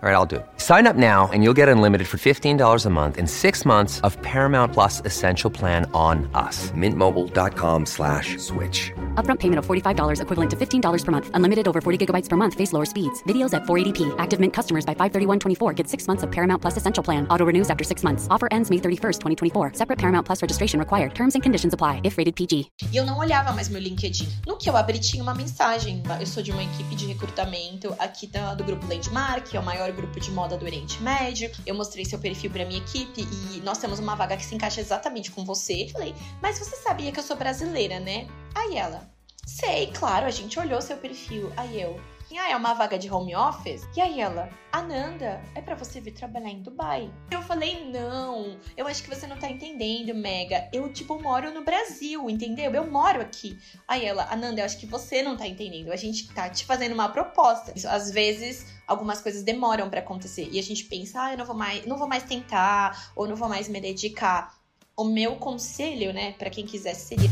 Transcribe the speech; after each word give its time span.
All 0.00 0.08
right, 0.08 0.14
I'll 0.14 0.26
do 0.26 0.36
it. 0.36 0.46
Sign 0.58 0.86
up 0.86 0.94
now 0.94 1.28
and 1.32 1.42
you'll 1.42 1.58
get 1.58 1.68
unlimited 1.68 2.06
for 2.06 2.18
$15 2.18 2.86
a 2.86 2.90
month 2.90 3.18
and 3.18 3.28
six 3.28 3.66
months 3.66 3.98
of 4.02 4.16
Paramount 4.22 4.72
Plus 4.72 5.02
Essential 5.04 5.50
Plan 5.50 5.90
on 5.92 6.30
us. 6.34 6.70
Mintmobile.com 6.70 7.84
slash 7.84 8.38
switch. 8.38 8.92
Upfront 9.16 9.40
payment 9.40 9.58
of 9.58 9.66
$45 9.66 10.20
equivalent 10.20 10.50
to 10.52 10.56
$15 10.56 11.04
per 11.04 11.10
month. 11.10 11.30
Unlimited 11.34 11.66
over 11.66 11.80
40 11.80 12.06
gigabytes 12.06 12.28
per 12.28 12.36
month. 12.36 12.54
Face 12.54 12.72
lower 12.72 12.84
speeds. 12.84 13.24
Videos 13.24 13.52
at 13.54 13.64
480p. 13.64 14.14
Active 14.18 14.38
Mint 14.38 14.52
customers 14.52 14.86
by 14.86 14.94
531.24 14.94 15.74
get 15.74 15.88
six 15.88 16.06
months 16.06 16.22
of 16.22 16.30
Paramount 16.30 16.62
Plus 16.62 16.76
Essential 16.76 17.02
Plan. 17.02 17.26
Auto 17.28 17.44
renews 17.44 17.68
after 17.68 17.82
six 17.82 18.04
months. 18.04 18.28
Offer 18.30 18.46
ends 18.52 18.70
May 18.70 18.78
31st, 18.78 19.18
2024. 19.20 19.72
Separate 19.74 19.98
Paramount 19.98 20.24
Plus 20.24 20.40
registration 20.42 20.78
required. 20.78 21.12
Terms 21.16 21.34
and 21.34 21.42
conditions 21.42 21.74
apply 21.74 22.02
if 22.04 22.18
rated 22.18 22.36
PG. 22.36 22.70
E 22.92 22.96
eu 22.96 23.04
não 23.04 23.18
olhava 23.18 23.52
mais 23.52 23.68
meu 23.68 23.82
LinkedIn. 23.82 24.28
No 24.46 24.56
que 24.56 24.70
eu 24.70 24.76
abri 24.76 25.00
tinha 25.00 25.24
uma 25.24 25.34
mensagem. 25.34 26.04
Eu 26.20 26.26
sou 26.26 26.40
de 26.40 26.52
uma 26.52 26.62
equipe 26.62 26.94
de 26.94 27.06
recrutamento 27.06 27.92
aqui 27.98 28.28
do, 28.28 28.58
do 28.58 28.62
grupo 28.62 28.86
Landmark, 28.86 29.42
que 29.50 29.56
é 29.56 29.60
o 29.60 29.64
maior 29.64 29.87
grupo 29.92 30.18
de 30.20 30.30
moda 30.30 30.56
do 30.56 30.64
Oriente 30.64 31.02
Médio. 31.02 31.50
Eu 31.66 31.74
mostrei 31.74 32.04
seu 32.04 32.18
perfil 32.18 32.50
para 32.50 32.64
minha 32.64 32.80
equipe 32.80 33.22
e 33.22 33.60
nós 33.60 33.78
temos 33.78 33.98
uma 33.98 34.14
vaga 34.14 34.36
que 34.36 34.44
se 34.44 34.54
encaixa 34.54 34.80
exatamente 34.80 35.30
com 35.30 35.44
você. 35.44 35.88
Falei, 35.92 36.14
mas 36.42 36.58
você 36.58 36.76
sabia 36.76 37.12
que 37.12 37.18
eu 37.18 37.24
sou 37.24 37.36
brasileira, 37.36 37.98
né? 38.00 38.26
Aí 38.54 38.76
ela, 38.76 39.10
sei, 39.46 39.88
claro, 39.88 40.26
a 40.26 40.30
gente 40.30 40.58
olhou 40.58 40.80
seu 40.80 40.96
perfil. 40.96 41.52
Aí 41.56 41.80
eu, 41.80 42.00
ah, 42.36 42.50
é 42.50 42.56
uma 42.56 42.74
vaga 42.74 42.98
de 42.98 43.10
home 43.10 43.34
office? 43.34 43.88
E 43.96 44.00
aí 44.02 44.20
ela, 44.20 44.50
Ananda, 44.70 45.40
é 45.54 45.62
para 45.62 45.74
você 45.74 45.98
vir 45.98 46.12
trabalhar 46.12 46.50
em 46.50 46.60
Dubai. 46.60 47.10
Eu 47.30 47.40
falei, 47.40 47.90
não, 47.90 48.58
eu 48.76 48.86
acho 48.86 49.02
que 49.02 49.08
você 49.08 49.26
não 49.26 49.38
tá 49.38 49.48
entendendo, 49.48 50.14
Mega. 50.14 50.68
Eu, 50.70 50.92
tipo, 50.92 51.18
moro 51.22 51.54
no 51.54 51.64
Brasil, 51.64 52.28
entendeu? 52.28 52.70
Eu 52.72 52.90
moro 52.90 53.22
aqui. 53.22 53.58
Aí 53.86 54.04
ela, 54.04 54.30
Ananda, 54.30 54.60
eu 54.60 54.66
acho 54.66 54.78
que 54.78 54.84
você 54.84 55.22
não 55.22 55.38
tá 55.38 55.46
entendendo. 55.46 55.90
A 55.90 55.96
gente 55.96 56.28
tá 56.34 56.50
te 56.50 56.66
fazendo 56.66 56.92
uma 56.92 57.08
proposta. 57.08 57.72
Isso, 57.74 57.88
às 57.88 58.10
vezes, 58.10 58.66
algumas 58.86 59.22
coisas 59.22 59.42
demoram 59.42 59.88
para 59.88 60.00
acontecer. 60.00 60.48
E 60.52 60.58
a 60.58 60.62
gente 60.62 60.84
pensa, 60.84 61.22
ah, 61.22 61.32
eu 61.32 61.38
não 61.38 61.46
vou 61.46 61.56
mais, 61.56 61.86
não 61.86 61.96
vou 61.96 62.06
mais 62.06 62.24
tentar, 62.24 63.10
ou 63.16 63.26
não 63.26 63.36
vou 63.36 63.48
mais 63.48 63.68
me 63.68 63.80
dedicar. 63.80 64.54
O 64.94 65.04
meu 65.04 65.36
conselho, 65.36 66.12
né, 66.12 66.32
para 66.32 66.50
quem 66.50 66.66
quisesse 66.66 67.06
seria 67.06 67.30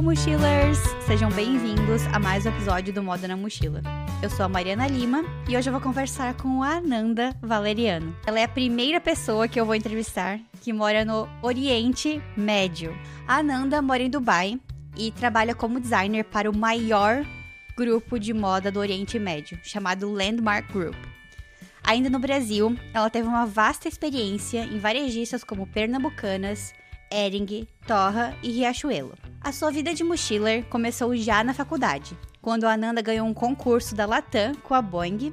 Hello, 0.00 0.08
mochilers! 0.08 0.78
Sejam 1.06 1.28
bem-vindos 1.28 2.06
a 2.06 2.18
mais 2.18 2.46
um 2.46 2.48
episódio 2.48 2.90
do 2.90 3.02
Moda 3.02 3.28
na 3.28 3.36
Mochila. 3.36 3.82
Eu 4.22 4.30
sou 4.30 4.46
a 4.46 4.48
Mariana 4.48 4.86
Lima 4.86 5.22
e 5.46 5.54
hoje 5.54 5.68
eu 5.68 5.74
vou 5.74 5.82
conversar 5.82 6.32
com 6.38 6.62
a 6.62 6.76
Ananda 6.76 7.36
Valeriano. 7.42 8.16
Ela 8.26 8.40
é 8.40 8.44
a 8.44 8.48
primeira 8.48 8.98
pessoa 8.98 9.46
que 9.46 9.60
eu 9.60 9.66
vou 9.66 9.74
entrevistar 9.74 10.40
que 10.62 10.72
mora 10.72 11.04
no 11.04 11.28
Oriente 11.42 12.18
Médio. 12.34 12.96
A 13.28 13.40
Ananda 13.40 13.82
mora 13.82 14.02
em 14.02 14.08
Dubai 14.08 14.58
e 14.96 15.12
trabalha 15.12 15.54
como 15.54 15.78
designer 15.78 16.24
para 16.24 16.50
o 16.50 16.56
maior 16.56 17.22
grupo 17.76 18.18
de 18.18 18.32
moda 18.32 18.72
do 18.72 18.80
Oriente 18.80 19.18
Médio, 19.18 19.60
chamado 19.62 20.10
Landmark 20.10 20.72
Group. 20.72 20.96
Ainda 21.84 22.08
no 22.08 22.18
Brasil, 22.18 22.74
ela 22.94 23.10
teve 23.10 23.28
uma 23.28 23.44
vasta 23.44 23.86
experiência 23.86 24.64
em 24.64 24.78
varejistas 24.78 25.44
como 25.44 25.66
Pernambucanas, 25.66 26.72
Ering, 27.10 27.66
Torra 27.86 28.36
e 28.42 28.50
Riachuelo. 28.52 29.14
A 29.40 29.52
sua 29.52 29.70
vida 29.70 29.92
de 29.92 30.04
mochiler 30.04 30.64
começou 30.66 31.16
já 31.16 31.42
na 31.42 31.52
faculdade, 31.52 32.16
quando 32.40 32.64
a 32.64 32.72
Ananda 32.72 33.02
ganhou 33.02 33.26
um 33.26 33.34
concurso 33.34 33.94
da 33.94 34.06
Latam 34.06 34.54
com 34.62 34.74
a 34.74 34.80
Boeing 34.80 35.32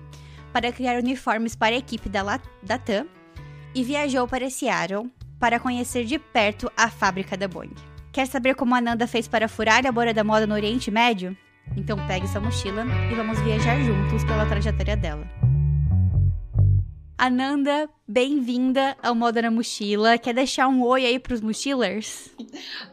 para 0.51 0.71
criar 0.71 0.97
uniformes 0.97 1.55
para 1.55 1.75
a 1.75 1.77
equipe 1.77 2.09
da 2.09 2.23
Latam 2.23 3.05
e 3.75 3.83
viajou 3.83 4.27
para 4.27 4.49
Seattle 4.49 5.11
para 5.39 5.59
conhecer 5.59 6.03
de 6.05 6.17
perto 6.17 6.71
a 6.75 6.89
fábrica 6.89 7.37
da 7.37 7.47
Boeing. 7.47 7.75
Quer 8.11 8.25
saber 8.25 8.55
como 8.55 8.73
a 8.73 8.79
Ananda 8.79 9.05
fez 9.05 9.27
para 9.27 9.47
furar 9.47 9.85
a 9.85 9.91
bolha 9.91 10.13
da 10.13 10.23
moda 10.23 10.47
no 10.47 10.55
Oriente 10.55 10.89
Médio? 10.89 11.37
Então 11.75 11.97
pegue 12.07 12.27
sua 12.27 12.41
mochila 12.41 12.85
e 13.11 13.13
vamos 13.13 13.39
viajar 13.41 13.79
juntos 13.81 14.23
pela 14.23 14.45
trajetória 14.47 14.97
dela. 14.97 15.36
Ananda, 17.19 17.89
bem-vinda 18.07 18.95
ao 19.01 19.15
Moda 19.15 19.41
na 19.41 19.49
Mochila. 19.49 20.19
Quer 20.19 20.35
deixar 20.35 20.67
um 20.67 20.83
oi 20.83 21.03
aí 21.03 21.17
pros 21.17 21.41
mochilers? 21.41 22.29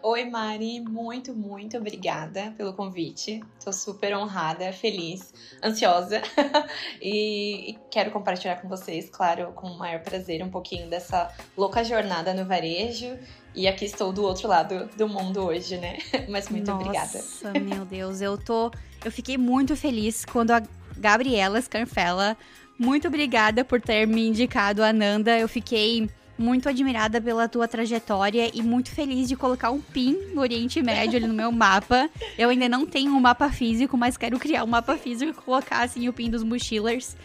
Oi, 0.03 0.25
Mari. 0.25 0.81
Muito, 0.81 1.35
muito 1.35 1.77
obrigada 1.77 2.55
pelo 2.57 2.73
convite. 2.73 3.45
Tô 3.63 3.71
super 3.71 4.17
honrada, 4.17 4.73
feliz, 4.73 5.35
ansiosa. 5.63 6.23
e, 7.03 7.73
e, 7.73 7.79
quero 7.91 8.11
compartilhar 8.13 8.57
com 8.63 8.67
vocês, 8.67 9.11
claro, 9.11 9.53
com 9.53 9.67
o 9.67 9.79
maior 9.79 10.01
prazer, 10.01 10.43
um 10.43 10.51
pouquinho 10.51 10.89
dessa 10.89 11.31
louca 11.55 11.85
jornada 11.85 12.33
no 12.33 12.47
varejo. 12.47 13.19
E 13.55 13.69
aqui 13.69 13.85
estou 13.85 14.11
do 14.11 14.23
outro 14.23 14.49
lado 14.49 14.89
do 14.97 15.07
mundo 15.07 15.45
hoje, 15.45 15.77
né? 15.77 15.99
Mas 16.31 16.49
muito 16.49 16.71
Nossa, 16.71 16.83
obrigada. 16.83 17.19
Nossa, 17.19 17.53
meu 17.61 17.85
Deus, 17.85 18.23
eu 18.23 18.39
tô. 18.39 18.71
Eu 19.05 19.13
fiquei 19.13 19.37
muito 19.37 19.77
feliz 19.77 20.25
quando 20.25 20.53
a 20.53 20.63
Gabriela 20.97 21.61
Scanfella 21.61 22.39
muito 22.79 23.09
obrigada 23.09 23.65
por 23.65 23.81
ter 23.81 24.07
me 24.07 24.29
indicado 24.29 24.83
a 24.83 24.93
Nanda. 24.93 25.39
Eu 25.39 25.49
fiquei 25.49 26.09
muito 26.37 26.69
admirada 26.69 27.21
pela 27.21 27.49
tua 27.49 27.69
trajetória 27.69 28.51
e 28.53 28.63
muito 28.63 28.91
feliz 28.91 29.29
de 29.29 29.37
colocar 29.37 29.71
um 29.71 29.81
pin 29.81 30.17
no 30.35 30.41
Oriente 30.41 30.83
Médio 30.83 31.17
ali 31.17 31.27
no 31.27 31.35
meu 31.35 31.53
mapa. 31.53 32.11
Eu 32.37 32.49
ainda 32.49 32.69
não 32.69 32.85
tenho 32.85 33.13
um 33.13 33.21
mapa 33.21 33.51
físico, 33.51 33.97
mas 33.97 34.17
quero 34.17 34.39
criar 34.39 34.65
um 34.65 34.69
mapa 34.69 34.97
físico 34.97 35.31
e 35.31 35.35
colocar 35.35 35.83
assim 35.83 36.09
o 36.09 36.13
pin 36.13 36.29
dos 36.29 36.43
mochilers. 36.43 37.17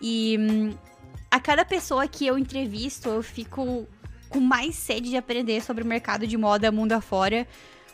E 0.00 0.36
hum, 0.38 0.74
a 1.30 1.40
cada 1.40 1.64
pessoa 1.64 2.06
que 2.06 2.26
eu 2.26 2.38
entrevisto, 2.38 3.08
eu 3.08 3.22
fico 3.22 3.86
com 4.28 4.40
mais 4.40 4.76
sede 4.76 5.08
de 5.08 5.16
aprender 5.16 5.62
sobre 5.62 5.82
o 5.82 5.86
mercado 5.86 6.26
de 6.26 6.36
moda 6.36 6.70
mundo 6.70 6.92
afora. 6.92 7.46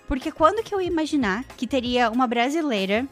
Porque 0.08 0.32
quando 0.32 0.62
que 0.62 0.74
eu 0.74 0.80
ia 0.80 0.88
imaginar 0.88 1.44
que 1.56 1.66
teria 1.66 2.10
uma 2.10 2.26
brasileira 2.26 3.06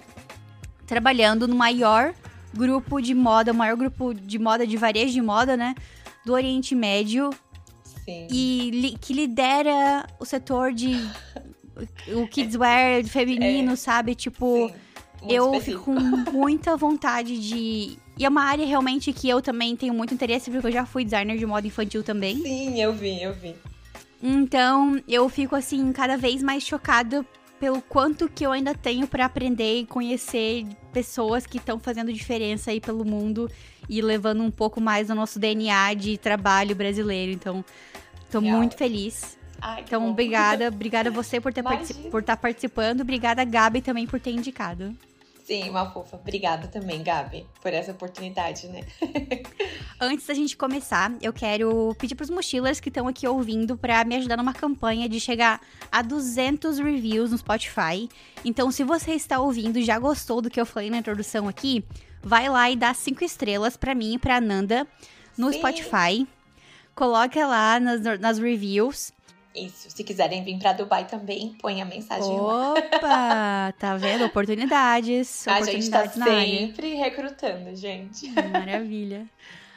trabalhando 0.86 1.46
no 1.48 1.54
maior 1.54 2.12
grupo 2.54 3.00
de 3.00 3.14
moda, 3.14 3.52
o 3.52 3.54
maior 3.54 3.76
grupo 3.76 4.14
de 4.14 4.38
moda, 4.38 4.66
de 4.66 4.76
varejo 4.76 5.12
de 5.12 5.22
moda, 5.22 5.56
né? 5.56 5.74
Do 6.24 6.32
Oriente 6.32 6.74
Médio. 6.74 7.30
Sim. 8.04 8.26
E 8.30 8.70
li, 8.70 8.98
que 9.00 9.12
lidera 9.12 10.06
o 10.18 10.24
setor 10.24 10.72
de. 10.72 10.96
o 12.14 12.26
kidswear 12.28 13.04
feminino, 13.04 13.72
é. 13.72 13.76
sabe? 13.76 14.14
Tipo. 14.14 14.70
Eu 15.28 15.60
fico 15.60 15.84
com 15.84 15.94
muita 16.32 16.76
vontade 16.76 17.38
de. 17.38 17.96
E 18.18 18.24
é 18.24 18.28
uma 18.28 18.42
área 18.42 18.66
realmente 18.66 19.12
que 19.12 19.28
eu 19.28 19.41
também 19.41 19.76
tenho 19.76 19.94
muito 19.94 20.12
interesse, 20.12 20.50
porque 20.50 20.66
eu 20.66 20.72
já 20.72 20.84
fui 20.84 21.04
designer 21.04 21.38
de 21.38 21.46
moda 21.46 21.66
infantil 21.66 22.02
também. 22.02 22.36
Sim, 22.42 22.80
eu 22.80 22.92
vi, 22.92 23.22
eu 23.22 23.32
vi. 23.32 23.54
Então, 24.22 25.00
eu 25.08 25.28
fico 25.28 25.56
assim, 25.56 25.92
cada 25.92 26.16
vez 26.16 26.42
mais 26.42 26.62
chocada 26.62 27.24
pelo 27.62 27.80
quanto 27.80 28.28
que 28.28 28.44
eu 28.44 28.50
ainda 28.50 28.74
tenho 28.74 29.06
para 29.06 29.24
aprender 29.24 29.78
e 29.78 29.86
conhecer 29.86 30.66
pessoas 30.92 31.46
que 31.46 31.58
estão 31.58 31.78
fazendo 31.78 32.12
diferença 32.12 32.72
aí 32.72 32.80
pelo 32.80 33.04
mundo 33.04 33.48
e 33.88 34.02
levando 34.02 34.42
um 34.42 34.50
pouco 34.50 34.80
mais 34.80 35.06
do 35.06 35.14
nosso 35.14 35.38
DNA 35.38 35.94
de 35.94 36.18
trabalho 36.18 36.74
brasileiro. 36.74 37.30
Então, 37.30 37.64
tô 38.32 38.41
Real. 38.41 38.56
muito 38.56 38.76
feliz. 38.76 39.38
Ai, 39.60 39.84
então, 39.86 40.10
obrigada, 40.10 40.66
obrigada 40.66 41.09
a 41.09 41.12
você 41.12 41.41
por, 41.41 41.53
ter 41.53 41.62
por 41.62 42.18
estar 42.18 42.34
tá 42.34 42.36
participando, 42.36 43.03
obrigada 43.03 43.44
Gabi 43.44 43.80
também 43.80 44.08
por 44.08 44.18
ter 44.18 44.32
indicado. 44.32 44.92
Sim, 45.44 45.68
uma 45.71 45.91
fofa. 45.91 46.16
Obrigada 46.16 46.68
também, 46.68 47.03
Gabi, 47.03 47.47
por 47.60 47.72
essa 47.72 47.91
oportunidade, 47.91 48.68
né? 48.68 48.84
Antes 50.00 50.27
da 50.27 50.34
gente 50.34 50.56
começar, 50.56 51.12
eu 51.21 51.33
quero 51.33 51.94
pedir 51.98 52.15
para 52.15 52.24
os 52.24 52.30
mochilers 52.30 52.78
que 52.78 52.89
estão 52.89 53.09
aqui 53.09 53.27
ouvindo 53.27 53.77
para 53.77 54.04
me 54.04 54.16
ajudar 54.16 54.36
numa 54.36 54.54
campanha 54.54 55.09
de 55.09 55.18
chegar 55.18 55.60
a 55.91 56.00
200 56.00 56.78
reviews 56.78 57.33
no 57.33 57.39
Spotify. 57.39 58.09
Então, 58.44 58.71
se 58.71 58.84
você 58.84 59.12
está 59.12 59.41
ouvindo 59.41 59.78
e 59.78 59.84
já 59.84 59.98
gostou 59.98 60.41
do 60.41 60.48
que 60.48 60.60
eu 60.60 60.66
falei 60.66 60.91
na 60.91 60.98
introdução 60.98 61.48
aqui, 61.48 61.84
vai 62.22 62.48
lá 62.48 62.71
e 62.71 62.77
dá 62.77 62.94
cinco 62.94 63.24
estrelas 63.24 63.77
para 63.77 63.94
mim 63.94 64.15
e 64.15 64.18
para 64.18 64.41
Nanda 64.41 64.86
no 65.36 65.53
Sim. 65.53 65.59
Spotify. 65.59 66.27
Coloca 66.94 67.47
lá 67.47 67.80
nas, 67.80 68.00
nas 68.21 68.39
reviews. 68.39 69.12
Isso, 69.54 69.91
se 69.91 70.03
quiserem 70.03 70.43
vir 70.43 70.59
para 70.59 70.72
Dubai 70.72 71.07
também, 71.07 71.54
põe 71.60 71.83
a 71.83 71.84
mensagem 71.84 72.33
Opa, 72.33 73.07
lá. 73.07 73.72
tá 73.78 73.97
vendo? 73.97 74.25
Oportunidades. 74.25 75.47
A 75.49 75.57
oportunidades 75.57 76.15
gente 76.15 76.19
tá 76.19 76.25
sempre 76.25 76.95
recrutando, 76.95 77.77
gente. 77.77 78.31
Maravilha. 78.31 79.28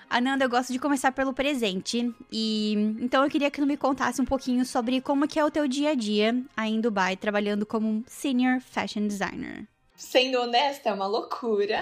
Ananda, 0.09 0.45
eu 0.45 0.49
gosto 0.49 0.71
de 0.71 0.79
começar 0.79 1.11
pelo 1.11 1.33
presente. 1.33 2.13
E 2.31 2.73
então 3.01 3.23
eu 3.23 3.29
queria 3.29 3.51
que 3.51 3.59
tu 3.59 3.67
me 3.67 3.75
contasse 3.75 4.21
um 4.21 4.25
pouquinho 4.25 4.65
sobre 4.65 5.01
como 5.01 5.27
que 5.27 5.39
é 5.39 5.43
o 5.43 5.51
teu 5.51 5.67
dia 5.67 5.91
a 5.91 5.95
dia 5.95 6.41
aí 6.55 6.71
em 6.71 6.79
Dubai, 6.79 7.17
trabalhando 7.17 7.65
como 7.65 8.03
senior 8.07 8.61
fashion 8.61 9.07
designer. 9.07 9.67
Sendo 9.95 10.39
honesta, 10.39 10.89
é 10.89 10.93
uma 10.93 11.07
loucura. 11.07 11.81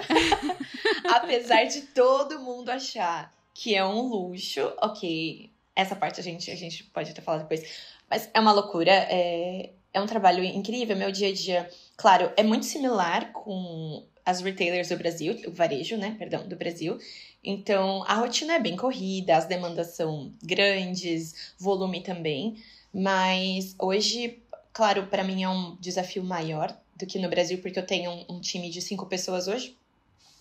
Apesar 1.12 1.64
de 1.64 1.82
todo 1.82 2.40
mundo 2.40 2.70
achar 2.70 3.32
que 3.52 3.74
é 3.74 3.84
um 3.84 4.02
luxo, 4.02 4.72
ok. 4.80 5.53
Essa 5.76 5.96
parte 5.96 6.20
a 6.20 6.22
gente, 6.22 6.50
a 6.50 6.56
gente 6.56 6.84
pode 6.84 7.10
até 7.10 7.20
falar 7.20 7.38
depois. 7.38 7.62
Mas 8.08 8.30
é 8.32 8.40
uma 8.40 8.52
loucura. 8.52 8.92
É, 8.92 9.70
é 9.92 10.00
um 10.00 10.06
trabalho 10.06 10.42
incrível. 10.44 10.96
Meu 10.96 11.10
dia 11.10 11.28
a 11.28 11.32
dia, 11.32 11.70
claro, 11.96 12.32
é 12.36 12.42
muito 12.42 12.66
similar 12.66 13.32
com 13.32 14.04
as 14.24 14.40
retailers 14.40 14.88
do 14.88 14.96
Brasil, 14.96 15.40
o 15.46 15.52
varejo, 15.52 15.96
né? 15.96 16.16
Perdão, 16.18 16.48
do 16.48 16.56
Brasil. 16.56 16.98
Então, 17.42 18.02
a 18.04 18.14
rotina 18.14 18.54
é 18.54 18.58
bem 18.58 18.74
corrida, 18.74 19.36
as 19.36 19.44
demandas 19.44 19.88
são 19.88 20.32
grandes, 20.42 21.54
volume 21.58 22.02
também. 22.02 22.56
Mas 22.92 23.74
hoje, 23.78 24.42
claro, 24.72 25.06
para 25.08 25.22
mim 25.22 25.42
é 25.42 25.48
um 25.48 25.76
desafio 25.76 26.24
maior 26.24 26.74
do 26.96 27.06
que 27.06 27.18
no 27.18 27.28
Brasil, 27.28 27.58
porque 27.60 27.78
eu 27.78 27.86
tenho 27.86 28.10
um, 28.10 28.36
um 28.36 28.40
time 28.40 28.70
de 28.70 28.80
cinco 28.80 29.06
pessoas 29.06 29.46
hoje. 29.46 29.76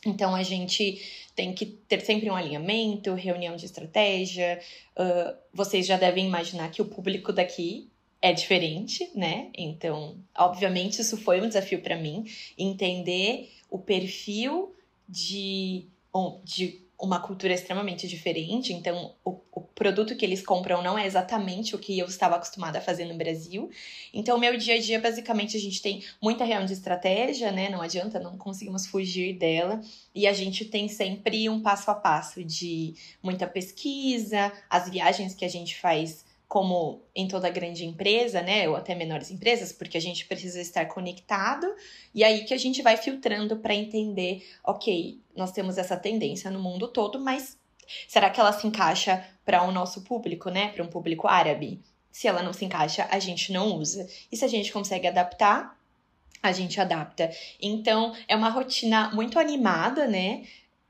Então 0.06 0.36
a 0.36 0.44
gente 0.44 1.02
tem 1.36 1.54
que 1.54 1.66
ter 1.66 2.02
sempre 2.02 2.30
um 2.30 2.36
alinhamento, 2.36 3.14
reunião 3.14 3.56
de 3.56 3.66
estratégia. 3.66 4.60
Uh, 4.98 5.36
vocês 5.54 5.86
já 5.86 5.98
devem 5.98 6.28
imaginar 6.28 6.70
que 6.72 6.82
o 6.82 6.86
público 6.86 7.34
daqui 7.34 7.90
é 8.22 8.32
diferente, 8.32 9.10
né? 9.14 9.50
Então, 9.54 10.16
obviamente, 10.38 11.02
isso 11.02 11.18
foi 11.18 11.42
um 11.42 11.48
desafio 11.48 11.82
para 11.82 11.98
mim 11.98 12.26
entender 12.58 13.52
o 13.70 13.78
perfil 13.78 14.74
de, 15.10 15.86
de 16.44 16.83
uma 17.00 17.20
cultura 17.20 17.54
extremamente 17.54 18.08
diferente, 18.08 18.72
então 18.72 19.14
o, 19.26 19.40
o, 19.52 19.62
produto 19.62 20.16
que 20.16 20.24
eles 20.24 20.46
compram 20.46 20.82
não 20.82 20.98
é 20.98 21.06
exatamente 21.06 21.76
o 21.76 21.80
que 21.80 21.98
eu 21.98 22.06
estava 22.06 22.36
acostumada 22.36 22.78
a 22.78 22.82
fazer 22.82 23.06
no 23.06 23.16
Brasil. 23.16 23.70
Então, 24.14 24.38
meu 24.38 24.56
dia 24.58 24.76
a 24.76 24.80
dia, 24.80 25.00
basicamente, 25.00 25.58
a 25.58 25.60
gente 25.60 25.82
tem 25.82 26.04
muita 26.22 26.46
reunião 26.46 26.66
de 26.66 26.74
estratégia, 26.74 27.52
né? 27.52 27.70
Não 27.70 27.82
adianta, 27.82 28.20
não 28.20 28.38
conseguimos 28.38 28.86
fugir 28.86 29.34
dela. 29.34 29.82
E 30.14 30.28
a 30.28 30.34
gente 30.34 30.66
tem 30.66 30.88
sempre 30.88 31.50
um 31.50 31.62
passo 31.62 31.92
a 31.92 31.96
passo 31.96 32.44
de 32.44 32.94
muita 33.22 33.48
pesquisa, 33.48 34.54
as 34.70 34.90
viagens 34.90 35.34
que 35.34 35.44
a 35.44 35.50
gente 35.50 35.76
faz 35.76 36.24
como 36.54 37.02
em 37.16 37.28
toda 37.28 37.50
grande 37.50 37.84
empresa, 37.84 38.40
né, 38.40 38.70
ou 38.70 38.76
até 38.76 38.94
menores 38.94 39.32
empresas, 39.32 39.74
porque 39.74 39.98
a 39.98 40.00
gente 40.00 40.28
precisa 40.28 40.62
estar 40.62 40.86
conectado 40.86 41.66
e 42.14 42.24
aí 42.24 42.46
que 42.46 42.54
a 42.54 42.60
gente 42.60 42.80
vai 42.84 42.96
filtrando 42.96 43.58
para 43.58 43.74
entender, 43.74 44.48
ok, 44.64 45.20
nós 45.36 45.52
temos 45.52 45.80
essa 45.80 45.98
tendência 45.98 46.52
no 46.52 46.62
mundo 46.62 46.88
todo, 46.88 47.20
mas 47.20 47.58
será 48.08 48.30
que 48.30 48.40
ela 48.40 48.54
se 48.54 48.68
encaixa 48.68 49.28
para 49.44 49.64
o 49.64 49.72
nosso 49.72 50.04
público, 50.04 50.52
né, 50.52 50.68
para 50.68 50.84
um 50.84 50.88
público 50.88 51.28
árabe? 51.28 51.82
Se 52.12 52.28
ela 52.28 52.44
não 52.44 52.54
se 52.54 52.66
encaixa, 52.66 53.08
a 53.10 53.18
gente 53.18 53.52
não 53.52 53.76
usa. 53.76 54.08
E 54.32 54.38
se 54.38 54.46
a 54.46 54.48
gente 54.48 54.72
consegue 54.72 55.08
adaptar, 55.08 55.76
a 56.44 56.52
gente 56.52 56.80
adapta. 56.80 57.32
Então, 57.60 58.16
é 58.28 58.36
uma 58.36 58.50
rotina 58.50 59.10
muito 59.12 59.40
animada, 59.40 60.06
né? 60.06 60.44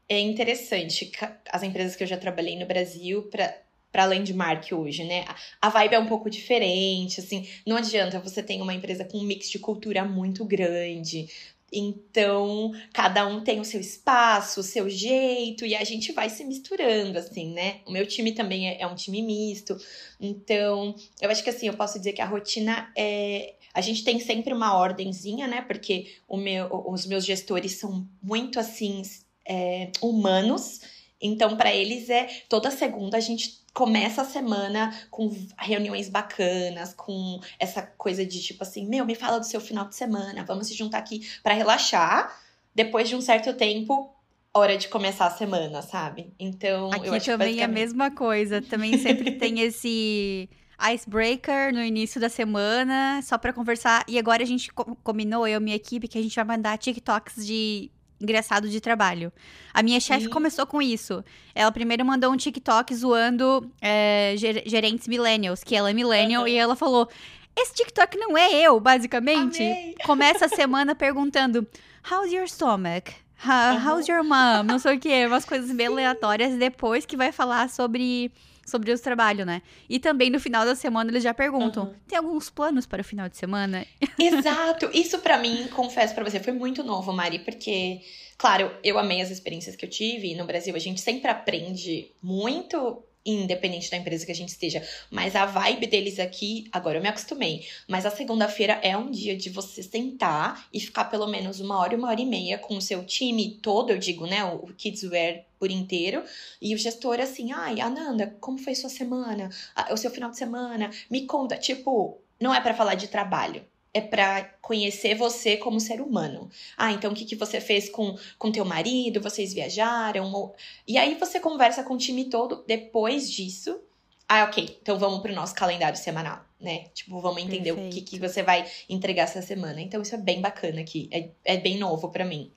É 0.09 0.19
interessante. 0.19 1.09
As 1.49 1.63
empresas 1.63 1.95
que 1.95 2.03
eu 2.03 2.07
já 2.07 2.17
trabalhei 2.17 2.59
no 2.59 2.65
Brasil, 2.65 3.29
para 3.31 3.63
para 3.93 4.05
Landmark 4.05 4.73
hoje, 4.73 5.03
né? 5.03 5.23
A 5.61 5.69
vibe 5.69 5.93
é 5.93 5.99
um 5.99 6.07
pouco 6.07 6.27
diferente, 6.27 7.19
assim, 7.19 7.47
não 7.65 7.77
adianta 7.77 8.19
você 8.19 8.41
ter 8.41 8.59
uma 8.59 8.73
empresa 8.73 9.05
com 9.05 9.19
um 9.19 9.23
mix 9.23 9.51
de 9.51 9.59
cultura 9.59 10.03
muito 10.03 10.43
grande. 10.43 11.29
Então, 11.71 12.71
cada 12.91 13.25
um 13.27 13.41
tem 13.43 13.59
o 13.59 13.65
seu 13.65 13.79
espaço, 13.79 14.59
o 14.59 14.63
seu 14.63 14.89
jeito, 14.89 15.65
e 15.65 15.75
a 15.75 15.83
gente 15.83 16.11
vai 16.11 16.29
se 16.29 16.43
misturando, 16.43 17.19
assim, 17.19 17.51
né? 17.53 17.81
O 17.85 17.91
meu 17.91 18.05
time 18.05 18.31
também 18.31 18.69
é, 18.69 18.81
é 18.81 18.87
um 18.87 18.95
time 18.95 19.21
misto. 19.21 19.77
Então, 20.19 20.95
eu 21.21 21.29
acho 21.29 21.43
que 21.43 21.49
assim, 21.49 21.67
eu 21.67 21.73
posso 21.75 21.97
dizer 21.97 22.13
que 22.13 22.21
a 22.21 22.25
rotina 22.25 22.91
é. 22.97 23.53
A 23.75 23.81
gente 23.81 24.03
tem 24.03 24.19
sempre 24.19 24.53
uma 24.53 24.77
ordenzinha, 24.77 25.47
né? 25.47 25.61
Porque 25.61 26.13
meu, 26.31 26.69
os 26.87 27.07
meus 27.07 27.25
gestores 27.25 27.73
são 27.73 28.07
muito 28.21 28.59
assim, 28.59 29.01
é, 29.47 29.91
humanos. 29.99 30.81
Então, 31.19 31.57
para 31.57 31.73
eles 31.73 32.09
é 32.09 32.27
toda 32.49 32.69
segunda 32.69 33.17
a 33.17 33.19
gente 33.19 33.62
começa 33.73 34.21
a 34.21 34.25
semana 34.25 34.93
com 35.09 35.29
reuniões 35.57 36.07
bacanas, 36.07 36.93
com 36.93 37.39
essa 37.59 37.81
coisa 37.81 38.25
de 38.25 38.41
tipo 38.41 38.63
assim, 38.63 38.87
meu, 38.87 39.05
me 39.05 39.15
fala 39.15 39.39
do 39.39 39.45
seu 39.45 39.59
final 39.59 39.87
de 39.87 39.95
semana, 39.95 40.45
vamos 40.45 40.67
se 40.67 40.75
juntar 40.75 40.99
aqui 40.99 41.27
para 41.41 41.53
relaxar. 41.53 42.39
Depois 42.75 43.09
de 43.09 43.15
um 43.15 43.21
certo 43.21 43.53
tempo, 43.53 44.13
hora 44.53 44.77
de 44.77 44.87
começar 44.87 45.25
a 45.25 45.31
semana, 45.31 45.81
sabe? 45.81 46.33
Então, 46.39 46.91
aqui 46.91 47.07
eu 47.07 47.13
acho 47.13 47.25
também 47.25 47.47
basicamente... 47.47 47.59
é 47.59 47.63
a 47.63 47.67
mesma 47.67 48.11
coisa. 48.11 48.61
Também 48.61 48.97
sempre 48.97 49.31
tem 49.37 49.59
esse 49.59 50.49
icebreaker 50.91 51.73
no 51.73 51.81
início 51.83 52.19
da 52.19 52.29
semana, 52.29 53.21
só 53.23 53.37
para 53.37 53.53
conversar. 53.53 54.03
E 54.07 54.17
agora 54.19 54.43
a 54.43 54.45
gente 54.45 54.71
combinou, 55.03 55.47
eu 55.47 55.59
e 55.59 55.63
minha 55.63 55.75
equipe, 55.75 56.07
que 56.07 56.17
a 56.17 56.21
gente 56.21 56.35
vai 56.35 56.45
mandar 56.45 56.77
TikToks 56.77 57.45
de 57.45 57.91
engraçado 58.23 58.69
de 58.69 58.79
trabalho. 58.79 59.31
A 59.73 59.83
minha 59.83 59.99
chefe 59.99 60.27
começou 60.29 60.65
com 60.65 60.81
isso. 60.81 61.23
Ela 61.53 61.71
primeiro 61.71 62.05
mandou 62.05 62.31
um 62.31 62.37
TikTok 62.37 62.95
zoando 62.95 63.69
é, 63.81 64.33
gerentes 64.65 65.07
millennials, 65.07 65.63
que 65.63 65.75
ela 65.75 65.89
é 65.89 65.93
millennial, 65.93 66.43
uhum. 66.43 66.47
e 66.47 66.55
ela 66.55 66.75
falou: 66.75 67.07
Esse 67.55 67.73
TikTok 67.73 68.17
não 68.17 68.37
é 68.37 68.53
eu, 68.53 68.79
basicamente. 68.79 69.61
Amei. 69.61 69.95
Começa 70.05 70.45
a 70.45 70.49
semana 70.49 70.95
perguntando: 70.95 71.67
How's 72.09 72.31
your 72.31 72.47
stomach? 72.47 73.13
How, 73.45 73.77
how's 73.77 74.07
your 74.07 74.23
mom? 74.23 74.63
Não 74.63 74.79
sei 74.79 74.95
o 74.95 74.99
que, 74.99 75.25
umas 75.25 75.43
coisas 75.43 75.69
bem 75.75 75.87
aleatórias. 75.87 76.57
Depois 76.57 77.05
que 77.05 77.17
vai 77.17 77.33
falar 77.33 77.69
sobre 77.69 78.31
sobre 78.65 78.91
o 78.91 78.99
trabalho, 78.99 79.45
né? 79.45 79.61
E 79.89 79.99
também 79.99 80.29
no 80.29 80.39
final 80.39 80.65
da 80.65 80.75
semana 80.75 81.11
eles 81.11 81.23
já 81.23 81.33
perguntam: 81.33 81.85
uhum. 81.85 81.93
tem 82.07 82.17
alguns 82.17 82.49
planos 82.49 82.85
para 82.85 83.01
o 83.01 83.05
final 83.05 83.29
de 83.29 83.37
semana? 83.37 83.85
Exato. 84.17 84.89
Isso 84.93 85.19
para 85.19 85.37
mim, 85.37 85.67
confesso 85.67 86.13
para 86.13 86.23
você, 86.23 86.39
foi 86.39 86.53
muito 86.53 86.83
novo, 86.83 87.11
Mari, 87.13 87.39
porque 87.39 88.01
claro, 88.37 88.71
eu 88.83 88.97
amei 88.99 89.21
as 89.21 89.29
experiências 89.29 89.75
que 89.75 89.85
eu 89.85 89.89
tive 89.89 90.35
no 90.35 90.45
Brasil. 90.45 90.75
A 90.75 90.79
gente 90.79 91.01
sempre 91.01 91.29
aprende 91.29 92.11
muito 92.21 93.03
independente 93.25 93.89
da 93.89 93.97
empresa 93.97 94.25
que 94.25 94.31
a 94.31 94.35
gente 94.35 94.49
esteja. 94.49 94.85
Mas 95.09 95.35
a 95.35 95.45
vibe 95.45 95.87
deles 95.87 96.19
aqui, 96.19 96.67
agora 96.71 96.97
eu 96.97 97.01
me 97.01 97.07
acostumei. 97.07 97.65
Mas 97.87 98.05
a 98.05 98.11
segunda-feira 98.11 98.79
é 98.83 98.97
um 98.97 99.09
dia 99.09 99.35
de 99.35 99.49
você 99.49 99.81
sentar 99.81 100.67
e 100.73 100.79
ficar 100.79 101.05
pelo 101.05 101.27
menos 101.27 101.59
uma 101.59 101.79
hora, 101.79 101.95
uma 101.95 102.09
hora 102.09 102.21
e 102.21 102.25
meia 102.25 102.57
com 102.57 102.77
o 102.77 102.81
seu 102.81 103.05
time 103.05 103.59
todo, 103.61 103.91
eu 103.91 103.97
digo, 103.97 104.25
né? 104.25 104.43
O 104.43 104.67
Kidswear 104.73 105.45
por 105.59 105.71
inteiro. 105.71 106.23
E 106.61 106.75
o 106.75 106.77
gestor 106.77 107.19
assim, 107.19 107.51
ai, 107.51 107.79
Ananda, 107.79 108.35
como 108.39 108.57
foi 108.57 108.75
sua 108.75 108.89
semana? 108.89 109.49
O 109.91 109.97
seu 109.97 110.11
final 110.11 110.29
de 110.29 110.37
semana? 110.37 110.89
Me 111.09 111.25
conta. 111.25 111.57
Tipo, 111.57 112.19
não 112.39 112.53
é 112.53 112.59
para 112.59 112.73
falar 112.73 112.95
de 112.95 113.07
trabalho 113.07 113.65
é 113.93 114.01
para 114.01 114.43
conhecer 114.61 115.15
você 115.15 115.55
como 115.55 115.79
ser 115.79 116.01
humano. 116.01 116.49
Ah, 116.75 116.91
então 116.91 117.11
o 117.11 117.15
que, 117.15 117.25
que 117.25 117.35
você 117.35 117.61
fez 117.61 117.89
com 117.89 118.17
com 118.37 118.51
teu 118.51 118.65
marido? 118.65 119.21
Vocês 119.21 119.53
viajaram? 119.53 120.53
E 120.87 120.97
aí 120.97 121.15
você 121.15 121.39
conversa 121.39 121.83
com 121.83 121.93
o 121.93 121.97
time 121.97 122.25
todo. 122.25 122.63
Depois 122.67 123.31
disso, 123.31 123.79
ah, 124.27 124.45
ok, 124.45 124.79
então 124.81 124.97
vamos 124.97 125.21
pro 125.21 125.33
nosso 125.33 125.53
calendário 125.53 125.97
semanal, 125.97 126.43
né? 126.59 126.85
Tipo, 126.93 127.19
vamos 127.19 127.43
entender 127.43 127.73
Perfeito. 127.73 127.91
o 127.91 127.95
que, 127.95 128.01
que 128.01 128.19
você 128.19 128.41
vai 128.41 128.65
entregar 128.89 129.23
essa 129.23 129.41
semana. 129.41 129.79
Então 129.79 130.01
isso 130.01 130.15
é 130.15 130.17
bem 130.17 130.41
bacana 130.41 130.81
aqui, 130.81 131.07
é, 131.11 131.29
é 131.45 131.57
bem 131.57 131.77
novo 131.77 132.09
para 132.09 132.25
mim. 132.25 132.51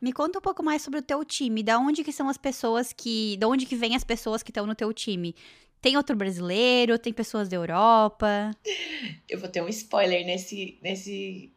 Me 0.00 0.12
conta 0.12 0.38
um 0.38 0.42
pouco 0.42 0.62
mais 0.62 0.80
sobre 0.82 1.00
o 1.00 1.02
teu 1.02 1.24
time. 1.24 1.60
Da 1.60 1.76
onde 1.76 2.04
que 2.04 2.12
são 2.12 2.28
as 2.28 2.36
pessoas 2.36 2.92
que. 2.92 3.36
Da 3.36 3.48
onde 3.48 3.66
que 3.66 3.74
vêm 3.74 3.96
as 3.96 4.04
pessoas 4.04 4.44
que 4.44 4.50
estão 4.50 4.64
no 4.64 4.74
teu 4.74 4.92
time? 4.92 5.34
Tem 5.80 5.96
outro 5.96 6.16
brasileiro? 6.16 6.98
Tem 6.98 7.12
pessoas 7.12 7.48
da 7.48 7.56
Europa? 7.56 8.50
Eu 9.28 9.38
vou 9.38 9.48
ter 9.48 9.62
um 9.62 9.68
spoiler 9.68 10.26
nesse, 10.26 10.78
nesse, 10.82 11.52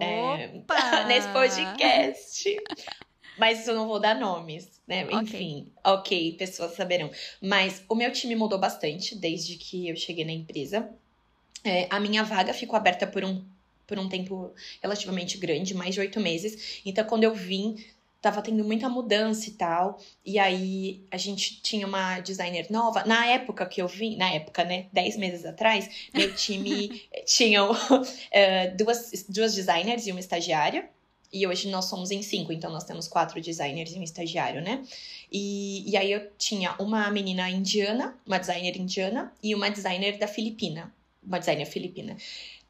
é, 0.00 0.48
nesse 1.06 1.28
podcast. 1.28 2.56
Mas 3.38 3.68
eu 3.68 3.74
não 3.74 3.86
vou 3.86 4.00
dar 4.00 4.18
nomes, 4.18 4.80
né? 4.86 5.04
Okay. 5.04 5.18
Enfim, 5.18 5.72
ok, 5.84 6.32
pessoas 6.38 6.72
saberão. 6.72 7.10
Mas 7.40 7.84
o 7.88 7.94
meu 7.94 8.10
time 8.10 8.34
mudou 8.34 8.58
bastante 8.58 9.14
desde 9.14 9.56
que 9.56 9.88
eu 9.88 9.96
cheguei 9.96 10.24
na 10.24 10.32
empresa. 10.32 10.88
É, 11.62 11.86
a 11.90 12.00
minha 12.00 12.22
vaga 12.24 12.54
ficou 12.54 12.76
aberta 12.76 13.06
por 13.06 13.24
um, 13.24 13.44
por 13.86 13.98
um 13.98 14.08
tempo 14.08 14.54
relativamente 14.82 15.36
grande, 15.36 15.74
mais 15.74 15.94
de 15.94 16.00
oito 16.00 16.18
meses. 16.18 16.80
Então, 16.86 17.04
quando 17.04 17.24
eu 17.24 17.34
vim, 17.34 17.76
tava 18.26 18.42
tendo 18.42 18.64
muita 18.64 18.88
mudança 18.88 19.48
e 19.48 19.52
tal. 19.52 20.00
E 20.24 20.36
aí 20.36 21.04
a 21.12 21.16
gente 21.16 21.62
tinha 21.62 21.86
uma 21.86 22.18
designer 22.18 22.66
nova. 22.70 23.04
Na 23.04 23.24
época 23.26 23.64
que 23.66 23.80
eu 23.80 23.86
vim, 23.86 24.16
na 24.16 24.32
época, 24.32 24.64
né? 24.64 24.86
Dez 24.92 25.16
meses 25.16 25.44
atrás, 25.44 25.88
meu 26.12 26.34
time 26.34 27.02
tinha 27.24 27.64
uh, 27.64 27.76
duas, 28.76 29.26
duas 29.28 29.54
designers 29.54 30.06
e 30.06 30.10
uma 30.10 30.18
estagiária. 30.18 30.88
E 31.32 31.46
hoje 31.46 31.68
nós 31.68 31.84
somos 31.84 32.10
em 32.10 32.22
cinco, 32.22 32.52
então 32.52 32.70
nós 32.70 32.84
temos 32.84 33.06
quatro 33.06 33.40
designers 33.40 33.92
e 33.92 33.98
um 33.98 34.02
estagiário, 34.02 34.62
né? 34.62 34.82
E, 35.30 35.88
e 35.90 35.96
aí 35.96 36.10
eu 36.10 36.30
tinha 36.38 36.74
uma 36.78 37.10
menina 37.10 37.50
indiana, 37.50 38.16
uma 38.26 38.38
designer 38.38 38.76
indiana, 38.76 39.32
e 39.42 39.54
uma 39.54 39.68
designer 39.68 40.18
da 40.18 40.28
Filipina, 40.28 40.94
uma 41.22 41.38
designer 41.38 41.66
filipina. 41.66 42.16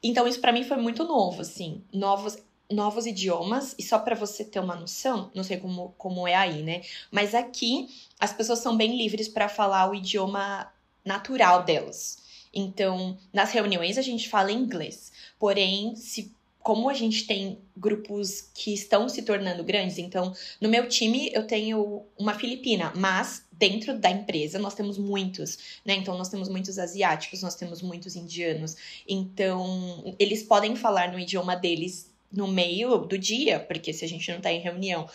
Então 0.01 0.27
isso 0.27 0.41
para 0.41 0.51
mim 0.51 0.63
foi 0.63 0.77
muito 0.77 1.03
novo, 1.03 1.41
assim, 1.41 1.83
novos 1.93 2.37
novos 2.69 3.05
idiomas, 3.05 3.73
e 3.77 3.83
só 3.83 3.97
para 3.99 4.15
você 4.15 4.43
ter 4.43 4.59
uma 4.59 4.75
noção, 4.75 5.31
não 5.33 5.43
sei 5.43 5.57
como, 5.57 5.93
como 5.97 6.27
é 6.27 6.35
aí, 6.35 6.61
né? 6.63 6.81
Mas 7.09 7.33
aqui 7.33 7.87
as 8.19 8.33
pessoas 8.33 8.59
são 8.59 8.75
bem 8.75 8.97
livres 8.97 9.27
para 9.27 9.47
falar 9.47 9.89
o 9.89 9.95
idioma 9.95 10.71
natural 11.05 11.63
delas. 11.63 12.19
Então, 12.53 13.17
nas 13.31 13.51
reuniões 13.51 13.97
a 13.97 14.01
gente 14.01 14.27
fala 14.27 14.51
inglês. 14.51 15.11
Porém, 15.39 15.95
se 15.95 16.35
como 16.67 16.89
a 16.89 16.93
gente 16.93 17.25
tem 17.25 17.59
grupos 17.77 18.49
que 18.53 18.73
estão 18.73 19.07
se 19.07 19.21
tornando 19.21 19.63
grandes, 19.63 19.97
então 19.97 20.33
no 20.59 20.67
meu 20.67 20.89
time 20.89 21.31
eu 21.33 21.47
tenho 21.47 22.03
uma 22.17 22.33
filipina, 22.33 22.91
mas 22.93 23.45
dentro 23.53 23.97
da 23.97 24.11
empresa 24.11 24.59
nós 24.59 24.75
temos 24.75 24.97
muitos, 24.97 25.79
né? 25.85 25.95
Então 25.95 26.17
nós 26.17 26.27
temos 26.27 26.49
muitos 26.49 26.77
asiáticos, 26.77 27.41
nós 27.41 27.55
temos 27.55 27.81
muitos 27.81 28.17
indianos. 28.17 28.75
Então 29.07 30.13
eles 30.19 30.43
podem 30.43 30.75
falar 30.75 31.09
no 31.09 31.17
idioma 31.17 31.55
deles 31.55 32.06
no 32.31 32.47
meio 32.47 32.97
do 32.97 33.17
dia, 33.17 33.59
porque 33.59 33.93
se 33.93 34.03
a 34.03 34.07
gente 34.07 34.31
não 34.31 34.41
tá 34.41 34.51
em 34.51 34.59
reunião. 34.59 35.09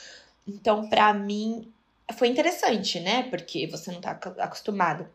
Então, 0.46 0.88
para 0.88 1.12
mim 1.12 1.70
foi 2.12 2.28
interessante, 2.28 3.00
né? 3.00 3.24
Porque 3.24 3.66
você 3.66 3.90
não 3.90 4.00
tá 4.00 4.12
acostumado. 4.38 5.08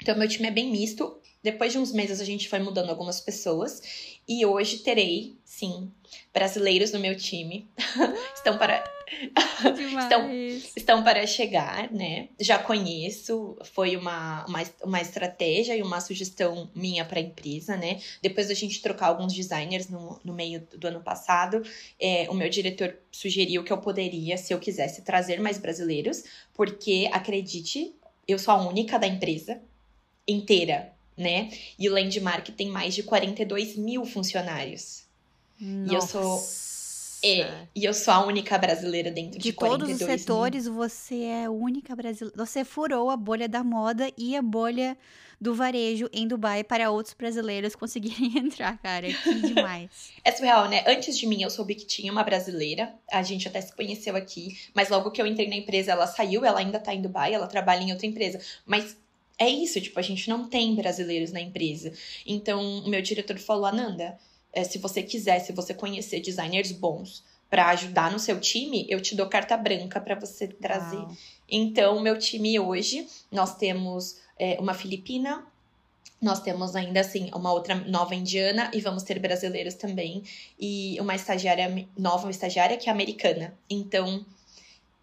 Então, 0.00 0.16
meu 0.16 0.28
time 0.28 0.48
é 0.48 0.50
bem 0.50 0.70
misto. 0.70 1.18
Depois 1.42 1.72
de 1.72 1.78
uns 1.78 1.92
meses, 1.92 2.20
a 2.20 2.24
gente 2.24 2.48
foi 2.48 2.58
mudando 2.58 2.90
algumas 2.90 3.20
pessoas. 3.20 4.18
E 4.26 4.44
hoje 4.44 4.78
terei, 4.78 5.36
sim, 5.44 5.90
brasileiros 6.32 6.92
no 6.92 6.98
meu 6.98 7.16
time. 7.16 7.68
estão 8.34 8.58
para. 8.58 8.84
estão, 10.02 10.30
estão 10.76 11.04
para 11.04 11.26
chegar, 11.26 11.90
né? 11.92 12.28
Já 12.40 12.58
conheço, 12.58 13.56
foi 13.72 13.96
uma, 13.96 14.44
uma, 14.46 14.62
uma 14.82 15.00
estratégia 15.00 15.76
e 15.76 15.82
uma 15.82 16.00
sugestão 16.00 16.70
minha 16.74 17.04
para 17.04 17.18
a 17.18 17.22
empresa, 17.22 17.76
né? 17.76 18.00
Depois 18.22 18.48
da 18.48 18.54
gente 18.54 18.80
trocar 18.80 19.08
alguns 19.08 19.32
designers 19.32 19.88
no, 19.88 20.20
no 20.24 20.32
meio 20.32 20.66
do 20.76 20.86
ano 20.86 21.00
passado, 21.00 21.62
é, 22.00 22.26
o 22.30 22.34
meu 22.34 22.48
diretor 22.48 22.96
sugeriu 23.10 23.62
que 23.62 23.72
eu 23.72 23.78
poderia, 23.78 24.36
se 24.36 24.52
eu 24.52 24.58
quisesse, 24.58 25.02
trazer 25.02 25.40
mais 25.40 25.58
brasileiros, 25.58 26.24
porque 26.52 27.08
acredite, 27.12 27.94
eu 28.26 28.38
sou 28.38 28.54
a 28.54 28.66
única 28.66 28.98
da 28.98 29.06
empresa 29.06 29.60
inteira 30.26 30.94
né? 31.16 31.50
E 31.78 31.88
o 31.88 31.92
Landmark 31.92 32.48
tem 32.50 32.68
mais 32.68 32.94
de 32.94 33.02
42 33.02 33.76
mil 33.76 34.04
funcionários. 34.04 35.04
Nossa. 35.60 35.92
E 35.92 35.94
eu 35.94 36.02
sou. 36.02 36.73
É, 37.24 37.66
e 37.74 37.84
eu 37.86 37.94
sou 37.94 38.12
a 38.12 38.26
única 38.26 38.58
brasileira 38.58 39.10
dentro 39.10 39.38
de, 39.38 39.44
de 39.44 39.52
42 39.54 39.98
todos 39.98 40.14
os 40.14 40.20
setores, 40.20 40.64
mil. 40.64 40.74
você 40.74 41.22
é 41.22 41.44
a 41.46 41.50
única 41.50 41.96
brasileira. 41.96 42.36
Você 42.36 42.64
furou 42.66 43.08
a 43.08 43.16
bolha 43.16 43.48
da 43.48 43.64
moda 43.64 44.12
e 44.18 44.36
a 44.36 44.42
bolha 44.42 44.94
do 45.40 45.54
varejo 45.54 46.08
em 46.12 46.28
Dubai 46.28 46.62
para 46.62 46.90
outros 46.90 47.14
brasileiros 47.14 47.74
conseguirem 47.76 48.36
entrar, 48.44 48.76
cara. 48.76 49.06
Que 49.10 49.40
demais. 49.40 50.12
é 50.22 50.32
surreal, 50.32 50.68
né? 50.68 50.84
Antes 50.86 51.16
de 51.16 51.26
mim, 51.26 51.42
eu 51.42 51.48
soube 51.48 51.74
que 51.74 51.86
tinha 51.86 52.12
uma 52.12 52.22
brasileira. 52.22 52.94
A 53.10 53.22
gente 53.22 53.48
até 53.48 53.58
se 53.62 53.74
conheceu 53.74 54.14
aqui. 54.16 54.58
Mas 54.74 54.90
logo 54.90 55.10
que 55.10 55.22
eu 55.22 55.26
entrei 55.26 55.48
na 55.48 55.56
empresa, 55.56 55.92
ela 55.92 56.06
saiu. 56.06 56.44
Ela 56.44 56.58
ainda 56.58 56.78
tá 56.78 56.92
em 56.92 57.00
Dubai, 57.00 57.32
ela 57.32 57.46
trabalha 57.46 57.82
em 57.82 57.90
outra 57.90 58.06
empresa. 58.06 58.38
Mas 58.66 58.98
é 59.38 59.48
isso, 59.48 59.80
tipo, 59.80 59.98
a 59.98 60.02
gente 60.02 60.28
não 60.28 60.46
tem 60.46 60.74
brasileiros 60.74 61.32
na 61.32 61.40
empresa. 61.40 61.90
Então, 62.26 62.80
o 62.80 62.88
meu 62.88 63.00
diretor 63.00 63.38
falou, 63.38 63.66
Ananda, 63.66 64.18
é, 64.54 64.64
se 64.64 64.78
você 64.78 65.02
quiser, 65.02 65.40
se 65.40 65.52
você 65.52 65.74
conhecer 65.74 66.20
designers 66.20 66.72
bons 66.72 67.24
para 67.50 67.68
ajudar 67.70 68.10
no 68.10 68.18
seu 68.18 68.40
time, 68.40 68.86
eu 68.88 69.00
te 69.00 69.14
dou 69.14 69.28
carta 69.28 69.56
branca 69.56 70.00
para 70.00 70.14
você 70.14 70.48
trazer. 70.48 70.96
Uau. 70.96 71.16
Então, 71.48 72.00
meu 72.00 72.18
time 72.18 72.58
hoje, 72.58 73.06
nós 73.30 73.56
temos 73.56 74.18
é, 74.38 74.58
uma 74.58 74.74
filipina, 74.74 75.46
nós 76.20 76.40
temos 76.40 76.74
ainda 76.74 77.00
assim 77.00 77.30
uma 77.34 77.52
outra 77.52 77.74
nova 77.74 78.14
indiana 78.14 78.70
e 78.72 78.80
vamos 78.80 79.02
ter 79.02 79.18
brasileiros 79.18 79.74
também 79.74 80.22
e 80.58 80.96
uma 81.00 81.14
estagiária 81.14 81.86
nova, 81.98 82.24
uma 82.24 82.30
estagiária 82.30 82.76
que 82.76 82.88
é 82.88 82.92
americana. 82.92 83.54
Então, 83.68 84.24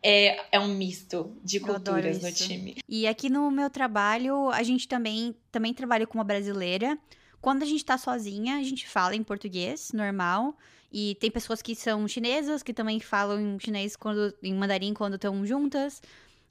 é, 0.04 0.44
é 0.52 0.60
um 0.60 0.74
misto 0.76 1.32
de 1.44 1.60
culturas 1.60 2.22
no 2.22 2.32
time. 2.32 2.78
E 2.90 3.06
aqui 3.06 3.30
no 3.30 3.52
meu 3.52 3.70
trabalho, 3.70 4.50
a 4.50 4.64
gente 4.64 4.88
também, 4.88 5.36
também 5.52 5.74
trabalha 5.74 6.08
com 6.08 6.18
uma 6.18 6.24
brasileira. 6.24 6.98
Quando 7.42 7.64
a 7.64 7.66
gente 7.66 7.84
tá 7.84 7.98
sozinha, 7.98 8.58
a 8.58 8.64
gente 8.64 8.88
fala 8.88 9.16
em 9.16 9.24
português, 9.24 9.92
normal. 9.94 10.56
E 10.92 11.16
tem 11.16 11.32
pessoas 11.32 11.62
que 11.62 11.74
são 11.74 12.08
chinesas, 12.08 12.62
que 12.62 12.74
também 12.74 13.00
falam 13.00 13.40
em 13.40 13.60
chinês, 13.60 13.96
quando, 13.96 14.34
em 14.44 14.54
mandarim, 14.54 14.94
quando 14.94 15.16
estão 15.16 15.46
juntas. 15.46 16.02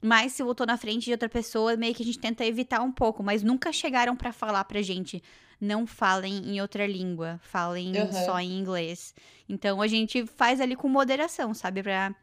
Mas 0.01 0.33
se 0.33 0.41
eu 0.41 0.53
tô 0.55 0.65
na 0.65 0.77
frente 0.77 1.05
de 1.05 1.11
outra 1.11 1.29
pessoa, 1.29 1.77
meio 1.77 1.93
que 1.93 2.01
a 2.01 2.05
gente 2.05 2.19
tenta 2.19 2.43
evitar 2.43 2.81
um 2.81 2.91
pouco. 2.91 3.23
Mas 3.23 3.43
nunca 3.43 3.71
chegaram 3.71 4.15
para 4.15 4.33
falar 4.33 4.65
pra 4.65 4.81
gente, 4.81 5.23
não 5.59 5.85
falem 5.85 6.37
em 6.37 6.59
outra 6.59 6.87
língua, 6.87 7.39
falem 7.43 7.95
uhum. 7.95 8.11
só 8.25 8.39
em 8.39 8.59
inglês. 8.59 9.13
Então 9.47 9.79
a 9.81 9.87
gente 9.87 10.25
faz 10.25 10.59
ali 10.59 10.75
com 10.75 10.89
moderação, 10.89 11.53
sabe? 11.53 11.83
Pra 11.83 12.13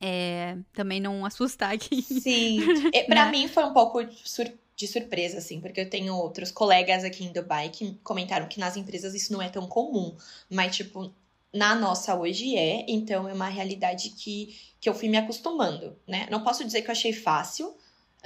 é, 0.00 0.56
também 0.72 1.00
não 1.00 1.24
assustar 1.24 1.72
aqui. 1.74 2.02
Sim. 2.02 2.60
É, 2.92 3.04
para 3.04 3.24
né? 3.24 3.30
mim 3.30 3.48
foi 3.48 3.64
um 3.64 3.72
pouco 3.72 4.00
sur 4.24 4.46
de 4.78 4.86
surpresa, 4.86 5.38
assim, 5.38 5.60
porque 5.60 5.80
eu 5.80 5.90
tenho 5.90 6.14
outros 6.14 6.52
colegas 6.52 7.02
aqui 7.02 7.24
em 7.24 7.32
Dubai 7.32 7.68
que 7.68 7.98
comentaram 8.04 8.46
que 8.46 8.60
nas 8.60 8.76
empresas 8.76 9.12
isso 9.12 9.32
não 9.32 9.42
é 9.42 9.48
tão 9.48 9.66
comum. 9.66 10.16
Mas, 10.48 10.76
tipo, 10.76 11.12
na 11.52 11.74
nossa 11.74 12.14
hoje 12.14 12.56
é, 12.56 12.86
então 12.88 13.28
é 13.28 13.32
uma 13.32 13.48
realidade 13.48 14.10
que, 14.10 14.56
que 14.80 14.88
eu 14.88 14.94
fui 14.94 15.08
me 15.08 15.16
acostumando, 15.16 15.98
né? 16.06 16.28
Não 16.30 16.44
posso 16.44 16.64
dizer 16.64 16.82
que 16.82 16.88
eu 16.88 16.92
achei 16.92 17.12
fácil, 17.12 17.76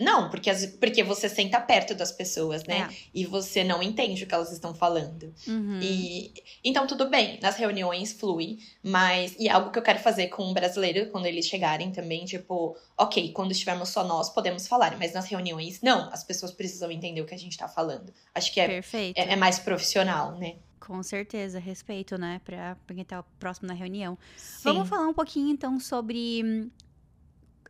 não, 0.02 0.28
porque, 0.28 0.50
as, 0.50 0.66
porque 0.66 1.02
você 1.02 1.28
senta 1.28 1.61
perto 1.61 1.94
das 1.94 2.12
pessoas, 2.12 2.64
né? 2.64 2.88
É. 2.90 2.94
E 3.14 3.26
você 3.26 3.62
não 3.62 3.82
entende 3.82 4.25
o 4.25 4.26
que 4.26 4.35
elas 4.35 4.52
estão 4.52 4.75
falando. 4.75 5.32
Uhum. 5.47 5.80
E 5.80 6.32
então 6.64 6.87
tudo 6.87 7.09
bem, 7.09 7.38
nas 7.40 7.56
reuniões 7.56 8.12
flui, 8.12 8.59
mas 8.82 9.35
e 9.38 9.49
é 9.49 9.52
algo 9.52 9.71
que 9.71 9.78
eu 9.78 9.82
quero 9.82 9.99
fazer 9.99 10.28
com 10.28 10.44
um 10.44 10.52
brasileiro 10.52 11.11
quando 11.11 11.26
eles 11.26 11.47
chegarem 11.47 11.92
também, 11.92 12.25
tipo, 12.25 12.76
ok, 12.97 13.32
quando 13.32 13.52
estivermos 13.52 13.88
só 13.88 14.04
nós 14.04 14.30
podemos 14.30 14.66
falar, 14.66 14.97
mas 14.99 15.12
nas 15.12 15.26
reuniões 15.26 15.80
não, 15.80 16.11
as 16.12 16.25
pessoas 16.25 16.52
precisam 16.52 16.90
entender 16.90 17.21
o 17.21 17.26
que 17.26 17.35
a 17.35 17.38
gente 17.38 17.56
tá 17.56 17.68
falando. 17.68 18.12
Acho 18.35 18.52
que 18.52 18.61
é, 18.61 18.80
é, 18.80 19.32
é, 19.32 19.37
mais 19.37 19.59
profissional, 19.59 20.38
né? 20.38 20.56
Com 20.80 21.00
certeza, 21.02 21.61
respeito, 21.61 22.18
né, 22.18 22.40
para 22.44 22.76
quem 22.88 23.04
tá 23.04 23.23
próximo 23.38 23.68
na 23.68 23.75
reunião. 23.75 24.18
Sim. 24.37 24.62
Vamos 24.64 24.88
falar 24.88 25.06
um 25.06 25.14
pouquinho 25.14 25.49
então 25.49 25.78
sobre 25.78 26.42
hum, 26.44 26.71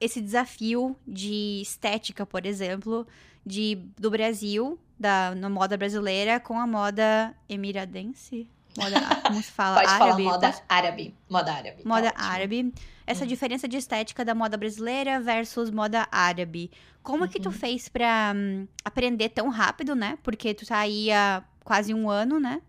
esse 0.02 0.20
desafio 0.20 0.96
de 1.06 1.60
estética, 1.62 2.26
por 2.26 2.44
exemplo, 2.44 3.06
de, 3.46 3.76
do 3.96 4.10
Brasil, 4.10 4.78
da 4.98 5.34
na 5.34 5.48
moda 5.48 5.76
brasileira, 5.76 6.40
com 6.40 6.58
a 6.58 6.66
moda 6.66 7.34
emiradense. 7.48 8.48
Moda, 8.76 9.00
como 9.26 9.42
se 9.42 9.52
fala? 9.52 9.76
Pode 9.82 9.88
árabe, 9.88 9.98
falar 9.98 10.18
moda 10.18 10.50
pode... 10.50 10.62
árabe. 10.68 11.14
Moda 11.28 11.52
árabe. 11.52 11.82
Tá 11.82 11.88
moda 11.88 12.10
tá 12.10 12.24
árabe. 12.24 12.74
Essa 13.06 13.24
hum. 13.24 13.28
diferença 13.28 13.68
de 13.68 13.76
estética 13.76 14.24
da 14.24 14.34
moda 14.34 14.56
brasileira 14.56 15.20
versus 15.20 15.70
moda 15.70 16.08
árabe. 16.10 16.70
Como 17.02 17.24
uhum. 17.24 17.28
que 17.28 17.38
tu 17.38 17.48
uhum. 17.48 17.54
fez 17.54 17.88
pra 17.88 18.32
um, 18.34 18.66
aprender 18.84 19.28
tão 19.28 19.48
rápido, 19.50 19.94
né? 19.94 20.18
Porque 20.22 20.54
tu 20.54 20.64
tá 20.66 20.78
aí 20.78 21.12
há 21.12 21.44
quase 21.62 21.92
um 21.92 22.08
ano, 22.08 22.40
né? 22.40 22.62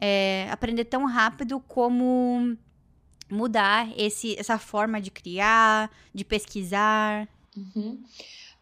É, 0.00 0.48
aprender 0.50 0.84
tão 0.84 1.04
rápido 1.04 1.60
como 1.60 2.56
mudar 3.30 3.88
esse, 3.96 4.38
essa 4.38 4.58
forma 4.58 5.00
de 5.00 5.10
criar, 5.10 5.90
de 6.14 6.24
pesquisar? 6.24 7.28
Uhum. 7.56 8.02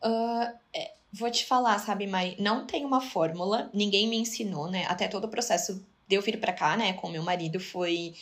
Uh, 0.03 0.55
é, 0.75 0.93
vou 1.13 1.31
te 1.31 1.45
falar, 1.45 1.79
sabe, 1.79 2.07
Mai? 2.07 2.37
Não 2.39 2.67
tem 2.67 2.85
uma 2.85 3.01
fórmula, 3.01 3.71
ninguém 3.73 4.07
me 4.09 4.17
ensinou, 4.17 4.71
né? 4.71 4.87
Até 4.89 5.09
todo 5.09 5.25
o 5.25 5.29
processo 5.29 5.85
de 6.07 6.17
eu 6.17 6.23
vir 6.23 6.41
pra 6.41 6.53
cá, 6.53 6.77
né, 6.77 6.93
com 6.95 7.09
meu 7.09 7.23
marido 7.23 7.61
foi. 7.61 8.15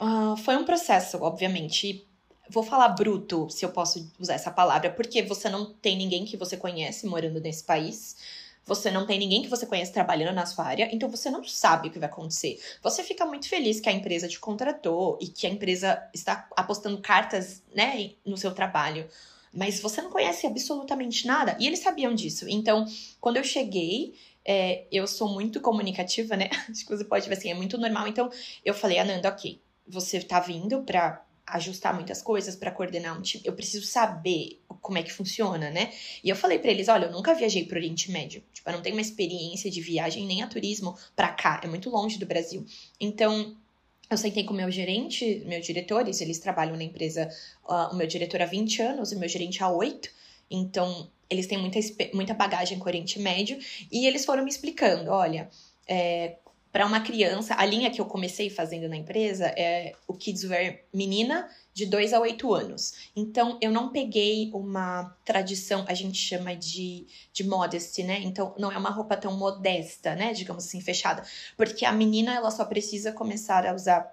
Uh, 0.00 0.36
foi 0.38 0.56
um 0.56 0.64
processo, 0.64 1.18
obviamente. 1.22 2.06
Vou 2.50 2.62
falar 2.62 2.88
bruto, 2.88 3.48
se 3.48 3.64
eu 3.64 3.70
posso 3.70 4.10
usar 4.18 4.34
essa 4.34 4.50
palavra, 4.50 4.90
porque 4.90 5.22
você 5.22 5.48
não 5.48 5.72
tem 5.72 5.96
ninguém 5.96 6.26
que 6.26 6.36
você 6.36 6.58
conhece 6.58 7.06
morando 7.06 7.40
nesse 7.40 7.64
país 7.64 8.16
você 8.66 8.90
não 8.90 9.06
tem 9.06 9.18
ninguém 9.18 9.42
que 9.42 9.48
você 9.48 9.66
conhece 9.66 9.92
trabalhando 9.92 10.34
na 10.34 10.46
sua 10.46 10.64
área, 10.64 10.88
então 10.92 11.08
você 11.08 11.30
não 11.30 11.44
sabe 11.44 11.88
o 11.88 11.90
que 11.90 11.98
vai 11.98 12.08
acontecer. 12.08 12.60
Você 12.82 13.02
fica 13.02 13.26
muito 13.26 13.48
feliz 13.48 13.80
que 13.80 13.88
a 13.88 13.92
empresa 13.92 14.28
te 14.28 14.40
contratou 14.40 15.18
e 15.20 15.28
que 15.28 15.46
a 15.46 15.50
empresa 15.50 16.02
está 16.14 16.48
apostando 16.56 16.98
cartas, 16.98 17.62
né, 17.74 18.12
no 18.24 18.36
seu 18.36 18.52
trabalho. 18.52 19.06
Mas 19.52 19.80
você 19.80 20.02
não 20.02 20.10
conhece 20.10 20.46
absolutamente 20.46 21.26
nada. 21.26 21.56
E 21.60 21.66
eles 21.66 21.78
sabiam 21.78 22.12
disso. 22.12 22.48
Então, 22.48 22.86
quando 23.20 23.36
eu 23.36 23.44
cheguei, 23.44 24.14
é, 24.44 24.84
eu 24.90 25.06
sou 25.06 25.28
muito 25.28 25.60
comunicativa, 25.60 26.36
né? 26.36 26.50
Acho 26.68 26.84
que 26.84 26.96
você 26.96 27.04
pode 27.04 27.28
ver 27.28 27.36
assim, 27.36 27.50
é 27.50 27.54
muito 27.54 27.78
normal. 27.78 28.08
Então, 28.08 28.30
eu 28.64 28.74
falei, 28.74 28.98
Ananda, 28.98 29.28
ok, 29.28 29.60
você 29.86 30.20
tá 30.20 30.40
vindo 30.40 30.82
pra 30.82 31.24
ajustar 31.46 31.94
muitas 31.94 32.22
coisas, 32.22 32.56
para 32.56 32.70
coordenar 32.70 33.18
um 33.18 33.22
time. 33.22 33.42
Eu 33.44 33.52
preciso 33.52 33.86
saber 33.86 34.60
como 34.80 34.98
é 34.98 35.02
que 35.02 35.12
funciona, 35.12 35.70
né? 35.70 35.92
E 36.22 36.28
eu 36.28 36.36
falei 36.36 36.58
para 36.58 36.70
eles, 36.70 36.88
olha, 36.88 37.06
eu 37.06 37.12
nunca 37.12 37.34
viajei 37.34 37.64
pro 37.64 37.76
Oriente 37.76 38.10
Médio. 38.10 38.42
Tipo, 38.52 38.70
eu 38.70 38.74
não 38.74 38.82
tenho 38.82 38.96
uma 38.96 39.02
experiência 39.02 39.70
de 39.70 39.80
viagem 39.80 40.26
nem 40.26 40.42
a 40.42 40.46
turismo 40.46 40.96
para 41.14 41.28
cá, 41.28 41.60
é 41.62 41.66
muito 41.66 41.90
longe 41.90 42.18
do 42.18 42.26
Brasil. 42.26 42.64
Então, 43.00 43.56
eu 44.10 44.16
sentei 44.16 44.44
com 44.44 44.52
o 44.52 44.56
meu 44.56 44.70
gerente, 44.70 45.42
meus 45.46 45.64
diretores, 45.64 46.20
eles 46.20 46.38
trabalham 46.38 46.76
na 46.76 46.84
empresa, 46.84 47.28
uh, 47.64 47.92
o 47.92 47.96
meu 47.96 48.06
diretor 48.06 48.42
há 48.42 48.46
20 48.46 48.82
anos 48.82 49.12
o 49.12 49.18
meu 49.18 49.28
gerente 49.28 49.62
há 49.62 49.70
8. 49.70 50.10
Então, 50.50 51.10
eles 51.28 51.46
têm 51.46 51.58
muita, 51.58 51.78
muita 52.12 52.34
bagagem 52.34 52.78
com 52.78 52.84
o 52.84 52.88
Oriente 52.88 53.18
Médio. 53.18 53.58
E 53.90 54.06
eles 54.06 54.24
foram 54.24 54.44
me 54.44 54.50
explicando, 54.50 55.10
olha, 55.10 55.48
é, 55.86 56.36
para 56.74 56.84
uma 56.84 56.98
criança, 56.98 57.54
a 57.56 57.64
linha 57.64 57.88
que 57.88 58.00
eu 58.00 58.04
comecei 58.04 58.50
fazendo 58.50 58.88
na 58.88 58.96
empresa 58.96 59.46
é 59.46 59.92
o 60.08 60.12
Kids 60.12 60.42
Wear 60.42 60.80
menina 60.92 61.48
de 61.72 61.86
2 61.86 62.12
a 62.12 62.18
8 62.18 62.52
anos. 62.52 62.94
Então, 63.14 63.56
eu 63.62 63.70
não 63.70 63.90
peguei 63.90 64.50
uma 64.52 65.16
tradição, 65.24 65.84
a 65.86 65.94
gente 65.94 66.18
chama 66.18 66.56
de, 66.56 67.06
de 67.32 67.44
modesty, 67.44 68.02
né? 68.02 68.18
Então, 68.24 68.56
não 68.58 68.72
é 68.72 68.76
uma 68.76 68.90
roupa 68.90 69.16
tão 69.16 69.36
modesta, 69.36 70.16
né? 70.16 70.32
Digamos 70.32 70.64
assim, 70.66 70.80
fechada. 70.80 71.22
Porque 71.56 71.84
a 71.84 71.92
menina, 71.92 72.34
ela 72.34 72.50
só 72.50 72.64
precisa 72.64 73.12
começar 73.12 73.64
a 73.64 73.72
usar 73.72 74.12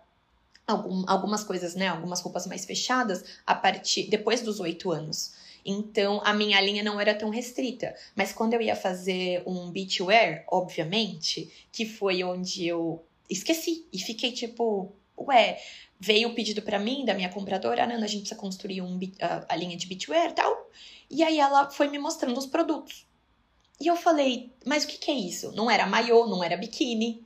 algum, 0.67 1.03
algumas 1.07 1.43
coisas, 1.43 1.73
né? 1.73 1.87
Algumas 1.87 2.21
roupas 2.21 2.45
mais 2.45 2.63
fechadas 2.63 3.25
a 3.43 3.55
partir 3.55 4.07
depois 4.07 4.41
dos 4.41 4.59
8 4.59 4.91
anos. 4.91 5.33
Então, 5.65 6.21
a 6.23 6.33
minha 6.33 6.59
linha 6.59 6.83
não 6.83 6.99
era 6.99 7.13
tão 7.13 7.29
restrita. 7.29 7.95
Mas 8.15 8.33
quando 8.33 8.53
eu 8.53 8.61
ia 8.61 8.75
fazer 8.75 9.43
um 9.45 9.71
beachwear, 9.71 10.43
obviamente, 10.47 11.51
que 11.71 11.85
foi 11.85 12.23
onde 12.23 12.65
eu 12.67 13.03
esqueci 13.29 13.85
e 13.93 13.99
fiquei 13.99 14.31
tipo, 14.31 14.91
ué, 15.17 15.59
veio 15.99 16.29
o 16.29 16.35
pedido 16.35 16.61
para 16.61 16.79
mim 16.79 17.05
da 17.05 17.13
minha 17.13 17.29
compradora, 17.29 17.85
Nana, 17.85 18.05
a 18.05 18.07
gente 18.07 18.21
precisa 18.21 18.39
construir 18.39 18.81
um, 18.81 18.99
a, 19.21 19.45
a 19.53 19.55
linha 19.55 19.77
de 19.77 19.87
beachwear 19.87 20.31
e 20.31 20.33
tal. 20.33 20.69
E 21.09 21.23
aí 21.23 21.39
ela 21.39 21.69
foi 21.69 21.87
me 21.87 21.99
mostrando 21.99 22.37
os 22.37 22.45
produtos. 22.45 23.05
E 23.79 23.87
eu 23.87 23.95
falei, 23.95 24.51
mas 24.65 24.83
o 24.83 24.87
que, 24.87 24.97
que 24.97 25.11
é 25.11 25.15
isso? 25.15 25.51
Não 25.53 25.69
era 25.69 25.87
maiô, 25.87 26.27
não 26.27 26.43
era 26.43 26.55
biquíni. 26.55 27.25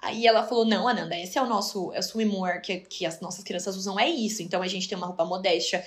Aí 0.00 0.26
ela 0.26 0.46
falou: 0.46 0.64
Não, 0.64 0.86
Ananda, 0.86 1.18
esse 1.18 1.38
é 1.38 1.42
o 1.42 1.46
nosso 1.46 1.92
é 1.92 1.98
o 1.98 2.02
swimwear 2.02 2.62
que, 2.62 2.78
que 2.80 3.04
as 3.04 3.20
nossas 3.20 3.42
crianças 3.42 3.76
usam, 3.76 3.98
é 3.98 4.08
isso. 4.08 4.42
Então 4.42 4.62
a 4.62 4.68
gente 4.68 4.88
tem 4.88 4.96
uma 4.96 5.06
roupa 5.06 5.24
modesta, 5.24 5.82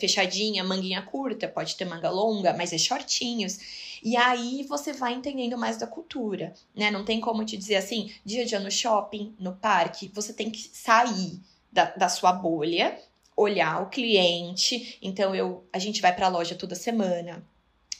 fechadinha, 0.00 0.64
manguinha 0.64 1.02
curta, 1.02 1.46
pode 1.46 1.76
ter 1.76 1.84
manga 1.84 2.10
longa, 2.10 2.52
mas 2.52 2.72
é 2.72 2.78
shortinhos. 2.78 3.58
E 4.02 4.16
aí 4.16 4.64
você 4.68 4.92
vai 4.92 5.12
entendendo 5.14 5.56
mais 5.56 5.76
da 5.76 5.86
cultura, 5.86 6.52
né? 6.74 6.90
Não 6.90 7.04
tem 7.04 7.20
como 7.20 7.44
te 7.44 7.56
dizer 7.56 7.76
assim: 7.76 8.12
dia 8.24 8.42
a 8.42 8.46
dia 8.46 8.58
no 8.58 8.70
shopping, 8.70 9.34
no 9.38 9.54
parque, 9.54 10.10
você 10.12 10.32
tem 10.32 10.50
que 10.50 10.70
sair 10.72 11.40
da, 11.70 11.84
da 11.92 12.08
sua 12.08 12.32
bolha, 12.32 12.98
olhar 13.36 13.80
o 13.80 13.90
cliente. 13.90 14.98
Então 15.00 15.34
eu, 15.34 15.64
a 15.72 15.78
gente 15.78 16.02
vai 16.02 16.14
para 16.14 16.26
a 16.26 16.30
loja 16.30 16.56
toda 16.56 16.74
semana. 16.74 17.46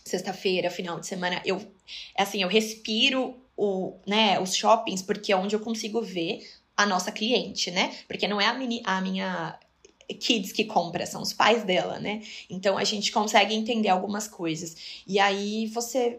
Sexta-feira, 0.04 0.68
final 0.68 0.98
de 0.98 1.06
semana, 1.06 1.40
eu 1.44 1.64
assim, 2.16 2.42
eu 2.42 2.48
respiro 2.48 3.40
o, 3.62 3.94
né, 4.04 4.40
os 4.40 4.56
shoppings 4.56 5.02
porque 5.02 5.32
é 5.32 5.36
onde 5.36 5.54
eu 5.54 5.60
consigo 5.60 6.02
ver 6.02 6.44
a 6.76 6.84
nossa 6.84 7.12
cliente, 7.12 7.70
né? 7.70 7.94
Porque 8.08 8.26
não 8.26 8.40
é 8.40 8.46
a, 8.46 8.54
mini, 8.54 8.82
a 8.84 9.00
minha 9.00 9.56
kids 10.18 10.50
que 10.50 10.64
compra, 10.64 11.06
são 11.06 11.22
os 11.22 11.32
pais 11.32 11.62
dela, 11.62 12.00
né? 12.00 12.22
Então 12.50 12.76
a 12.76 12.82
gente 12.82 13.12
consegue 13.12 13.54
entender 13.54 13.88
algumas 13.88 14.26
coisas. 14.26 15.02
E 15.06 15.20
aí 15.20 15.68
você 15.68 16.18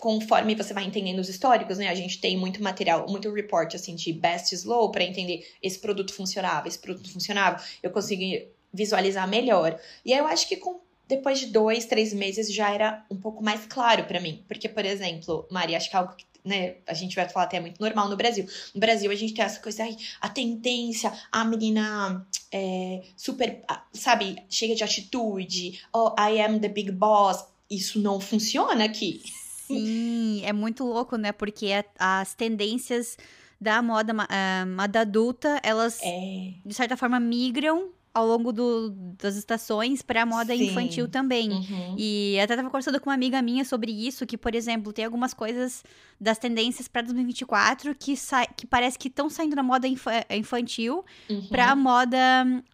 conforme 0.00 0.56
você 0.56 0.74
vai 0.74 0.82
entendendo 0.82 1.20
os 1.20 1.28
históricos, 1.28 1.78
né? 1.78 1.88
A 1.88 1.94
gente 1.94 2.20
tem 2.20 2.36
muito 2.36 2.60
material, 2.60 3.06
muito 3.08 3.32
report 3.32 3.76
assim 3.76 3.94
de 3.94 4.12
best 4.12 4.52
slow 4.52 4.90
para 4.90 5.04
entender 5.04 5.46
esse 5.62 5.78
produto 5.78 6.12
funcionava, 6.12 6.66
esse 6.66 6.80
produto 6.80 7.12
funcionava, 7.12 7.62
eu 7.80 7.92
consegui 7.92 8.48
visualizar 8.74 9.28
melhor. 9.28 9.78
E 10.04 10.12
aí 10.12 10.18
eu 10.18 10.26
acho 10.26 10.48
que 10.48 10.56
com 10.56 10.80
depois 11.06 11.38
de 11.38 11.46
dois, 11.46 11.84
três 11.84 12.12
meses 12.12 12.52
já 12.52 12.72
era 12.74 13.04
um 13.08 13.16
pouco 13.16 13.44
mais 13.44 13.66
claro 13.66 14.04
para 14.04 14.18
mim, 14.18 14.42
porque 14.48 14.68
por 14.68 14.84
exemplo, 14.84 15.46
Maria, 15.48 15.76
acho 15.76 15.88
que 15.88 15.94
é 15.94 15.98
algo 16.00 16.16
que 16.16 16.24
né, 16.44 16.76
a 16.86 16.94
gente 16.94 17.14
vai 17.14 17.28
falar 17.28 17.46
até 17.46 17.56
é 17.56 17.60
muito 17.60 17.80
normal 17.80 18.08
no 18.08 18.16
Brasil. 18.16 18.46
No 18.74 18.80
Brasil 18.80 19.10
a 19.10 19.14
gente 19.14 19.34
tem 19.34 19.44
essa 19.44 19.60
coisa 19.60 19.84
aí, 19.84 19.96
a 20.20 20.28
tendência, 20.28 21.12
a 21.30 21.44
menina 21.44 22.26
é, 22.50 23.02
super, 23.16 23.64
sabe, 23.92 24.42
cheia 24.48 24.74
de 24.74 24.84
atitude, 24.84 25.80
oh, 25.92 26.14
I 26.18 26.40
am 26.40 26.58
the 26.58 26.68
big 26.68 26.90
boss. 26.90 27.44
Isso 27.70 27.98
não 28.00 28.20
funciona 28.20 28.84
aqui. 28.84 29.22
Sim, 29.66 30.42
é 30.44 30.52
muito 30.52 30.84
louco, 30.84 31.16
né? 31.16 31.32
Porque 31.32 31.68
as 31.98 32.34
tendências 32.34 33.16
da 33.58 33.80
moda, 33.80 34.12
uh, 34.12 34.66
moda 34.76 35.00
adulta, 35.00 35.60
elas 35.62 35.98
é. 36.02 36.52
de 36.64 36.74
certa 36.74 36.96
forma 36.96 37.18
migram 37.18 37.90
ao 38.14 38.26
longo 38.26 38.52
do, 38.52 38.90
das 39.18 39.36
estações 39.36 40.02
para 40.02 40.22
a 40.22 40.26
moda 40.26 40.54
Sim. 40.54 40.64
infantil 40.64 41.08
também. 41.08 41.50
Uhum. 41.50 41.94
E 41.96 42.38
até 42.40 42.52
estava 42.52 42.68
conversando 42.68 43.00
com 43.00 43.08
uma 43.08 43.14
amiga 43.14 43.40
minha 43.40 43.64
sobre 43.64 43.90
isso, 43.90 44.26
que, 44.26 44.36
por 44.36 44.54
exemplo, 44.54 44.92
tem 44.92 45.04
algumas 45.04 45.32
coisas 45.32 45.82
das 46.20 46.38
tendências 46.38 46.88
para 46.88 47.02
2024 47.02 47.94
que, 47.94 48.14
que 48.56 48.66
parece 48.66 48.98
que 48.98 49.08
estão 49.08 49.30
saindo 49.30 49.56
da 49.56 49.62
moda 49.62 49.88
inf 49.88 50.06
infantil 50.30 51.04
uhum. 51.28 51.46
para 51.48 51.70
a 51.70 51.76
moda 51.76 52.18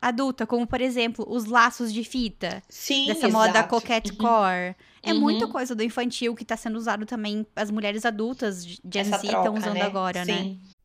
adulta, 0.00 0.46
como, 0.46 0.66
por 0.66 0.80
exemplo, 0.80 1.24
os 1.28 1.44
laços 1.44 1.92
de 1.92 2.02
fita. 2.02 2.62
Sim, 2.68 3.06
Dessa 3.06 3.28
exato. 3.28 3.32
moda 3.32 3.62
coquette 3.62 4.10
uhum. 4.12 4.18
core. 4.18 4.76
É 5.02 5.12
uhum. 5.12 5.20
muita 5.20 5.46
coisa 5.46 5.74
do 5.74 5.82
infantil 5.84 6.34
que 6.34 6.42
está 6.42 6.56
sendo 6.56 6.76
usado 6.76 7.06
também, 7.06 7.46
as 7.54 7.70
mulheres 7.70 8.04
adultas 8.04 8.66
de 8.66 8.80
Gen 8.92 9.04
Z 9.04 9.26
estão 9.26 9.54
usando 9.54 9.74
né? 9.74 9.82
agora, 9.82 10.24
né? 10.24 10.38
Sim. 10.38 10.48
né? 10.50 10.77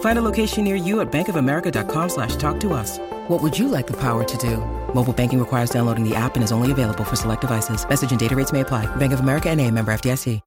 Find 0.00 0.18
a 0.18 0.22
location 0.22 0.64
near 0.64 0.76
you 0.76 1.00
at 1.00 1.10
bankofamerica.com 1.10 2.08
slash 2.08 2.36
talk 2.36 2.60
to 2.60 2.72
us. 2.72 2.98
What 3.28 3.42
would 3.42 3.58
you 3.58 3.68
like 3.68 3.86
the 3.86 3.98
power 3.98 4.22
to 4.22 4.36
do? 4.38 4.58
Mobile 4.94 5.12
banking 5.12 5.40
requires 5.40 5.70
downloading 5.70 6.08
the 6.08 6.14
app 6.14 6.36
and 6.36 6.44
is 6.44 6.52
only 6.52 6.70
available 6.70 7.04
for 7.04 7.16
select 7.16 7.40
devices. 7.40 7.88
Message 7.88 8.12
and 8.12 8.20
data 8.20 8.36
rates 8.36 8.52
may 8.52 8.60
apply. 8.60 8.86
Bank 8.96 9.12
of 9.12 9.20
America 9.20 9.50
and 9.50 9.60
a 9.60 9.70
member 9.70 9.92
FDIC. 9.92 10.40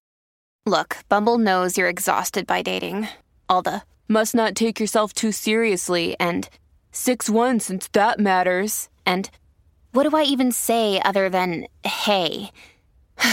Look, 0.67 0.97
Bumble 1.07 1.37
knows 1.37 1.77
you're 1.77 1.87
exhausted 1.87 2.45
by 2.45 2.61
dating. 2.61 3.07
All 3.47 3.61
the 3.61 3.83
must 4.09 4.35
not 4.35 4.53
take 4.53 4.81
yourself 4.81 5.13
too 5.13 5.31
seriously 5.31 6.17
and 6.19 6.49
6-1 6.91 7.61
since 7.61 7.87
that 7.93 8.19
matters. 8.19 8.89
And 9.05 9.29
what 9.93 10.09
do 10.09 10.17
I 10.17 10.23
even 10.23 10.51
say 10.51 11.01
other 11.05 11.29
than 11.29 11.67
hey? 11.85 12.51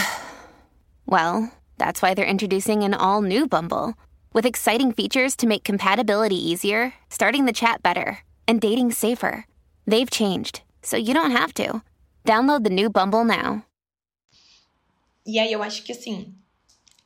well, 1.06 1.52
that's 1.76 2.00
why 2.00 2.14
they're 2.14 2.24
introducing 2.24 2.84
an 2.84 2.94
all-new 2.94 3.48
Bumble 3.48 3.94
with 4.34 4.44
exciting 4.44 4.92
features 4.92 5.34
to 5.36 5.46
make 5.46 5.64
compatibility 5.64 6.36
easier, 6.36 6.92
starting 7.08 7.46
the 7.46 7.52
chat 7.52 7.82
better, 7.82 8.18
and 8.46 8.60
dating 8.60 8.90
safer. 8.90 9.46
They've 9.86 10.10
changed 10.10 10.60
so 10.84 10.96
you 10.96 11.14
don't 11.14 11.32
have 11.32 11.52
to. 11.54 11.82
Download 12.24 12.62
the 12.62 12.70
new 12.70 12.88
Bumble 12.88 13.24
now. 13.24 13.64
E 15.26 15.38
aí 15.38 15.52
eu 15.52 15.62
acho 15.62 15.82
que 15.82 15.92
assim, 15.92 16.34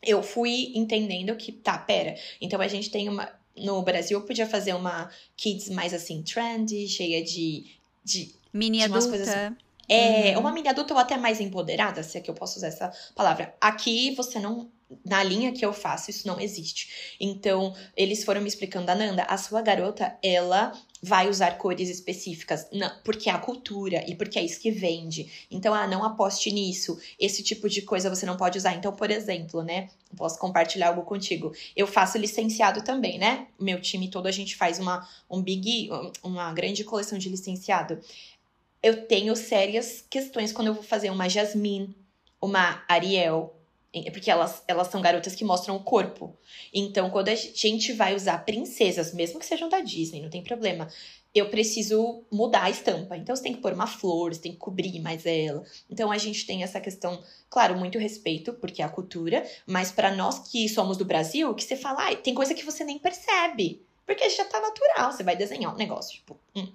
eu 0.02 0.22
fui 0.22 0.72
entendendo 0.74 1.36
que, 1.36 1.52
tá, 1.52 1.78
pera, 1.78 2.16
então 2.40 2.60
a 2.60 2.68
gente 2.68 2.90
tem 2.90 3.08
uma. 3.08 3.32
No 3.56 3.82
Brasil 3.82 4.18
eu 4.18 4.26
podia 4.26 4.46
fazer 4.46 4.74
uma 4.74 5.10
kids 5.36 5.68
mais 5.70 5.94
assim, 5.94 6.22
trendy, 6.22 6.88
cheia 6.88 7.22
de. 7.24 7.66
de 8.04 8.34
Mini 8.52 8.78
de 8.78 8.84
adulta. 8.84 9.08
Coisas, 9.08 9.52
é, 9.88 10.34
uhum. 10.34 10.40
uma 10.40 10.52
mini 10.52 10.68
adulta 10.68 10.94
ou 10.94 11.00
até 11.00 11.16
mais 11.16 11.40
empoderada, 11.40 12.02
se 12.02 12.18
é 12.18 12.20
que 12.20 12.30
eu 12.30 12.34
posso 12.34 12.58
usar 12.58 12.68
essa 12.68 12.92
palavra. 13.14 13.54
Aqui 13.60 14.14
você 14.14 14.38
não 14.38 14.70
na 15.04 15.22
linha 15.22 15.52
que 15.52 15.64
eu 15.64 15.72
faço, 15.72 16.10
isso 16.10 16.26
não 16.26 16.40
existe. 16.40 17.16
Então, 17.20 17.74
eles 17.96 18.24
foram 18.24 18.40
me 18.40 18.48
explicando, 18.48 18.90
Ananda, 18.90 19.22
a 19.24 19.36
sua 19.36 19.60
garota, 19.60 20.16
ela 20.22 20.72
vai 21.02 21.28
usar 21.28 21.58
cores 21.58 21.88
específicas, 21.88 22.66
não, 22.72 22.90
porque 23.04 23.30
é 23.30 23.32
a 23.32 23.38
cultura 23.38 24.02
e 24.08 24.14
porque 24.14 24.38
é 24.38 24.42
isso 24.42 24.60
que 24.60 24.70
vende. 24.70 25.46
Então, 25.50 25.72
ah, 25.74 25.86
não 25.86 26.02
aposte 26.02 26.50
nisso. 26.50 26.98
Esse 27.18 27.42
tipo 27.42 27.68
de 27.68 27.82
coisa 27.82 28.10
você 28.10 28.26
não 28.26 28.36
pode 28.36 28.58
usar. 28.58 28.74
Então, 28.74 28.92
por 28.92 29.10
exemplo, 29.10 29.62
né? 29.62 29.88
Posso 30.16 30.38
compartilhar 30.38 30.88
algo 30.88 31.02
contigo. 31.02 31.52
Eu 31.76 31.86
faço 31.86 32.18
licenciado 32.18 32.82
também, 32.82 33.18
né? 33.18 33.46
Meu 33.60 33.80
time 33.80 34.08
todo 34.08 34.26
a 34.26 34.32
gente 34.32 34.56
faz 34.56 34.78
uma 34.78 35.06
um 35.30 35.42
big, 35.42 35.88
uma 36.22 36.52
grande 36.52 36.82
coleção 36.82 37.18
de 37.18 37.28
licenciado. 37.28 38.00
Eu 38.82 39.06
tenho 39.06 39.34
sérias 39.34 40.04
questões 40.08 40.52
quando 40.52 40.68
eu 40.68 40.74
vou 40.74 40.82
fazer 40.82 41.10
uma 41.10 41.28
Jasmine, 41.28 41.96
uma 42.40 42.84
Ariel, 42.88 43.58
é 43.92 44.10
porque 44.10 44.30
elas, 44.30 44.62
elas 44.68 44.88
são 44.88 45.00
garotas 45.00 45.34
que 45.34 45.44
mostram 45.44 45.76
o 45.76 45.82
corpo. 45.82 46.36
Então, 46.72 47.10
quando 47.10 47.28
a 47.28 47.34
gente 47.34 47.92
vai 47.92 48.14
usar 48.14 48.44
princesas, 48.44 49.14
mesmo 49.14 49.40
que 49.40 49.46
sejam 49.46 49.68
da 49.68 49.80
Disney, 49.80 50.20
não 50.20 50.28
tem 50.28 50.42
problema, 50.42 50.88
eu 51.34 51.48
preciso 51.48 52.22
mudar 52.30 52.64
a 52.64 52.70
estampa. 52.70 53.16
Então, 53.16 53.34
você 53.34 53.42
tem 53.42 53.54
que 53.54 53.60
pôr 53.60 53.72
uma 53.72 53.86
flor, 53.86 54.34
você 54.34 54.40
tem 54.40 54.52
que 54.52 54.58
cobrir 54.58 55.00
mais 55.00 55.24
ela. 55.24 55.64
Então, 55.90 56.12
a 56.12 56.18
gente 56.18 56.46
tem 56.46 56.62
essa 56.62 56.80
questão, 56.80 57.22
claro, 57.48 57.78
muito 57.78 57.98
respeito, 57.98 58.52
porque 58.54 58.82
é 58.82 58.84
a 58.84 58.90
cultura, 58.90 59.44
mas 59.66 59.90
para 59.90 60.14
nós 60.14 60.38
que 60.50 60.68
somos 60.68 60.96
do 60.96 61.04
Brasil, 61.04 61.54
que 61.54 61.64
você 61.64 61.76
fala, 61.76 62.10
ah, 62.10 62.16
tem 62.16 62.34
coisa 62.34 62.54
que 62.54 62.64
você 62.64 62.84
nem 62.84 62.98
percebe. 62.98 63.87
Porque 64.08 64.30
já 64.30 64.42
tá 64.46 64.58
natural, 64.58 65.12
você 65.12 65.22
vai 65.22 65.36
desenhar 65.36 65.70
um 65.70 65.76
negócio, 65.76 66.14
tipo. 66.14 66.34
Hum. 66.56 66.66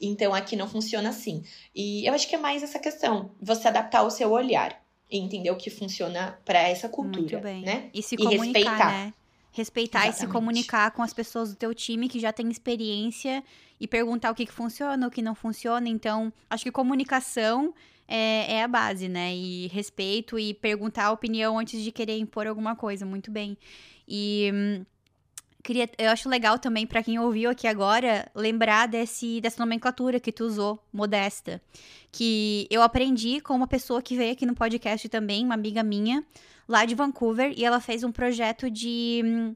Então 0.00 0.32
aqui 0.32 0.56
não 0.56 0.66
funciona 0.66 1.10
assim. 1.10 1.44
E 1.74 2.08
eu 2.08 2.14
acho 2.14 2.26
que 2.26 2.34
é 2.34 2.38
mais 2.38 2.62
essa 2.62 2.78
questão, 2.78 3.30
você 3.38 3.68
adaptar 3.68 4.04
o 4.04 4.10
seu 4.10 4.30
olhar 4.30 4.82
e 5.10 5.18
entender 5.18 5.50
o 5.50 5.56
que 5.56 5.68
funciona 5.68 6.40
para 6.46 6.60
essa 6.60 6.88
cultura, 6.88 7.42
né? 7.42 7.90
E 7.92 8.02
se 8.02 8.16
comunicar, 8.16 8.42
e 8.42 8.46
respeitar. 8.46 8.90
né? 8.90 9.14
respeitar 9.52 10.00
e 10.00 10.02
se 10.04 10.08
Exatamente. 10.08 10.32
comunicar 10.32 10.90
com 10.92 11.02
as 11.02 11.12
pessoas 11.12 11.50
do 11.50 11.56
teu 11.56 11.74
time 11.74 12.08
que 12.08 12.18
já 12.18 12.32
têm 12.32 12.48
experiência 12.48 13.44
e 13.78 13.86
perguntar 13.86 14.30
o 14.30 14.34
que, 14.34 14.46
que 14.46 14.52
funciona, 14.52 15.06
o 15.06 15.10
que 15.10 15.20
não 15.20 15.34
funciona. 15.34 15.88
Então, 15.90 16.32
acho 16.48 16.64
que 16.64 16.70
comunicação 16.70 17.74
é, 18.06 18.54
é 18.54 18.62
a 18.62 18.68
base, 18.68 19.08
né? 19.08 19.34
E 19.34 19.66
respeito 19.68 20.38
e 20.38 20.54
perguntar 20.54 21.06
a 21.06 21.12
opinião 21.12 21.58
antes 21.58 21.82
de 21.82 21.92
querer 21.92 22.16
impor 22.18 22.46
alguma 22.46 22.74
coisa. 22.74 23.04
Muito 23.04 23.30
bem. 23.30 23.58
E 24.06 24.50
hum, 24.54 24.86
queria, 25.62 25.88
eu 25.98 26.10
acho 26.10 26.28
legal 26.28 26.58
também, 26.58 26.86
pra 26.86 27.02
quem 27.02 27.18
ouviu 27.18 27.50
aqui 27.50 27.66
agora, 27.66 28.30
lembrar 28.34 28.86
desse, 28.86 29.40
dessa 29.40 29.62
nomenclatura 29.62 30.18
que 30.20 30.32
tu 30.32 30.44
usou, 30.44 30.82
modesta. 30.92 31.60
Que 32.10 32.66
eu 32.70 32.82
aprendi 32.82 33.40
com 33.40 33.54
uma 33.54 33.66
pessoa 33.66 34.00
que 34.02 34.16
veio 34.16 34.32
aqui 34.32 34.46
no 34.46 34.54
podcast 34.54 35.08
também, 35.08 35.44
uma 35.44 35.54
amiga 35.54 35.82
minha, 35.82 36.24
lá 36.66 36.84
de 36.84 36.94
Vancouver, 36.94 37.52
e 37.56 37.64
ela 37.64 37.80
fez 37.80 38.02
um 38.04 38.12
projeto 38.12 38.70
de. 38.70 39.22
hum, 39.24 39.54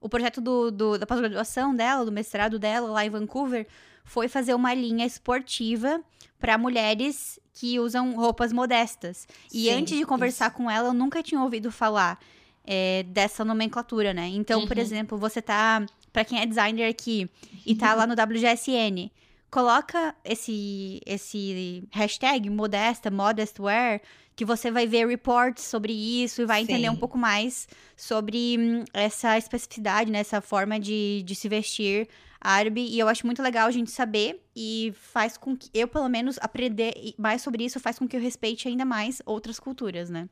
O 0.00 0.08
projeto 0.08 0.38
do, 0.40 0.70
do- 0.70 0.98
da 0.98 1.06
pós-graduação 1.06 1.74
dela, 1.74 2.04
do 2.04 2.12
mestrado 2.12 2.58
dela 2.58 2.90
lá 2.90 3.06
em 3.06 3.10
Vancouver, 3.10 3.66
foi 4.04 4.28
fazer 4.28 4.52
uma 4.52 4.74
linha 4.74 5.06
esportiva 5.06 5.98
para 6.38 6.58
mulheres 6.58 7.40
que 7.54 7.80
usam 7.80 8.14
roupas 8.14 8.52
modestas. 8.52 9.26
E 9.50 9.62
Sim, 9.64 9.70
antes 9.70 9.96
de 9.96 10.04
conversar 10.04 10.50
com 10.50 10.70
ela, 10.70 10.88
eu 10.88 10.92
nunca 10.92 11.22
tinha 11.22 11.40
ouvido 11.40 11.72
falar 11.72 12.18
é, 12.66 13.02
dessa 13.04 13.44
nomenclatura, 13.44 14.12
né? 14.14 14.28
Então, 14.28 14.66
por 14.66 14.76
Uhum. 14.76 14.82
exemplo, 14.82 15.18
você 15.18 15.40
tá. 15.42 15.84
Pra 16.12 16.24
quem 16.24 16.40
é 16.40 16.46
designer 16.46 16.88
aqui 16.88 17.28
e 17.66 17.74
tá 17.74 17.92
lá 17.92 18.06
no 18.06 18.14
WGSN, 18.14 19.10
coloca 19.50 20.14
esse, 20.24 21.00
esse 21.04 21.82
hashtag 21.92 22.48
modesta, 22.48 23.10
modest 23.10 23.58
wear, 23.58 24.00
que 24.36 24.44
você 24.44 24.70
vai 24.70 24.86
ver 24.86 25.06
reports 25.06 25.64
sobre 25.64 25.92
isso 25.92 26.42
e 26.42 26.46
vai 26.46 26.62
entender 26.62 26.88
um 26.88 26.94
Sim. 26.94 27.00
pouco 27.00 27.16
mais 27.16 27.68
sobre 27.96 28.56
hum, 28.58 28.84
essa 28.92 29.38
especificidade, 29.38 30.10
né? 30.10 30.18
Essa 30.18 30.40
forma 30.40 30.78
de, 30.78 31.22
de 31.24 31.34
se 31.34 31.48
vestir 31.48 32.08
árabe. 32.40 32.82
E 32.82 32.98
eu 32.98 33.08
acho 33.08 33.24
muito 33.24 33.42
legal 33.42 33.66
a 33.66 33.70
gente 33.70 33.90
saber 33.90 34.42
e 34.54 34.92
faz 34.96 35.36
com 35.36 35.56
que 35.56 35.70
eu, 35.72 35.88
pelo 35.88 36.08
menos, 36.08 36.36
aprender 36.40 36.92
mais 37.16 37.42
sobre 37.42 37.64
isso 37.64 37.80
faz 37.80 37.98
com 37.98 38.06
que 38.06 38.16
eu 38.16 38.20
respeite 38.20 38.68
ainda 38.68 38.84
mais 38.84 39.22
outras 39.24 39.58
culturas, 39.58 40.10
né? 40.10 40.28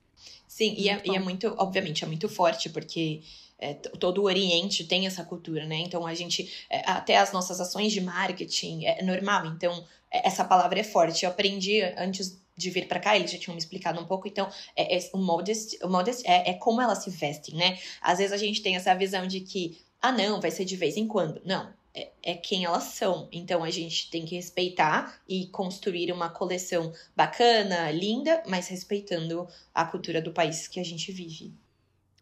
Sim, 0.46 0.74
e 0.76 0.88
é, 0.88 0.94
Muito 0.94 1.12
e 1.12 1.16
é 1.16 1.18
muito, 1.18 1.54
obviamente, 1.58 2.04
é 2.04 2.06
muito 2.06 2.28
forte, 2.28 2.68
porque 2.68 3.22
é, 3.58 3.74
todo 3.74 4.18
o 4.18 4.24
Oriente 4.24 4.84
tem 4.84 5.06
essa 5.06 5.24
cultura, 5.24 5.64
né? 5.64 5.78
Então 5.78 6.06
a 6.06 6.14
gente, 6.14 6.52
é, 6.68 6.88
até 6.90 7.16
as 7.16 7.32
nossas 7.32 7.60
ações 7.60 7.92
de 7.92 8.00
marketing 8.00 8.84
é 8.84 9.02
normal. 9.02 9.46
Então, 9.46 9.84
é, 10.10 10.26
essa 10.26 10.44
palavra 10.44 10.80
é 10.80 10.84
forte. 10.84 11.24
Eu 11.24 11.30
aprendi 11.30 11.80
antes 11.96 12.41
de 12.56 12.70
vir 12.70 12.86
pra 12.86 13.00
cá, 13.00 13.16
eles 13.16 13.30
já 13.30 13.38
tinham 13.38 13.54
me 13.54 13.60
explicado 13.60 14.00
um 14.00 14.04
pouco. 14.06 14.28
Então, 14.28 14.48
é, 14.76 14.96
é- 14.96 15.10
o 15.12 15.18
modest, 15.18 15.78
o 15.82 15.88
modest 15.88 16.22
é, 16.24 16.50
é 16.50 16.54
como 16.54 16.80
elas 16.80 17.02
se 17.02 17.10
vestem, 17.10 17.54
né? 17.54 17.78
Às 18.00 18.18
vezes 18.18 18.32
a 18.32 18.36
gente 18.36 18.62
tem 18.62 18.76
essa 18.76 18.94
visão 18.94 19.26
de 19.26 19.40
que, 19.40 19.78
ah, 20.00 20.12
não, 20.12 20.40
vai 20.40 20.50
ser 20.50 20.64
de 20.64 20.76
vez 20.76 20.96
em 20.96 21.06
quando. 21.06 21.40
Não. 21.44 21.72
É, 21.94 22.10
é 22.22 22.34
quem 22.34 22.64
elas 22.64 22.84
são. 22.84 23.28
Então 23.30 23.62
a 23.62 23.70
gente 23.70 24.10
tem 24.10 24.24
que 24.24 24.34
respeitar 24.34 25.20
e 25.28 25.46
construir 25.48 26.10
uma 26.10 26.30
coleção 26.30 26.92
bacana, 27.14 27.90
linda, 27.90 28.42
mas 28.46 28.68
respeitando 28.68 29.46
a 29.74 29.84
cultura 29.84 30.20
do 30.22 30.32
país 30.32 30.66
que 30.68 30.80
a 30.80 30.84
gente 30.84 31.12
vive. 31.12 31.52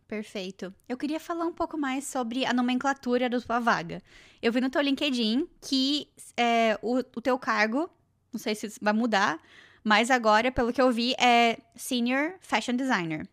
Perfeito. 0.09 0.75
Eu 0.89 0.97
queria 0.97 1.21
falar 1.21 1.45
um 1.45 1.53
pouco 1.53 1.79
mais 1.79 2.05
sobre 2.05 2.45
a 2.45 2.53
nomenclatura 2.53 3.29
da 3.31 3.41
tua 3.41 3.61
vaga. 3.61 4.03
Eu 4.43 4.53
vi 4.53 4.61
no 4.61 4.69
teu 4.69 4.81
LinkedIn 4.81 5.47
que 5.61 6.09
é, 6.37 6.77
o, 6.83 6.99
o 6.99 7.21
teu 7.21 7.39
cargo, 7.39 7.89
não 8.33 8.41
sei 8.41 8.57
se 8.57 8.73
vai 8.83 8.93
mudar, 8.93 9.41
mas 9.83 10.11
agora, 10.11 10.53
pelo 10.53 10.73
que 10.73 10.81
eu 10.81 10.91
vi, 10.91 11.15
é 11.19 11.59
Senior 11.75 12.35
Fashion 12.41 12.77
Designer. 12.77 13.27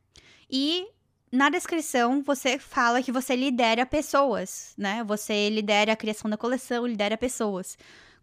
E 0.49 0.87
na 1.31 1.49
descrição 1.49 2.21
você 2.23 2.57
fala 2.57 3.03
que 3.03 3.11
você 3.11 3.35
lidera 3.35 3.85
pessoas, 3.85 4.73
né? 4.77 5.03
Você 5.03 5.49
lidera 5.49 5.93
a 5.93 5.95
criação 5.95 6.29
da 6.29 6.37
coleção, 6.37 6.87
lidera 6.87 7.17
pessoas. 7.17 7.77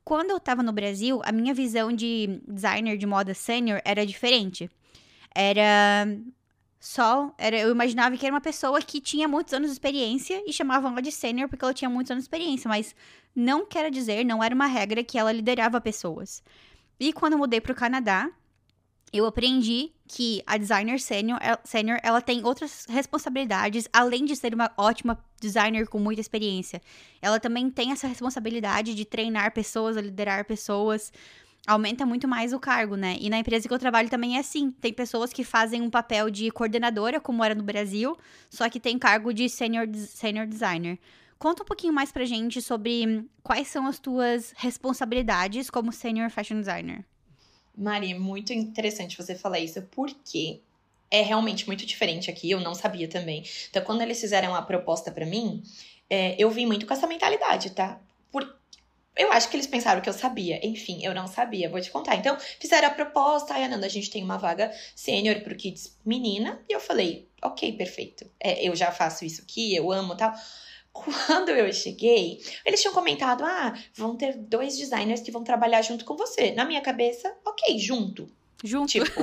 Quando 0.04 0.30
eu 0.30 0.40
tava 0.40 0.62
no 0.62 0.72
Brasil, 0.72 1.20
a 1.24 1.32
minha 1.32 1.54
visão 1.54 1.92
de 1.92 2.40
designer 2.46 2.96
de 2.96 3.06
moda 3.06 3.34
sênior 3.34 3.80
era 3.84 4.04
diferente. 4.06 4.70
Era 5.34 6.06
só, 6.78 7.34
era, 7.38 7.58
eu 7.58 7.70
imaginava 7.70 8.14
que 8.16 8.26
era 8.26 8.34
uma 8.34 8.40
pessoa 8.42 8.80
que 8.82 9.00
tinha 9.00 9.26
muitos 9.26 9.54
anos 9.54 9.68
de 9.68 9.72
experiência 9.72 10.42
e 10.46 10.52
chamavam 10.52 10.92
ela 10.92 11.00
de 11.00 11.10
sênior 11.10 11.48
porque 11.48 11.64
ela 11.64 11.72
tinha 11.72 11.88
muitos 11.88 12.10
anos 12.10 12.24
de 12.24 12.26
experiência, 12.26 12.68
mas 12.68 12.94
não 13.34 13.64
quer 13.64 13.90
dizer, 13.90 14.22
não 14.24 14.44
era 14.44 14.54
uma 14.54 14.66
regra 14.66 15.02
que 15.02 15.18
ela 15.18 15.32
liderava 15.32 15.80
pessoas. 15.80 16.42
E 16.98 17.12
quando 17.12 17.34
eu 17.34 17.38
mudei 17.38 17.60
pro 17.60 17.74
Canadá, 17.74 18.30
eu 19.12 19.26
aprendi 19.26 19.92
que 20.08 20.42
a 20.44 20.56
designer 20.56 20.98
sênior, 21.00 21.38
sênior, 21.64 22.00
ela 22.02 22.20
tem 22.20 22.44
outras 22.44 22.84
responsabilidades, 22.88 23.88
além 23.92 24.24
de 24.24 24.34
ser 24.34 24.52
uma 24.52 24.72
ótima 24.76 25.18
designer 25.40 25.86
com 25.86 26.00
muita 26.00 26.20
experiência. 26.20 26.82
Ela 27.22 27.38
também 27.38 27.70
tem 27.70 27.92
essa 27.92 28.06
responsabilidade 28.06 28.94
de 28.94 29.04
treinar 29.04 29.52
pessoas, 29.52 29.96
liderar 29.96 30.44
pessoas. 30.44 31.12
Aumenta 31.66 32.04
muito 32.04 32.26
mais 32.26 32.52
o 32.52 32.58
cargo, 32.58 32.96
né? 32.96 33.16
E 33.20 33.30
na 33.30 33.38
empresa 33.38 33.68
que 33.68 33.72
eu 33.72 33.78
trabalho 33.78 34.10
também 34.10 34.36
é 34.36 34.40
assim. 34.40 34.72
Tem 34.72 34.92
pessoas 34.92 35.32
que 35.32 35.44
fazem 35.44 35.80
um 35.80 35.88
papel 35.88 36.28
de 36.28 36.50
coordenadora, 36.50 37.20
como 37.20 37.42
era 37.42 37.54
no 37.54 37.62
Brasil, 37.62 38.18
só 38.50 38.68
que 38.68 38.80
tem 38.80 38.98
cargo 38.98 39.32
de 39.32 39.48
senior, 39.48 39.86
senior 39.94 40.46
designer. 40.46 40.98
Conta 41.44 41.62
um 41.62 41.66
pouquinho 41.66 41.92
mais 41.92 42.10
pra 42.10 42.24
gente 42.24 42.62
sobre 42.62 43.22
quais 43.42 43.68
são 43.68 43.86
as 43.86 43.98
tuas 43.98 44.54
responsabilidades 44.56 45.68
como 45.68 45.92
senior 45.92 46.30
fashion 46.30 46.58
designer. 46.58 47.04
Mari, 47.76 48.12
é 48.12 48.18
muito 48.18 48.54
interessante 48.54 49.18
você 49.18 49.34
falar 49.34 49.58
isso, 49.58 49.82
porque 49.90 50.62
é 51.10 51.20
realmente 51.20 51.66
muito 51.66 51.84
diferente 51.84 52.30
aqui, 52.30 52.50
eu 52.50 52.60
não 52.60 52.74
sabia 52.74 53.06
também. 53.08 53.44
Então, 53.68 53.84
quando 53.84 54.00
eles 54.00 54.18
fizeram 54.18 54.54
a 54.54 54.62
proposta 54.62 55.12
pra 55.12 55.26
mim, 55.26 55.62
é, 56.08 56.34
eu 56.38 56.50
vim 56.50 56.64
muito 56.64 56.86
com 56.86 56.94
essa 56.94 57.06
mentalidade, 57.06 57.72
tá? 57.72 58.00
Por... 58.32 58.50
Eu 59.14 59.30
acho 59.30 59.50
que 59.50 59.56
eles 59.56 59.66
pensaram 59.66 60.00
que 60.00 60.08
eu 60.08 60.14
sabia. 60.14 60.66
Enfim, 60.66 61.04
eu 61.04 61.14
não 61.14 61.26
sabia, 61.26 61.68
vou 61.68 61.78
te 61.78 61.90
contar. 61.90 62.16
Então, 62.16 62.38
fizeram 62.58 62.88
a 62.88 62.90
proposta, 62.90 63.52
ai, 63.52 63.64
Ananda, 63.64 63.84
a 63.84 63.90
gente 63.90 64.08
tem 64.08 64.24
uma 64.24 64.38
vaga 64.38 64.72
sênior 64.96 65.38
pro 65.42 65.54
Kids 65.54 65.94
menina, 66.06 66.58
e 66.66 66.72
eu 66.72 66.80
falei, 66.80 67.28
ok, 67.42 67.70
perfeito. 67.74 68.24
É, 68.40 68.66
eu 68.66 68.74
já 68.74 68.90
faço 68.90 69.26
isso 69.26 69.42
aqui, 69.42 69.74
eu 69.74 69.92
amo 69.92 70.16
tal. 70.16 70.32
Quando 70.94 71.50
eu 71.50 71.70
cheguei, 71.72 72.40
eles 72.64 72.80
tinham 72.80 72.94
comentado: 72.94 73.44
ah, 73.44 73.74
vão 73.94 74.16
ter 74.16 74.36
dois 74.36 74.78
designers 74.78 75.20
que 75.20 75.32
vão 75.32 75.42
trabalhar 75.42 75.82
junto 75.82 76.04
com 76.04 76.16
você. 76.16 76.52
Na 76.52 76.64
minha 76.64 76.80
cabeça, 76.80 77.36
ok, 77.44 77.76
junto. 77.78 78.28
Junto. 78.62 78.90
Tipo, 78.90 79.22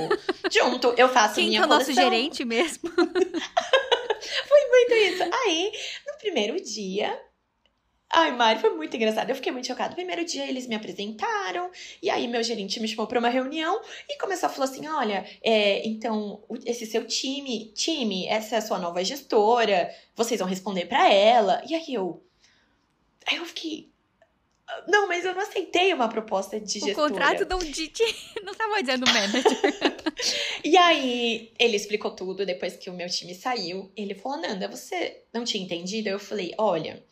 junto, 0.52 0.94
eu 0.98 1.08
faço 1.08 1.36
Quem 1.36 1.44
que 1.44 1.50
minha 1.50 1.62
é 1.62 1.64
o 1.64 1.68
nosso 1.68 1.92
gerente 1.92 2.44
mesmo? 2.44 2.82
Muito 2.94 4.94
isso. 4.94 5.22
Aí, 5.22 5.72
no 6.06 6.18
primeiro 6.18 6.62
dia. 6.62 7.18
Ai, 8.14 8.30
Mari, 8.32 8.60
foi 8.60 8.70
muito 8.70 8.94
engraçado. 8.94 9.30
Eu 9.30 9.34
fiquei 9.36 9.50
muito 9.50 9.66
chocada. 9.66 9.94
Primeiro 9.94 10.22
dia, 10.24 10.46
eles 10.46 10.66
me 10.66 10.74
apresentaram. 10.74 11.70
E 12.02 12.10
aí, 12.10 12.28
meu 12.28 12.42
gerente 12.42 12.78
me 12.78 12.86
chamou 12.86 13.06
pra 13.06 13.18
uma 13.18 13.30
reunião 13.30 13.80
e 14.08 14.18
começou 14.18 14.48
a 14.48 14.50
falar 14.50 14.66
assim: 14.66 14.86
olha, 14.86 15.24
é, 15.42 15.86
então, 15.88 16.44
o- 16.46 16.58
esse 16.66 16.84
seu 16.84 17.06
time, 17.06 17.72
time, 17.74 18.26
essa 18.26 18.56
é 18.56 18.58
a 18.58 18.62
sua 18.62 18.78
nova 18.78 19.02
gestora. 19.02 19.90
Vocês 20.14 20.38
vão 20.40 20.48
responder 20.48 20.84
pra 20.84 21.10
ela. 21.10 21.62
E 21.66 21.74
aí 21.74 21.94
eu. 21.94 22.22
Aí 23.26 23.38
eu 23.38 23.46
fiquei. 23.46 23.90
Não, 24.86 25.08
mas 25.08 25.24
eu 25.24 25.34
não 25.34 25.40
aceitei 25.42 25.92
uma 25.94 26.08
proposta 26.08 26.60
de 26.60 26.78
O 26.78 26.84
gestora. 26.86 27.08
contrato 27.08 27.44
não, 27.48 27.58
de, 27.58 27.88
de- 27.88 28.14
não 28.42 28.54
tava 28.54 28.80
dizendo 28.82 29.06
manager. 29.06 29.42
E 30.64 30.76
aí, 30.76 31.50
ele 31.58 31.76
explicou 31.76 32.12
tudo 32.14 32.46
depois 32.46 32.76
que 32.76 32.88
o 32.88 32.92
meu 32.92 33.08
time 33.08 33.34
saiu. 33.34 33.90
Ele 33.96 34.14
falou: 34.14 34.38
Nanda, 34.40 34.68
você 34.68 35.22
não 35.32 35.44
tinha 35.44 35.64
entendido? 35.64 36.08
Eu 36.10 36.18
falei: 36.18 36.52
olha. 36.58 37.02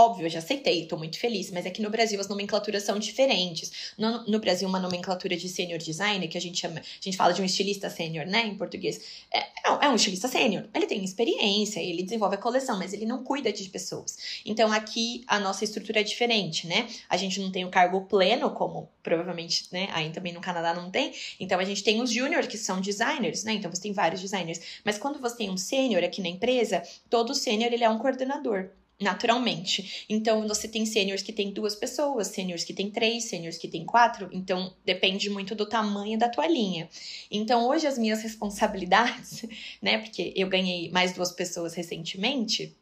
Óbvio, 0.00 0.26
eu 0.26 0.30
já 0.30 0.38
aceitei, 0.38 0.86
tô 0.86 0.96
muito 0.96 1.18
feliz, 1.18 1.50
mas 1.50 1.66
é 1.66 1.70
que 1.70 1.82
no 1.82 1.90
Brasil 1.90 2.20
as 2.20 2.28
nomenclaturas 2.28 2.84
são 2.84 3.00
diferentes. 3.00 3.92
No, 3.98 4.24
no 4.28 4.38
Brasil, 4.38 4.68
uma 4.68 4.78
nomenclatura 4.78 5.36
de 5.36 5.48
senior 5.48 5.76
designer, 5.80 6.28
que 6.28 6.38
a 6.38 6.40
gente 6.40 6.60
chama, 6.60 6.78
a 6.78 6.82
gente 7.00 7.16
fala 7.16 7.32
de 7.34 7.42
um 7.42 7.44
estilista 7.44 7.90
sênior, 7.90 8.24
né, 8.24 8.46
em 8.46 8.56
português, 8.56 9.00
é, 9.32 9.40
é 9.64 9.70
um- 9.72 9.82
é 9.82 9.88
um 9.88 9.96
estilista 9.96 10.28
sênior. 10.28 10.68
Ele 10.72 10.86
tem 10.86 11.02
experiência, 11.02 11.80
ele 11.80 12.04
desenvolve 12.04 12.36
a 12.36 12.38
coleção, 12.38 12.78
mas 12.78 12.92
ele 12.92 13.04
não 13.06 13.24
cuida 13.24 13.52
de 13.52 13.68
pessoas. 13.68 14.40
Então 14.46 14.72
aqui 14.72 15.24
a 15.26 15.40
nossa 15.40 15.64
estrutura 15.64 15.98
é 15.98 16.04
diferente, 16.04 16.68
né? 16.68 16.86
A 17.10 17.16
gente 17.16 17.40
não 17.40 17.50
tem 17.50 17.64
o 17.64 17.68
cargo 17.68 18.02
pleno, 18.02 18.50
como 18.52 18.88
provavelmente, 19.02 19.66
né, 19.72 19.88
aí 19.90 20.10
também 20.10 20.32
no 20.32 20.40
Canadá 20.40 20.72
não 20.74 20.92
tem. 20.92 21.12
Então 21.40 21.58
a 21.58 21.64
gente 21.64 21.82
tem 21.82 22.00
os 22.00 22.12
júnior, 22.12 22.46
que 22.46 22.56
são 22.56 22.80
designers, 22.80 23.42
né? 23.42 23.54
Então 23.54 23.68
você 23.68 23.82
tem 23.82 23.92
vários 23.92 24.20
designers. 24.20 24.60
Mas 24.84 24.96
quando 24.96 25.18
você 25.20 25.38
tem 25.38 25.50
um 25.50 25.56
sênior 25.56 26.04
aqui 26.04 26.22
na 26.22 26.28
empresa, 26.28 26.84
todo 27.10 27.34
sênior 27.34 27.72
ele 27.72 27.82
é 27.82 27.90
um 27.90 27.98
coordenador. 27.98 28.70
Naturalmente. 29.00 30.04
Então, 30.08 30.48
você 30.48 30.66
tem 30.66 30.84
sêniors 30.84 31.22
que 31.22 31.32
tem 31.32 31.52
duas 31.52 31.76
pessoas, 31.76 32.28
sêniors 32.28 32.64
que 32.64 32.74
tem 32.74 32.90
três, 32.90 33.24
sêniors 33.24 33.56
que 33.56 33.68
tem 33.68 33.84
quatro. 33.84 34.28
Então, 34.32 34.74
depende 34.84 35.30
muito 35.30 35.54
do 35.54 35.66
tamanho 35.66 36.18
da 36.18 36.28
tua 36.28 36.48
linha. 36.48 36.88
Então, 37.30 37.68
hoje, 37.68 37.86
as 37.86 37.96
minhas 37.96 38.22
responsabilidades, 38.22 39.44
né? 39.80 39.98
Porque 39.98 40.32
eu 40.34 40.48
ganhei 40.48 40.90
mais 40.90 41.12
duas 41.12 41.30
pessoas 41.30 41.74
recentemente. 41.74 42.74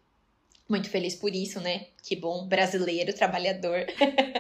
Muito 0.67 0.89
feliz 0.89 1.15
por 1.15 1.35
isso, 1.35 1.61
né? 1.61 1.89
Que 2.03 2.17
bom, 2.17 2.47
brasileiro, 2.47 3.13
trabalhador, 3.13 3.87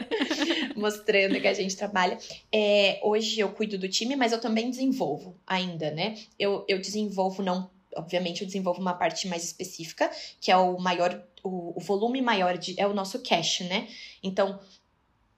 mostrando 0.74 1.38
que 1.38 1.46
a 1.46 1.54
gente 1.54 1.76
trabalha. 1.76 2.18
É, 2.50 2.98
hoje 3.02 3.38
eu 3.38 3.50
cuido 3.50 3.76
do 3.76 3.88
time, 3.88 4.16
mas 4.16 4.32
eu 4.32 4.40
também 4.40 4.70
desenvolvo 4.70 5.36
ainda, 5.46 5.90
né? 5.90 6.16
Eu, 6.38 6.64
eu 6.66 6.80
desenvolvo 6.80 7.42
não 7.42 7.70
obviamente 7.96 8.42
eu 8.42 8.46
desenvolvo 8.46 8.80
uma 8.80 8.94
parte 8.94 9.26
mais 9.26 9.42
específica, 9.42 10.10
que 10.40 10.50
é 10.50 10.56
o 10.56 10.78
maior, 10.78 11.20
o, 11.46 11.72
o 11.76 11.80
volume 11.80 12.20
maior 12.20 12.58
de, 12.58 12.78
é 12.78 12.86
o 12.86 12.94
nosso 12.94 13.20
cash, 13.20 13.60
né? 13.60 13.88
Então, 14.22 14.58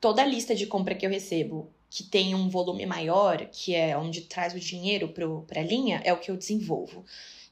toda 0.01 0.23
a 0.23 0.27
lista 0.27 0.55
de 0.55 0.67
compra 0.67 0.95
que 0.95 1.07
eu 1.07 1.11
recebo 1.11 1.71
que 1.91 2.05
tem 2.05 2.35
um 2.35 2.51
volume 2.51 2.85
maior, 2.85 3.47
que 3.47 3.75
é 3.75 3.97
onde 3.97 4.23
traz 4.23 4.55
o 4.55 4.61
dinheiro 4.61 5.09
para 5.09 5.61
a 5.61 5.65
linha, 5.65 6.03
é 6.05 6.13
o 6.13 6.19
que 6.19 6.31
eu 6.31 6.37
desenvolvo. 6.37 7.05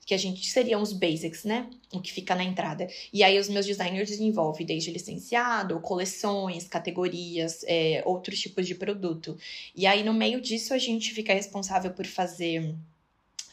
Que 0.04 0.14
a 0.14 0.18
gente 0.18 0.46
seriam 0.46 0.82
os 0.82 0.92
basics, 0.92 1.42
né? 1.42 1.68
O 1.92 2.00
que 2.00 2.12
fica 2.12 2.34
na 2.34 2.44
entrada. 2.44 2.86
E 3.12 3.24
aí 3.24 3.38
os 3.38 3.48
meus 3.48 3.66
designers 3.66 4.08
desenvolvem 4.08 4.66
desde 4.66 4.90
licenciado, 4.90 5.80
coleções, 5.80 6.68
categorias, 6.68 7.64
é, 7.66 8.02
outros 8.04 8.38
tipos 8.38 8.66
de 8.66 8.74
produto. 8.74 9.36
E 9.74 9.86
aí 9.86 10.04
no 10.04 10.14
meio 10.14 10.40
disso 10.40 10.74
a 10.74 10.78
gente 10.78 11.12
fica 11.12 11.34
responsável 11.34 11.90
por 11.92 12.06
fazer 12.06 12.76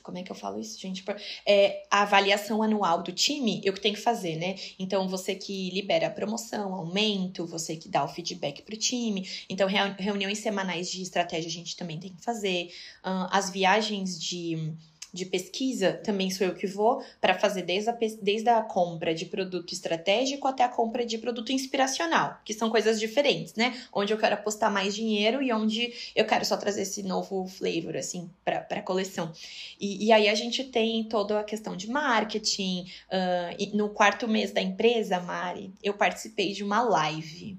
como 0.03 0.17
é 0.17 0.23
que 0.23 0.31
eu 0.31 0.35
falo 0.35 0.59
isso, 0.59 0.79
gente? 0.79 1.03
É, 1.45 1.83
a 1.89 2.01
avaliação 2.01 2.61
anual 2.61 3.01
do 3.01 3.11
time, 3.11 3.61
eu 3.63 3.73
que 3.73 3.79
tenho 3.79 3.95
que 3.95 4.01
fazer, 4.01 4.35
né? 4.35 4.55
Então, 4.77 5.07
você 5.07 5.33
que 5.33 5.69
libera 5.71 6.07
a 6.07 6.11
promoção, 6.11 6.75
aumento, 6.75 7.47
você 7.47 7.77
que 7.77 7.87
dá 7.87 8.03
o 8.03 8.07
feedback 8.07 8.61
pro 8.61 8.75
time. 8.75 9.27
Então, 9.49 9.67
reuniões 9.97 10.39
semanais 10.39 10.91
de 10.91 11.01
estratégia 11.01 11.47
a 11.47 11.51
gente 11.51 11.77
também 11.77 11.97
tem 11.99 12.13
que 12.13 12.21
fazer. 12.21 12.69
As 13.01 13.49
viagens 13.49 14.21
de 14.21 14.75
de 15.13 15.25
pesquisa, 15.25 15.93
também 16.03 16.31
sou 16.31 16.47
eu 16.47 16.55
que 16.55 16.65
vou 16.65 17.03
para 17.21 17.37
fazer 17.37 17.61
desde 17.61 17.89
a, 17.91 17.97
desde 18.19 18.49
a 18.49 18.63
compra 18.63 19.13
de 19.13 19.27
produto 19.27 19.71
estratégico 19.71 20.47
até 20.47 20.63
a 20.63 20.69
compra 20.69 21.05
de 21.05 21.19
produto 21.19 21.51
inspiracional, 21.51 22.39
que 22.43 22.51
são 22.51 22.71
coisas 22.71 22.99
diferentes, 22.99 23.53
né? 23.53 23.79
Onde 23.93 24.11
eu 24.11 24.17
quero 24.17 24.33
apostar 24.33 24.71
mais 24.71 24.95
dinheiro 24.95 25.41
e 25.43 25.53
onde 25.53 25.93
eu 26.15 26.25
quero 26.25 26.43
só 26.43 26.57
trazer 26.57 26.81
esse 26.81 27.03
novo 27.03 27.45
flavor, 27.45 27.95
assim, 27.95 28.27
para 28.43 28.65
a 28.69 28.81
coleção. 28.81 29.31
E, 29.79 30.07
e, 30.07 30.11
aí 30.11 30.27
a 30.27 30.33
gente 30.33 30.63
tem 30.63 31.03
toda 31.03 31.39
a 31.39 31.43
questão 31.43 31.75
de 31.75 31.89
marketing. 31.89 32.87
Uh, 33.07 33.77
no 33.77 33.89
quarto 33.89 34.27
mês 34.27 34.51
da 34.51 34.61
empresa, 34.61 35.19
Mari, 35.19 35.71
eu 35.83 35.93
participei 35.93 36.53
de 36.53 36.63
uma 36.63 36.81
live 36.81 37.55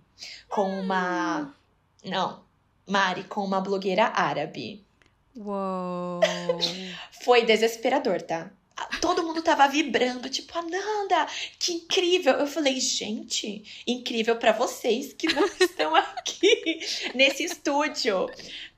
com 0.48 0.80
uma. 0.80 1.54
Não, 2.04 2.42
Mari, 2.86 3.22
com 3.24 3.44
uma 3.44 3.60
blogueira 3.60 4.06
árabe. 4.06 4.84
Uou! 5.36 6.20
Foi 7.24 7.44
desesperador, 7.44 8.22
tá? 8.22 8.50
Todo 9.00 9.22
mundo 9.22 9.40
tava 9.40 9.68
vibrando, 9.68 10.28
tipo, 10.28 10.58
Ananda, 10.58 11.26
que 11.58 11.74
incrível. 11.74 12.34
Eu 12.34 12.46
falei, 12.46 12.80
gente, 12.80 13.64
incrível 13.86 14.36
para 14.36 14.52
vocês 14.52 15.12
que 15.12 15.32
não 15.32 15.44
estão 15.60 15.94
aqui 15.94 16.80
nesse 17.14 17.44
estúdio 17.44 18.28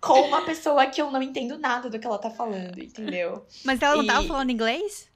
com 0.00 0.20
uma 0.20 0.44
pessoa 0.44 0.86
que 0.86 1.00
eu 1.00 1.10
não 1.10 1.22
entendo 1.22 1.58
nada 1.58 1.88
do 1.88 1.98
que 1.98 2.06
ela 2.06 2.18
tá 2.18 2.30
falando, 2.30 2.78
entendeu? 2.78 3.46
Mas 3.64 3.80
ela 3.80 3.96
não 3.96 4.04
e... 4.04 4.06
tava 4.06 4.26
falando 4.26 4.50
inglês? 4.50 5.08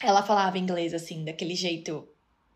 Ela 0.00 0.22
falava 0.22 0.58
inglês, 0.58 0.92
assim, 0.92 1.24
daquele 1.24 1.54
jeito, 1.54 2.06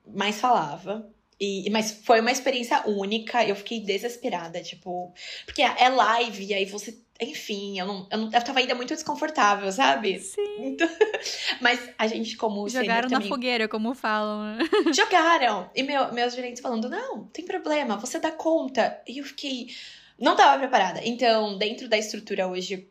mas 0.07 0.39
falava. 0.39 1.11
E, 1.41 1.69
mas 1.71 2.01
foi 2.05 2.21
uma 2.21 2.31
experiência 2.31 2.87
única, 2.87 3.45
eu 3.45 3.57
fiquei 3.57 3.81
desesperada, 3.81 4.63
tipo. 4.63 5.13
Porque 5.45 5.63
é 5.63 5.89
live, 5.89 6.45
e 6.45 6.55
aí 6.55 6.65
você. 6.65 6.97
Enfim, 7.21 7.79
eu 7.79 7.87
não, 7.87 8.09
eu 8.11 8.19
não. 8.19 8.25
Eu 8.33 8.43
tava 8.43 8.59
ainda 8.59 8.75
muito 8.75 8.95
desconfortável, 8.95 9.71
sabe? 9.73 10.19
Sim. 10.19 10.57
Então, 10.59 10.89
mas 11.61 11.91
a 11.99 12.07
gente, 12.07 12.37
como. 12.37 12.69
Jogaram 12.69 13.09
na 13.09 13.17
também, 13.17 13.29
fogueira, 13.29 13.69
como 13.69 13.95
falam. 13.95 14.59
Jogaram! 14.95 15.71
E 15.75 15.83
meu, 15.83 16.13
meus 16.13 16.35
gerentes 16.35 16.63
falando: 16.63 16.89
não, 16.89 17.25
tem 17.27 17.45
problema, 17.45 17.97
você 17.97 18.19
dá 18.19 18.31
conta. 18.31 19.01
E 19.07 19.19
eu 19.19 19.25
fiquei. 19.25 19.69
Não 20.19 20.37
tava 20.37 20.59
preparada. 20.59 21.01
Então, 21.05 21.59
dentro 21.59 21.89
da 21.89 21.99
estrutura 21.99 22.47
hoje 22.47 22.89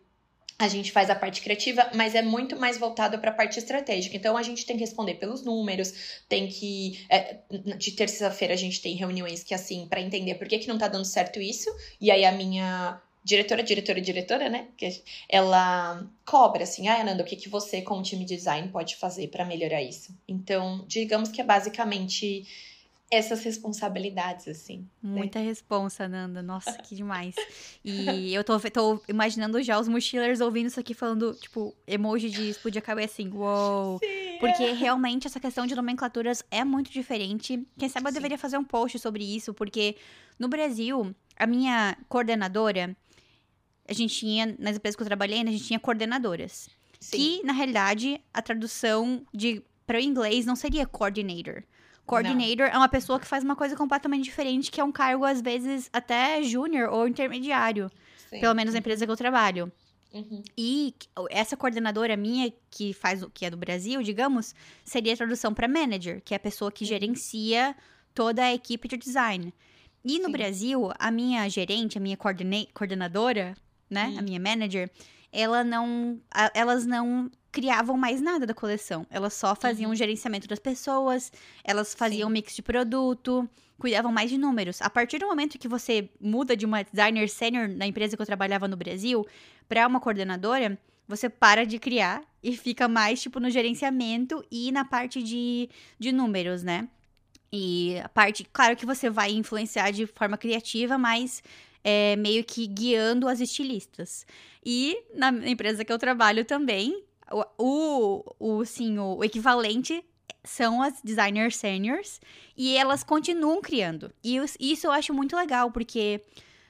a 0.62 0.68
gente 0.68 0.92
faz 0.92 1.10
a 1.10 1.16
parte 1.16 1.42
criativa, 1.42 1.90
mas 1.96 2.14
é 2.14 2.22
muito 2.22 2.56
mais 2.56 2.78
voltado 2.78 3.18
para 3.18 3.32
a 3.32 3.34
parte 3.34 3.58
estratégica. 3.58 4.16
Então 4.16 4.38
a 4.38 4.44
gente 4.44 4.66
tem 4.66 4.78
que 4.78 4.84
responder 4.84 5.16
pelos 5.16 5.44
números, 5.44 6.22
tem 6.30 6.48
que 6.48 7.04
é, 7.10 7.40
de 7.78 7.92
terça-feira 7.94 8.54
a 8.54 8.58
gente 8.58 8.82
tem 8.82 8.96
reuniões 8.96 9.44
que 9.44 9.54
assim 9.54 9.88
para 9.88 10.00
entender 10.00 10.36
por 10.36 10.48
que 10.48 10.60
que 10.60 10.68
não 10.68 10.78
tá 10.78 10.88
dando 10.88 11.06
certo 11.06 11.42
isso. 11.42 11.70
E 12.00 12.12
aí 12.12 12.24
a 12.24 12.32
minha 12.32 13.02
diretora, 13.24 13.64
diretora, 13.64 14.02
diretora, 14.02 14.50
né, 14.50 14.68
ela 15.30 16.08
cobra 16.26 16.64
assim, 16.64 16.88
ah, 16.88 17.02
Ananda, 17.02 17.24
o 17.24 17.26
que 17.26 17.36
que 17.36 17.50
você 17.50 17.82
como 17.82 18.02
time 18.02 18.26
de 18.26 18.36
design 18.36 18.68
pode 18.70 18.96
fazer 18.96 19.28
para 19.28 19.46
melhorar 19.46 19.82
isso? 19.82 20.16
Então, 20.28 20.84
digamos 20.88 21.30
que 21.30 21.42
é 21.42 21.44
basicamente 21.44 22.46
essas 23.12 23.44
responsabilidades, 23.44 24.48
assim. 24.48 24.88
Né? 25.04 25.18
Muita 25.18 25.40
né? 25.40 25.46
responsa, 25.46 26.08
Nanda. 26.08 26.42
Nossa, 26.42 26.72
que 26.82 26.96
demais. 26.96 27.36
E 27.84 28.34
eu 28.34 28.42
tô, 28.42 28.58
tô, 28.58 29.02
imaginando 29.08 29.62
já 29.62 29.78
os 29.78 29.90
mochilers 29.90 30.40
ouvindo 30.40 30.68
isso 30.68 30.80
aqui 30.80 30.94
falando, 30.94 31.34
tipo, 31.34 31.76
emoji 31.86 32.30
de 32.30 32.50
explodir 32.50 32.82
a 32.82 32.86
cabeça 32.86 33.14
assim, 33.14 33.30
uou. 33.34 33.92
Wow. 33.92 34.00
Porque 34.40 34.64
é. 34.64 34.74
realmente 34.74 35.28
essa 35.28 35.40
questão 35.40 35.68
de 35.68 35.76
nomenclaturas 35.76 36.42
é 36.50 36.64
muito 36.64 36.90
diferente. 36.90 37.62
Quem 37.78 37.90
sabe 37.90 38.08
eu 38.08 38.12
Sim. 38.12 38.16
deveria 38.16 38.38
fazer 38.38 38.58
um 38.58 38.64
post 38.64 38.98
sobre 38.98 39.24
isso, 39.24 39.54
porque 39.54 39.98
no 40.40 40.48
Brasil, 40.48 41.14
a 41.38 41.46
minha 41.46 41.98
coordenadora, 42.08 42.96
a 43.88 43.94
gente 43.94 44.16
tinha, 44.16 44.56
nas 44.58 44.78
empresas 44.78 44.96
que 44.96 45.04
eu 45.04 45.08
trabalhei, 45.08 45.42
a 45.42 45.46
gente 45.46 45.66
tinha 45.66 45.80
coordenadoras. 45.80 46.70
Sim. 46.98 47.18
Que, 47.18 47.44
na 47.44 47.52
realidade, 47.52 48.22
a 48.34 48.42
tradução 48.42 49.26
de 49.34 49.62
para 49.86 49.98
o 49.98 50.02
inglês 50.02 50.46
não 50.46 50.56
seria 50.56 50.86
coordinator. 50.86 51.64
Coordinator 52.06 52.68
não. 52.68 52.74
é 52.74 52.78
uma 52.78 52.90
pessoa 52.90 53.20
que 53.20 53.28
faz 53.28 53.44
uma 53.44 53.56
coisa 53.56 53.76
completamente 53.76 54.24
diferente, 54.24 54.72
que 54.72 54.82
é 54.82 54.84
um 54.84 54.92
cargo, 54.92 55.24
às 55.24 55.42
vezes, 55.42 55.90
até 55.94 56.42
júnior 56.44 56.90
ou 56.92 57.08
intermediário. 57.08 57.90
Sim. 58.30 58.40
Pelo 58.40 58.54
menos 58.54 58.74
na 58.74 58.80
empresa 58.80 59.06
que 59.06 59.12
eu 59.12 59.18
trabalho. 59.18 59.72
Uhum. 60.14 60.44
E 60.58 60.94
essa 61.30 61.56
coordenadora 61.56 62.18
minha, 62.18 62.52
que 62.70 62.94
faz 62.94 63.24
que 63.34 63.46
é 63.46 63.50
do 63.50 63.58
Brasil, 63.58 64.02
digamos, 64.04 64.54
seria 64.84 65.14
a 65.14 65.18
tradução 65.18 65.54
para 65.54 65.68
manager, 65.68 66.22
que 66.24 66.34
é 66.34 66.38
a 66.38 66.40
pessoa 66.40 66.72
que 66.72 66.84
uhum. 66.84 66.90
gerencia 66.90 67.76
toda 68.14 68.44
a 68.44 68.54
equipe 68.54 68.88
de 68.88 68.98
design. 68.98 69.54
E 70.04 70.20
no 70.20 70.26
Sim. 70.26 70.32
Brasil, 70.32 70.92
a 71.00 71.12
minha 71.12 71.48
gerente, 71.48 71.98
a 71.98 72.02
minha 72.02 72.18
coordenadora, 72.18 73.56
né, 73.90 74.08
uhum. 74.08 74.20
a 74.20 74.22
minha 74.22 74.40
manager, 74.40 74.90
ela 75.32 75.64
não, 75.64 76.20
elas 76.54 76.86
não 76.86 77.30
criavam 77.52 77.98
mais 77.98 78.22
nada 78.22 78.46
da 78.46 78.54
coleção. 78.54 79.06
Elas 79.10 79.34
só 79.34 79.56
faziam 79.56 79.90
uhum. 79.90 79.94
o 79.94 79.98
gerenciamento 79.98 80.48
das 80.48 80.60
pessoas, 80.60 81.32
elas 81.64 81.94
faziam 81.94 82.30
Sim. 82.30 82.34
mix 82.34 82.56
de 82.56 82.62
produto, 82.62 83.48
cuidavam 83.78 84.12
mais 84.12 84.30
de 84.30 84.38
números. 84.38 84.82
A 84.82 84.90
partir 84.90 85.18
do 85.18 85.28
momento 85.28 85.60
que 85.60 85.68
você 85.68 86.10
muda 86.20 86.56
de 86.56 86.66
uma 86.66 86.84
designer 86.84 87.28
sênior 87.28 87.68
na 87.68 87.86
empresa 87.86 88.16
que 88.16 88.22
eu 88.22 88.26
trabalhava 88.26 88.68
no 88.68 88.78
Brasil 88.78 89.26
para 89.68 89.88
uma 89.88 90.00
coordenadora, 90.00 90.78
você 91.08 91.30
para 91.30 91.66
de 91.66 91.78
criar 91.80 92.24
e 92.42 92.56
fica 92.56 92.88
mais, 92.88 93.22
tipo, 93.22 93.40
no 93.40 93.50
gerenciamento 93.50 94.46
e 94.50 94.72
na 94.72 94.86
parte 94.86 95.22
de, 95.22 95.70
de 96.00 96.12
números, 96.12 96.64
né? 96.64 96.88
E 97.52 98.00
a 98.02 98.08
parte, 98.08 98.46
claro 98.46 98.78
que 98.78 98.86
você 98.86 99.10
vai 99.10 99.32
influenciar 99.32 99.92
de 99.92 100.08
forma 100.08 100.38
criativa, 100.38 100.98
mas 100.98 101.44
é, 101.84 102.16
meio 102.16 102.44
que 102.44 102.66
guiando 102.66 103.28
as 103.28 103.42
estilistas. 103.42 104.26
E 104.66 104.98
na 105.14 105.30
empresa 105.50 105.84
que 105.84 105.92
eu 105.92 105.98
trabalho 105.98 106.46
também, 106.46 107.04
o, 107.32 107.46
o, 107.58 108.36
o, 108.40 108.66
sim, 108.66 108.98
o 109.00 109.24
equivalente 109.24 110.04
são 110.44 110.82
as 110.82 111.02
designers 111.04 111.56
seniors 111.56 112.20
e 112.58 112.76
elas 112.76 113.04
continuam 113.04 113.62
criando. 113.62 114.12
E 114.24 114.40
isso 114.60 114.88
eu 114.88 114.92
acho 114.92 115.14
muito 115.14 115.36
legal, 115.36 115.72
porque 115.72 116.22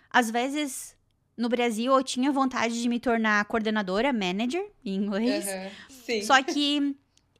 às 0.09 0.29
vezes 0.29 0.95
no 1.37 1.49
Brasil 1.49 1.93
eu 1.93 2.03
tinha 2.03 2.31
vontade 2.31 2.81
de 2.81 2.87
me 2.87 2.99
tornar 2.99 3.43
coordenadora, 3.45 4.13
manager, 4.13 4.65
em 4.85 4.95
inglês. 4.95 5.47
Uhum, 5.89 6.21
só 6.21 6.41
que 6.43 6.95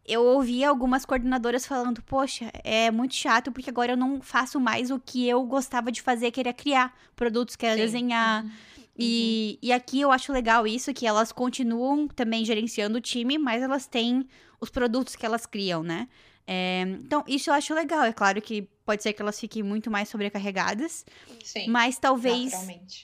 eu 0.06 0.24
ouvia 0.24 0.70
algumas 0.70 1.06
coordenadoras 1.06 1.66
falando: 1.66 2.02
Poxa, 2.02 2.52
é 2.64 2.90
muito 2.90 3.16
chato 3.16 3.52
porque 3.52 3.70
agora 3.70 3.94
eu 3.94 3.98
não 3.98 4.22
faço 4.22 4.60
mais 4.60 4.90
o 4.90 5.00
que 5.00 5.28
eu 5.28 5.44
gostava 5.44 5.92
de 5.92 6.02
fazer, 6.02 6.32
que 6.32 6.40
era 6.40 6.54
criar 6.54 6.98
produtos, 7.16 7.56
que 7.56 7.66
era 7.66 7.76
Sim. 7.76 7.82
desenhar. 7.82 8.44
Uhum. 8.44 8.52
E, 8.98 9.60
uhum. 9.62 9.70
e 9.70 9.72
aqui 9.72 10.02
eu 10.02 10.12
acho 10.12 10.32
legal 10.32 10.68
isso, 10.68 10.94
que 10.94 11.08
elas 11.08 11.32
continuam 11.32 12.08
também 12.08 12.44
gerenciando 12.44 12.98
o 12.98 13.02
time, 13.02 13.38
mas 13.38 13.64
elas 13.64 13.88
têm 13.88 14.28
os 14.60 14.70
produtos 14.70 15.16
que 15.16 15.26
elas 15.26 15.46
criam, 15.46 15.82
né? 15.82 16.08
É, 16.46 16.82
então, 16.82 17.24
isso 17.28 17.50
eu 17.50 17.54
acho 17.54 17.74
legal. 17.74 18.04
É 18.04 18.12
claro 18.12 18.42
que 18.42 18.68
pode 18.86 19.02
ser 19.02 19.14
que 19.14 19.22
elas 19.22 19.40
fiquem 19.40 19.64
muito 19.64 19.90
mais 19.90 20.10
sobrecarregadas. 20.10 21.06
Sim, 21.44 21.70
mas 21.70 21.98
talvez 21.98 22.52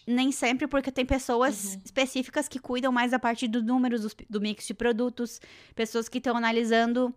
nem 0.05 0.31
sempre, 0.31 0.67
porque 0.67 0.91
tem 0.91 1.05
pessoas 1.05 1.75
uhum. 1.75 1.81
específicas 1.85 2.47
que 2.47 2.59
cuidam 2.59 2.91
mais 2.91 3.11
da 3.11 3.19
parte 3.19 3.47
dos 3.47 3.63
números, 3.63 4.01
do, 4.01 4.11
do 4.29 4.41
mix 4.41 4.67
de 4.67 4.73
produtos, 4.73 5.39
pessoas 5.75 6.09
que 6.09 6.17
estão 6.17 6.35
analisando 6.35 7.13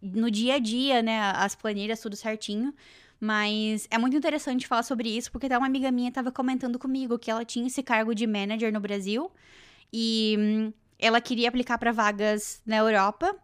no 0.00 0.30
dia 0.30 0.54
a 0.54 0.58
dia, 0.58 1.02
né, 1.02 1.20
as 1.20 1.54
planilhas, 1.54 2.00
tudo 2.00 2.16
certinho. 2.16 2.72
Mas 3.20 3.88
é 3.90 3.96
muito 3.96 4.16
interessante 4.16 4.66
falar 4.66 4.82
sobre 4.82 5.08
isso, 5.08 5.32
porque 5.32 5.46
até 5.46 5.56
uma 5.56 5.66
amiga 5.66 5.90
minha 5.90 6.08
estava 6.08 6.30
comentando 6.30 6.78
comigo 6.78 7.18
que 7.18 7.30
ela 7.30 7.44
tinha 7.44 7.66
esse 7.66 7.82
cargo 7.82 8.14
de 8.14 8.26
manager 8.26 8.72
no 8.72 8.80
Brasil 8.80 9.30
e 9.92 10.36
hum, 10.38 10.72
ela 10.98 11.20
queria 11.20 11.48
aplicar 11.48 11.78
para 11.78 11.92
vagas 11.92 12.60
na 12.66 12.76
Europa. 12.76 13.34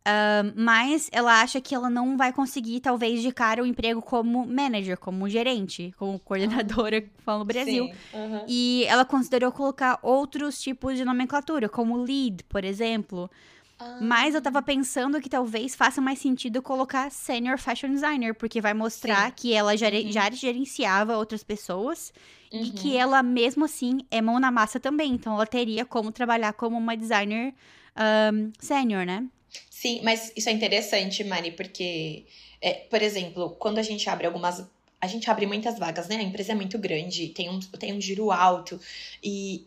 Uh, 0.00 0.50
mas 0.56 1.10
ela 1.12 1.42
acha 1.42 1.60
que 1.60 1.74
ela 1.74 1.90
não 1.90 2.16
vai 2.16 2.32
conseguir, 2.32 2.80
talvez, 2.80 3.20
de 3.20 3.30
cara 3.30 3.62
o 3.62 3.66
emprego 3.66 4.00
como 4.00 4.46
manager, 4.46 4.96
como 4.96 5.28
gerente, 5.28 5.94
como 5.98 6.18
coordenadora 6.18 7.04
ah, 7.26 7.38
no 7.38 7.44
Brasil. 7.44 7.84
Sim, 7.84 8.18
uhum. 8.18 8.44
E 8.48 8.84
ela 8.88 9.04
considerou 9.04 9.52
colocar 9.52 9.98
outros 10.02 10.60
tipos 10.60 10.96
de 10.96 11.04
nomenclatura, 11.04 11.68
como 11.68 11.98
lead, 11.98 12.42
por 12.44 12.64
exemplo. 12.64 13.30
Mas 14.00 14.34
eu 14.34 14.42
tava 14.42 14.62
pensando 14.62 15.20
que 15.20 15.28
talvez 15.28 15.74
faça 15.74 16.00
mais 16.00 16.18
sentido 16.18 16.62
colocar 16.62 17.10
senior 17.10 17.58
fashion 17.58 17.90
designer, 17.90 18.34
porque 18.34 18.60
vai 18.60 18.74
mostrar 18.74 19.28
Sim. 19.28 19.34
que 19.36 19.52
ela 19.52 19.76
já, 19.76 19.88
Uhum. 19.88 20.10
já 20.12 20.30
gerenciava 20.30 21.16
outras 21.16 21.42
pessoas 21.42 22.12
e 22.52 22.56
Uhum. 22.58 22.72
que 22.72 22.96
ela, 22.96 23.22
mesmo 23.22 23.64
assim, 23.64 24.00
é 24.10 24.20
mão 24.20 24.40
na 24.40 24.50
massa 24.50 24.80
também. 24.80 25.12
Então 25.12 25.34
ela 25.34 25.46
teria 25.46 25.84
como 25.84 26.10
trabalhar 26.10 26.52
como 26.54 26.76
uma 26.76 26.96
designer 26.96 27.54
um, 28.32 28.50
senior, 28.58 29.04
né? 29.04 29.26
Sim, 29.68 30.00
mas 30.02 30.32
isso 30.36 30.48
é 30.48 30.52
interessante, 30.52 31.24
Mari, 31.24 31.52
porque, 31.52 32.24
é, 32.60 32.72
por 32.74 33.02
exemplo, 33.02 33.50
quando 33.58 33.78
a 33.78 33.82
gente 33.82 34.08
abre 34.08 34.26
algumas. 34.26 34.64
A 35.00 35.06
gente 35.06 35.30
abre 35.30 35.46
muitas 35.46 35.78
vagas, 35.78 36.08
né? 36.08 36.16
A 36.16 36.22
empresa 36.22 36.52
é 36.52 36.54
muito 36.54 36.78
grande, 36.78 37.28
tem 37.28 37.48
um, 37.48 37.58
tem 37.58 37.94
um 37.94 38.00
giro 38.00 38.30
alto. 38.30 38.78
E 39.24 39.64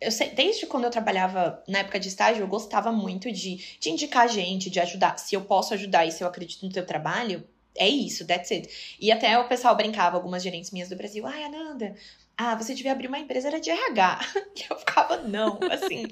eu 0.00 0.10
sei, 0.10 0.30
desde 0.30 0.66
quando 0.66 0.84
eu 0.84 0.90
trabalhava 0.90 1.62
na 1.66 1.78
época 1.78 1.98
de 1.98 2.08
estágio, 2.08 2.42
eu 2.42 2.48
gostava 2.48 2.92
muito 2.92 3.30
de, 3.32 3.56
de 3.80 3.90
indicar 3.90 4.28
gente, 4.28 4.68
de 4.68 4.80
ajudar. 4.80 5.18
Se 5.18 5.34
eu 5.34 5.42
posso 5.42 5.74
ajudar 5.74 6.04
e 6.06 6.12
se 6.12 6.22
eu 6.22 6.28
acredito 6.28 6.64
no 6.66 6.72
teu 6.72 6.84
trabalho, 6.84 7.46
é 7.74 7.88
isso, 7.88 8.26
that's 8.26 8.50
it. 8.50 8.96
E 9.00 9.10
até 9.10 9.38
o 9.38 9.48
pessoal 9.48 9.74
brincava, 9.74 10.16
algumas 10.16 10.42
gerentes 10.42 10.70
minhas 10.70 10.88
do 10.88 10.96
Brasil, 10.96 11.26
ai, 11.26 11.44
Ananda, 11.44 11.94
ah, 12.38 12.54
você 12.54 12.74
devia 12.74 12.92
abrir 12.92 13.08
uma 13.08 13.18
empresa 13.18 13.48
era 13.48 13.60
de 13.60 13.70
RH. 13.70 14.20
E 14.56 14.64
eu 14.70 14.78
ficava, 14.78 15.18
não, 15.18 15.58
assim, 15.70 16.04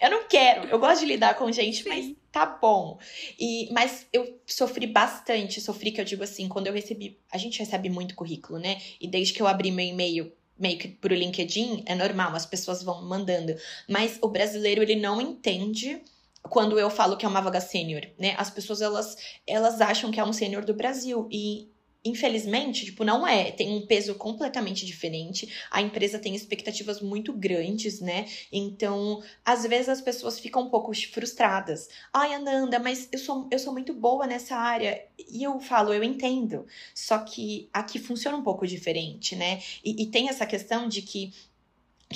eu 0.00 0.10
não 0.10 0.26
quero. 0.28 0.68
Eu 0.68 0.78
gosto 0.78 1.00
de 1.00 1.06
lidar 1.06 1.34
com 1.34 1.50
gente, 1.52 1.86
mas 1.86 2.14
tá 2.32 2.46
bom. 2.46 2.98
E, 3.38 3.68
mas 3.70 4.06
eu 4.12 4.40
sofri 4.46 4.86
bastante, 4.86 5.60
sofri 5.60 5.90
que 5.92 6.00
eu 6.00 6.04
digo 6.04 6.22
assim, 6.22 6.48
quando 6.48 6.66
eu 6.66 6.72
recebi, 6.72 7.18
a 7.30 7.36
gente 7.36 7.58
recebe 7.58 7.90
muito 7.90 8.14
currículo, 8.14 8.58
né? 8.58 8.80
E 8.98 9.06
desde 9.06 9.34
que 9.34 9.42
eu 9.42 9.46
abri 9.46 9.70
meu 9.70 9.84
e-mail 9.84 10.32
meio 10.58 10.78
que 10.78 10.88
pro 10.88 11.14
LinkedIn, 11.14 11.84
é 11.86 11.94
normal, 11.94 12.34
as 12.34 12.46
pessoas 12.46 12.82
vão 12.82 13.02
mandando. 13.02 13.54
Mas 13.88 14.18
o 14.22 14.28
brasileiro, 14.28 14.82
ele 14.82 14.96
não 14.96 15.20
entende 15.20 16.02
quando 16.42 16.78
eu 16.78 16.88
falo 16.88 17.16
que 17.16 17.26
é 17.26 17.28
uma 17.28 17.40
vaga 17.40 17.60
sênior, 17.60 18.02
né? 18.18 18.34
As 18.38 18.50
pessoas, 18.50 18.80
elas, 18.80 19.16
elas 19.46 19.80
acham 19.80 20.10
que 20.10 20.20
é 20.20 20.24
um 20.24 20.32
sênior 20.32 20.64
do 20.64 20.74
Brasil. 20.74 21.28
E, 21.30 21.68
infelizmente, 22.06 22.84
tipo, 22.84 23.04
não 23.04 23.26
é. 23.26 23.50
Tem 23.50 23.70
um 23.70 23.86
peso 23.86 24.14
completamente 24.14 24.86
diferente. 24.86 25.52
A 25.70 25.82
empresa 25.82 26.18
tem 26.18 26.34
expectativas 26.34 27.00
muito 27.00 27.32
grandes, 27.32 28.00
né? 28.00 28.26
Então, 28.52 29.22
às 29.44 29.64
vezes 29.64 29.88
as 29.88 30.00
pessoas 30.00 30.38
ficam 30.38 30.62
um 30.62 30.70
pouco 30.70 30.92
frustradas. 31.06 31.88
Ai, 32.12 32.34
Ananda, 32.34 32.78
mas 32.78 33.08
eu 33.12 33.18
sou, 33.18 33.48
eu 33.50 33.58
sou 33.58 33.72
muito 33.72 33.92
boa 33.92 34.26
nessa 34.26 34.56
área. 34.56 35.04
E 35.18 35.42
eu 35.42 35.58
falo, 35.60 35.92
eu 35.92 36.04
entendo. 36.04 36.66
Só 36.94 37.18
que 37.18 37.68
aqui 37.72 37.98
funciona 37.98 38.36
um 38.36 38.42
pouco 38.42 38.66
diferente, 38.66 39.34
né? 39.34 39.60
E, 39.84 40.02
e 40.02 40.06
tem 40.06 40.28
essa 40.28 40.46
questão 40.46 40.88
de 40.88 41.02
que 41.02 41.32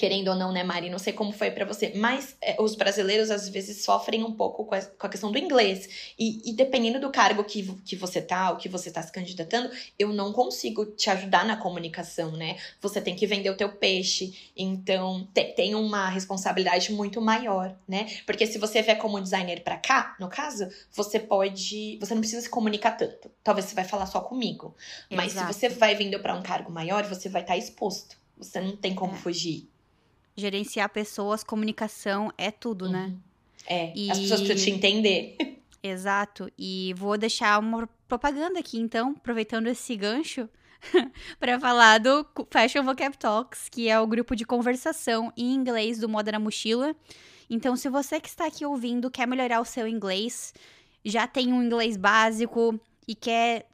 querendo 0.00 0.28
ou 0.28 0.34
não, 0.34 0.50
né, 0.50 0.64
Mari? 0.64 0.88
Não 0.88 0.98
sei 0.98 1.12
como 1.12 1.30
foi 1.30 1.50
pra 1.50 1.66
você, 1.66 1.92
mas 1.94 2.34
é, 2.40 2.56
os 2.58 2.74
brasileiros 2.74 3.30
às 3.30 3.46
vezes 3.50 3.84
sofrem 3.84 4.24
um 4.24 4.32
pouco 4.32 4.64
com 4.64 4.74
a, 4.74 4.80
com 4.80 5.06
a 5.06 5.10
questão 5.10 5.30
do 5.30 5.36
inglês. 5.36 6.14
E, 6.18 6.48
e, 6.48 6.54
dependendo 6.54 6.98
do 6.98 7.10
cargo 7.10 7.44
que, 7.44 7.62
que 7.84 7.94
você 7.94 8.22
tá, 8.22 8.50
ou 8.50 8.56
que 8.56 8.66
você 8.66 8.90
tá 8.90 9.02
se 9.02 9.12
candidatando, 9.12 9.70
eu 9.98 10.08
não 10.08 10.32
consigo 10.32 10.86
te 10.86 11.10
ajudar 11.10 11.44
na 11.44 11.58
comunicação, 11.58 12.32
né? 12.32 12.56
Você 12.80 12.98
tem 12.98 13.14
que 13.14 13.26
vender 13.26 13.50
o 13.50 13.56
teu 13.58 13.68
peixe, 13.68 14.50
então 14.56 15.28
te, 15.34 15.44
tem 15.52 15.74
uma 15.74 16.08
responsabilidade 16.08 16.90
muito 16.92 17.20
maior, 17.20 17.76
né? 17.86 18.06
Porque 18.24 18.46
se 18.46 18.56
você 18.56 18.80
vier 18.80 18.96
como 18.96 19.20
designer 19.20 19.62
pra 19.62 19.76
cá, 19.76 20.16
no 20.18 20.30
caso, 20.30 20.66
você 20.90 21.20
pode. 21.20 21.98
Você 22.00 22.14
não 22.14 22.22
precisa 22.22 22.40
se 22.40 22.48
comunicar 22.48 22.92
tanto. 22.92 23.30
Talvez 23.44 23.66
você 23.66 23.74
vai 23.74 23.84
falar 23.84 24.06
só 24.06 24.22
comigo. 24.22 24.74
Mas 25.10 25.32
Exato. 25.32 25.52
se 25.52 25.58
você 25.60 25.68
vai 25.68 25.94
vindo 25.94 26.18
pra 26.20 26.34
um 26.34 26.42
cargo 26.42 26.72
maior, 26.72 27.04
você 27.04 27.28
vai 27.28 27.42
estar 27.42 27.58
exposto. 27.58 28.18
Você 28.38 28.58
não 28.60 28.74
tem 28.74 28.94
como 28.94 29.12
É. 29.12 29.16
fugir. 29.16 29.69
Gerenciar 30.40 30.88
pessoas, 30.88 31.44
comunicação 31.44 32.32
é 32.38 32.50
tudo, 32.50 32.88
né? 32.88 33.06
Uhum. 33.06 33.18
É, 33.66 33.92
E- 33.94 34.10
as 34.10 34.18
pessoas 34.18 34.40
precisam 34.40 34.64
te 34.64 34.70
entender. 34.76 35.36
Exato. 35.82 36.50
E 36.58 36.92
vou 36.96 37.16
deixar 37.16 37.58
uma 37.60 37.88
propaganda 38.08 38.58
aqui, 38.58 38.78
então, 38.78 39.14
aproveitando 39.16 39.66
esse 39.68 39.94
gancho, 39.96 40.48
para 41.38 41.58
falar 41.60 41.98
do 41.98 42.26
Fashion 42.50 42.82
Vocab 42.84 43.16
Talks, 43.16 43.68
que 43.70 43.88
é 43.88 43.98
o 44.00 44.06
grupo 44.06 44.34
de 44.34 44.44
conversação 44.44 45.32
em 45.36 45.54
inglês 45.54 45.98
do 45.98 46.08
Moda 46.08 46.32
na 46.32 46.38
Mochila. 46.38 46.94
Então, 47.48 47.76
se 47.76 47.88
você 47.88 48.20
que 48.20 48.28
está 48.28 48.46
aqui 48.46 48.64
ouvindo 48.64 49.10
quer 49.10 49.26
melhorar 49.26 49.60
o 49.60 49.64
seu 49.64 49.86
inglês, 49.86 50.52
já 51.04 51.26
tem 51.26 51.52
um 51.52 51.62
inglês 51.62 51.96
básico 51.96 52.78
e 53.08 53.14
quer 53.14 53.66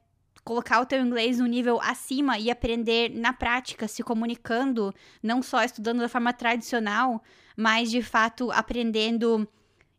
colocar 0.47 0.79
o 0.79 0.85
teu 0.85 1.01
inglês 1.01 1.39
no 1.39 1.45
nível 1.45 1.77
acima 1.81 2.39
e 2.39 2.49
aprender 2.49 3.09
na 3.09 3.33
prática, 3.33 3.85
se 3.85 4.01
comunicando, 4.01 4.95
não 5.21 5.43
só 5.43 5.61
estudando 5.61 5.99
da 5.99 6.07
forma 6.07 6.31
tradicional, 6.31 7.21
mas 7.57 7.91
de 7.91 8.01
fato 8.01 8.49
aprendendo 8.51 9.45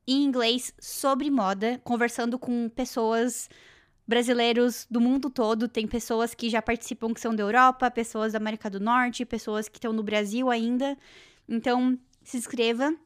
em 0.07 0.25
inglês 0.25 0.73
sobre 0.81 1.31
moda, 1.31 1.79
conversando 1.85 2.39
com 2.39 2.67
pessoas 2.71 3.51
brasileiros 4.07 4.87
do 4.91 5.03
mundo 5.03 5.29
todo. 5.29 5.69
Tem 5.69 5.87
pessoas 5.87 6.35
que 6.35 6.49
já 6.49 6.63
participam 6.63 7.13
que 7.13 7.21
são 7.21 7.35
da 7.35 7.43
Europa, 7.43 7.91
pessoas 7.91 8.33
da 8.33 8.39
América 8.39 8.71
do 8.71 8.81
Norte, 8.81 9.27
pessoas 9.27 9.69
que 9.69 9.77
estão 9.77 9.93
no 9.93 10.03
Brasil 10.03 10.49
ainda. 10.49 10.97
Então, 11.47 11.99
se 12.25 12.39
inscreva 12.39 12.97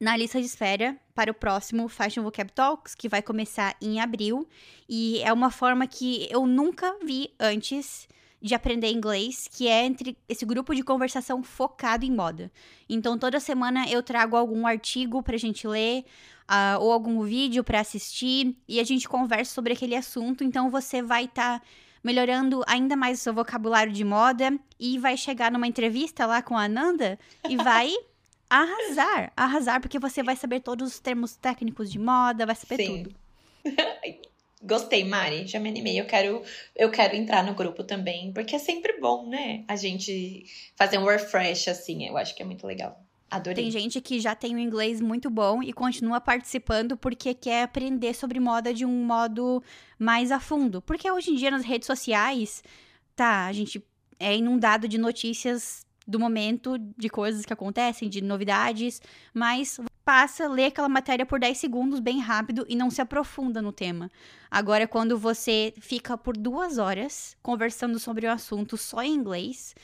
na 0.00 0.16
lista 0.16 0.40
de 0.40 0.46
espera 0.46 0.96
para 1.14 1.30
o 1.30 1.34
próximo 1.34 1.88
Fashion 1.88 2.22
Vocab 2.22 2.52
Talks, 2.52 2.94
que 2.94 3.08
vai 3.08 3.20
começar 3.20 3.76
em 3.80 4.00
abril. 4.00 4.48
E 4.88 5.20
é 5.22 5.32
uma 5.32 5.50
forma 5.50 5.86
que 5.86 6.28
eu 6.30 6.46
nunca 6.46 6.96
vi 7.04 7.30
antes 7.38 8.08
de 8.40 8.54
aprender 8.54 8.90
inglês, 8.92 9.48
que 9.50 9.66
é 9.66 9.84
entre 9.84 10.16
esse 10.28 10.46
grupo 10.46 10.74
de 10.74 10.82
conversação 10.82 11.42
focado 11.42 12.04
em 12.04 12.12
moda. 12.12 12.52
Então, 12.88 13.18
toda 13.18 13.40
semana 13.40 13.88
eu 13.88 14.02
trago 14.02 14.36
algum 14.36 14.66
artigo 14.66 15.22
pra 15.22 15.36
gente 15.36 15.66
ler, 15.66 16.04
ah, 16.46 16.78
ou 16.80 16.92
algum 16.92 17.22
vídeo 17.22 17.64
pra 17.64 17.80
assistir, 17.80 18.56
e 18.68 18.78
a 18.78 18.84
gente 18.84 19.08
conversa 19.08 19.52
sobre 19.52 19.72
aquele 19.72 19.96
assunto. 19.96 20.44
Então, 20.44 20.70
você 20.70 21.02
vai 21.02 21.24
estar 21.24 21.60
melhorando 22.02 22.62
ainda 22.66 22.94
mais 22.94 23.18
o 23.18 23.22
seu 23.22 23.34
vocabulário 23.34 23.92
de 23.92 24.04
moda 24.04 24.56
e 24.78 24.98
vai 24.98 25.16
chegar 25.16 25.50
numa 25.50 25.66
entrevista 25.66 26.24
lá 26.26 26.40
com 26.40 26.56
a 26.56 26.64
Ananda 26.64 27.18
e 27.48 27.56
vai 27.56 27.92
arrasar, 28.48 29.32
arrasar, 29.36 29.80
porque 29.80 29.98
você 29.98 30.22
vai 30.22 30.36
saber 30.36 30.60
todos 30.60 30.92
os 30.92 30.98
termos 30.98 31.36
técnicos 31.36 31.90
de 31.90 31.98
moda, 31.98 32.46
vai 32.46 32.54
saber 32.54 32.76
Sim. 32.76 33.02
tudo. 33.02 33.14
Gostei, 34.62 35.04
Mari. 35.04 35.46
Já 35.46 35.60
me 35.60 35.68
animei. 35.68 36.00
Eu 36.00 36.06
quero, 36.06 36.42
eu 36.74 36.90
quero 36.90 37.14
entrar 37.14 37.44
no 37.44 37.54
grupo 37.54 37.84
também, 37.84 38.32
porque 38.32 38.56
é 38.56 38.58
sempre 38.58 38.98
bom, 39.00 39.28
né? 39.28 39.64
A 39.68 39.76
gente 39.76 40.44
fazer 40.74 40.98
um 40.98 41.04
refresh 41.04 41.68
assim. 41.68 42.06
Eu 42.06 42.16
acho 42.16 42.34
que 42.34 42.42
é 42.42 42.46
muito 42.46 42.66
legal. 42.66 43.00
Adorei. 43.30 43.62
Tem 43.62 43.70
gente 43.70 44.00
que 44.00 44.18
já 44.18 44.34
tem 44.34 44.56
um 44.56 44.58
inglês 44.58 45.00
muito 45.00 45.28
bom 45.28 45.62
e 45.62 45.72
continua 45.72 46.20
participando 46.20 46.96
porque 46.96 47.34
quer 47.34 47.62
aprender 47.62 48.14
sobre 48.14 48.40
moda 48.40 48.72
de 48.72 48.86
um 48.86 49.04
modo 49.04 49.62
mais 49.98 50.32
a 50.32 50.40
fundo. 50.40 50.80
Porque 50.80 51.10
hoje 51.10 51.30
em 51.30 51.34
dia 51.36 51.50
nas 51.50 51.64
redes 51.64 51.86
sociais, 51.86 52.64
tá, 53.14 53.46
a 53.46 53.52
gente 53.52 53.84
é 54.18 54.34
inundado 54.34 54.88
de 54.88 54.98
notícias 54.98 55.86
do 56.08 56.18
momento, 56.18 56.78
de 56.96 57.10
coisas 57.10 57.44
que 57.44 57.52
acontecem, 57.52 58.08
de 58.08 58.22
novidades, 58.22 59.02
mas 59.34 59.78
passa, 60.02 60.48
lê 60.48 60.64
aquela 60.64 60.88
matéria 60.88 61.26
por 61.26 61.38
10 61.38 61.58
segundos 61.58 62.00
bem 62.00 62.18
rápido 62.18 62.64
e 62.66 62.74
não 62.74 62.90
se 62.90 63.02
aprofunda 63.02 63.60
no 63.60 63.70
tema. 63.70 64.10
Agora, 64.50 64.88
quando 64.88 65.18
você 65.18 65.74
fica 65.78 66.16
por 66.16 66.34
duas 66.34 66.78
horas 66.78 67.36
conversando 67.42 67.98
sobre 67.98 68.26
o 68.26 68.30
assunto 68.30 68.78
só 68.78 69.02
em 69.02 69.14
inglês, 69.14 69.74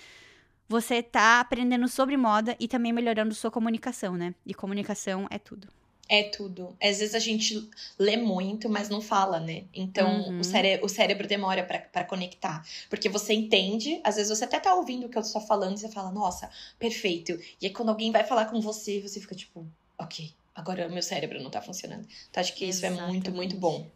você 0.66 1.02
tá 1.02 1.40
aprendendo 1.40 1.86
sobre 1.88 2.16
moda 2.16 2.56
e 2.58 2.66
também 2.66 2.90
melhorando 2.90 3.34
sua 3.34 3.50
comunicação, 3.50 4.16
né? 4.16 4.34
E 4.46 4.54
comunicação 4.54 5.26
é 5.30 5.38
tudo. 5.38 5.68
É 6.08 6.24
tudo. 6.24 6.76
Às 6.82 6.98
vezes 6.98 7.14
a 7.14 7.18
gente 7.18 7.68
lê 7.98 8.16
muito, 8.16 8.68
mas 8.68 8.90
não 8.90 9.00
fala, 9.00 9.40
né? 9.40 9.64
Então 9.72 10.28
Uhum. 10.28 10.40
o, 10.40 10.44
cére 10.44 10.78
o 10.82 10.88
cérebro 10.88 11.26
demora 11.26 11.64
pra, 11.64 11.78
pra 11.78 12.04
conectar. 12.04 12.62
Porque 12.90 13.08
você 13.08 13.32
entende, 13.32 14.00
às 14.04 14.16
vezes 14.16 14.36
você 14.36 14.44
até 14.44 14.60
tá 14.60 14.74
ouvindo 14.74 15.06
o 15.06 15.08
que 15.08 15.16
eu 15.16 15.22
tô 15.22 15.40
falando 15.40 15.76
e 15.76 15.80
você 15.80 15.88
fala, 15.88 16.12
nossa, 16.12 16.50
perfeito. 16.78 17.32
E 17.60 17.66
aí 17.66 17.72
quando 17.72 17.88
alguém 17.88 18.12
vai 18.12 18.22
falar 18.22 18.46
com 18.46 18.60
você, 18.60 19.00
você 19.00 19.18
fica 19.18 19.34
tipo, 19.34 19.66
ok, 19.98 20.30
agora 20.54 20.86
o 20.88 20.92
meu 20.92 21.02
cérebro 21.02 21.42
não 21.42 21.50
tá 21.50 21.62
funcionando. 21.62 22.06
Então 22.30 22.40
acho 22.42 22.54
que 22.54 22.66
isso 22.66 22.84
é 22.84 22.90
muito, 22.90 23.30
muito 23.32 23.56
Exatamente. 23.56 23.56
bom. 23.56 23.90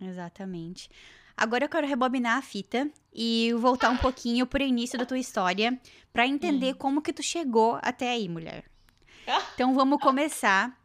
Exatamente. 0.00 0.88
Agora 1.36 1.64
eu 1.64 1.68
quero 1.68 1.86
rebobinar 1.86 2.38
a 2.38 2.42
fita 2.42 2.90
e 3.12 3.52
voltar 3.58 3.90
um 3.90 3.96
pouquinho 3.98 4.46
pro 4.46 4.62
início 4.62 4.98
da 4.98 5.06
tua 5.06 5.18
história 5.18 5.78
pra 6.12 6.26
entender 6.26 6.74
como 6.74 7.02
que 7.02 7.12
tu 7.12 7.22
chegou 7.22 7.78
até 7.82 8.10
aí, 8.10 8.28
mulher. 8.28 8.64
Ah. 9.26 9.42
Então 9.54 9.74
vamos 9.74 10.00
começar 10.00 10.78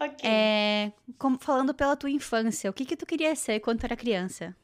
Ok. 0.00 0.18
é, 0.28 0.90
com- 1.18 1.38
falando 1.38 1.74
pela 1.74 1.94
tua 1.96 2.10
infância. 2.10 2.70
O 2.70 2.72
que 2.72 2.84
que 2.86 2.96
tu 2.96 3.04
queria 3.04 3.34
ser 3.36 3.60
quando 3.60 3.80
tu 3.80 3.84
era 3.84 3.96
criança? 3.96 4.56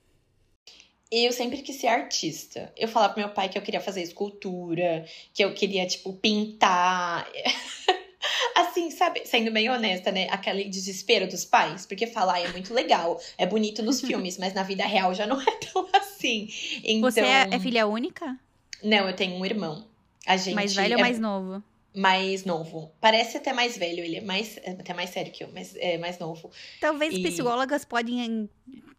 Eu 1.11 1.31
sempre 1.33 1.63
quis 1.63 1.77
ser 1.77 1.87
artista. 1.87 2.73
Eu 2.77 2.89
falava 2.89 3.13
pro 3.15 3.23
meu 3.23 3.33
pai 3.33 3.49
que 3.49 3.57
eu 3.57 3.63
queria 3.63 3.81
fazer 3.81 4.03
escultura, 4.03 5.05
que 5.33 5.45
eu 5.45 5.55
queria, 5.55 5.87
tipo, 5.87 6.13
pintar. 6.15 7.29
Assim, 8.57 8.91
sabe, 8.91 9.25
sendo 9.25 9.53
bem 9.53 9.71
honesta, 9.71 10.11
né? 10.11 10.27
Aquele 10.31 10.65
desespero 10.65 11.29
dos 11.29 11.45
pais, 11.45 11.87
porque 11.87 12.07
falar 12.07 12.41
é 12.41 12.49
muito 12.49 12.75
legal, 12.75 13.21
é 13.39 13.47
bonito 13.47 13.83
nos 13.83 14.01
filmes, 14.03 14.37
mas 14.39 14.53
na 14.55 14.63
vida 14.63 14.85
real 14.85 15.15
já 15.15 15.27
não 15.27 15.41
é 15.41 15.51
tão 15.73 15.87
assim. 15.93 16.49
Então, 16.83 17.11
Você 17.11 17.21
é, 17.21 17.49
é 17.53 17.59
filha 17.61 17.87
única? 17.87 18.37
Não, 18.83 19.09
eu 19.09 19.15
tenho 19.15 19.37
um 19.37 19.45
irmão. 19.45 19.87
A 20.27 20.37
gente 20.37 20.55
mais 20.55 20.75
velho 20.75 20.95
é 20.95 20.97
ou 20.97 21.01
mais 21.03 21.21
novo? 21.21 21.63
Mais 21.97 22.45
novo. 22.45 22.93
Parece 23.01 23.39
até 23.39 23.53
mais 23.53 23.77
velho, 23.79 24.01
ele 24.05 24.17
é 24.17 24.21
mais 24.21 24.59
até 24.67 24.93
mais 24.93 25.11
sério 25.11 25.33
que 25.33 25.43
eu, 25.43 25.49
mas 25.53 25.75
é 25.77 25.97
mais 25.99 26.19
novo. 26.19 26.51
Talvez 26.81 27.15
E- 27.15 27.23
psicólogas 27.23 27.85
podem 27.85 28.21
en- 28.21 28.49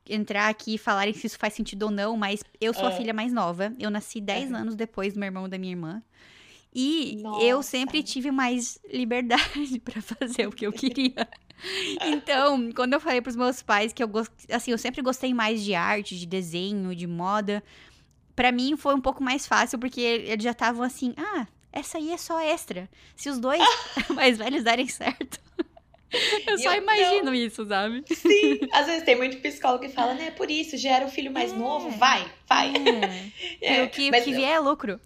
entrar 0.10 0.50
aqui 0.50 0.76
e 0.76 0.78
falarem 0.78 1.14
se 1.14 1.28
isso 1.28 1.38
faz 1.38 1.54
sentido 1.54 1.84
ou 1.84 1.92
não, 1.92 2.18
mas 2.18 2.42
eu 2.60 2.74
sou 2.74 2.86
a 2.86 2.90
Ah. 2.90 2.92
filha 2.92 3.14
mais 3.14 3.32
nova. 3.32 3.74
Eu 3.80 3.90
nasci 3.92 4.20
10 4.20 4.52
Aham. 4.52 4.62
anos 4.62 4.76
depois 4.76 5.14
do 5.14 5.20
meu 5.20 5.28
irmão 5.28 5.46
e 5.46 5.50
da 5.50 5.58
minha 5.58 5.74
irmã. 5.74 6.02
E 6.74 7.18
Nossa. 7.22 7.46
eu 7.46 7.64
sempre 7.64 8.04
tive 8.04 8.30
mais 8.32 8.78
liberdade 8.92 9.80
pra 9.84 10.02
fazer 10.02 10.48
o 10.48 10.52
que 10.52 10.66
eu 10.66 10.72
queria. 10.74 11.14
Então, 12.06 12.72
quando 12.72 12.94
eu 12.94 13.00
falei 13.00 13.20
pros 13.20 13.36
meus 13.36 13.64
pais 13.64 13.92
que 13.92 14.04
eu 14.04 14.08
gost... 14.08 14.32
assim, 14.52 14.70
eu 14.70 14.78
sempre 14.78 15.02
gostei 15.02 15.34
mais 15.34 15.64
de 15.64 15.74
arte, 15.74 16.16
de 16.16 16.28
desenho, 16.28 16.96
de 16.96 17.08
moda, 17.08 17.64
pra 18.36 18.52
mim 18.52 18.78
foi 18.78 18.94
um 18.94 19.02
pouco 19.02 19.24
mais 19.24 19.48
fácil 19.48 19.80
porque 19.80 20.00
eles 20.00 20.44
já 20.44 20.52
estavam 20.52 20.84
assim: 20.84 21.16
"Ah, 21.18 21.48
essa 21.72 21.98
aí 21.98 22.12
é 22.12 22.18
só 22.18 22.40
extra. 22.40 22.90
Se 23.16 23.30
os 23.30 23.40
dois 23.40 23.62
mais 24.14 24.38
velhos 24.38 24.64
darem 24.64 24.88
certo". 24.88 25.40
Eu 26.48 26.56
E 26.56 26.60
só 26.64 26.74
eu- 26.74 26.82
imagino 26.82 27.34
isso, 27.36 27.66
sabe? 27.68 28.02
Sim, 28.16 28.60
às 28.72 28.86
vezes 28.88 29.04
tem 29.04 29.18
muito 29.18 29.38
psicólogo 29.40 29.84
que 29.84 29.90
fala, 29.90 30.14
né, 30.14 30.32
por 30.32 30.50
isso, 30.50 30.78
gera 30.78 31.06
o 31.06 31.10
filho 31.10 31.30
mais 31.32 31.52
É. 31.52 31.56
novo, 31.58 31.90
vai, 31.92 32.26
vai. 32.48 32.72
É. 32.74 33.28
É, 33.62 33.84
o 33.84 33.90
que, 33.90 34.08
o 34.08 34.12
mas 34.12 34.24
que 34.24 34.34
vier 34.34 34.52
é 34.52 34.60
lucro. 34.60 35.00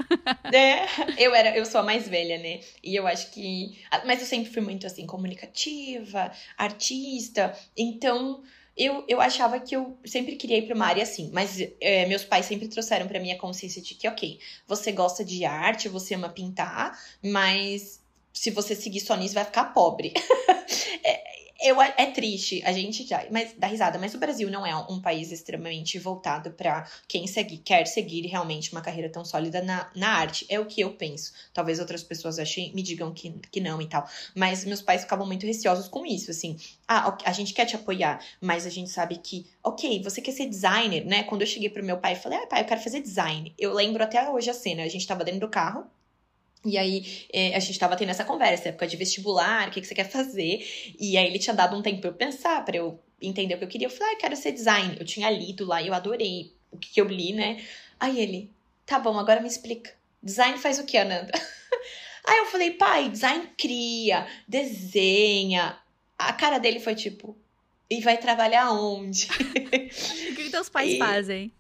É, 0.54 0.86
eu 1.18 1.34
era, 1.34 1.58
eu 1.58 1.66
sou 1.66 1.82
a 1.82 1.84
mais 1.84 2.08
velha, 2.08 2.38
né? 2.38 2.60
E 2.84 2.96
eu 2.96 3.08
acho 3.08 3.32
que. 3.32 3.80
Mas 4.06 4.20
eu 4.20 4.28
sempre 4.28 4.52
fui 4.54 4.62
muito 4.62 4.86
assim, 4.86 5.08
comunicativa, 5.08 6.32
artista. 6.58 7.58
Então, 7.76 8.44
eu, 8.76 9.04
eu 9.08 9.20
achava 9.20 9.60
que 9.60 9.76
eu 9.76 9.98
sempre 10.06 10.36
queria 10.36 10.58
ir 10.58 10.66
pra 10.66 10.76
uma 10.76 10.86
área 10.86 11.04
assim. 11.04 11.30
Mas 11.34 11.58
é, 11.80 12.06
meus 12.06 12.24
pais 12.24 12.46
sempre 12.46 12.68
trouxeram 12.68 13.08
pra 13.08 13.20
mim 13.20 13.32
a 13.32 13.38
consciência 13.38 13.82
de 13.82 13.96
que, 13.96 14.08
ok, 14.08 14.40
você 14.68 14.92
gosta 14.92 15.24
de 15.24 15.46
arte, 15.46 15.90
você 15.90 16.16
ama 16.16 16.30
pintar, 16.30 16.98
mas 17.24 18.02
se 18.34 18.50
você 18.50 18.76
seguir 18.76 19.02
só 19.02 19.16
nisso, 19.16 19.36
vai 19.36 19.46
ficar 19.46 19.66
pobre. 19.66 20.14
É, 21.04 21.24
eu, 21.62 21.82
é 21.82 22.06
triste, 22.08 22.62
a 22.66 22.72
gente 22.72 23.06
já, 23.06 23.26
mas 23.30 23.54
dá 23.58 23.68
risada, 23.68 24.00
mas 24.00 24.14
o 24.14 24.18
Brasil 24.18 24.50
não 24.50 24.66
é 24.66 24.76
um 24.76 25.00
país 25.00 25.32
extremamente 25.32 26.00
voltado 26.00 26.52
pra 26.52 26.88
quem 27.08 27.28
segue, 27.28 27.58
quer 27.58 27.86
seguir 27.86 28.26
realmente 28.28 28.72
uma 28.72 28.82
carreira 28.82 29.10
tão 29.10 29.24
sólida 29.24 29.62
na, 29.62 29.90
na 29.96 30.10
arte. 30.10 30.46
É 30.50 30.60
o 30.60 30.66
que 30.66 30.82
eu 30.82 30.94
penso. 30.94 31.32
Talvez 31.54 31.80
outras 31.80 32.04
pessoas 32.04 32.40
achem, 32.40 32.74
me 32.74 32.82
digam 32.82 33.14
que, 33.14 33.32
que 33.52 33.60
não 33.60 33.82
e 33.82 33.88
tal. 33.88 34.08
Mas 34.36 34.66
meus 34.66 34.82
pais 34.82 35.02
ficavam 35.02 35.26
muito 35.26 35.46
receosos 35.46 35.88
com 35.88 36.06
isso, 36.06 36.32
assim. 36.32 36.58
Ah, 36.88 37.16
a 37.26 37.32
gente 37.32 37.54
quer 37.54 37.66
te 37.66 37.76
apoiar, 37.76 38.24
mas 38.40 38.66
a 38.66 38.70
gente 38.70 38.90
sabe 38.90 39.18
que, 39.18 39.48
ok, 39.64 40.02
você 40.04 40.22
quer 40.22 40.32
ser 40.32 40.48
designer, 40.48 41.06
né? 41.06 41.24
Quando 41.24 41.42
eu 41.42 41.48
cheguei 41.48 41.70
pro 41.70 41.84
meu 41.84 41.98
pai 41.98 42.14
e 42.14 42.18
falei, 42.18 42.40
ah, 42.40 42.48
pai, 42.48 42.62
eu 42.62 42.66
quero 42.66 42.82
fazer 42.82 43.02
design. 43.02 43.54
Eu 43.58 43.74
lembro 43.74 44.04
até 44.04 44.30
hoje 44.30 44.50
a 44.50 44.54
cena, 44.54 44.84
a 44.84 44.90
gente 44.90 45.08
tava 45.08 45.24
dentro 45.24 45.42
do 45.42 45.50
carro. 45.50 45.86
E 46.64 46.78
aí, 46.78 47.26
é, 47.34 47.56
a 47.56 47.60
gente 47.60 47.80
tava 47.80 47.96
tendo 47.96 48.10
essa 48.10 48.24
conversa, 48.24 48.70
época 48.70 48.86
de 48.88 48.96
vestibular, 48.96 49.68
o 49.68 49.72
que, 49.72 49.82
que 49.82 49.88
você 49.88 49.96
quer 49.96 50.10
fazer? 50.10 50.64
E 51.00 51.18
aí, 51.18 51.26
ele 51.26 51.40
tinha 51.40 51.56
dado 51.56 51.76
um 51.76 51.82
tempo 51.82 52.02
pra 52.02 52.10
eu 52.12 52.14
pensar, 52.14 52.64
pra 52.64 52.78
eu 52.78 53.00
entender 53.22 53.56
o 53.56 53.58
que 53.58 53.64
eu 53.64 53.68
queria. 53.68 53.88
Eu 53.88 53.92
falei, 53.92 54.10
ah, 54.14 54.16
eu 54.16 54.20
quero 54.20 54.36
ser 54.36 54.52
design. 54.52 54.96
Eu 55.00 55.06
tinha 55.06 55.30
lido 55.30 55.66
lá 55.66 55.82
e 55.82 55.88
eu 55.88 55.94
adorei 55.94 56.54
o 56.72 56.78
que, 56.78 56.90
que 56.92 57.02
eu 57.02 57.06
li, 57.08 57.34
né? 57.34 57.64
Aí 58.00 58.20
ele, 58.20 58.52
tá 58.86 59.00
bom, 59.00 59.18
agora 59.18 59.42
me 59.42 59.48
explica. 59.48 59.92
Design 60.22 60.58
faz 60.60 60.78
o 60.78 60.86
que, 60.86 60.98
Ananda? 60.98 61.32
Aí 62.24 62.38
eu 62.38 62.46
falei, 62.46 62.72
pai, 62.72 63.10
design 63.10 63.50
cria, 63.58 64.28
desenha. 64.48 65.78
A 66.18 66.32
cara 66.34 66.60
dele 66.60 66.80
foi 66.80 66.94
tipo, 66.94 67.36
e 67.90 68.00
vai 68.02 68.18
trabalhar 68.18 68.72
onde? 68.72 69.28
O 70.32 70.36
que 70.36 70.50
teus 70.50 70.70
pais 70.70 70.94
E- 70.94 70.98
fazem? 70.98 71.52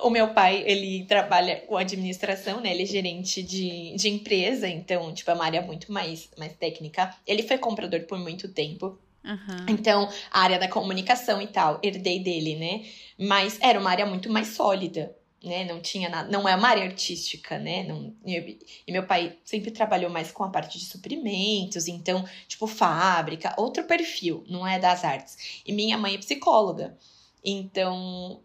O 0.00 0.10
meu 0.10 0.32
pai, 0.34 0.62
ele 0.66 1.04
trabalha 1.04 1.60
com 1.62 1.76
administração, 1.76 2.60
né? 2.60 2.72
Ele 2.72 2.82
é 2.82 2.86
gerente 2.86 3.42
de, 3.42 3.94
de 3.96 4.08
empresa, 4.08 4.68
então, 4.68 5.12
tipo, 5.12 5.30
é 5.30 5.34
uma 5.34 5.44
área 5.44 5.62
muito 5.62 5.92
mais, 5.92 6.30
mais 6.36 6.52
técnica. 6.54 7.14
Ele 7.26 7.42
foi 7.42 7.58
comprador 7.58 8.00
por 8.02 8.18
muito 8.18 8.48
tempo. 8.48 8.98
Aham. 9.24 9.66
Então, 9.68 10.08
a 10.30 10.40
área 10.40 10.58
da 10.58 10.68
comunicação 10.68 11.40
e 11.40 11.46
tal, 11.46 11.80
herdei 11.82 12.18
dele, 12.20 12.56
né? 12.56 12.84
Mas 13.18 13.58
era 13.60 13.80
uma 13.80 13.90
área 13.90 14.04
muito 14.04 14.30
mais 14.30 14.48
sólida, 14.48 15.16
né? 15.42 15.64
Não 15.64 15.80
tinha 15.80 16.08
nada, 16.10 16.30
não 16.30 16.46
é 16.46 16.54
uma 16.54 16.68
área 16.68 16.84
artística, 16.84 17.58
né? 17.58 17.84
Não, 17.84 18.14
e, 18.26 18.58
e 18.86 18.92
meu 18.92 19.06
pai 19.06 19.38
sempre 19.44 19.70
trabalhou 19.70 20.10
mais 20.10 20.30
com 20.30 20.44
a 20.44 20.50
parte 20.50 20.78
de 20.78 20.84
suprimentos, 20.84 21.88
então, 21.88 22.24
tipo, 22.46 22.66
fábrica, 22.66 23.54
outro 23.56 23.84
perfil, 23.84 24.44
não 24.48 24.66
é 24.66 24.78
das 24.78 25.04
artes. 25.04 25.62
E 25.64 25.72
minha 25.72 25.96
mãe 25.96 26.14
é 26.14 26.18
psicóloga. 26.18 26.96
Então, 27.42 28.42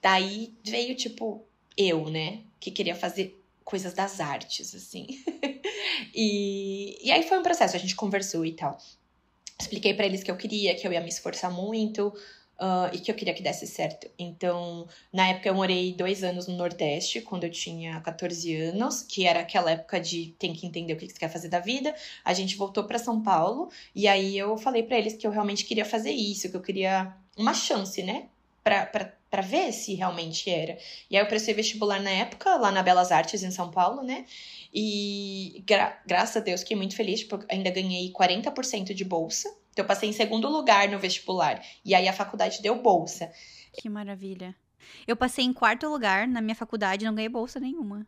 daí 0.00 0.54
veio, 0.64 0.94
tipo, 0.94 1.44
eu, 1.76 2.08
né? 2.10 2.40
Que 2.60 2.70
queria 2.70 2.94
fazer 2.94 3.42
coisas 3.64 3.92
das 3.94 4.20
artes, 4.20 4.74
assim. 4.74 5.06
e, 6.14 6.98
e 7.02 7.10
aí 7.10 7.22
foi 7.22 7.38
um 7.38 7.42
processo, 7.42 7.76
a 7.76 7.78
gente 7.78 7.94
conversou 7.94 8.44
e 8.44 8.52
tal. 8.52 8.78
Expliquei 9.60 9.94
pra 9.94 10.06
eles 10.06 10.22
que 10.22 10.30
eu 10.30 10.36
queria, 10.36 10.74
que 10.74 10.86
eu 10.86 10.92
ia 10.92 11.00
me 11.00 11.08
esforçar 11.08 11.50
muito 11.50 12.12
ah, 12.58 12.90
e 12.92 12.98
que 12.98 13.10
eu 13.10 13.14
queria 13.14 13.32
que 13.32 13.42
desse 13.42 13.66
certo. 13.66 14.10
Então, 14.18 14.88
na 15.12 15.28
época 15.28 15.48
eu 15.48 15.54
morei 15.54 15.94
dois 15.94 16.24
anos 16.24 16.48
no 16.48 16.56
Nordeste, 16.56 17.20
quando 17.20 17.44
eu 17.44 17.50
tinha 17.50 18.00
14 18.00 18.54
anos, 18.56 19.02
que 19.02 19.26
era 19.26 19.40
aquela 19.40 19.70
época 19.70 20.00
de 20.00 20.34
tem 20.38 20.52
que 20.52 20.66
entender 20.66 20.92
o 20.92 20.96
que 20.96 21.08
você 21.08 21.18
quer 21.18 21.30
fazer 21.30 21.48
da 21.48 21.60
vida. 21.60 21.94
A 22.24 22.34
gente 22.34 22.56
voltou 22.56 22.84
pra 22.84 22.98
São 22.98 23.22
Paulo 23.22 23.70
e 23.94 24.08
aí 24.08 24.36
eu 24.36 24.56
falei 24.56 24.82
pra 24.82 24.98
eles 24.98 25.14
que 25.14 25.26
eu 25.26 25.30
realmente 25.30 25.64
queria 25.64 25.84
fazer 25.84 26.10
isso, 26.10 26.50
que 26.50 26.56
eu 26.56 26.60
queria 26.60 27.14
uma 27.36 27.54
chance, 27.54 28.02
né? 28.02 28.28
Pra 29.30 29.42
ver 29.42 29.72
se 29.72 29.94
realmente 29.94 30.48
era. 30.48 30.78
E 31.10 31.16
aí 31.16 31.22
eu 31.22 31.26
prestei 31.26 31.52
vestibular 31.52 32.00
na 32.00 32.10
época, 32.10 32.56
lá 32.56 32.70
na 32.70 32.82
Belas 32.82 33.12
Artes, 33.12 33.42
em 33.42 33.50
São 33.50 33.70
Paulo, 33.70 34.02
né? 34.02 34.24
E 34.72 35.62
gra 35.66 36.00
graças 36.06 36.36
a 36.38 36.40
Deus 36.40 36.60
fiquei 36.60 36.76
muito 36.76 36.96
feliz, 36.96 37.22
porque 37.22 37.46
ainda 37.54 37.70
ganhei 37.70 38.10
40% 38.10 38.94
de 38.94 39.04
bolsa. 39.04 39.48
Então 39.70 39.84
eu 39.84 39.86
passei 39.86 40.08
em 40.08 40.12
segundo 40.12 40.48
lugar 40.48 40.88
no 40.88 40.98
vestibular. 40.98 41.62
E 41.84 41.94
aí 41.94 42.08
a 42.08 42.12
faculdade 42.12 42.62
deu 42.62 42.80
bolsa. 42.80 43.30
Que 43.72 43.88
maravilha. 43.88 44.56
Eu 45.06 45.16
passei 45.16 45.44
em 45.44 45.52
quarto 45.52 45.88
lugar 45.88 46.26
na 46.26 46.40
minha 46.40 46.54
faculdade 46.54 47.04
não 47.04 47.14
ganhei 47.14 47.28
bolsa 47.28 47.60
nenhuma. 47.60 48.06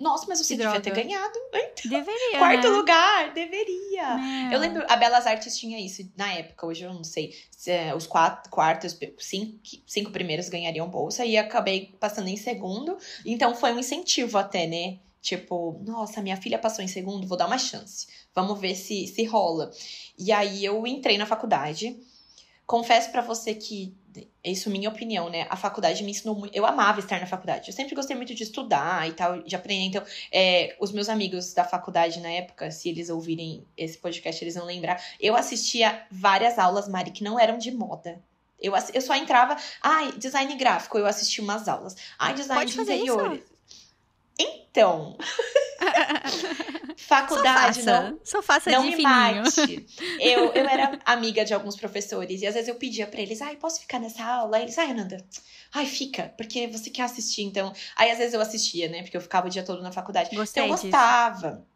Nossa, 0.00 0.24
mas 0.26 0.38
você 0.38 0.54
Que 0.54 0.62
devia 0.62 0.80
droga. 0.80 0.80
ter 0.80 1.04
ganhado. 1.04 1.38
Deveria. 1.84 2.38
Quarto 2.38 2.70
né? 2.70 2.76
lugar, 2.76 3.32
deveria. 3.34 4.16
Meu. 4.16 4.52
Eu 4.52 4.58
lembro, 4.58 4.84
a 4.88 4.96
Belas 4.96 5.26
Artes 5.26 5.58
tinha 5.58 5.78
isso 5.78 6.10
na 6.16 6.32
época, 6.32 6.66
hoje 6.66 6.84
eu 6.84 6.92
não 6.92 7.04
sei. 7.04 7.34
Se, 7.50 7.70
eh, 7.70 7.94
os 7.94 8.06
quatro, 8.06 8.50
quartos, 8.50 8.98
cinco, 9.18 9.58
cinco 9.86 10.10
primeiros 10.10 10.48
ganhariam 10.48 10.88
bolsa 10.88 11.24
e 11.24 11.36
acabei 11.36 11.94
passando 12.00 12.28
em 12.28 12.36
segundo. 12.36 12.96
Então 13.24 13.54
foi 13.54 13.72
um 13.72 13.78
incentivo 13.78 14.38
até, 14.38 14.66
né? 14.66 14.98
Tipo, 15.20 15.78
nossa, 15.86 16.22
minha 16.22 16.36
filha 16.36 16.58
passou 16.58 16.82
em 16.82 16.88
segundo, 16.88 17.26
vou 17.26 17.36
dar 17.36 17.46
uma 17.46 17.58
chance. 17.58 18.06
Vamos 18.34 18.58
ver 18.58 18.74
se, 18.74 19.06
se 19.06 19.24
rola. 19.24 19.70
E 20.18 20.32
aí 20.32 20.64
eu 20.64 20.86
entrei 20.86 21.18
na 21.18 21.26
faculdade. 21.26 21.98
Confesso 22.66 23.10
pra 23.10 23.20
você 23.20 23.54
que, 23.54 23.94
isso 24.44 24.68
é 24.68 24.72
minha 24.72 24.88
opinião, 24.88 25.28
né? 25.28 25.46
A 25.50 25.56
faculdade 25.56 26.02
me 26.02 26.10
ensinou 26.10 26.34
muito. 26.34 26.54
Eu 26.54 26.66
amava 26.66 27.00
estar 27.00 27.20
na 27.20 27.26
faculdade. 27.26 27.68
Eu 27.68 27.74
sempre 27.74 27.94
gostei 27.94 28.16
muito 28.16 28.34
de 28.34 28.42
estudar 28.42 29.08
e 29.08 29.12
tal, 29.12 29.42
de 29.42 29.54
aprender. 29.54 29.84
Então, 29.84 30.02
é, 30.32 30.76
os 30.80 30.92
meus 30.92 31.08
amigos 31.08 31.52
da 31.52 31.64
faculdade 31.64 32.20
na 32.20 32.30
época, 32.30 32.70
se 32.70 32.88
eles 32.88 33.10
ouvirem 33.10 33.64
esse 33.76 33.98
podcast, 33.98 34.42
eles 34.42 34.54
vão 34.54 34.64
lembrar. 34.64 35.02
Eu 35.20 35.36
assistia 35.36 36.02
várias 36.10 36.58
aulas, 36.58 36.88
Mari, 36.88 37.10
que 37.10 37.22
não 37.22 37.38
eram 37.38 37.58
de 37.58 37.70
moda. 37.70 38.20
Eu, 38.60 38.74
eu 38.92 39.00
só 39.00 39.14
entrava, 39.14 39.56
ai, 39.82 40.12
design 40.12 40.54
gráfico, 40.56 40.98
eu 40.98 41.06
assisti 41.06 41.40
umas 41.40 41.66
aulas. 41.66 41.96
Ai, 42.18 42.34
design 42.34 42.60
Pode 42.60 42.72
de 42.72 42.76
fazer 42.76 42.96
isso? 42.96 43.42
Então, 44.40 45.16
Só 46.96 47.16
faculdade 47.16 47.82
faça. 47.82 48.00
não 48.10 48.20
Só 48.24 48.42
faça 48.42 48.70
não 48.70 48.88
de 48.88 48.96
me 48.96 49.02
mate. 49.02 49.86
Eu, 50.18 50.52
eu 50.52 50.66
era 50.68 50.98
amiga 51.04 51.44
de 51.44 51.52
alguns 51.54 51.76
professores 51.76 52.40
e 52.42 52.46
às 52.46 52.54
vezes 52.54 52.68
eu 52.68 52.74
pedia 52.76 53.06
pra 53.06 53.20
eles, 53.20 53.40
ai, 53.42 53.56
posso 53.56 53.80
ficar 53.80 53.98
nessa 53.98 54.24
aula? 54.24 54.56
Aí 54.56 54.62
eles, 54.64 54.78
ai, 54.78 54.90
Ananda, 54.90 55.24
ai, 55.74 55.86
fica, 55.86 56.32
porque 56.36 56.66
você 56.68 56.90
quer 56.90 57.02
assistir, 57.02 57.42
então. 57.42 57.72
Aí 57.96 58.10
às 58.10 58.18
vezes 58.18 58.34
eu 58.34 58.40
assistia, 58.40 58.88
né? 58.88 59.02
Porque 59.02 59.16
eu 59.16 59.20
ficava 59.20 59.46
o 59.46 59.50
dia 59.50 59.62
todo 59.62 59.82
na 59.82 59.92
faculdade. 59.92 60.34
Gostei 60.34 60.62
então 60.62 60.74
eu 60.74 60.80
disso. 60.80 60.86
gostava. 60.90 61.66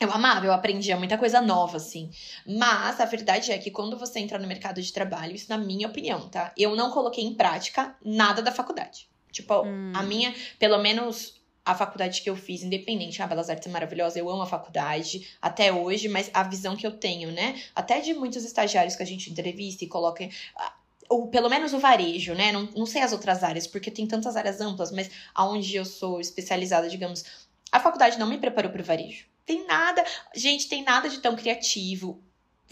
Eu 0.00 0.10
amava, 0.10 0.44
eu 0.44 0.52
aprendia 0.52 0.96
muita 0.96 1.16
coisa 1.16 1.40
nova, 1.40 1.76
assim. 1.76 2.10
Mas 2.44 3.00
a 3.00 3.04
verdade 3.04 3.52
é 3.52 3.58
que 3.58 3.70
quando 3.70 3.96
você 3.96 4.18
entra 4.18 4.36
no 4.38 4.48
mercado 4.48 4.82
de 4.82 4.92
trabalho, 4.92 5.34
isso 5.36 5.46
na 5.48 5.56
minha 5.56 5.86
opinião, 5.86 6.28
tá? 6.28 6.52
Eu 6.56 6.74
não 6.74 6.90
coloquei 6.90 7.22
em 7.24 7.34
prática 7.34 7.96
nada 8.04 8.42
da 8.42 8.50
faculdade. 8.50 9.08
Tipo, 9.30 9.62
Hum. 9.62 9.92
a 9.94 10.02
minha, 10.02 10.34
pelo 10.58 10.76
menos 10.78 11.40
a 11.64 11.74
faculdade 11.74 12.22
que 12.22 12.28
eu 12.30 12.36
fiz, 12.36 12.62
independente, 12.62 13.22
a 13.22 13.26
Belas 13.26 13.48
Artes 13.48 13.68
é 13.68 13.70
maravilhosa, 13.70 14.18
eu 14.18 14.28
amo 14.28 14.42
a 14.42 14.46
faculdade 14.46 15.28
até 15.40 15.72
hoje, 15.72 16.08
mas 16.08 16.30
a 16.34 16.42
visão 16.42 16.76
que 16.76 16.86
eu 16.86 16.92
tenho, 16.98 17.30
né? 17.30 17.60
Até 17.74 18.00
de 18.00 18.12
muitos 18.14 18.44
estagiários 18.44 18.96
que 18.96 19.02
a 19.02 19.06
gente 19.06 19.30
entrevista 19.30 19.84
e 19.84 19.88
coloca. 19.88 20.28
ah, 20.56 20.74
Ou 21.08 21.28
pelo 21.28 21.48
menos 21.48 21.72
o 21.72 21.78
varejo, 21.78 22.34
né? 22.34 22.50
Não, 22.52 22.64
não 22.76 22.86
sei 22.86 23.02
as 23.02 23.12
outras 23.12 23.42
áreas, 23.44 23.66
porque 23.66 23.90
tem 23.90 24.06
tantas 24.06 24.36
áreas 24.36 24.60
amplas, 24.60 24.90
mas 24.90 25.10
aonde 25.34 25.76
eu 25.76 25.84
sou 25.84 26.20
especializada, 26.20 26.88
digamos, 26.88 27.24
a 27.70 27.80
faculdade 27.80 28.18
não 28.18 28.26
me 28.28 28.38
preparou 28.38 28.70
para 28.72 28.82
o 28.82 28.84
varejo. 28.84 29.26
Tem 29.46 29.66
nada, 29.66 30.04
gente, 30.34 30.68
tem 30.68 30.82
nada 30.84 31.08
de 31.08 31.18
tão 31.20 31.36
criativo. 31.36 32.22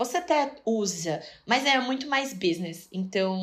Você 0.01 0.17
até 0.17 0.55
usa, 0.65 1.23
mas 1.47 1.67
é 1.67 1.79
muito 1.79 2.09
mais 2.09 2.33
business. 2.33 2.89
Então, 2.91 3.39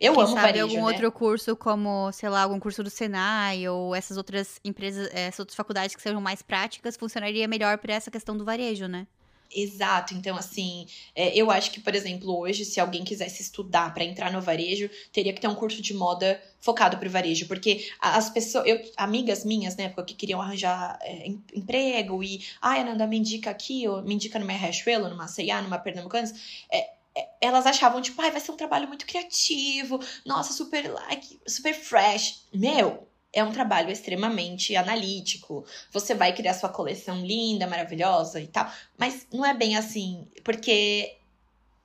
eu 0.00 0.12
Quem 0.14 0.22
amo 0.22 0.34
sabe 0.34 0.40
varejo, 0.40 0.64
algum 0.64 0.76
né? 0.76 0.82
outro 0.92 1.10
curso 1.10 1.56
como, 1.56 2.12
sei 2.12 2.28
lá, 2.28 2.42
algum 2.42 2.60
curso 2.60 2.82
do 2.84 2.90
Senai 2.90 3.68
ou 3.68 3.92
essas 3.92 4.16
outras 4.16 4.60
empresas, 4.64 5.10
essas 5.12 5.40
outras 5.40 5.56
faculdades 5.56 5.96
que 5.96 6.00
sejam 6.00 6.20
mais 6.20 6.42
práticas, 6.42 6.96
funcionaria 6.96 7.48
melhor 7.48 7.76
para 7.78 7.94
essa 7.94 8.08
questão 8.08 8.36
do 8.36 8.44
varejo, 8.44 8.86
né? 8.86 9.06
Exato. 9.50 10.12
Então, 10.14 10.36
assim, 10.36 10.86
é, 11.14 11.34
eu 11.36 11.50
acho 11.50 11.70
que, 11.70 11.80
por 11.80 11.94
exemplo, 11.94 12.36
hoje, 12.36 12.64
se 12.64 12.80
alguém 12.80 13.04
quisesse 13.04 13.42
estudar 13.42 13.94
para 13.94 14.04
entrar 14.04 14.30
no 14.32 14.40
varejo, 14.40 14.90
teria 15.12 15.32
que 15.32 15.40
ter 15.40 15.46
um 15.48 15.54
curso 15.54 15.80
de 15.80 15.94
moda 15.94 16.40
focado 16.60 16.98
pro 16.98 17.08
varejo, 17.08 17.46
porque 17.46 17.88
as 18.00 18.28
pessoas, 18.28 18.66
eu, 18.66 18.80
amigas 18.96 19.44
minhas, 19.44 19.76
na 19.76 19.84
época, 19.84 20.04
que 20.04 20.14
queriam 20.14 20.40
arranjar 20.42 20.98
é, 21.02 21.26
em- 21.28 21.44
emprego 21.54 22.22
e, 22.24 22.44
ai, 22.60 22.80
Ananda, 22.80 23.06
me 23.06 23.16
indica 23.18 23.50
aqui, 23.50 23.86
ou 23.86 24.02
me 24.02 24.14
indica 24.14 24.38
numa 24.38 24.52
Riachuelo, 24.52 25.08
numa 25.08 25.28
C&A, 25.28 25.62
numa 25.62 25.78
Pernambucanas, 25.78 26.32
é, 26.70 26.90
é, 27.16 27.28
elas 27.40 27.66
achavam, 27.66 28.02
tipo, 28.02 28.20
ai, 28.20 28.30
vai 28.32 28.40
ser 28.40 28.50
um 28.50 28.56
trabalho 28.56 28.88
muito 28.88 29.06
criativo, 29.06 30.00
nossa, 30.24 30.52
super 30.52 30.90
like, 30.92 31.38
super 31.46 31.72
fresh. 31.74 32.46
Meu, 32.52 33.06
é 33.36 33.44
um 33.44 33.52
trabalho 33.52 33.90
extremamente 33.90 34.74
analítico. 34.74 35.62
Você 35.92 36.14
vai 36.14 36.34
criar 36.34 36.54
sua 36.54 36.70
coleção 36.70 37.24
linda, 37.24 37.66
maravilhosa 37.66 38.40
e 38.40 38.46
tal. 38.46 38.66
Mas 38.96 39.26
não 39.30 39.44
é 39.44 39.52
bem 39.52 39.76
assim, 39.76 40.26
porque 40.42 41.14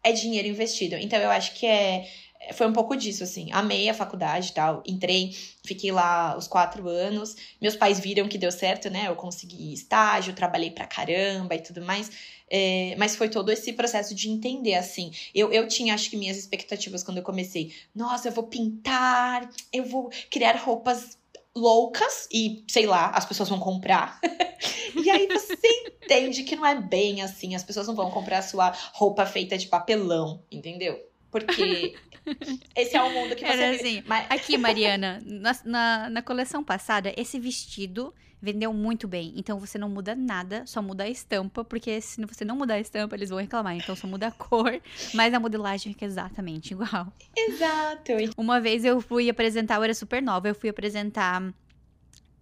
é 0.01 0.13
dinheiro 0.13 0.47
investido. 0.47 0.95
Então 0.95 1.19
eu 1.19 1.29
acho 1.29 1.53
que 1.53 1.65
é. 1.65 2.09
Foi 2.53 2.65
um 2.65 2.73
pouco 2.73 2.95
disso, 2.95 3.23
assim. 3.23 3.49
Amei 3.51 3.87
a 3.89 3.93
faculdade 3.93 4.49
e 4.49 4.53
tal. 4.53 4.81
Entrei, 4.87 5.35
fiquei 5.63 5.91
lá 5.91 6.35
os 6.37 6.47
quatro 6.47 6.87
anos. 6.87 7.35
Meus 7.61 7.75
pais 7.75 7.99
viram 7.99 8.27
que 8.27 8.37
deu 8.37 8.51
certo, 8.51 8.89
né? 8.89 9.09
Eu 9.09 9.15
consegui 9.15 9.73
estágio, 9.73 10.33
trabalhei 10.33 10.71
pra 10.71 10.87
caramba 10.87 11.53
e 11.53 11.61
tudo 11.61 11.83
mais. 11.83 12.09
É, 12.49 12.95
mas 12.97 13.15
foi 13.15 13.29
todo 13.29 13.51
esse 13.51 13.73
processo 13.73 14.15
de 14.15 14.29
entender, 14.29 14.75
assim. 14.75 15.11
Eu, 15.35 15.51
eu 15.51 15.67
tinha, 15.67 15.93
acho 15.93 16.09
que, 16.09 16.17
minhas 16.17 16.37
expectativas 16.37 17.03
quando 17.03 17.17
eu 17.17 17.23
comecei. 17.23 17.73
Nossa, 17.93 18.29
eu 18.29 18.31
vou 18.31 18.45
pintar, 18.45 19.47
eu 19.71 19.83
vou 19.85 20.09
criar 20.29 20.55
roupas 20.55 21.20
loucas 21.55 22.27
e, 22.31 22.63
sei 22.67 22.85
lá, 22.85 23.09
as 23.09 23.25
pessoas 23.25 23.49
vão 23.49 23.59
comprar. 23.59 24.19
e 24.95 25.09
aí 25.09 25.27
você 25.27 25.57
entende 26.03 26.43
que 26.43 26.55
não 26.55 26.65
é 26.65 26.79
bem 26.79 27.21
assim. 27.21 27.55
As 27.55 27.63
pessoas 27.63 27.87
não 27.87 27.95
vão 27.95 28.09
comprar 28.11 28.39
a 28.39 28.43
sua 28.43 28.73
roupa 28.93 29.25
feita 29.25 29.57
de 29.57 29.67
papelão, 29.67 30.43
entendeu? 30.51 30.99
Porque 31.29 31.93
esse 32.75 32.95
é 32.95 33.01
o 33.01 33.09
mundo 33.09 33.35
que 33.35 33.45
você 33.45 33.51
Era 33.51 33.75
assim, 33.75 34.03
Mas- 34.05 34.27
Aqui, 34.29 34.57
Mariana, 34.57 35.21
na, 35.25 35.57
na, 35.63 36.09
na 36.09 36.21
coleção 36.21 36.63
passada, 36.63 37.13
esse 37.17 37.39
vestido 37.39 38.13
vendeu 38.41 38.73
muito 38.73 39.07
bem. 39.07 39.33
Então 39.35 39.59
você 39.59 39.77
não 39.77 39.87
muda 39.87 40.15
nada, 40.15 40.65
só 40.65 40.81
muda 40.81 41.03
a 41.03 41.09
estampa, 41.09 41.63
porque 41.63 42.01
se 42.01 42.25
você 42.25 42.43
não 42.43 42.55
mudar 42.55 42.75
a 42.75 42.79
estampa, 42.79 43.15
eles 43.15 43.29
vão 43.29 43.39
reclamar. 43.39 43.75
Então 43.75 43.95
só 43.95 44.07
muda 44.07 44.27
a 44.27 44.31
cor, 44.33 44.81
mas 45.13 45.33
a 45.33 45.39
modelagem 45.39 45.93
fica 45.93 46.05
exatamente 46.05 46.71
igual. 46.71 47.13
Exato. 47.37 48.13
Uma 48.35 48.59
vez 48.59 48.83
eu 48.83 48.99
fui 48.99 49.29
apresentar, 49.29 49.75
eu 49.75 49.83
era 49.83 49.93
super 49.93 50.21
nova, 50.21 50.47
eu 50.47 50.55
fui 50.55 50.69
apresentar 50.69 51.53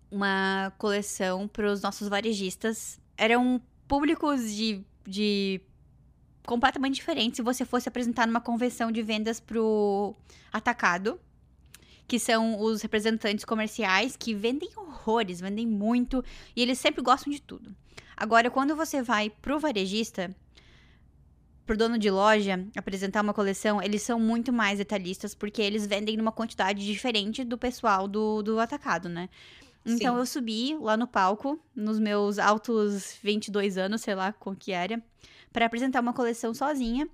uma 0.09 0.71
coleção 0.77 1.47
para 1.47 1.71
os 1.71 1.81
nossos 1.81 2.07
varejistas. 2.07 2.99
Eram 3.17 3.61
públicos 3.87 4.53
de, 4.53 4.81
de 5.05 5.61
completamente 6.45 6.95
diferentes 6.95 7.37
se 7.37 7.43
você 7.43 7.65
fosse 7.65 7.89
apresentar 7.89 8.25
numa 8.25 8.41
convenção 8.41 8.91
de 8.91 9.03
vendas 9.03 9.39
pro 9.39 10.15
atacado, 10.51 11.19
que 12.09 12.17
são 12.17 12.59
os 12.59 12.81
representantes 12.81 13.45
comerciais 13.45 14.17
que 14.17 14.33
vendem 14.33 14.69
horrores, 14.75 15.39
vendem 15.39 15.67
muito 15.67 16.25
e 16.55 16.61
eles 16.61 16.79
sempre 16.79 17.03
gostam 17.03 17.31
de 17.31 17.39
tudo. 17.39 17.73
Agora, 18.17 18.49
quando 18.49 18.75
você 18.75 19.01
vai 19.03 19.29
pro 19.29 19.59
varejista, 19.59 20.35
pro 21.67 21.77
dono 21.77 21.99
de 21.99 22.09
loja 22.09 22.65
apresentar 22.75 23.21
uma 23.21 23.33
coleção, 23.33 23.79
eles 23.79 24.01
são 24.01 24.19
muito 24.19 24.51
mais 24.51 24.79
detalhistas, 24.79 25.35
porque 25.35 25.61
eles 25.61 25.85
vendem 25.85 26.17
numa 26.17 26.31
quantidade 26.31 26.83
diferente 26.83 27.43
do 27.43 27.59
pessoal 27.59 28.07
do, 28.07 28.41
do 28.41 28.59
atacado, 28.59 29.07
né? 29.07 29.29
Então 29.85 30.15
Sim. 30.15 30.19
eu 30.19 30.25
subi 30.25 30.77
lá 30.81 30.97
no 30.97 31.07
palco, 31.07 31.59
nos 31.75 31.99
meus 31.99 32.39
altos 32.39 33.19
22 33.21 33.77
anos, 33.77 34.01
sei 34.01 34.15
lá 34.15 34.33
qual 34.33 34.55
que 34.55 34.71
era, 34.71 35.01
para 35.53 35.67
apresentar 35.67 36.01
uma 36.01 36.11
coleção 36.11 36.55
sozinha. 36.55 37.07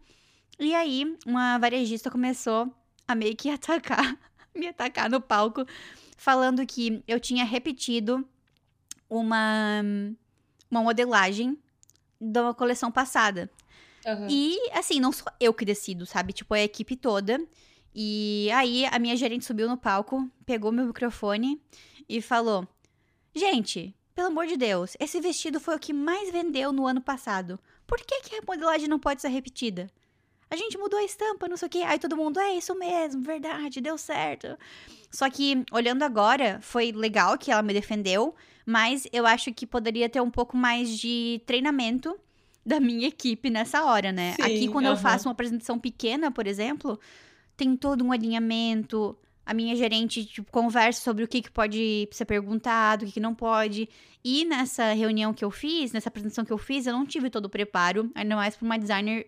E 0.57 0.73
aí, 0.73 1.17
uma 1.25 1.57
varejista 1.57 2.09
começou 2.09 2.73
a 3.05 3.13
meio 3.13 3.35
que 3.35 3.49
atacar, 3.51 4.17
me 4.59 4.67
atacar 4.67 5.09
no 5.09 5.21
palco, 5.21 5.65
falando 6.17 6.65
que 6.65 7.03
eu 7.07 7.19
tinha 7.19 7.43
repetido 7.43 8.27
uma, 9.09 9.81
uma 10.69 10.81
modelagem 10.81 11.57
da 12.19 12.53
coleção 12.53 12.91
passada. 12.91 13.49
Aham. 14.05 14.27
E, 14.29 14.57
assim, 14.71 14.99
não 14.99 15.11
sou 15.11 15.27
eu 15.39 15.53
que 15.53 15.65
decido, 15.65 16.05
sabe? 16.05 16.33
Tipo, 16.33 16.55
é 16.55 16.61
a 16.61 16.65
equipe 16.65 16.95
toda. 16.95 17.39
E 17.93 18.49
aí, 18.53 18.85
a 18.85 18.99
minha 18.99 19.15
gerente 19.15 19.45
subiu 19.45 19.67
no 19.67 19.77
palco, 19.77 20.29
pegou 20.45 20.71
meu 20.71 20.85
microfone 20.85 21.61
e 22.07 22.21
falou: 22.21 22.67
Gente, 23.33 23.95
pelo 24.13 24.27
amor 24.27 24.47
de 24.47 24.57
Deus, 24.57 24.95
esse 24.99 25.19
vestido 25.19 25.59
foi 25.59 25.75
o 25.75 25.79
que 25.79 25.93
mais 25.93 26.31
vendeu 26.31 26.71
no 26.71 26.85
ano 26.85 27.01
passado. 27.01 27.59
Por 27.87 27.99
que, 27.99 28.21
que 28.21 28.35
a 28.35 28.41
modelagem 28.47 28.87
não 28.87 28.99
pode 28.99 29.21
ser 29.21 29.29
repetida? 29.29 29.89
A 30.49 30.55
gente 30.55 30.77
mudou 30.77 30.99
a 30.99 31.03
estampa, 31.03 31.47
não 31.47 31.57
sei 31.57 31.67
o 31.67 31.69
quê. 31.69 31.79
Aí 31.79 31.97
todo 31.97 32.15
mundo, 32.15 32.39
é 32.39 32.55
isso 32.55 32.75
mesmo, 32.75 33.21
verdade, 33.21 33.81
deu 33.81 33.97
certo. 33.97 34.57
Só 35.09 35.29
que, 35.29 35.63
olhando 35.71 36.03
agora, 36.03 36.59
foi 36.61 36.91
legal 36.91 37.37
que 37.37 37.51
ela 37.51 37.61
me 37.61 37.73
defendeu, 37.73 38.35
mas 38.65 39.07
eu 39.11 39.25
acho 39.25 39.53
que 39.53 39.65
poderia 39.65 40.09
ter 40.09 40.21
um 40.21 40.29
pouco 40.29 40.55
mais 40.55 40.89
de 40.97 41.41
treinamento 41.45 42.17
da 42.65 42.79
minha 42.79 43.07
equipe 43.07 43.49
nessa 43.49 43.83
hora, 43.85 44.11
né? 44.11 44.33
Sim, 44.33 44.41
Aqui, 44.41 44.67
quando 44.67 44.87
eu 44.87 44.97
faço 44.97 45.27
uma 45.27 45.33
apresentação 45.33 45.77
pequena, 45.77 46.31
por 46.31 46.47
exemplo, 46.47 46.99
tem 47.55 47.75
todo 47.75 48.03
um 48.03 48.11
alinhamento. 48.11 49.17
A 49.45 49.53
minha 49.53 49.75
gerente 49.75 50.25
tipo, 50.25 50.51
conversa 50.51 51.01
sobre 51.01 51.23
o 51.23 51.27
que, 51.27 51.43
que 51.43 51.51
pode 51.51 52.09
ser 52.11 52.25
perguntado, 52.25 53.03
o 53.03 53.07
que, 53.07 53.13
que 53.13 53.19
não 53.19 53.35
pode. 53.35 53.87
E 54.23 54.43
nessa 54.43 54.91
reunião 54.93 55.31
que 55.31 55.45
eu 55.45 55.51
fiz, 55.51 55.91
nessa 55.91 56.09
apresentação 56.09 56.43
que 56.43 56.51
eu 56.51 56.57
fiz, 56.57 56.87
eu 56.87 56.93
não 56.93 57.05
tive 57.05 57.29
todo 57.29 57.45
o 57.45 57.49
preparo, 57.49 58.09
ainda 58.15 58.35
mais 58.35 58.55
para 58.55 58.65
uma 58.65 58.79
designer 58.79 59.27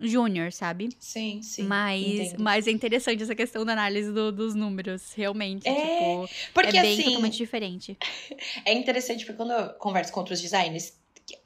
júnior, 0.00 0.52
sabe? 0.52 0.88
Sim, 0.98 1.40
sim. 1.42 1.62
mas, 1.64 2.02
entendo. 2.02 2.42
mas 2.42 2.66
é 2.66 2.70
interessante 2.70 3.22
essa 3.22 3.34
questão 3.34 3.64
da 3.64 3.72
análise 3.72 4.12
do- 4.12 4.32
dos 4.32 4.54
números, 4.54 5.12
realmente. 5.14 5.68
É, 5.68 5.74
tipo, 5.74 6.28
Porque 6.52 6.76
é 6.76 6.82
bem 6.82 6.94
assim, 6.94 7.04
totalmente 7.04 7.36
diferente. 7.36 7.96
É 8.64 8.72
interessante 8.72 9.24
porque 9.24 9.36
quando 9.36 9.52
eu 9.52 9.70
converso 9.74 10.12
com 10.12 10.20
outros 10.20 10.40
designers, 10.40 10.94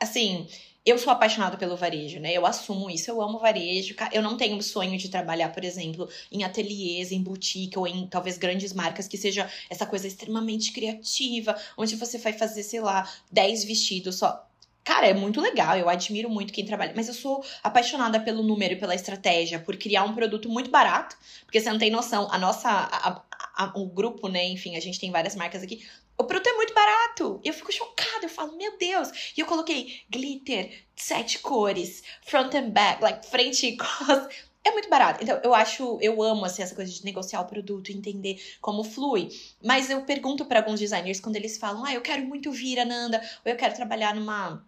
assim, 0.01 0.47
eu 0.85 0.99
sou 0.99 1.13
apaixonada 1.13 1.57
pelo 1.57 1.77
varejo, 1.77 2.21
né? 2.21 2.33
Eu 2.33 2.47
assumo 2.47 2.89
isso, 2.89 3.11
eu 3.11 3.21
amo 3.21 3.39
varejo. 3.39 3.95
Eu 4.13 4.23
não 4.23 4.37
tenho 4.37 4.57
o 4.57 4.63
sonho 4.63 4.97
de 4.97 5.09
trabalhar, 5.09 5.49
por 5.51 5.65
exemplo, 5.65 6.09
em 6.31 6.45
ateliês, 6.45 7.11
em 7.11 7.21
boutique 7.23 7.77
ou 7.79 7.87
em 7.87 8.07
talvez 8.07 8.39
grandes 8.39 8.73
marcas 8.73 9.09
que 9.09 9.17
seja 9.19 9.51
essa 9.69 9.85
coisa 9.85 10.07
extremamente 10.07 10.73
criativa, 10.73 11.57
onde 11.77 11.97
você 11.97 12.19
vai 12.19 12.33
fazer, 12.33 12.63
sei 12.63 12.81
lá, 12.81 13.09
10 13.33 13.65
vestidos 13.65 14.17
só. 14.17 14.47
Cara, 14.87 15.09
é 15.09 15.13
muito 15.13 15.41
legal, 15.41 15.77
eu 15.77 15.89
admiro 15.89 16.31
muito 16.31 16.53
quem 16.53 16.65
trabalha, 16.65 16.93
mas 16.95 17.09
eu 17.09 17.15
sou 17.15 17.45
apaixonada 17.61 18.21
pelo 18.21 18.41
número 18.45 18.75
e 18.75 18.77
pela 18.79 18.95
estratégia, 18.95 19.59
por 19.59 19.77
criar 19.77 20.05
um 20.05 20.15
produto 20.15 20.49
muito 20.49 20.71
barato, 20.71 21.17
porque 21.45 21.61
você 21.61 21.69
não 21.69 21.79
tem 21.79 21.91
noção, 21.91 22.29
a 22.31 22.39
nossa, 22.39 22.69
a- 22.69 23.09
a- 23.09 23.23
a- 23.65 23.73
o 23.75 23.87
grupo, 23.89 24.29
né, 24.29 24.45
enfim, 24.47 24.77
a 24.77 24.81
gente 24.81 25.01
tem 25.01 25.11
várias 25.11 25.35
marcas 25.35 25.61
aqui, 25.65 25.85
o 26.17 26.23
produto 26.23 26.47
é 26.47 26.53
muito 26.53 26.73
barato. 26.73 27.41
Eu 27.45 27.53
fico 27.53 27.73
chocada. 27.73 28.25
Eu 28.25 28.29
falo, 28.29 28.57
meu 28.57 28.79
Deus. 28.79 29.33
E 29.37 29.41
eu 29.41 29.47
coloquei 29.47 30.03
glitter, 30.09 30.85
sete 30.95 31.41
cores, 31.41 32.03
front 32.23 32.55
and 32.55 32.71
back, 32.71 33.03
like 33.03 33.27
frente 33.27 33.67
e 33.67 33.77
costas. 33.77 34.29
É 34.65 34.71
muito 34.71 34.89
barato. 34.89 35.23
Então, 35.23 35.39
eu 35.45 35.53
acho, 35.55 35.99
eu 36.01 36.23
amo 36.23 36.45
assim, 36.45 36.63
essa 36.63 36.75
coisa 36.75 36.91
de 36.91 37.05
negociar 37.05 37.41
o 37.43 37.47
produto, 37.47 37.91
entender 37.93 38.41
como 38.61 38.83
flui. 38.83 39.29
Mas 39.63 39.91
eu 39.91 40.03
pergunto 40.05 40.45
para 40.47 40.61
alguns 40.61 40.81
designers 40.81 41.21
quando 41.21 41.37
eles 41.37 41.59
falam, 41.59 41.85
ah, 41.85 41.93
eu 41.93 42.01
quero 42.01 42.25
muito 42.25 42.51
vir, 42.51 42.79
Ananda, 42.79 43.19
ou 43.45 43.53
eu 43.53 43.57
quero 43.57 43.75
trabalhar 43.75 44.15
numa 44.15 44.65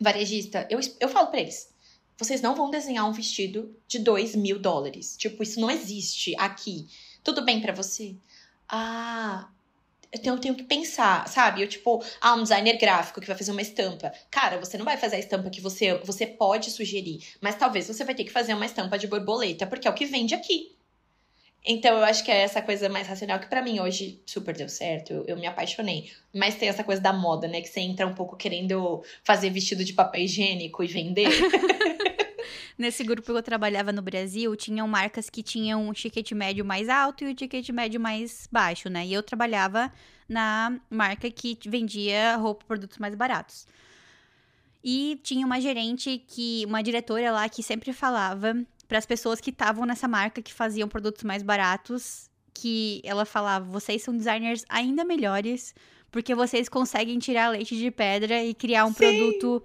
varejista. 0.00 0.66
Eu, 0.70 0.80
eu 1.00 1.08
falo 1.08 1.28
para 1.28 1.40
eles. 1.40 1.72
Vocês 2.16 2.40
não 2.40 2.54
vão 2.54 2.70
desenhar 2.70 3.08
um 3.08 3.12
vestido 3.12 3.76
de 3.86 3.98
2 3.98 4.34
mil 4.34 4.58
dólares. 4.58 5.16
Tipo, 5.16 5.42
isso 5.42 5.60
não 5.60 5.70
existe 5.70 6.34
aqui. 6.36 6.88
Tudo 7.22 7.44
bem 7.44 7.60
para 7.60 7.72
você? 7.72 8.16
Ah, 8.68 9.48
então 10.12 10.34
eu 10.34 10.40
tenho 10.40 10.54
que 10.54 10.64
pensar, 10.64 11.28
sabe? 11.28 11.62
Eu, 11.62 11.68
tipo, 11.68 12.02
ah, 12.20 12.34
um 12.34 12.42
designer 12.42 12.78
gráfico 12.78 13.20
que 13.20 13.26
vai 13.26 13.36
fazer 13.36 13.52
uma 13.52 13.62
estampa. 13.62 14.12
Cara, 14.30 14.58
você 14.58 14.76
não 14.78 14.84
vai 14.84 14.96
fazer 14.96 15.16
a 15.16 15.18
estampa 15.18 15.50
que 15.50 15.60
você, 15.60 15.98
você 15.98 16.26
pode 16.26 16.70
sugerir, 16.70 17.22
mas 17.40 17.56
talvez 17.56 17.86
você 17.86 18.04
vai 18.04 18.14
ter 18.14 18.24
que 18.24 18.32
fazer 18.32 18.54
uma 18.54 18.66
estampa 18.66 18.98
de 18.98 19.06
borboleta, 19.06 19.66
porque 19.66 19.86
é 19.86 19.90
o 19.90 19.94
que 19.94 20.06
vende 20.06 20.34
aqui. 20.34 20.76
Então 21.70 21.98
eu 21.98 22.04
acho 22.04 22.24
que 22.24 22.30
é 22.30 22.38
essa 22.38 22.62
coisa 22.62 22.88
mais 22.88 23.06
racional 23.06 23.38
que 23.38 23.46
pra 23.46 23.60
mim 23.60 23.78
hoje 23.78 24.22
super 24.24 24.56
deu 24.56 24.70
certo, 24.70 25.12
eu, 25.12 25.24
eu 25.26 25.36
me 25.36 25.46
apaixonei. 25.46 26.10
Mas 26.34 26.54
tem 26.54 26.66
essa 26.66 26.82
coisa 26.82 27.02
da 27.02 27.12
moda, 27.12 27.46
né? 27.46 27.60
Que 27.60 27.68
você 27.68 27.80
entra 27.80 28.06
um 28.06 28.14
pouco 28.14 28.36
querendo 28.36 29.02
fazer 29.22 29.50
vestido 29.50 29.84
de 29.84 29.92
papel 29.92 30.22
higiênico 30.22 30.82
e 30.82 30.86
vender. 30.86 31.28
Nesse 32.78 33.04
grupo 33.04 33.22
que 33.22 33.30
eu 33.30 33.42
trabalhava 33.42 33.92
no 33.92 34.00
Brasil, 34.00 34.56
tinham 34.56 34.88
marcas 34.88 35.28
que 35.28 35.42
tinham 35.42 35.86
um 35.86 35.92
ticket 35.92 36.32
médio 36.32 36.64
mais 36.64 36.88
alto 36.88 37.24
e 37.24 37.32
o 37.32 37.34
ticket 37.34 37.68
médio 37.68 38.00
mais 38.00 38.48
baixo, 38.50 38.88
né? 38.88 39.06
E 39.06 39.12
eu 39.12 39.22
trabalhava 39.22 39.92
na 40.26 40.80
marca 40.88 41.30
que 41.30 41.58
vendia 41.66 42.36
roupa, 42.36 42.64
produtos 42.64 42.96
mais 42.96 43.14
baratos. 43.14 43.66
E 44.82 45.20
tinha 45.22 45.44
uma 45.44 45.60
gerente 45.60 46.22
que, 46.26 46.64
uma 46.66 46.82
diretora 46.82 47.30
lá 47.30 47.46
que 47.48 47.62
sempre 47.62 47.92
falava 47.92 48.56
para 48.88 48.98
as 48.98 49.06
pessoas 49.06 49.40
que 49.40 49.50
estavam 49.50 49.84
nessa 49.84 50.08
marca 50.08 50.42
que 50.42 50.52
faziam 50.52 50.88
produtos 50.88 51.22
mais 51.22 51.42
baratos, 51.42 52.30
que 52.54 53.00
ela 53.04 53.24
falava: 53.24 53.64
"Vocês 53.66 54.02
são 54.02 54.16
designers 54.16 54.64
ainda 54.68 55.04
melhores, 55.04 55.74
porque 56.10 56.34
vocês 56.34 56.68
conseguem 56.68 57.18
tirar 57.18 57.50
leite 57.50 57.76
de 57.76 57.90
pedra 57.90 58.42
e 58.42 58.54
criar 58.54 58.86
um 58.86 58.92
Sim. 58.92 58.94
produto 58.94 59.62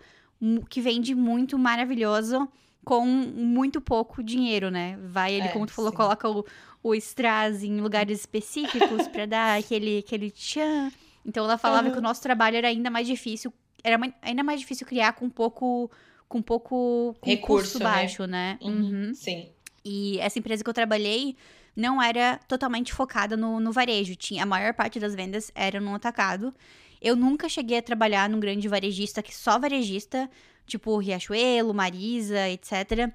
que 0.69 0.81
vende 0.81 1.15
muito 1.15 1.57
maravilhoso 1.57 2.47
com 2.83 3.05
muito 3.05 3.79
pouco 3.79 4.21
dinheiro, 4.21 4.69
né? 4.69 4.97
Vai 5.01 5.33
ele, 5.33 5.47
é, 5.47 5.51
como 5.51 5.65
tu 5.65 5.71
falou, 5.71 5.91
sim. 5.91 5.97
coloca 5.97 6.29
o, 6.29 6.45
o 6.83 6.93
strass 6.95 7.63
em 7.63 7.79
lugares 7.79 8.19
específicos 8.19 9.07
para 9.07 9.25
dar 9.25 9.57
aquele, 9.59 9.99
aquele 9.99 10.29
tchan. 10.29 10.91
Então 11.25 11.45
ela 11.45 11.57
falava 11.57 11.87
uhum. 11.87 11.93
que 11.93 11.99
o 11.99 12.01
nosso 12.01 12.21
trabalho 12.21 12.57
era 12.57 12.67
ainda 12.67 12.89
mais 12.89 13.07
difícil, 13.07 13.53
era 13.83 13.97
ainda 14.21 14.43
mais 14.43 14.59
difícil 14.59 14.85
criar 14.85 15.13
com 15.13 15.29
pouco 15.29 15.89
com 16.33 16.41
pouco 16.41 17.15
com 17.21 17.29
recurso 17.29 17.73
custo 17.73 17.79
baixo, 17.79 18.25
né? 18.25 18.57
né? 18.59 18.67
Uhum. 18.67 19.13
Sim. 19.13 19.49
E 19.85 20.17
essa 20.17 20.39
empresa 20.39 20.63
que 20.63 20.69
eu 20.69 20.73
trabalhei 20.73 21.37
não 21.75 22.01
era 22.01 22.39
totalmente 22.47 22.91
focada 22.91 23.37
no, 23.37 23.59
no 23.59 23.71
varejo. 23.71 24.15
Tinha, 24.15 24.41
a 24.41 24.45
maior 24.45 24.73
parte 24.73 24.99
das 24.99 25.13
vendas 25.13 25.51
era 25.53 25.79
no 25.79 25.93
atacado. 25.93 26.51
Eu 26.99 27.15
nunca 27.15 27.47
cheguei 27.47 27.77
a 27.77 27.83
trabalhar 27.83 28.27
num 28.27 28.39
grande 28.39 28.67
varejista 28.67 29.21
que 29.21 29.35
só 29.35 29.59
varejista, 29.59 30.27
tipo 30.65 30.97
Riachuelo, 30.97 31.71
Marisa, 31.71 32.49
etc. 32.49 33.13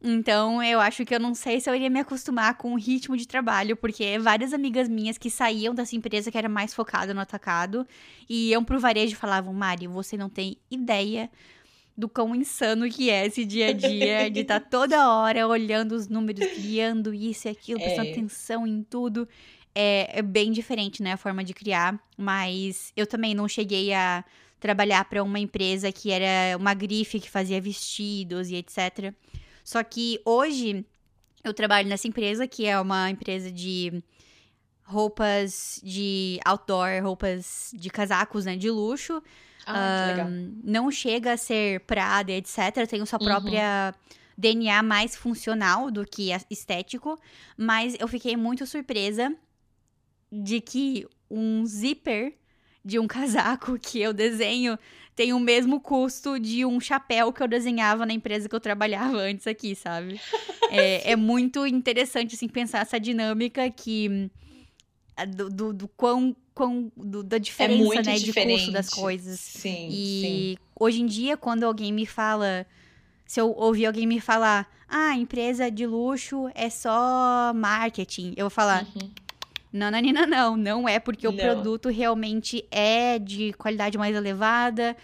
Então, 0.00 0.62
eu 0.62 0.78
acho 0.78 1.04
que 1.04 1.12
eu 1.12 1.18
não 1.18 1.34
sei 1.34 1.60
se 1.60 1.68
eu 1.68 1.74
iria 1.74 1.90
me 1.90 1.98
acostumar 1.98 2.56
com 2.56 2.72
o 2.72 2.78
ritmo 2.78 3.16
de 3.16 3.26
trabalho, 3.26 3.76
porque 3.76 4.16
várias 4.20 4.52
amigas 4.52 4.88
minhas 4.88 5.18
que 5.18 5.28
saíam 5.28 5.74
dessa 5.74 5.96
empresa 5.96 6.30
que 6.30 6.38
era 6.38 6.48
mais 6.48 6.72
focada 6.72 7.12
no 7.12 7.20
atacado 7.20 7.84
e 8.28 8.50
iam 8.50 8.62
pro 8.62 8.78
varejo 8.78 9.14
e 9.14 9.16
falavam: 9.16 9.52
Mari, 9.52 9.88
você 9.88 10.16
não 10.16 10.28
tem 10.28 10.56
ideia 10.70 11.28
do 12.00 12.08
quão 12.08 12.34
insano 12.34 12.88
que 12.88 13.10
é 13.10 13.26
esse 13.26 13.44
dia 13.44 13.68
a 13.68 13.72
dia, 13.72 14.30
de 14.30 14.40
estar 14.40 14.58
tá 14.58 14.66
toda 14.70 15.12
hora 15.12 15.46
olhando 15.46 15.92
os 15.92 16.08
números, 16.08 16.44
criando 16.54 17.12
isso 17.12 17.46
e 17.46 17.50
aquilo, 17.50 17.78
prestando 17.78 18.08
é. 18.08 18.12
atenção 18.12 18.66
em 18.66 18.82
tudo. 18.82 19.28
É, 19.72 20.18
é, 20.18 20.22
bem 20.22 20.50
diferente, 20.50 21.00
né, 21.00 21.12
a 21.12 21.16
forma 21.16 21.44
de 21.44 21.54
criar, 21.54 22.02
mas 22.16 22.92
eu 22.96 23.06
também 23.06 23.34
não 23.34 23.46
cheguei 23.46 23.92
a 23.92 24.24
trabalhar 24.58 25.04
para 25.04 25.22
uma 25.22 25.38
empresa 25.38 25.92
que 25.92 26.10
era 26.10 26.56
uma 26.56 26.74
grife 26.74 27.20
que 27.20 27.30
fazia 27.30 27.60
vestidos 27.60 28.50
e 28.50 28.56
etc. 28.56 29.14
Só 29.62 29.80
que 29.84 30.20
hoje 30.24 30.84
eu 31.44 31.54
trabalho 31.54 31.88
nessa 31.88 32.08
empresa 32.08 32.48
que 32.48 32.66
é 32.66 32.80
uma 32.80 33.10
empresa 33.10 33.52
de 33.52 34.02
roupas 34.82 35.80
de 35.84 36.40
outdoor, 36.44 37.00
roupas 37.02 37.70
de 37.72 37.88
casacos, 37.90 38.44
né, 38.44 38.56
de 38.56 38.68
luxo. 38.68 39.22
Ah, 39.66 40.26
um, 40.28 40.60
não 40.64 40.90
chega 40.90 41.32
a 41.32 41.36
ser 41.36 41.80
Prada, 41.80 42.32
etc. 42.32 42.86
Tem 42.88 43.04
sua 43.04 43.18
uhum. 43.20 43.26
própria 43.26 43.94
uhum. 43.94 44.16
DNA 44.36 44.82
mais 44.82 45.16
funcional 45.16 45.90
do 45.90 46.04
que 46.04 46.30
estético. 46.50 47.18
Mas 47.56 47.96
eu 47.98 48.08
fiquei 48.08 48.36
muito 48.36 48.66
surpresa 48.66 49.34
de 50.30 50.60
que 50.60 51.06
um 51.30 51.64
zíper 51.66 52.34
de 52.84 52.98
um 52.98 53.06
casaco 53.08 53.78
que 53.78 54.00
eu 54.00 54.12
desenho 54.12 54.78
tem 55.14 55.32
o 55.34 55.40
mesmo 55.40 55.80
custo 55.80 56.38
de 56.38 56.64
um 56.64 56.80
chapéu 56.80 57.32
que 57.32 57.42
eu 57.42 57.48
desenhava 57.48 58.06
na 58.06 58.12
empresa 58.12 58.48
que 58.48 58.54
eu 58.54 58.60
trabalhava 58.60 59.18
antes 59.20 59.46
aqui, 59.46 59.74
sabe? 59.74 60.18
é, 60.70 61.12
é, 61.12 61.16
muito 61.16 61.66
interessante, 61.66 62.34
assim, 62.34 62.48
pensar 62.48 62.80
essa 62.80 62.98
dinâmica 62.98 63.68
que... 63.70 64.30
Do, 65.36 65.50
do, 65.50 65.72
do 65.74 65.88
quão 65.88 66.34
quão, 66.60 66.92
do, 66.94 67.22
da 67.22 67.36
é 67.36 67.38
diferença, 67.38 68.00
é 68.00 68.02
né, 68.02 68.18
diferente. 68.18 68.48
de 68.48 68.54
custo 68.56 68.72
das 68.72 68.90
coisas. 68.90 69.40
Sim. 69.40 69.88
E 69.90 70.20
sim. 70.20 70.56
hoje 70.78 71.00
em 71.00 71.06
dia, 71.06 71.36
quando 71.38 71.64
alguém 71.64 71.90
me 71.90 72.04
fala. 72.04 72.66
Se 73.24 73.40
eu 73.40 73.54
ouvir 73.56 73.86
alguém 73.86 74.08
me 74.08 74.20
falar, 74.20 74.68
ah, 74.88 75.14
empresa 75.14 75.70
de 75.70 75.86
luxo 75.86 76.50
é 76.52 76.68
só 76.68 77.52
marketing, 77.54 78.34
eu 78.36 78.44
vou 78.44 78.50
falar. 78.50 78.84
Uhum. 78.84 79.10
Não, 79.72 79.88
não, 79.88 80.00
não, 80.02 80.26
não, 80.26 80.56
não 80.56 80.88
é 80.88 80.98
porque 80.98 81.28
não. 81.28 81.32
o 81.32 81.36
produto 81.36 81.88
realmente 81.88 82.66
é 82.72 83.16
de 83.20 83.52
qualidade 83.52 83.96
mais 83.96 84.16
elevada, 84.16 84.96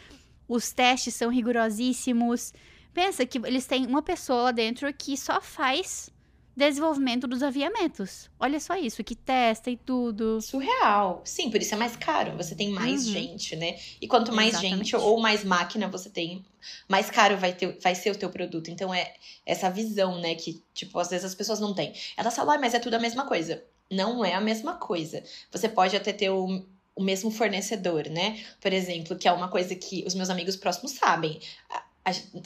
os 0.48 0.72
testes 0.72 1.14
são 1.14 1.30
rigorosíssimos. 1.30 2.52
Pensa 2.92 3.24
que 3.24 3.38
eles 3.38 3.64
têm 3.64 3.86
uma 3.86 4.02
pessoa 4.02 4.42
lá 4.42 4.50
dentro 4.50 4.92
que 4.92 5.16
só 5.16 5.40
faz 5.40 6.10
desenvolvimento 6.56 7.26
dos 7.26 7.42
aviamentos. 7.42 8.30
Olha 8.40 8.58
só 8.58 8.74
isso, 8.76 9.04
que 9.04 9.14
testa 9.14 9.70
e 9.70 9.76
tudo. 9.76 10.40
Surreal. 10.40 11.20
Sim, 11.22 11.50
por 11.50 11.60
isso 11.60 11.74
é 11.74 11.76
mais 11.76 11.94
caro. 11.94 12.34
Você 12.38 12.54
tem 12.54 12.70
mais 12.70 13.06
uhum. 13.06 13.12
gente, 13.12 13.54
né? 13.54 13.78
E 14.00 14.08
quanto 14.08 14.32
mais 14.32 14.54
Exatamente. 14.54 14.76
gente 14.76 14.96
ou 14.96 15.20
mais 15.20 15.44
máquina 15.44 15.86
você 15.86 16.08
tem, 16.08 16.42
mais 16.88 17.10
caro 17.10 17.36
vai, 17.36 17.52
ter, 17.52 17.78
vai 17.78 17.94
ser 17.94 18.10
o 18.10 18.16
teu 18.16 18.30
produto. 18.30 18.70
Então 18.70 18.92
é 18.92 19.12
essa 19.44 19.68
visão, 19.68 20.18
né? 20.18 20.34
Que, 20.34 20.62
tipo, 20.72 20.98
às 20.98 21.10
vezes 21.10 21.26
as 21.26 21.34
pessoas 21.34 21.60
não 21.60 21.74
têm. 21.74 21.92
Elas 22.16 22.34
falam, 22.34 22.54
ah, 22.54 22.58
mas 22.58 22.72
é 22.72 22.78
tudo 22.78 22.94
a 22.94 23.00
mesma 23.00 23.26
coisa. 23.26 23.62
Não 23.90 24.24
é 24.24 24.32
a 24.32 24.40
mesma 24.40 24.74
coisa. 24.74 25.22
Você 25.52 25.68
pode 25.68 25.94
até 25.94 26.12
ter 26.12 26.30
o, 26.30 26.64
o 26.94 27.02
mesmo 27.02 27.30
fornecedor, 27.30 28.08
né? 28.08 28.42
Por 28.62 28.72
exemplo, 28.72 29.14
que 29.14 29.28
é 29.28 29.32
uma 29.32 29.48
coisa 29.48 29.74
que 29.74 30.02
os 30.06 30.14
meus 30.14 30.30
amigos 30.30 30.56
próximos 30.56 30.92
sabem. 30.92 31.38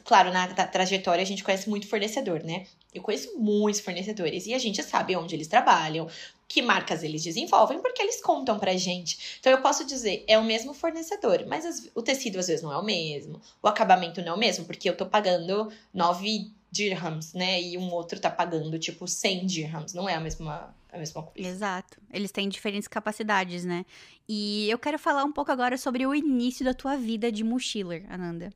Claro, 0.04 0.32
na 0.32 0.46
trajetória 0.48 1.22
a 1.22 1.26
gente 1.26 1.44
conhece 1.44 1.68
muito 1.68 1.86
fornecedor, 1.86 2.42
né? 2.42 2.66
Eu 2.94 3.02
conheço 3.02 3.38
muitos 3.38 3.80
fornecedores 3.80 4.46
e 4.46 4.54
a 4.54 4.58
gente 4.58 4.82
sabe 4.82 5.14
onde 5.16 5.34
eles 5.34 5.48
trabalham, 5.48 6.08
que 6.48 6.62
marcas 6.62 7.02
eles 7.02 7.22
desenvolvem, 7.22 7.80
porque 7.80 8.02
eles 8.02 8.20
contam 8.20 8.58
pra 8.58 8.76
gente. 8.76 9.36
Então 9.38 9.52
eu 9.52 9.60
posso 9.60 9.84
dizer, 9.84 10.24
é 10.26 10.38
o 10.38 10.44
mesmo 10.44 10.74
fornecedor, 10.74 11.44
mas 11.46 11.64
as, 11.64 11.90
o 11.94 12.02
tecido 12.02 12.38
às 12.38 12.48
vezes 12.48 12.62
não 12.62 12.72
é 12.72 12.76
o 12.76 12.84
mesmo, 12.84 13.40
o 13.62 13.68
acabamento 13.68 14.20
não 14.20 14.32
é 14.32 14.34
o 14.34 14.38
mesmo, 14.38 14.64
porque 14.64 14.88
eu 14.88 14.96
tô 14.96 15.06
pagando 15.06 15.70
9 15.92 16.50
dirhams, 16.72 17.34
né? 17.34 17.60
E 17.60 17.76
um 17.76 17.92
outro 17.92 18.18
tá 18.18 18.30
pagando 18.30 18.78
tipo 18.78 19.06
100 19.06 19.46
dirhams, 19.46 19.92
não 19.92 20.08
é 20.08 20.14
a 20.14 20.20
mesma 20.20 20.74
a 20.92 20.98
mesma 20.98 21.22
coisa. 21.22 21.48
Exato. 21.48 21.98
Eles 22.12 22.32
têm 22.32 22.48
diferentes 22.48 22.88
capacidades, 22.88 23.64
né? 23.64 23.84
E 24.28 24.68
eu 24.68 24.78
quero 24.78 24.98
falar 24.98 25.24
um 25.24 25.32
pouco 25.32 25.52
agora 25.52 25.76
sobre 25.76 26.06
o 26.06 26.14
início 26.14 26.64
da 26.64 26.74
tua 26.74 26.96
vida 26.96 27.30
de 27.30 27.44
mochiler, 27.44 28.04
Ananda. 28.08 28.52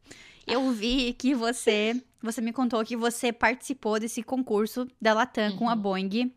Eu 0.47 0.71
vi 0.71 1.13
que 1.15 1.35
você, 1.35 2.01
você 2.23 2.41
me 2.41 2.53
contou 2.53 2.85
que 2.85 2.97
você 2.97 3.33
participou 3.33 3.99
desse 3.99 4.23
concurso 4.23 4.87
da 5.01 5.15
Latam 5.15 5.51
uhum. 5.51 5.57
com 5.57 5.69
a 5.69 5.75
uhum. 5.75 5.81
Boeing 5.81 6.33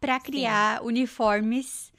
para 0.00 0.18
criar 0.18 0.80
Sim. 0.80 0.86
uniformes 0.86 1.92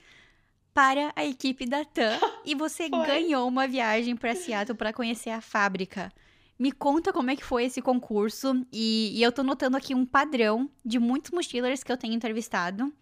para 0.74 1.14
a 1.16 1.24
equipe 1.24 1.66
da 1.66 1.86
TAM 1.86 2.20
e 2.44 2.56
você 2.56 2.90
ganhou 2.90 3.48
uma 3.48 3.68
viagem 3.68 4.16
para 4.16 4.36
Seattle 4.36 4.78
para 4.78 4.92
conhecer 4.92 5.30
a 5.30 5.40
fábrica. 5.40 6.12
Me 6.58 6.72
conta 6.72 7.14
como 7.14 7.32
é 7.32 7.36
que 7.36 7.44
foi 7.44 7.66
esse 7.66 7.82
concurso 7.82 8.66
e, 8.72 9.12
e, 9.16 9.24
eu 9.24 9.32
tô 9.32 9.44
notando 9.44 9.78
aqui 9.78 9.94
um 9.96 10.06
padrão 10.06 10.70
de 10.84 11.00
muitos 11.00 11.32
mochilers 11.32 11.84
que 11.84 11.92
eu 11.92 11.98
tenho 11.98 12.14
entrevistado 12.14 12.94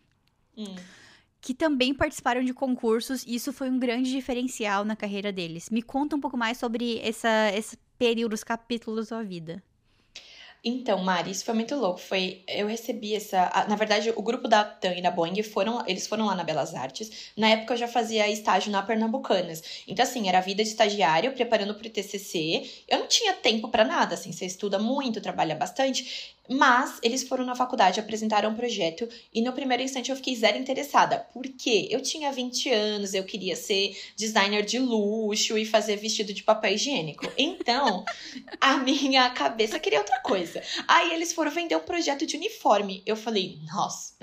hum. 0.58 0.76
que 1.40 1.54
também 1.54 1.94
participaram 1.94 2.44
de 2.44 2.54
concursos 2.54 3.24
e 3.24 3.36
isso 3.36 3.52
foi 3.52 3.70
um 3.70 3.78
grande 3.78 4.10
diferencial 4.12 4.86
na 4.86 4.96
carreira 4.96 5.32
deles. 5.32 5.70
Me 5.70 5.82
conta 5.82 6.16
um 6.16 6.20
pouco 6.20 6.38
mais 6.38 6.58
sobre 6.58 7.00
essa, 7.00 7.52
esse 7.54 7.78
período, 8.02 8.34
os 8.34 8.44
capítulos 8.44 9.02
da 9.02 9.06
sua 9.06 9.24
vida. 9.24 9.62
Então, 10.64 11.00
Mari, 11.00 11.32
isso 11.32 11.44
foi 11.44 11.56
muito 11.56 11.76
louco. 11.76 12.00
Foi, 12.00 12.44
eu 12.48 12.68
recebi 12.68 13.16
essa, 13.16 13.66
na 13.68 13.76
verdade, 13.76 14.14
o 14.16 14.22
grupo 14.22 14.48
da 14.48 14.64
TAM 14.64 14.96
e 14.96 15.02
da 15.02 15.10
Boeing 15.10 15.42
foram, 15.42 15.84
eles 15.88 16.06
foram 16.06 16.28
lá 16.28 16.36
na 16.36 16.44
Belas 16.44 16.76
Artes. 16.76 17.32
Na 17.36 17.50
época 17.50 17.74
eu 17.74 17.78
já 17.78 17.88
fazia 17.88 18.30
estágio 18.30 18.72
na 18.72 18.84
Pernambucanas. 18.84 19.84
Então 19.88 20.04
assim, 20.04 20.30
era 20.30 20.40
vida 20.40 20.64
de 20.64 20.70
estagiário, 20.70 21.34
preparando 21.34 21.74
para 21.74 21.88
o 21.88 21.90
TCC. 21.90 22.70
Eu 22.88 23.00
não 23.00 23.08
tinha 23.08 23.34
tempo 23.34 23.70
para 23.70 23.84
nada, 23.84 24.14
assim, 24.14 24.32
você 24.32 24.46
estuda 24.46 24.78
muito, 24.78 25.20
trabalha 25.20 25.56
bastante. 25.56 26.36
Mas 26.50 27.00
eles 27.02 27.24
foram 27.24 27.46
na 27.46 27.56
faculdade, 27.56 28.00
apresentaram 28.00 28.50
um 28.50 28.56
projeto 28.56 29.08
e 29.34 29.42
no 29.42 29.54
primeiro 29.54 29.84
instante 29.84 30.12
eu 30.12 30.16
fiquei 30.18 30.36
zero 30.36 30.58
interessada. 30.58 31.26
Porque 31.34 31.88
eu 31.90 32.02
tinha 32.02 32.32
20 32.32 32.70
anos, 32.70 33.14
eu 33.14 33.24
queria 33.24 33.56
ser 33.56 33.98
designer 34.18 34.64
de 34.66 34.78
luxo 34.78 35.58
e 35.58 35.66
fazer 35.66 35.96
vestido 35.96 36.34
de 36.34 36.44
papel 36.44 36.74
higiênico. 36.74 37.26
Então, 37.38 38.04
a 38.60 38.78
minha 38.78 39.30
cabeça 39.30 39.80
queria 39.80 40.00
outra 40.00 40.20
coisa. 40.20 40.51
Aí 40.88 41.14
eles 41.14 41.34
foram 41.34 41.52
vender 41.52 41.76
um 41.76 41.82
projeto 41.82 42.26
de 42.26 42.36
uniforme. 42.36 43.04
Eu 43.06 43.16
falei, 43.16 43.60
nossa, 43.72 44.14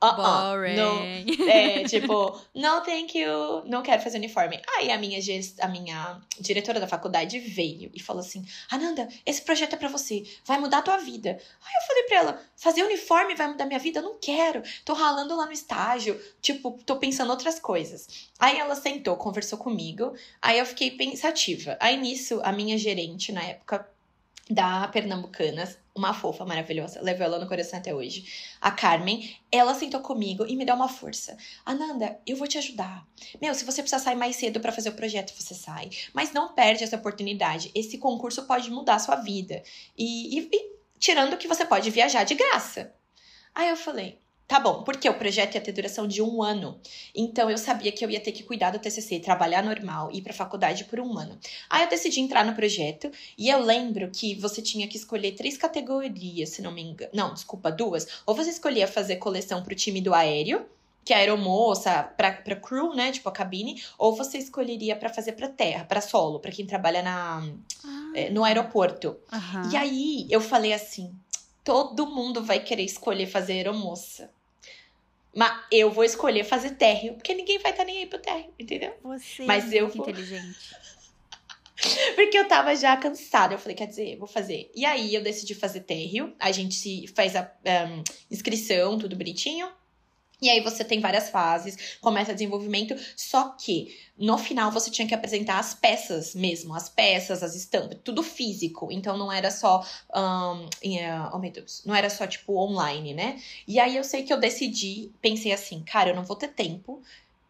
Uh 0.00 0.06
-uh, 0.06 0.52
Boring. 0.52 0.76
Não, 0.76 1.48
é, 1.48 1.82
tipo, 1.82 2.40
não, 2.54 2.84
thank 2.84 3.18
you, 3.18 3.64
não 3.64 3.82
quero 3.82 4.00
fazer 4.00 4.18
uniforme. 4.18 4.62
Aí 4.76 4.92
a 4.92 4.98
minha, 4.98 5.18
a 5.60 5.68
minha 5.68 6.22
diretora 6.38 6.78
da 6.78 6.86
faculdade 6.86 7.40
veio 7.40 7.90
e 7.92 8.00
falou 8.00 8.20
assim: 8.20 8.46
Ananda, 8.70 9.08
esse 9.26 9.42
projeto 9.42 9.72
é 9.72 9.76
para 9.76 9.88
você, 9.88 10.22
vai 10.44 10.58
mudar 10.58 10.78
a 10.78 10.82
tua 10.82 10.98
vida. 10.98 11.30
Aí 11.30 11.72
eu 11.82 11.86
falei 11.88 12.02
pra 12.04 12.16
ela: 12.16 12.42
fazer 12.56 12.84
uniforme 12.84 13.34
vai 13.34 13.48
mudar 13.48 13.66
minha 13.66 13.78
vida? 13.80 13.98
Eu 13.98 14.04
não 14.04 14.18
quero, 14.20 14.62
tô 14.84 14.92
ralando 14.92 15.36
lá 15.36 15.46
no 15.46 15.52
estágio, 15.52 16.20
tipo, 16.40 16.78
tô 16.86 16.96
pensando 16.96 17.30
outras 17.30 17.58
coisas. 17.58 18.06
Aí 18.38 18.56
ela 18.56 18.76
sentou, 18.76 19.16
conversou 19.16 19.58
comigo, 19.58 20.14
aí 20.40 20.60
eu 20.60 20.66
fiquei 20.66 20.92
pensativa. 20.92 21.76
Aí 21.80 21.96
nisso, 21.96 22.40
a 22.44 22.52
minha 22.52 22.78
gerente 22.78 23.32
na 23.32 23.42
época 23.42 23.84
da 24.50 24.88
Pernambucanas, 24.88 25.78
uma 25.94 26.14
fofa 26.14 26.44
maravilhosa, 26.44 27.00
levo 27.02 27.22
ela 27.22 27.38
no 27.38 27.46
coração 27.46 27.78
até 27.78 27.94
hoje. 27.94 28.24
A 28.60 28.70
Carmen, 28.70 29.36
ela 29.50 29.74
sentou 29.74 30.00
comigo 30.00 30.46
e 30.46 30.56
me 30.56 30.64
deu 30.64 30.74
uma 30.74 30.88
força. 30.88 31.36
Ananda, 31.66 32.18
eu 32.26 32.36
vou 32.36 32.46
te 32.46 32.56
ajudar. 32.56 33.06
Meu, 33.40 33.54
se 33.54 33.64
você 33.64 33.82
precisar 33.82 34.02
sair 34.02 34.16
mais 34.16 34.36
cedo 34.36 34.60
para 34.60 34.72
fazer 34.72 34.88
o 34.90 34.94
projeto, 34.94 35.34
você 35.34 35.54
sai. 35.54 35.90
Mas 36.14 36.32
não 36.32 36.54
perde 36.54 36.84
essa 36.84 36.96
oportunidade. 36.96 37.70
Esse 37.74 37.98
concurso 37.98 38.44
pode 38.44 38.70
mudar 38.70 38.94
a 38.94 39.00
sua 39.00 39.16
vida. 39.16 39.62
E, 39.96 40.38
e, 40.38 40.48
e 40.52 40.72
tirando 40.98 41.36
que 41.36 41.48
você 41.48 41.64
pode 41.64 41.90
viajar 41.90 42.24
de 42.24 42.34
graça. 42.34 42.94
Aí 43.54 43.68
eu 43.68 43.76
falei, 43.76 44.18
Tá 44.48 44.58
bom, 44.58 44.82
porque 44.82 45.06
o 45.06 45.12
projeto 45.12 45.56
ia 45.56 45.60
ter 45.60 45.72
duração 45.72 46.08
de 46.08 46.22
um 46.22 46.42
ano. 46.42 46.80
Então 47.14 47.50
eu 47.50 47.58
sabia 47.58 47.92
que 47.92 48.02
eu 48.02 48.08
ia 48.08 48.18
ter 48.18 48.32
que 48.32 48.42
cuidar 48.42 48.70
do 48.70 48.78
TCC, 48.78 49.20
trabalhar 49.20 49.62
normal, 49.62 50.10
ir 50.10 50.22
pra 50.22 50.32
faculdade 50.32 50.84
por 50.84 50.98
um 50.98 51.18
ano. 51.18 51.38
Aí 51.68 51.82
eu 51.82 51.88
decidi 51.90 52.18
entrar 52.20 52.46
no 52.46 52.54
projeto 52.54 53.10
e 53.36 53.50
eu 53.50 53.60
lembro 53.60 54.10
que 54.10 54.34
você 54.36 54.62
tinha 54.62 54.88
que 54.88 54.96
escolher 54.96 55.32
três 55.32 55.58
categorias, 55.58 56.48
se 56.48 56.62
não 56.62 56.72
me 56.72 56.80
engano. 56.80 57.10
Não, 57.12 57.34
desculpa, 57.34 57.70
duas. 57.70 58.06
Ou 58.24 58.34
você 58.34 58.48
escolhia 58.48 58.88
fazer 58.88 59.16
coleção 59.16 59.62
pro 59.62 59.74
time 59.74 60.00
do 60.00 60.14
aéreo, 60.14 60.64
que 61.04 61.12
é 61.12 61.16
a 61.16 61.20
aeromoça, 61.20 62.02
pra, 62.16 62.32
pra 62.32 62.56
crew, 62.56 62.94
né? 62.94 63.12
Tipo 63.12 63.28
a 63.28 63.32
cabine, 63.32 63.82
ou 63.98 64.16
você 64.16 64.38
escolheria 64.38 64.96
para 64.96 65.10
fazer 65.10 65.32
pra 65.32 65.48
terra, 65.48 65.84
para 65.84 66.00
solo, 66.00 66.40
para 66.40 66.52
quem 66.52 66.64
trabalha 66.64 67.02
na, 67.02 67.46
ah. 67.84 68.12
é, 68.14 68.30
no 68.30 68.44
aeroporto. 68.44 69.14
E 69.70 69.76
aí 69.76 70.26
eu 70.30 70.40
falei 70.40 70.72
assim: 70.72 71.14
todo 71.62 72.06
mundo 72.06 72.42
vai 72.42 72.60
querer 72.60 72.84
escolher 72.84 73.26
fazer 73.26 73.52
aeromoça. 73.52 74.37
Mas 75.34 75.64
eu 75.70 75.90
vou 75.90 76.04
escolher 76.04 76.44
fazer 76.44 76.70
térreo, 76.70 77.14
porque 77.14 77.34
ninguém 77.34 77.58
vai 77.58 77.70
estar 77.70 77.84
tá 77.84 77.86
nem 77.86 77.98
aí 78.00 78.06
pro 78.06 78.18
térreo, 78.18 78.52
entendeu? 78.58 78.94
Você 79.02 79.44
Mas 79.44 79.72
é 79.72 79.76
eu 79.76 79.84
muito 79.84 79.98
vou... 79.98 80.08
inteligente. 80.08 80.76
Porque 82.16 82.36
eu 82.36 82.48
tava 82.48 82.74
já 82.74 82.96
cansada. 82.96 83.54
Eu 83.54 83.58
falei, 83.58 83.76
quer 83.76 83.86
dizer, 83.86 84.16
vou 84.16 84.26
fazer. 84.26 84.68
E 84.74 84.84
aí 84.84 85.14
eu 85.14 85.22
decidi 85.22 85.54
fazer 85.54 85.80
térreo. 85.80 86.34
A 86.38 86.50
gente 86.50 87.06
faz 87.14 87.36
a 87.36 87.52
um, 87.88 88.02
inscrição, 88.28 88.98
tudo 88.98 89.14
bonitinho. 89.14 89.70
E 90.40 90.48
aí 90.48 90.60
você 90.60 90.84
tem 90.84 91.00
várias 91.00 91.30
fases, 91.30 91.98
começa 92.00 92.32
desenvolvimento, 92.32 92.94
só 93.16 93.50
que 93.50 93.96
no 94.16 94.38
final 94.38 94.70
você 94.70 94.88
tinha 94.90 95.06
que 95.06 95.14
apresentar 95.14 95.58
as 95.58 95.74
peças 95.74 96.34
mesmo, 96.34 96.74
as 96.74 96.88
peças, 96.88 97.42
as 97.42 97.56
estampas, 97.56 97.98
tudo 98.04 98.22
físico. 98.22 98.88
Então 98.92 99.16
não 99.16 99.32
era 99.32 99.50
só, 99.50 99.84
um, 100.14 100.68
oh 101.32 101.38
meu 101.38 101.50
Deus, 101.50 101.82
não 101.84 101.94
era 101.94 102.08
só 102.08 102.26
tipo 102.26 102.56
online, 102.56 103.14
né? 103.14 103.40
E 103.66 103.80
aí 103.80 103.96
eu 103.96 104.04
sei 104.04 104.22
que 104.22 104.32
eu 104.32 104.38
decidi, 104.38 105.10
pensei 105.20 105.52
assim, 105.52 105.82
cara, 105.82 106.10
eu 106.10 106.14
não 106.14 106.24
vou 106.24 106.36
ter 106.36 106.48
tempo 106.48 107.02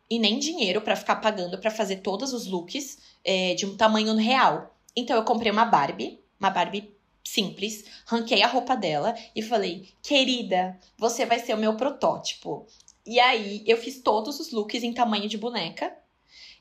e 0.08 0.18
nem 0.18 0.38
dinheiro 0.38 0.80
para 0.80 0.96
ficar 0.96 1.16
pagando 1.16 1.58
para 1.58 1.70
fazer 1.70 1.96
todos 1.96 2.32
os 2.32 2.46
looks 2.46 2.98
é, 3.22 3.54
de 3.54 3.66
um 3.66 3.76
tamanho 3.76 4.14
real. 4.16 4.74
Então 4.96 5.14
eu 5.14 5.24
comprei 5.24 5.52
uma 5.52 5.66
Barbie, 5.66 6.18
uma 6.40 6.50
Barbie 6.50 6.97
simples, 7.28 7.84
ranquei 8.06 8.42
a 8.42 8.46
roupa 8.46 8.74
dela 8.74 9.14
e 9.34 9.42
falei: 9.42 9.88
querida, 10.02 10.78
você 10.96 11.24
vai 11.24 11.38
ser 11.38 11.54
o 11.54 11.58
meu 11.58 11.76
protótipo. 11.76 12.66
E 13.06 13.18
aí 13.18 13.62
eu 13.66 13.76
fiz 13.76 14.00
todos 14.00 14.38
os 14.38 14.50
looks 14.50 14.82
em 14.82 14.92
tamanho 14.92 15.28
de 15.28 15.38
boneca. 15.38 15.96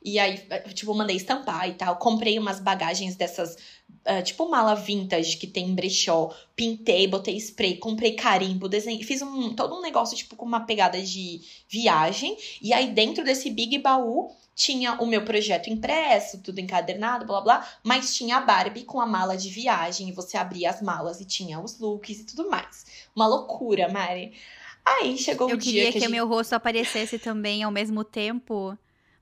E 0.04 0.20
aí, 0.20 0.38
tipo, 0.74 0.94
mandei 0.94 1.16
estampar 1.16 1.68
e 1.68 1.74
tal. 1.74 1.98
Comprei 1.98 2.38
umas 2.40 2.60
bagagens 2.60 3.16
dessas, 3.16 3.56
uh, 3.56 4.24
tipo 4.24 4.48
mala 4.48 4.76
vintage 4.76 5.38
que 5.38 5.48
tem 5.48 5.68
em 5.68 5.76
brechó. 5.76 6.34
Pintei, 6.56 7.08
botei 7.08 7.36
spray, 7.36 7.78
comprei 7.78 8.14
carimbo, 8.14 8.70
desenhei. 8.70 9.04
Fiz 9.04 9.22
um, 9.22 9.54
todo 9.54 9.76
um 9.76 9.82
negócio, 9.82 10.16
tipo, 10.16 10.36
com 10.36 10.46
uma 10.46 10.62
pegada 10.62 11.02
de 11.02 11.42
viagem. 11.68 12.38
E 12.62 12.72
aí, 12.72 12.92
dentro 12.92 13.24
desse 13.24 13.50
big 13.50 13.78
baú, 13.80 14.32
tinha 14.58 14.94
o 14.96 15.06
meu 15.06 15.24
projeto 15.24 15.70
impresso, 15.70 16.42
tudo 16.42 16.60
encadernado, 16.60 17.28
blá 17.28 17.40
blá, 17.40 17.68
mas 17.84 18.16
tinha 18.16 18.38
a 18.38 18.42
Barbie 18.42 18.84
com 18.84 19.00
a 19.00 19.06
mala 19.06 19.38
de 19.38 19.52
viagem, 19.52 20.10
e 20.10 20.12
você 20.12 20.36
abria 20.36 20.72
as 20.72 20.82
malas 20.82 21.22
e 21.22 21.26
tinha 21.26 21.60
os 21.60 21.80
looks 21.80 22.22
e 22.22 22.26
tudo 22.26 22.50
mais. 22.50 22.88
Uma 23.16 23.28
loucura, 23.28 23.88
Mari. 23.88 24.34
Aí 24.84 25.16
chegou 25.16 25.48
Eu 25.48 25.56
um 25.56 25.60
dia 25.60 25.86
que, 25.86 25.94
que 25.94 26.00
gente... 26.00 26.10
meu 26.10 26.28
rosto 26.28 26.54
aparecesse 26.54 27.20
também 27.20 27.62
ao 27.62 27.70
mesmo 27.70 28.04
tempo 28.04 28.76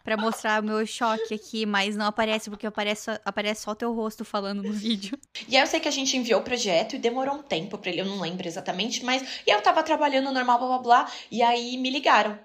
para 0.05 0.15
mostrar 0.15 0.63
o 0.63 0.65
meu 0.65 0.86
choque 0.86 1.33
aqui, 1.33 1.65
mas 1.65 1.97
não 1.97 2.05
aparece 2.05 2.49
porque 2.49 2.65
aparece, 2.65 3.19
aparece 3.25 3.63
só 3.63 3.75
teu 3.75 3.91
rosto 3.91 4.23
falando 4.23 4.63
no 4.63 4.71
vídeo. 4.71 5.19
E 5.49 5.57
aí 5.57 5.63
eu 5.63 5.67
sei 5.67 5.81
que 5.81 5.88
a 5.89 5.91
gente 5.91 6.15
enviou 6.15 6.39
o 6.39 6.43
projeto 6.43 6.95
e 6.95 6.99
demorou 6.99 7.36
um 7.36 7.43
tempo 7.43 7.77
para 7.77 7.91
ele, 7.91 8.01
eu 8.01 8.05
não 8.05 8.21
lembro 8.21 8.47
exatamente, 8.47 9.03
mas 9.03 9.41
e 9.45 9.51
eu 9.51 9.61
tava 9.61 9.83
trabalhando 9.83 10.31
normal, 10.31 10.59
blá 10.59 10.67
blá 10.67 10.77
blá, 10.77 11.11
e 11.29 11.41
aí 11.41 11.75
me 11.77 11.89
ligaram. 11.89 12.39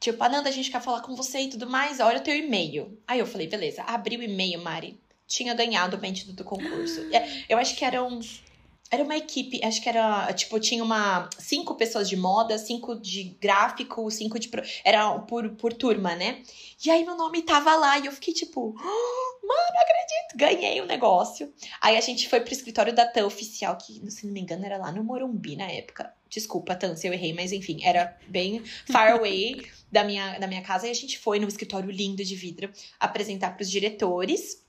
Tipo, 0.00 0.24
Ananda, 0.24 0.48
a 0.48 0.52
gente 0.52 0.70
quer 0.70 0.80
falar 0.80 1.02
com 1.02 1.14
você 1.14 1.40
e 1.40 1.50
tudo 1.50 1.68
mais, 1.68 2.00
olha 2.00 2.18
o 2.18 2.22
teu 2.22 2.34
e-mail. 2.34 2.98
Aí 3.06 3.18
eu 3.18 3.26
falei, 3.26 3.46
beleza, 3.46 3.82
abri 3.82 4.16
o 4.16 4.22
e-mail, 4.22 4.58
Mari. 4.62 4.98
Tinha 5.26 5.52
ganhado 5.52 5.96
o 5.96 6.00
vendido 6.00 6.32
do 6.32 6.42
concurso. 6.42 7.00
É, 7.12 7.44
eu 7.48 7.58
acho 7.58 7.76
que 7.76 7.84
eram 7.84 8.18
era 8.90 9.04
uma 9.04 9.16
equipe, 9.16 9.60
acho 9.64 9.80
que 9.80 9.88
era, 9.88 10.32
tipo, 10.32 10.58
tinha 10.58 10.82
uma 10.82 11.30
cinco 11.38 11.76
pessoas 11.76 12.08
de 12.08 12.16
moda, 12.16 12.58
cinco 12.58 12.96
de 12.96 13.36
gráfico, 13.40 14.10
cinco 14.10 14.38
de 14.38 14.50
era 14.84 15.16
por, 15.20 15.48
por 15.50 15.72
turma, 15.72 16.16
né? 16.16 16.42
E 16.84 16.90
aí 16.90 17.04
meu 17.04 17.16
nome 17.16 17.42
tava 17.42 17.76
lá 17.76 17.98
e 17.98 18.06
eu 18.06 18.12
fiquei 18.12 18.34
tipo, 18.34 18.74
oh, 18.76 19.46
mano, 19.46 19.78
acredito, 19.82 20.36
ganhei 20.36 20.80
o 20.80 20.84
um 20.84 20.86
negócio. 20.86 21.52
Aí 21.80 21.96
a 21.96 22.00
gente 22.00 22.28
foi 22.28 22.40
pro 22.40 22.52
escritório 22.52 22.92
da 22.92 23.06
TAM 23.06 23.26
oficial, 23.26 23.76
que 23.76 24.10
se 24.10 24.26
não 24.26 24.32
me 24.32 24.40
engano 24.40 24.64
era 24.64 24.76
lá 24.76 24.90
no 24.90 25.04
Morumbi 25.04 25.54
na 25.54 25.70
época. 25.70 26.12
Desculpa, 26.30 26.76
TAM, 26.76 26.96
se 26.96 27.06
eu 27.06 27.12
errei, 27.12 27.32
mas 27.34 27.52
enfim, 27.52 27.80
era 27.82 28.16
bem 28.28 28.62
far 28.90 29.10
away 29.18 29.66
da 29.90 30.04
minha, 30.04 30.38
da 30.38 30.46
minha 30.46 30.62
casa. 30.62 30.86
E 30.86 30.90
a 30.90 30.94
gente 30.94 31.18
foi 31.18 31.38
no 31.38 31.48
escritório 31.48 31.90
lindo 31.90 32.24
de 32.24 32.36
vidro 32.36 32.70
apresentar 32.98 33.56
pros 33.56 33.70
diretores 33.70 34.64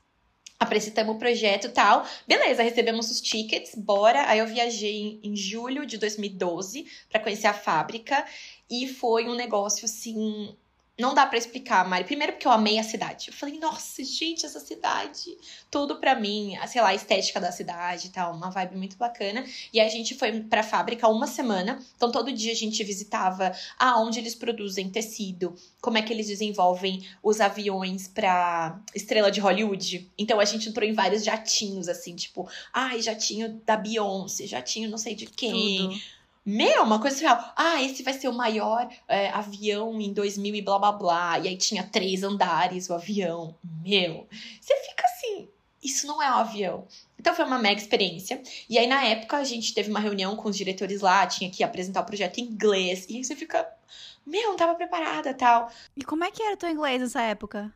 apresentamos 0.61 1.15
o 1.15 1.17
projeto 1.17 1.65
e 1.65 1.69
tal. 1.69 2.05
Beleza, 2.27 2.61
recebemos 2.61 3.09
os 3.09 3.19
tickets, 3.19 3.73
bora. 3.73 4.29
Aí 4.29 4.37
eu 4.37 4.45
viajei 4.45 4.95
em, 4.95 5.19
em 5.23 5.35
julho 5.35 5.87
de 5.87 5.97
2012 5.97 6.85
para 7.09 7.19
conhecer 7.19 7.47
a 7.47 7.53
fábrica 7.53 8.23
e 8.69 8.87
foi 8.87 9.27
um 9.27 9.33
negócio 9.33 9.85
assim 9.85 10.55
não 10.99 11.13
dá 11.13 11.25
para 11.25 11.37
explicar, 11.37 11.87
Mari. 11.87 12.03
Primeiro 12.03 12.33
porque 12.33 12.47
eu 12.47 12.51
amei 12.51 12.77
a 12.77 12.83
cidade. 12.83 13.29
Eu 13.29 13.33
falei, 13.33 13.57
nossa, 13.59 14.03
gente, 14.03 14.45
essa 14.45 14.59
cidade, 14.59 15.35
tudo 15.69 15.95
para 15.95 16.15
mim, 16.15 16.55
sei 16.67 16.81
lá, 16.81 16.89
a 16.89 16.95
estética 16.95 17.39
da 17.39 17.51
cidade 17.51 18.07
e 18.07 18.09
tal, 18.09 18.33
uma 18.33 18.49
vibe 18.49 18.75
muito 18.75 18.97
bacana. 18.97 19.43
E 19.73 19.79
a 19.79 19.89
gente 19.89 20.15
foi 20.15 20.41
pra 20.41 20.63
fábrica 20.63 21.07
uma 21.07 21.27
semana. 21.27 21.81
Então 21.95 22.11
todo 22.11 22.31
dia 22.31 22.51
a 22.51 22.55
gente 22.55 22.83
visitava 22.83 23.51
aonde 23.79 24.19
eles 24.19 24.35
produzem 24.35 24.89
tecido, 24.89 25.55
como 25.81 25.97
é 25.97 26.01
que 26.01 26.13
eles 26.13 26.27
desenvolvem 26.27 27.05
os 27.23 27.41
aviões 27.41 28.07
pra 28.07 28.79
estrela 28.93 29.31
de 29.31 29.39
Hollywood. 29.39 30.09
Então 30.17 30.39
a 30.39 30.45
gente 30.45 30.69
entrou 30.69 30.87
em 30.87 30.93
vários 30.93 31.23
jatinhos 31.23 31.87
assim, 31.87 32.15
tipo, 32.15 32.47
ai, 32.71 33.01
jatinho 33.01 33.61
da 33.65 33.75
Beyoncé, 33.75 34.45
jatinho 34.45 34.89
não 34.89 34.97
sei 34.97 35.15
de 35.15 35.25
quem. 35.25 35.77
Tudo 35.77 36.20
meu, 36.45 36.83
uma 36.83 36.99
coisa 36.99 37.19
real. 37.19 37.53
Ah, 37.55 37.81
esse 37.81 38.01
vai 38.01 38.13
ser 38.13 38.27
o 38.27 38.33
maior 38.33 38.89
é, 39.07 39.29
avião 39.29 39.99
em 40.01 40.11
2000 40.11 40.55
e 40.55 40.61
blá 40.61 40.79
blá 40.79 40.91
blá. 40.91 41.39
E 41.39 41.47
aí 41.47 41.57
tinha 41.57 41.83
três 41.83 42.23
andares 42.23 42.89
o 42.89 42.93
avião. 42.93 43.55
Meu, 43.83 44.27
você 44.59 44.75
fica 44.89 45.05
assim, 45.05 45.47
isso 45.83 46.07
não 46.07 46.21
é 46.21 46.29
um 46.31 46.39
avião. 46.39 46.87
Então 47.19 47.35
foi 47.35 47.45
uma 47.45 47.59
mega 47.59 47.79
experiência. 47.79 48.41
E 48.67 48.79
aí 48.79 48.87
na 48.87 49.03
época 49.03 49.37
a 49.37 49.43
gente 49.43 49.73
teve 49.73 49.91
uma 49.91 49.99
reunião 49.99 50.35
com 50.35 50.49
os 50.49 50.57
diretores 50.57 51.01
lá, 51.01 51.27
tinha 51.27 51.49
que 51.49 51.63
apresentar 51.63 52.01
o 52.01 52.05
projeto 52.05 52.39
em 52.39 52.45
inglês. 52.45 53.05
E 53.07 53.17
aí 53.17 53.23
você 53.23 53.35
fica, 53.35 53.67
meu, 54.25 54.49
não 54.49 54.57
tava 54.57 54.75
preparada 54.75 55.33
tal. 55.33 55.71
E 55.95 56.03
como 56.03 56.23
é 56.23 56.31
que 56.31 56.41
era 56.41 56.55
o 56.55 56.57
teu 56.57 56.69
inglês 56.69 57.01
nessa 57.01 57.21
época? 57.21 57.71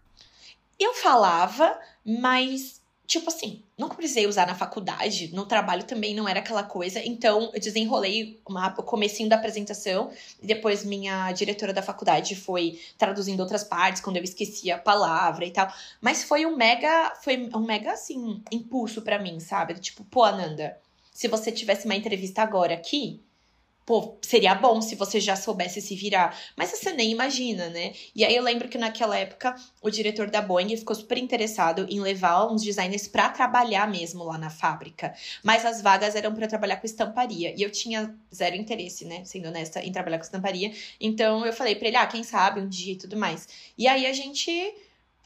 Eu 0.80 0.94
falava, 0.96 1.80
mas 2.04 2.82
tipo 3.06 3.30
assim, 3.30 3.62
nunca 3.78 3.96
precisei 3.96 4.28
usar 4.28 4.48
na 4.48 4.56
faculdade, 4.56 5.34
no 5.34 5.46
trabalho 5.46 5.84
também 5.84 6.16
não 6.16 6.28
era 6.28 6.40
aquela 6.40 6.64
coisa, 6.64 7.00
então 7.04 7.52
eu 7.54 7.60
desenrolei 7.60 8.40
uma, 8.48 8.74
o 8.78 8.84
comecinho 8.84 9.30
da 9.30 9.36
apresentação, 9.36 10.12
e 10.42 10.48
depois 10.48 10.84
minha 10.84 11.32
diretora 11.32 11.74
da 11.74 11.82
faculdade 11.82 12.36
foi 12.36 12.80
traduzindo 12.98 13.40
outras 13.40 13.64
partes, 13.64 14.02
quando 14.02 14.18
eu 14.18 14.24
esquecia 14.24 14.76
a 14.76 14.80
palavra 14.80 15.46
e 15.46 15.52
tal, 15.52 15.72
mas 16.02 16.24
foi 16.24 16.46
um 16.46 16.56
mega, 16.56 17.14
foi 17.22 17.50
um 17.54 17.62
mega, 17.62 17.92
assim, 17.92 18.42
impulso 18.52 19.02
para 19.02 19.20
mim, 19.20 19.40
sabe? 19.40 19.76
Tipo, 19.76 20.04
pô, 20.06 20.24
Ananda, 20.24 20.78
se 21.12 21.28
você 21.28 21.52
tivesse 21.52 21.86
uma 21.86 21.96
entrevista 21.96 22.42
agora 22.42 22.74
aqui, 22.74 23.22
pô, 23.86 24.18
seria 24.22 24.56
bom 24.56 24.82
se 24.82 24.96
você 24.96 25.20
já 25.20 25.36
soubesse 25.36 25.80
se 25.82 25.96
virar. 25.96 26.38
Mas 26.58 26.72
você 26.72 26.92
nem 26.92 27.12
imagina, 27.12 27.70
né? 27.70 27.94
E 28.16 28.26
aí 28.26 28.36
eu 28.36 28.44
lembro 28.44 28.68
que 28.68 28.78
naquela 28.78 29.18
época 29.18 29.56
o 29.82 29.90
diretor 29.90 30.30
da 30.30 30.42
Boeing 30.42 30.76
ficou 30.76 30.96
super 30.96 31.18
interessado 31.18 31.86
em 31.90 32.00
levar 32.00 32.52
uns 32.52 32.64
designers 32.64 33.08
para 33.08 33.30
trabalhar 33.30 33.88
mesmo 33.88 34.24
lá 34.24 34.38
na 34.38 34.50
fábrica. 34.50 35.14
Mas 35.44 35.64
as 35.64 35.82
vagas 35.82 36.16
eram 36.16 36.34
para 36.34 36.48
trabalhar 36.48 36.78
com 36.78 36.86
estamparia. 36.86 37.54
E 37.56 37.62
eu 37.62 37.72
tinha 37.72 38.16
zero 38.34 38.56
interesse, 38.56 39.06
né? 39.06 39.24
Sendo 39.24 39.50
honesta, 39.50 39.80
em 39.82 39.92
trabalhar 39.92 40.18
com 40.18 40.26
estamparia. 40.26 40.74
Então 41.00 41.46
eu 41.46 41.54
falei 41.54 41.76
pra 41.76 41.88
ele, 41.88 41.98
ah, 41.98 42.08
quem 42.08 42.24
sabe 42.24 42.60
um 42.62 42.68
dia 42.68 42.94
e 42.94 42.98
tudo 42.98 43.16
mais. 43.16 43.48
E 43.78 43.88
aí 43.88 44.08
a 44.08 44.14
gente 44.14 44.52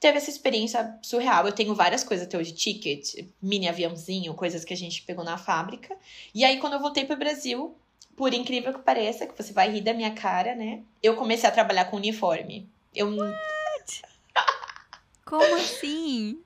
teve 0.02 0.18
essa 0.18 0.30
experiência 0.30 0.98
surreal. 1.02 1.46
Eu 1.46 1.54
tenho 1.54 1.74
várias 1.76 2.04
coisas 2.04 2.28
até 2.28 2.38
hoje, 2.38 2.54
ticket, 2.54 3.26
mini 3.42 3.68
aviãozinho, 3.68 4.34
coisas 4.34 4.66
que 4.66 4.74
a 4.74 4.78
gente 4.78 5.04
pegou 5.04 5.24
na 5.24 5.38
fábrica. 5.38 5.96
E 6.34 6.44
aí, 6.44 6.58
quando 6.58 6.74
eu 6.74 6.80
voltei 6.80 7.06
para 7.06 7.16
o 7.16 7.20
Brasil, 7.20 7.76
por 8.16 8.34
incrível 8.34 8.74
que 8.74 8.80
pareça, 8.80 9.26
que 9.26 9.36
você 9.36 9.54
vai 9.54 9.72
rir 9.72 9.82
da 9.82 9.94
minha 9.94 10.12
cara, 10.12 10.56
né? 10.56 10.82
Eu 11.02 11.16
comecei 11.16 11.48
a 11.48 11.52
trabalhar 11.52 11.86
com 11.86 11.98
uniforme. 11.98 12.70
Eu. 12.94 13.16
What? 13.16 14.02
Como 15.26 15.56
assim? 15.56 16.42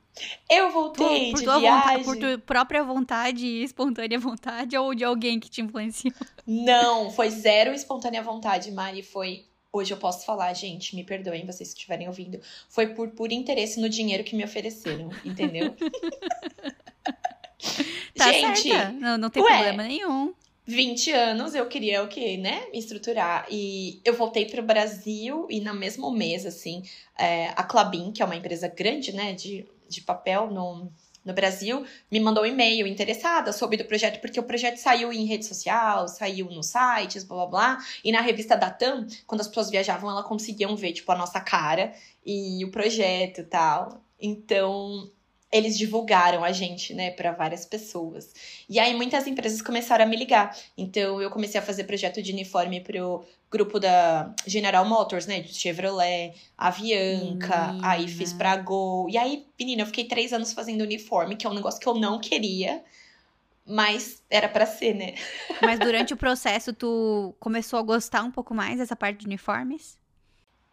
Eu 0.48 0.70
voltei 0.70 1.30
por 1.32 1.38
de 1.38 1.44
tua 1.44 1.58
viagem. 1.58 1.80
vontade, 1.80 2.04
por 2.04 2.16
tua 2.16 2.38
própria 2.38 2.84
vontade 2.84 3.46
e 3.46 3.64
espontânea 3.64 4.18
vontade 4.18 4.76
ou 4.76 4.94
de 4.94 5.02
alguém 5.04 5.40
que 5.40 5.50
te 5.50 5.60
influenciou? 5.60 6.14
Não, 6.46 7.10
foi 7.10 7.30
zero 7.30 7.74
espontânea 7.74 8.22
vontade, 8.22 8.70
Mari. 8.70 9.02
Foi. 9.02 9.44
Hoje 9.72 9.92
eu 9.92 9.96
posso 9.96 10.24
falar, 10.24 10.52
gente, 10.54 10.94
me 10.94 11.02
perdoem 11.02 11.44
vocês 11.44 11.70
que 11.70 11.78
estiverem 11.80 12.06
ouvindo. 12.06 12.40
Foi 12.68 12.94
por 12.94 13.08
puro 13.08 13.32
interesse 13.32 13.80
no 13.80 13.88
dinheiro 13.88 14.22
que 14.22 14.36
me 14.36 14.44
ofereceram, 14.44 15.10
entendeu? 15.24 15.74
Tá 18.16 18.30
gente, 18.30 18.68
certa. 18.68 18.92
Não, 18.92 19.18
não 19.18 19.30
tem 19.30 19.42
ué, 19.42 19.50
problema 19.50 19.82
nenhum. 19.84 20.34
20 20.66 21.12
anos 21.12 21.54
eu 21.54 21.66
queria 21.66 22.02
o 22.02 22.08
quê, 22.08 22.36
né? 22.36 22.66
Me 22.72 22.78
estruturar. 22.78 23.46
E 23.50 24.00
eu 24.04 24.14
voltei 24.14 24.46
para 24.46 24.60
o 24.60 24.64
Brasil 24.64 25.46
e 25.50 25.60
no 25.60 25.74
mesmo 25.74 26.10
mês, 26.10 26.46
assim, 26.46 26.82
é, 27.18 27.48
a 27.48 27.62
Clabin, 27.62 28.12
que 28.12 28.22
é 28.22 28.24
uma 28.24 28.36
empresa 28.36 28.68
grande, 28.68 29.12
né, 29.12 29.34
de, 29.34 29.66
de 29.88 30.00
papel 30.00 30.50
no, 30.50 30.90
no 31.24 31.34
Brasil, 31.34 31.84
me 32.10 32.18
mandou 32.18 32.44
um 32.44 32.46
e-mail 32.46 32.86
interessada 32.86 33.52
sobre 33.52 33.82
o 33.82 33.86
projeto, 33.86 34.20
porque 34.20 34.40
o 34.40 34.42
projeto 34.42 34.76
saiu 34.76 35.12
em 35.12 35.26
rede 35.26 35.44
social, 35.44 36.08
saiu 36.08 36.50
nos 36.50 36.66
sites, 36.66 37.24
blá 37.24 37.36
blá 37.36 37.46
blá. 37.46 37.78
E 38.02 38.10
na 38.10 38.20
revista 38.20 38.56
da 38.56 38.70
TAM, 38.70 39.06
quando 39.26 39.42
as 39.42 39.48
pessoas 39.48 39.70
viajavam, 39.70 40.10
elas 40.10 40.26
conseguiam 40.26 40.74
ver, 40.76 40.92
tipo, 40.92 41.10
a 41.12 41.16
nossa 41.16 41.40
cara 41.40 41.92
e 42.24 42.64
o 42.64 42.70
projeto 42.70 43.40
e 43.42 43.44
tal. 43.44 44.00
Então, 44.20 45.10
eles 45.54 45.78
divulgaram 45.78 46.42
a 46.42 46.50
gente, 46.50 46.92
né, 46.92 47.12
para 47.12 47.30
várias 47.30 47.64
pessoas. 47.64 48.34
E 48.68 48.80
aí 48.80 48.92
muitas 48.92 49.24
empresas 49.28 49.62
começaram 49.62 50.04
a 50.04 50.08
me 50.08 50.16
ligar. 50.16 50.58
Então 50.76 51.22
eu 51.22 51.30
comecei 51.30 51.60
a 51.60 51.62
fazer 51.62 51.84
projeto 51.84 52.20
de 52.20 52.32
uniforme 52.32 52.80
pro 52.80 53.24
grupo 53.48 53.78
da 53.78 54.34
General 54.44 54.84
Motors, 54.84 55.26
né, 55.26 55.38
de 55.38 55.54
Chevrolet, 55.54 56.34
Avianca, 56.58 57.68
Menina. 57.68 57.88
aí 57.88 58.08
fiz 58.08 58.32
pra 58.32 58.56
Gol. 58.56 59.08
E 59.08 59.16
aí, 59.16 59.46
menina, 59.56 59.82
eu 59.82 59.86
fiquei 59.86 60.06
três 60.06 60.32
anos 60.32 60.52
fazendo 60.52 60.82
uniforme, 60.82 61.36
que 61.36 61.46
é 61.46 61.50
um 61.50 61.54
negócio 61.54 61.80
que 61.80 61.86
eu 61.86 61.94
não 61.94 62.18
queria, 62.18 62.82
mas 63.64 64.24
era 64.28 64.48
pra 64.48 64.66
ser, 64.66 64.92
né? 64.92 65.14
Mas 65.62 65.78
durante 65.78 66.12
o 66.12 66.16
processo, 66.16 66.72
tu 66.72 67.32
começou 67.38 67.78
a 67.78 67.82
gostar 67.82 68.24
um 68.24 68.30
pouco 68.32 68.52
mais 68.52 68.78
dessa 68.78 68.96
parte 68.96 69.20
de 69.20 69.26
uniformes? 69.26 70.02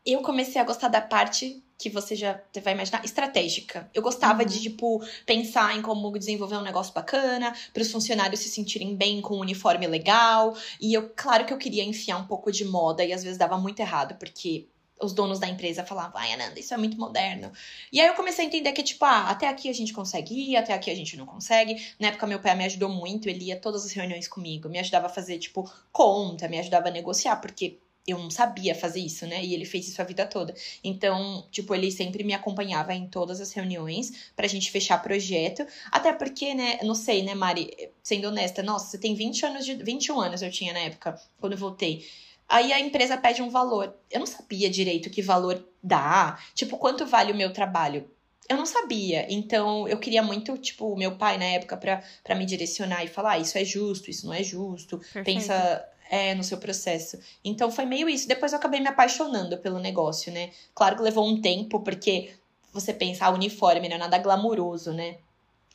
Eu 0.06 0.22
comecei 0.22 0.60
a 0.60 0.64
gostar 0.64 0.88
da 0.88 1.02
parte 1.02 1.62
que 1.78 1.89
você 1.89 2.16
já 2.16 2.39
vai 2.64 2.74
imaginar, 2.74 3.04
estratégica. 3.04 3.89
Eu 3.91 4.04
gostava 4.04 4.43
Uhum. 4.43 4.47
de, 4.47 4.62
tipo, 4.62 5.04
pensar 5.26 5.76
em 5.76 5.82
como 5.82 6.12
desenvolver 6.18 6.58
um 6.58 6.62
negócio 6.62 6.93
bacana, 6.93 7.56
para 7.74 7.82
os 7.82 7.91
funcionários 7.91 8.39
se 8.39 8.49
sentirem 8.49 8.95
bem 8.95 9.20
com 9.20 9.36
um 9.36 9.39
uniforme 9.39 9.88
legal. 9.88 10.56
E 10.80 10.93
eu, 10.93 11.12
claro 11.16 11.43
que 11.43 11.52
eu 11.52 11.58
queria 11.58 11.84
enfiar 11.84 12.18
um 12.18 12.28
pouco 12.28 12.52
de 12.52 12.64
moda 12.66 13.04
e 13.04 13.12
às 13.12 13.24
vezes 13.24 13.38
dava 13.38 13.58
muito 13.58 13.80
errado, 13.80 14.16
porque 14.20 14.68
os 15.02 15.12
donos 15.14 15.39
da 15.39 15.47
empresa 15.47 15.84
falavam, 15.84 16.22
ai, 16.22 16.32
Ananda, 16.34 16.60
isso 16.60 16.72
é 16.72 16.78
muito 16.78 16.95
moderno. 16.97 17.52
E 17.91 17.99
aí 17.99 18.06
eu 18.06 18.14
comecei 18.14 18.45
a 18.45 18.47
entender 18.47 18.72
que, 18.74 18.84
tipo, 18.84 19.04
ah, 19.04 19.30
até 19.32 19.47
aqui 19.47 19.68
a 19.68 19.74
gente 19.74 19.91
consegue 19.91 20.36
ir, 20.36 20.56
até 20.56 20.74
aqui 20.76 20.91
a 20.91 20.95
gente 20.95 21.18
não 21.18 21.26
consegue. 21.26 21.84
Na 21.99 22.10
época, 22.10 22.28
meu 22.28 22.39
pai 22.39 22.56
me 22.56 22.66
ajudou 22.66 22.89
muito, 22.89 23.28
ele 23.28 23.45
ia 23.45 23.60
todas 23.60 23.84
as 23.84 23.91
reuniões 23.91 24.28
comigo, 24.28 24.70
me 24.70 24.78
ajudava 24.78 25.08
a 25.08 25.10
fazer, 25.10 25.39
tipo, 25.39 25.68
conta, 25.91 26.47
me 26.47 26.60
ajudava 26.60 26.89
a 26.89 26.91
negociar, 26.91 27.38
porque 27.38 27.80
eu 28.08 28.18
não 28.18 28.30
sabia 28.30 28.74
fazer 28.74 28.99
isso, 28.99 29.28
né? 29.28 29.43
E 29.43 29.54
ele 29.54 29.66
fez 29.66 29.88
isso 29.88 30.02
a 30.02 30.06
vida 30.06 30.26
toda. 30.26 30.54
Então, 30.84 31.45
tipo, 31.52 31.74
ele 31.76 31.91
sempre 31.91 32.24
me 32.24 32.34
acompanhava 32.34 32.93
em 32.93 33.08
todas 33.08 33.39
as 33.39 33.54
reuniões 33.54 34.32
pra 34.36 34.47
gente 34.47 34.72
fechar 34.72 35.02
projeto. 35.02 35.66
Até 35.91 36.12
porque, 36.12 36.54
né, 36.54 36.80
não 36.84 36.95
sei, 36.95 37.24
né, 37.24 37.36
Mari, 37.36 37.72
sendo 38.02 38.28
honesta, 38.28 38.64
nossa, 38.64 38.88
você 38.88 38.97
tem 38.97 39.14
20 39.14 39.45
anos 39.45 39.66
de 39.66 39.76
21 39.76 40.20
anos 40.20 40.41
eu 40.41 40.52
tinha 40.52 40.74
na 40.74 40.80
época, 40.80 41.20
quando 41.39 41.54
eu 41.54 41.60
voltei. 41.60 42.06
Aí 42.49 42.74
a 42.74 42.80
empresa 42.80 43.16
pede 43.18 43.41
um 43.41 43.49
valor. 43.49 43.95
Eu 44.10 44.20
não 44.20 44.28
sabia 44.28 44.70
direito 44.70 45.10
que 45.10 45.22
valor 45.22 45.64
dá, 45.82 46.38
tipo, 46.54 46.78
quanto 46.78 47.06
vale 47.06 47.32
o 47.32 47.36
meu 47.36 47.54
trabalho. 47.54 48.10
Eu 48.49 48.58
não 48.58 48.66
sabia, 48.66 49.26
então 49.30 49.88
eu 49.88 49.97
queria 49.97 50.22
muito, 50.22 50.58
tipo, 50.58 50.91
o 50.91 50.97
meu 50.97 51.16
pai 51.16 51.38
na 51.38 51.45
época 51.45 51.78
pra, 51.78 52.04
pra 52.22 52.36
me 52.36 52.45
direcionar 52.45 53.02
e 53.06 53.08
falar: 53.08 53.34
ah, 53.34 53.39
isso 53.39 53.58
é 53.58 53.64
justo, 53.64 54.10
isso 54.10 54.26
não 54.26 54.34
é 54.34 54.43
justo, 54.43 54.97
Perfeito. 54.97 55.26
pensa 55.26 55.86
é, 56.12 56.36
no 56.36 56.43
seu 56.43 56.57
processo. 56.57 57.18
Então 57.43 57.72
foi 57.72 57.86
meio 57.86 58.09
isso. 58.09 58.28
Depois 58.28 58.51
eu 58.51 58.59
acabei 58.59 58.82
me 58.82 58.88
apaixonando 58.89 59.57
pelo 59.59 59.80
negócio, 59.80 60.30
né? 60.30 60.51
Claro 60.76 60.97
que 60.97 61.01
levou 61.01 61.26
um 61.26 61.39
tempo, 61.39 61.80
porque 61.80 62.32
você 62.74 62.93
pensa, 62.93 63.26
ah, 63.26 63.30
uniforme 63.32 63.88
não 63.88 63.95
é 63.95 63.99
nada 63.99 64.18
glamouroso, 64.18 64.91
né? 64.91 65.16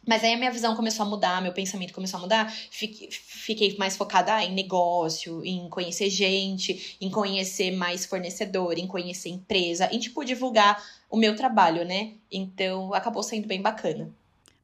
Mas 0.07 0.23
aí 0.23 0.35
a 0.35 0.37
minha 0.37 0.53
visão 0.53 0.77
começou 0.77 1.05
a 1.05 1.09
mudar, 1.09 1.43
meu 1.43 1.53
pensamento 1.53 1.93
começou 1.93 2.19
a 2.19 2.21
mudar. 2.21 2.53
Fiquei, 2.71 3.77
mais 3.79 3.97
focada 3.97 4.45
em 4.45 4.55
negócio, 4.55 5.45
em 5.45 5.69
conhecer 5.71 6.11
gente, 6.11 6.97
em 7.01 7.11
conhecer 7.11 7.73
mais 7.73 8.05
fornecedor, 8.05 8.79
em 8.79 8.87
conhecer 8.87 9.31
empresa, 9.31 9.89
em, 9.91 9.99
tipo, 9.99 10.23
divulgar 10.23 10.81
o 11.11 11.17
meu 11.17 11.35
trabalho, 11.35 11.85
né? 11.85 12.13
Então 12.31 12.93
acabou 12.95 13.23
sendo 13.23 13.49
bem 13.49 13.61
bacana. 13.61 14.15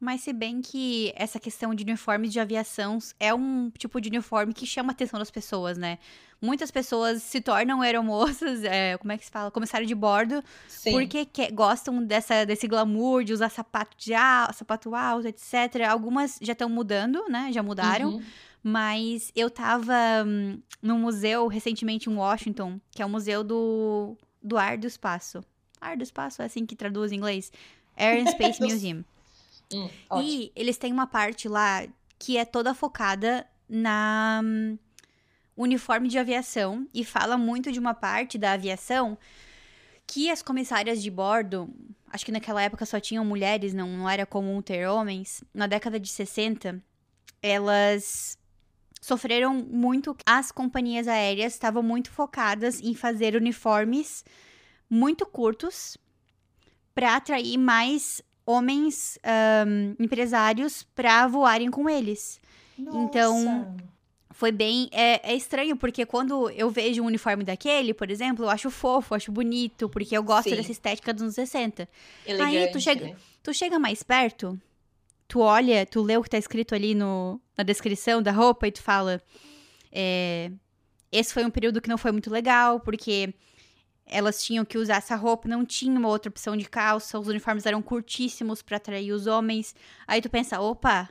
Mas 0.02 0.22
se 0.22 0.32
bem 0.32 0.60
que 0.60 1.12
essa 1.14 1.38
questão 1.38 1.72
de 1.72 1.84
uniformes 1.84 2.32
de 2.32 2.40
aviação 2.40 2.98
é 3.20 3.32
um 3.32 3.70
tipo 3.70 4.00
de 4.00 4.08
uniforme 4.08 4.52
que 4.52 4.66
chama 4.66 4.90
a 4.90 4.94
atenção 4.94 5.16
das 5.16 5.30
pessoas, 5.30 5.78
né? 5.78 5.96
Muitas 6.40 6.72
pessoas 6.72 7.22
se 7.22 7.40
tornam 7.40 7.80
aeromoças, 7.80 8.64
é, 8.66 8.98
como 8.98 9.12
é 9.12 9.16
que 9.16 9.24
se 9.24 9.30
fala? 9.30 9.48
Comissário 9.52 9.86
de 9.86 9.94
bordo, 9.94 10.42
Sim. 10.66 10.90
porque 10.90 11.24
que- 11.24 11.52
gostam 11.52 12.02
dessa, 12.04 12.44
desse 12.44 12.66
glamour 12.66 13.22
de 13.22 13.32
usar 13.32 13.48
sapato, 13.48 13.96
de 13.96 14.10
sapato 14.54 14.92
alto, 14.92 15.28
etc. 15.28 15.86
Algumas 15.88 16.36
já 16.42 16.52
estão 16.52 16.68
mudando, 16.68 17.24
né? 17.28 17.52
Já 17.52 17.62
mudaram. 17.62 18.14
Uhum. 18.14 18.22
Mas 18.60 19.30
eu 19.36 19.48
tava 19.48 19.94
hum, 20.26 20.60
num 20.82 20.98
museu 20.98 21.46
recentemente 21.46 22.10
em 22.10 22.16
Washington, 22.16 22.80
que 22.90 23.00
é 23.02 23.06
o 23.06 23.08
Museu 23.08 23.44
do, 23.44 24.16
do 24.42 24.58
Ar 24.58 24.76
do 24.76 24.86
Espaço. 24.88 25.44
Ar 25.80 25.96
do 25.96 26.02
Espaço 26.02 26.42
é 26.42 26.46
assim 26.46 26.66
que 26.66 26.74
traduz 26.74 27.12
em 27.12 27.16
inglês. 27.18 27.52
Air 27.96 28.20
and 28.26 28.32
Space 28.32 28.58
Museum. 28.66 29.04
Hum. 29.72 29.88
E 30.20 30.52
eles 30.54 30.76
têm 30.76 30.92
uma 30.92 31.06
parte 31.06 31.48
lá 31.48 31.86
que 32.18 32.36
é 32.36 32.44
toda 32.44 32.74
focada 32.74 33.46
na 33.68 34.40
hum, 34.44 34.78
uniforme 35.56 36.08
de 36.08 36.18
aviação 36.18 36.86
e 36.94 37.04
fala 37.04 37.36
muito 37.36 37.72
de 37.72 37.78
uma 37.78 37.94
parte 37.94 38.38
da 38.38 38.52
aviação 38.52 39.18
que 40.06 40.30
as 40.30 40.42
comissárias 40.42 41.02
de 41.02 41.10
bordo, 41.10 41.68
acho 42.10 42.24
que 42.24 42.32
naquela 42.32 42.62
época 42.62 42.84
só 42.84 43.00
tinham 43.00 43.24
mulheres, 43.24 43.72
não, 43.72 43.88
não 43.88 44.08
era 44.08 44.26
comum 44.26 44.60
ter 44.60 44.86
homens. 44.86 45.42
Na 45.54 45.66
década 45.66 45.98
de 45.98 46.08
60, 46.08 46.82
elas 47.40 48.38
sofreram 49.00 49.54
muito. 49.54 50.14
As 50.26 50.52
companhias 50.52 51.08
aéreas 51.08 51.54
estavam 51.54 51.82
muito 51.82 52.10
focadas 52.10 52.80
em 52.80 52.94
fazer 52.94 53.34
uniformes 53.34 54.24
muito 54.88 55.24
curtos 55.24 55.96
para 56.94 57.16
atrair 57.16 57.56
mais 57.56 58.20
homens 58.52 59.18
ahn, 59.24 59.94
empresários 59.98 60.82
para 60.94 61.26
voarem 61.26 61.70
com 61.70 61.88
eles. 61.88 62.40
então, 62.78 63.44
Nossa. 63.44 63.92
Foi 64.34 64.50
bem. 64.50 64.88
É, 64.92 65.32
é 65.32 65.36
estranho, 65.36 65.76
porque 65.76 66.06
quando 66.06 66.48
eu 66.50 66.70
vejo 66.70 67.02
um 67.02 67.06
uniforme 67.06 67.44
daquele, 67.44 67.92
por 67.92 68.10
exemplo, 68.10 68.44
eu 68.46 68.50
acho 68.50 68.70
fofo, 68.70 69.14
acho 69.14 69.30
bonito, 69.30 69.88
porque 69.90 70.16
eu 70.16 70.22
gosto 70.22 70.48
Sim. 70.48 70.56
dessa 70.56 70.72
estética 70.72 71.12
dos 71.12 71.22
anos 71.22 71.34
60. 71.34 71.86
Elegante, 72.26 72.56
aí 72.56 72.72
tu 72.72 72.80
chega- 72.80 73.04
né? 73.08 73.16
Tu 73.42 73.52
chega 73.54 73.78
mais 73.78 74.02
perto, 74.02 74.58
tu 75.28 75.40
olha, 75.40 75.84
tu 75.84 76.00
lê 76.02 76.16
o 76.16 76.22
que 76.22 76.30
tá 76.30 76.38
escrito 76.38 76.74
ali 76.74 76.94
no, 76.94 77.38
na 77.56 77.62
descrição 77.62 78.22
da 78.22 78.32
roupa 78.32 78.66
e 78.66 78.72
tu 78.72 78.82
fala. 78.82 79.20
é, 79.92 80.50
esse 81.12 81.32
foi 81.34 81.44
um 81.44 81.50
período 81.50 81.80
que 81.80 81.88
não 81.90 81.98
foi 81.98 82.10
muito 82.10 82.30
legal, 82.30 82.80
porque 82.80 83.34
elas 84.06 84.42
tinham 84.42 84.64
que 84.64 84.78
usar 84.78 84.96
essa 84.96 85.16
roupa, 85.16 85.48
não 85.48 85.64
tinha 85.64 85.98
uma 85.98 86.08
outra 86.08 86.28
opção 86.28 86.56
de 86.56 86.68
calça, 86.68 87.18
os 87.18 87.28
uniformes 87.28 87.66
eram 87.66 87.80
curtíssimos 87.80 88.62
pra 88.62 88.76
atrair 88.76 89.12
os 89.12 89.26
homens. 89.26 89.74
Aí 90.06 90.20
tu 90.20 90.28
pensa, 90.28 90.60
opa, 90.60 91.08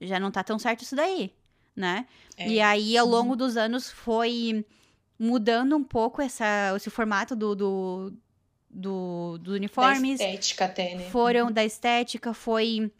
já 0.00 0.18
não 0.18 0.30
tá 0.30 0.42
tão 0.42 0.58
certo 0.58 0.82
isso 0.82 0.96
daí, 0.96 1.32
né? 1.74 2.06
É. 2.36 2.48
E 2.48 2.60
aí, 2.60 2.96
ao 2.96 3.06
longo 3.06 3.36
dos 3.36 3.56
anos, 3.56 3.90
foi 3.90 4.64
mudando 5.18 5.76
um 5.76 5.84
pouco 5.84 6.20
essa, 6.20 6.74
esse 6.76 6.90
formato 6.90 7.36
do, 7.36 7.54
do, 7.54 8.12
do, 8.68 9.38
dos 9.38 9.54
uniformes 9.54 10.18
Da 10.18 10.24
estética 10.24 10.64
até, 10.64 10.94
né? 10.96 11.10
foram 11.10 11.50
da 11.50 11.64
estética, 11.64 12.34
foi 12.34 12.90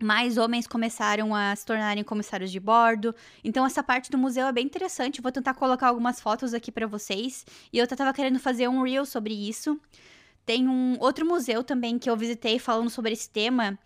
mais 0.00 0.38
homens 0.38 0.66
começaram 0.66 1.34
a 1.34 1.54
se 1.54 1.64
tornarem 1.64 2.04
comissários 2.04 2.50
de 2.50 2.60
bordo. 2.60 3.14
Então 3.42 3.64
essa 3.66 3.82
parte 3.82 4.10
do 4.10 4.18
museu 4.18 4.46
é 4.46 4.52
bem 4.52 4.64
interessante. 4.64 5.20
Vou 5.20 5.32
tentar 5.32 5.54
colocar 5.54 5.88
algumas 5.88 6.20
fotos 6.20 6.54
aqui 6.54 6.70
pra 6.70 6.86
vocês. 6.86 7.44
E 7.72 7.78
eu 7.78 7.84
até 7.84 7.96
tava 7.96 8.12
querendo 8.12 8.38
fazer 8.38 8.68
um 8.68 8.82
reel 8.82 9.04
sobre 9.04 9.34
isso. 9.34 9.80
Tem 10.46 10.66
um 10.66 10.96
outro 11.00 11.26
museu 11.26 11.62
também 11.62 11.98
que 11.98 12.08
eu 12.08 12.16
visitei 12.16 12.58
falando 12.58 12.90
sobre 12.90 13.12
esse 13.12 13.28
tema 13.28 13.78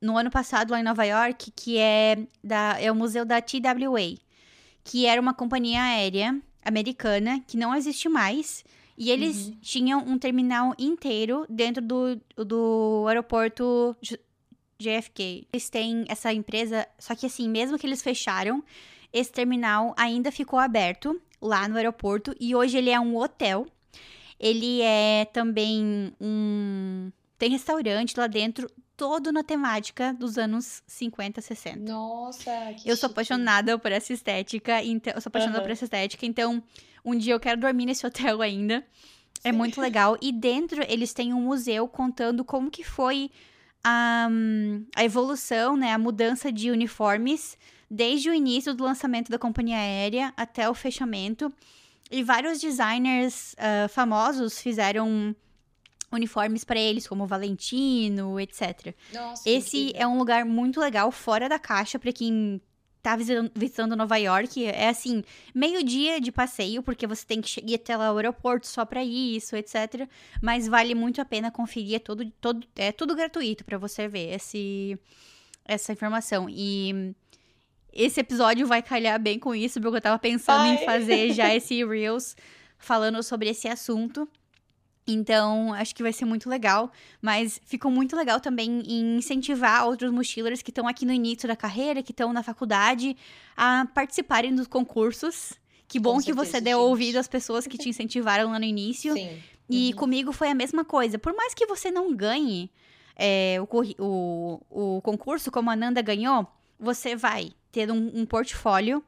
no 0.00 0.16
ano 0.16 0.30
passado 0.30 0.70
lá 0.70 0.80
em 0.80 0.82
Nova 0.82 1.04
York, 1.04 1.52
que 1.54 1.78
é 1.78 2.26
da 2.42 2.80
é 2.80 2.90
o 2.90 2.94
museu 2.94 3.24
da 3.24 3.40
TWA, 3.40 4.16
que 4.82 5.06
era 5.06 5.20
uma 5.20 5.34
companhia 5.34 5.82
aérea 5.82 6.40
americana 6.64 7.40
que 7.46 7.56
não 7.56 7.74
existe 7.74 8.08
mais. 8.08 8.64
E 8.96 9.10
eles 9.10 9.52
tinham 9.60 10.00
um 10.00 10.18
terminal 10.18 10.74
inteiro 10.78 11.46
dentro 11.48 11.82
do, 11.82 12.20
do 12.36 13.04
aeroporto 13.08 13.96
JFK. 14.82 15.46
Eles 15.52 15.70
têm 15.70 16.04
essa 16.08 16.32
empresa, 16.32 16.86
só 16.98 17.14
que 17.14 17.26
assim, 17.26 17.48
mesmo 17.48 17.78
que 17.78 17.86
eles 17.86 18.02
fecharam, 18.02 18.62
esse 19.12 19.30
terminal 19.30 19.94
ainda 19.96 20.30
ficou 20.32 20.58
aberto 20.58 21.20
lá 21.40 21.68
no 21.68 21.76
aeroporto 21.76 22.34
e 22.40 22.54
hoje 22.54 22.78
ele 22.78 22.90
é 22.90 22.98
um 23.00 23.16
hotel. 23.16 23.66
Ele 24.38 24.80
é 24.82 25.24
também 25.26 26.12
um 26.20 27.10
tem 27.38 27.50
restaurante 27.50 28.16
lá 28.16 28.28
dentro, 28.28 28.70
todo 28.96 29.32
na 29.32 29.42
temática 29.42 30.12
dos 30.14 30.38
anos 30.38 30.80
50, 30.86 31.40
60. 31.40 31.80
Nossa, 31.80 32.50
que 32.80 32.88
Eu 32.88 32.96
sou 32.96 33.08
chique. 33.08 33.12
apaixonada 33.14 33.76
por 33.76 33.90
essa 33.90 34.12
estética, 34.12 34.80
então, 34.84 35.12
eu 35.12 35.20
sou 35.20 35.28
apaixonada 35.28 35.58
Aham. 35.58 35.66
por 35.66 35.72
essa 35.72 35.84
estética, 35.84 36.24
então 36.24 36.62
um 37.04 37.16
dia 37.16 37.34
eu 37.34 37.40
quero 37.40 37.60
dormir 37.60 37.86
nesse 37.86 38.06
hotel 38.06 38.40
ainda. 38.42 38.86
É 39.42 39.50
muito 39.50 39.80
legal. 39.80 40.16
E 40.22 40.30
dentro 40.30 40.84
eles 40.88 41.12
têm 41.12 41.34
um 41.34 41.40
museu 41.42 41.88
contando 41.88 42.44
como 42.44 42.70
que 42.70 42.84
foi 42.84 43.28
a, 43.84 44.28
a 44.94 45.04
evolução, 45.04 45.76
né, 45.76 45.92
a 45.92 45.98
mudança 45.98 46.52
de 46.52 46.70
uniformes 46.70 47.56
desde 47.90 48.30
o 48.30 48.34
início 48.34 48.72
do 48.74 48.84
lançamento 48.84 49.30
da 49.30 49.38
companhia 49.38 49.76
aérea 49.76 50.32
até 50.36 50.68
o 50.68 50.74
fechamento. 50.74 51.52
E 52.10 52.22
vários 52.22 52.60
designers 52.60 53.54
ah, 53.58 53.88
famosos 53.88 54.60
fizeram 54.60 55.34
uniformes 56.10 56.62
para 56.62 56.78
eles, 56.78 57.06
como 57.06 57.26
Valentino, 57.26 58.38
etc. 58.38 58.94
Nossa, 59.12 59.48
Esse 59.48 59.84
incrível. 59.88 60.02
é 60.02 60.06
um 60.06 60.18
lugar 60.18 60.44
muito 60.44 60.78
legal, 60.78 61.10
fora 61.10 61.48
da 61.48 61.58
caixa, 61.58 61.98
pra 61.98 62.12
quem 62.12 62.60
tá 63.02 63.16
visitando, 63.16 63.50
visitando 63.54 63.96
Nova 63.96 64.16
York. 64.16 64.64
É 64.64 64.88
assim, 64.88 65.24
meio 65.54 65.82
dia 65.82 66.20
de 66.20 66.30
passeio, 66.30 66.82
porque 66.82 67.06
você 67.06 67.26
tem 67.26 67.40
que 67.40 67.60
ir 67.66 67.74
até 67.74 67.96
lá 67.96 68.06
ao 68.06 68.16
aeroporto 68.16 68.66
só 68.66 68.84
pra 68.84 69.04
isso, 69.04 69.56
etc. 69.56 70.08
Mas 70.40 70.68
vale 70.68 70.94
muito 70.94 71.20
a 71.20 71.24
pena 71.24 71.50
conferir, 71.50 71.96
é, 71.96 71.98
todo, 71.98 72.30
todo, 72.40 72.66
é 72.76 72.92
tudo 72.92 73.14
gratuito 73.14 73.64
pra 73.64 73.76
você 73.76 74.06
ver 74.06 74.34
esse, 74.34 74.98
essa 75.64 75.92
informação. 75.92 76.46
E 76.48 77.14
esse 77.92 78.20
episódio 78.20 78.66
vai 78.66 78.82
calhar 78.82 79.20
bem 79.20 79.38
com 79.38 79.54
isso, 79.54 79.80
porque 79.80 79.96
eu 79.96 80.02
tava 80.02 80.18
pensando 80.18 80.66
em 80.66 80.78
Ai. 80.78 80.84
fazer 80.84 81.32
já 81.32 81.52
esse 81.54 81.84
Reels 81.84 82.36
falando 82.78 83.22
sobre 83.22 83.48
esse 83.48 83.68
assunto. 83.68 84.28
Então, 85.06 85.72
acho 85.74 85.94
que 85.94 86.02
vai 86.02 86.12
ser 86.12 86.24
muito 86.24 86.48
legal. 86.48 86.90
Mas 87.20 87.60
ficou 87.64 87.90
muito 87.90 88.14
legal 88.16 88.38
também 88.40 88.82
em 88.86 89.16
incentivar 89.18 89.86
outros 89.86 90.10
mochilers 90.12 90.62
que 90.62 90.70
estão 90.70 90.86
aqui 90.86 91.04
no 91.04 91.12
início 91.12 91.48
da 91.48 91.56
carreira, 91.56 92.02
que 92.02 92.12
estão 92.12 92.32
na 92.32 92.42
faculdade, 92.42 93.16
a 93.56 93.86
participarem 93.94 94.54
dos 94.54 94.66
concursos. 94.66 95.54
Que 95.88 95.98
bom 95.98 96.14
Com 96.14 96.22
que 96.22 96.32
você 96.32 96.52
certeza, 96.52 96.64
deu 96.64 96.78
gente. 96.78 96.88
ouvido 96.88 97.16
às 97.18 97.28
pessoas 97.28 97.66
que 97.66 97.76
te 97.76 97.88
incentivaram 97.88 98.50
lá 98.52 98.58
no 98.58 98.64
início. 98.64 99.12
Sim. 99.14 99.42
E 99.68 99.90
Uhum. 99.90 99.96
comigo 99.96 100.32
foi 100.32 100.48
a 100.48 100.54
mesma 100.54 100.84
coisa. 100.84 101.18
Por 101.18 101.34
mais 101.34 101.54
que 101.54 101.66
você 101.66 101.90
não 101.90 102.14
ganhe 102.14 102.70
é, 103.16 103.56
o, 103.60 103.66
o, 103.98 104.96
o 104.96 105.02
concurso 105.02 105.50
como 105.50 105.70
a 105.70 105.76
Nanda 105.76 106.00
ganhou, 106.02 106.46
você 106.78 107.14
vai 107.16 107.52
ter 107.70 107.90
um, 107.90 108.10
um 108.14 108.26
portfólio, 108.26 109.02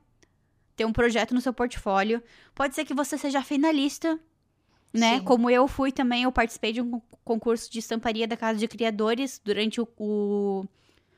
ter 0.76 0.84
um 0.84 0.92
projeto 0.92 1.34
no 1.34 1.40
seu 1.40 1.52
portfólio. 1.52 2.22
Pode 2.54 2.74
ser 2.74 2.84
que 2.84 2.94
você 2.94 3.16
seja 3.18 3.42
finalista, 3.42 4.18
né? 4.94 5.18
Sim. 5.18 5.24
Como 5.24 5.50
eu 5.50 5.66
fui 5.68 5.90
também, 5.92 6.22
eu 6.22 6.32
participei 6.32 6.72
de 6.72 6.80
um 6.80 6.90
con- 6.92 7.02
concurso 7.24 7.70
de 7.70 7.80
estamparia 7.80 8.26
da 8.28 8.36
Casa 8.36 8.58
de 8.58 8.68
Criadores 8.68 9.40
durante 9.44 9.80
o, 9.80 9.88
o, 9.98 10.64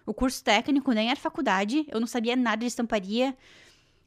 o 0.06 0.14
curso 0.14 0.42
técnico, 0.42 0.90
nem 0.92 1.10
era 1.10 1.20
faculdade. 1.20 1.86
Eu 1.88 2.00
não 2.00 2.06
sabia 2.06 2.34
nada 2.34 2.60
de 2.60 2.66
estamparia. 2.66 3.36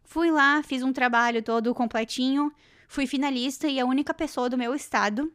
Fui 0.03 0.32
lá, 0.32 0.63
fiz 0.63 0.82
um 0.82 0.91
trabalho 0.91 1.43
todo 1.43 1.74
completinho, 1.76 2.51
fui 2.88 3.05
finalista 3.05 3.67
e 3.67 3.80
a 3.80 3.86
única 3.86 4.13
pessoa 4.13 4.49
do 4.49 4.57
meu 4.57 4.74
estado. 4.74 5.32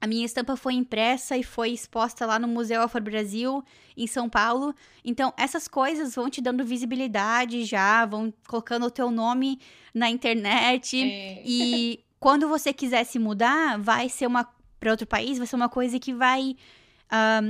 A 0.00 0.06
minha 0.08 0.26
estampa 0.26 0.56
foi 0.56 0.74
impressa 0.74 1.36
e 1.36 1.44
foi 1.44 1.70
exposta 1.70 2.26
lá 2.26 2.36
no 2.36 2.48
Museu 2.48 2.82
Afro 2.82 3.00
Brasil, 3.00 3.62
em 3.96 4.08
São 4.08 4.28
Paulo. 4.28 4.74
Então, 5.04 5.32
essas 5.36 5.68
coisas 5.68 6.16
vão 6.16 6.28
te 6.28 6.40
dando 6.40 6.64
visibilidade 6.64 7.64
já, 7.64 8.04
vão 8.04 8.34
colocando 8.48 8.86
o 8.86 8.90
teu 8.90 9.12
nome 9.12 9.60
na 9.94 10.10
internet. 10.10 11.00
É. 11.00 11.42
E 11.46 12.00
quando 12.22 12.48
você 12.48 12.72
quiser 12.72 13.02
se 13.02 13.18
mudar, 13.18 13.76
vai 13.80 14.08
ser 14.08 14.28
uma 14.28 14.48
para 14.78 14.92
outro 14.92 15.04
país, 15.04 15.38
vai 15.38 15.46
ser 15.46 15.56
uma 15.56 15.68
coisa 15.68 15.98
que 15.98 16.14
vai 16.14 16.56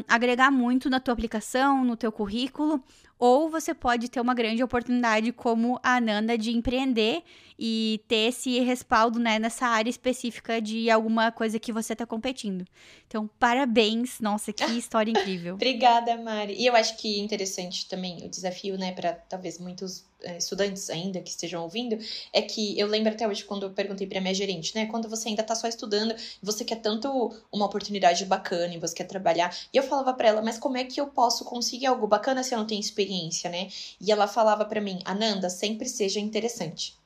agregar 0.08 0.50
muito 0.50 0.88
na 0.88 0.98
tua 0.98 1.12
aplicação, 1.12 1.84
no 1.84 1.94
teu 1.94 2.10
currículo, 2.10 2.82
ou 3.18 3.50
você 3.50 3.74
pode 3.74 4.08
ter 4.08 4.18
uma 4.18 4.34
grande 4.34 4.64
oportunidade 4.64 5.30
como 5.30 5.78
a 5.82 5.96
Ananda 5.96 6.36
de 6.36 6.50
empreender 6.50 7.22
e 7.56 8.02
ter 8.08 8.30
esse 8.30 8.58
respaldo 8.60 9.20
né, 9.20 9.38
nessa 9.38 9.66
área 9.66 9.90
específica 9.90 10.60
de 10.60 10.90
alguma 10.90 11.30
coisa 11.30 11.60
que 11.60 11.70
você 11.70 11.92
está 11.92 12.06
competindo. 12.06 12.64
Então, 13.06 13.30
parabéns, 13.38 14.20
nossa, 14.20 14.52
que 14.54 14.64
história 14.76 15.10
incrível. 15.12 15.54
Obrigada, 15.54 16.16
Mari. 16.16 16.54
E 16.54 16.66
eu 16.66 16.74
acho 16.74 16.96
que 16.96 17.20
interessante 17.20 17.86
também 17.88 18.24
o 18.24 18.28
desafio, 18.28 18.76
né, 18.78 18.90
para 18.92 19.12
talvez 19.12 19.60
muitos 19.60 20.04
estudantes 20.36 20.90
ainda 20.90 21.20
que 21.20 21.30
estejam 21.30 21.62
ouvindo, 21.62 21.98
é 22.32 22.42
que 22.42 22.78
eu 22.78 22.86
lembro 22.86 23.12
até 23.12 23.26
hoje 23.26 23.44
quando 23.44 23.64
eu 23.64 23.70
perguntei 23.70 24.06
para 24.06 24.20
minha 24.20 24.34
gerente, 24.34 24.74
né, 24.74 24.86
quando 24.86 25.08
você 25.08 25.28
ainda 25.28 25.42
tá 25.42 25.54
só 25.54 25.68
estudando, 25.68 26.14
você 26.42 26.64
quer 26.64 26.76
tanto 26.76 27.08
uma 27.52 27.66
oportunidade 27.66 28.24
bacana 28.24 28.74
e 28.74 28.78
você 28.78 28.94
quer 28.94 29.04
trabalhar, 29.04 29.56
e 29.72 29.76
eu 29.76 29.82
falava 29.82 30.12
para 30.14 30.28
ela, 30.28 30.42
mas 30.42 30.58
como 30.58 30.76
é 30.76 30.84
que 30.84 31.00
eu 31.00 31.06
posso 31.06 31.44
conseguir 31.44 31.86
algo 31.86 32.06
bacana 32.06 32.42
se 32.42 32.54
eu 32.54 32.58
não 32.58 32.66
tenho 32.66 32.80
experiência, 32.80 33.50
né? 33.50 33.68
E 34.00 34.10
ela 34.10 34.26
falava 34.26 34.64
para 34.64 34.80
mim, 34.80 34.98
Ananda, 35.04 35.48
sempre 35.50 35.88
seja 35.88 36.20
interessante. 36.20 36.96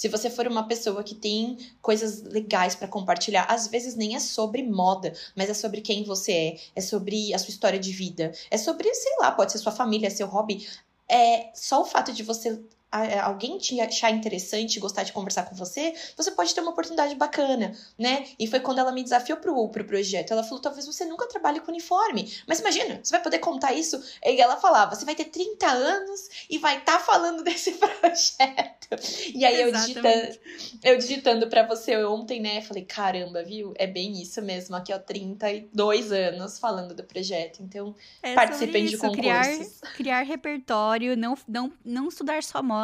Se 0.00 0.08
você 0.08 0.30
for 0.30 0.46
uma 0.46 0.66
pessoa 0.66 1.04
que 1.04 1.14
tem 1.14 1.58
coisas 1.82 2.22
legais 2.22 2.74
pra 2.74 2.88
compartilhar, 2.88 3.44
às 3.44 3.66
vezes 3.66 3.94
nem 3.94 4.16
é 4.16 4.18
sobre 4.18 4.62
moda, 4.62 5.12
mas 5.36 5.50
é 5.50 5.52
sobre 5.52 5.82
quem 5.82 6.04
você 6.04 6.32
é, 6.32 6.56
é 6.76 6.80
sobre 6.80 7.34
a 7.34 7.38
sua 7.38 7.50
história 7.50 7.78
de 7.78 7.92
vida, 7.92 8.32
é 8.50 8.56
sobre, 8.56 8.94
sei 8.94 9.12
lá, 9.20 9.30
pode 9.30 9.52
ser 9.52 9.58
sua 9.58 9.72
família, 9.72 10.10
seu 10.10 10.26
hobby. 10.26 10.66
É 11.10 11.50
só 11.54 11.82
o 11.82 11.84
fato 11.84 12.12
de 12.12 12.22
você 12.22 12.64
alguém 12.90 13.58
te 13.58 13.80
achar 13.80 14.10
interessante, 14.10 14.80
gostar 14.80 15.02
de 15.04 15.12
conversar 15.12 15.44
com 15.44 15.54
você, 15.54 15.94
você 16.16 16.30
pode 16.30 16.54
ter 16.54 16.60
uma 16.60 16.72
oportunidade 16.72 17.14
bacana, 17.14 17.72
né? 17.98 18.26
E 18.38 18.46
foi 18.46 18.60
quando 18.60 18.78
ela 18.78 18.92
me 18.92 19.02
desafiou 19.02 19.38
pro, 19.38 19.68
pro 19.68 19.84
projeto. 19.84 20.32
Ela 20.32 20.42
falou: 20.42 20.60
talvez 20.60 20.86
você 20.86 21.04
nunca 21.04 21.28
trabalhe 21.28 21.60
com 21.60 21.70
uniforme. 21.70 22.32
Mas 22.46 22.60
imagina, 22.60 23.00
você 23.02 23.12
vai 23.12 23.22
poder 23.22 23.38
contar 23.38 23.72
isso. 23.72 24.02
E 24.24 24.40
ela 24.40 24.56
falava: 24.56 24.94
você 24.94 25.04
vai 25.04 25.14
ter 25.14 25.26
30 25.26 25.66
anos 25.66 26.28
e 26.48 26.58
vai 26.58 26.78
estar 26.78 26.98
falando 26.98 27.42
desse 27.44 27.72
projeto. 27.72 28.88
E 29.34 29.44
aí 29.44 29.60
eu 29.60 29.72
digitando, 29.72 30.38
eu 30.82 30.98
digitando 30.98 31.48
pra 31.48 31.66
você 31.66 31.96
ontem, 32.04 32.40
né? 32.40 32.60
Falei: 32.62 32.84
caramba, 32.84 33.42
viu? 33.42 33.72
É 33.76 33.86
bem 33.86 34.20
isso 34.20 34.42
mesmo. 34.42 34.74
Aqui, 34.74 34.92
ó, 34.92 34.98
32 34.98 36.12
anos 36.12 36.58
falando 36.58 36.94
do 36.94 37.04
projeto. 37.04 37.62
Então, 37.62 37.94
É 38.22 38.34
Participem 38.34 38.84
de 38.84 38.94
isso, 38.94 39.10
criar, 39.12 39.46
concursos. 39.46 39.80
criar 39.96 40.22
repertório, 40.22 41.16
não, 41.16 41.36
não, 41.46 41.72
não 41.84 42.08
estudar 42.08 42.42
só 42.42 42.62
moda, 42.62 42.79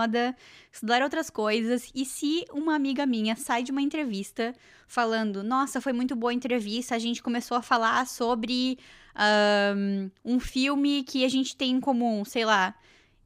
estudar 0.73 1.03
outras 1.03 1.31
coisas. 1.31 1.91
E 1.95 2.05
se 2.05 2.45
uma 2.53 2.75
amiga 2.75 3.07
minha 3.07 3.37
sai 3.37 3.63
de 3.63 3.73
uma 3.73 3.83
entrevista 3.83 4.55
falando, 4.87 5.43
nossa, 5.43 5.81
foi 5.81 5.93
muito 5.93 6.15
boa 6.15 6.31
a 6.31 6.35
entrevista, 6.35 6.95
a 6.95 6.99
gente 6.99 7.23
começou 7.23 7.57
a 7.57 7.63
falar 7.63 8.07
sobre 8.07 8.79
ahn, 9.15 10.11
um 10.25 10.39
filme 10.39 11.03
que 11.03 11.25
a 11.25 11.29
gente 11.29 11.57
tem 11.57 11.73
em 11.73 11.81
comum, 11.81 12.25
sei 12.25 12.45
lá. 12.45 12.75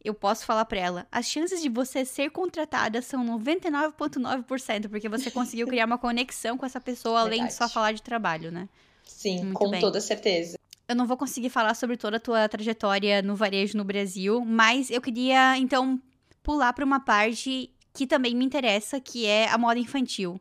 Eu 0.03 0.15
posso 0.15 0.47
falar 0.47 0.65
pra 0.65 0.79
ela, 0.79 1.07
as 1.13 1.27
chances 1.27 1.61
de 1.61 1.69
você 1.69 2.07
ser 2.07 2.31
contratada 2.31 3.03
são 3.03 3.23
99,9%, 3.39 4.89
porque 4.89 5.11
você 5.11 5.29
conseguiu 5.31 5.67
criar 5.67 5.85
uma 5.85 5.99
conexão 5.99 6.57
com 6.57 6.65
essa 6.65 6.81
pessoa, 6.81 7.21
além 7.21 7.47
de 7.47 7.53
só 7.53 7.69
falar 7.69 7.93
de 7.93 8.03
trabalho, 8.03 8.51
né? 8.51 8.67
sim, 9.21 9.43
Muito 9.43 9.55
com 9.55 9.71
bem. 9.71 9.81
toda 9.81 10.01
certeza. 10.01 10.59
Eu 10.89 10.97
não 10.97 11.07
vou 11.07 11.17
conseguir 11.17 11.51
falar 11.51 11.75
sobre 11.75 11.97
toda 11.97 12.17
a 12.17 12.21
tua 12.21 12.49
trajetória 12.49 13.23
no 13.23 13.37
varejo 13.37 13.77
no 13.77 13.85
Brasil, 13.85 14.45
mas 14.45 14.91
eu 14.91 15.01
queria 15.01 15.57
então 15.57 16.01
pular 16.43 16.73
para 16.73 16.85
uma 16.85 17.01
parte 17.01 17.71
que 17.93 18.07
também 18.07 18.35
me 18.35 18.45
interessa, 18.45 19.01
que 19.01 19.27
é 19.27 19.49
a 19.49 19.59
moda 19.59 19.79
infantil. 19.79 20.41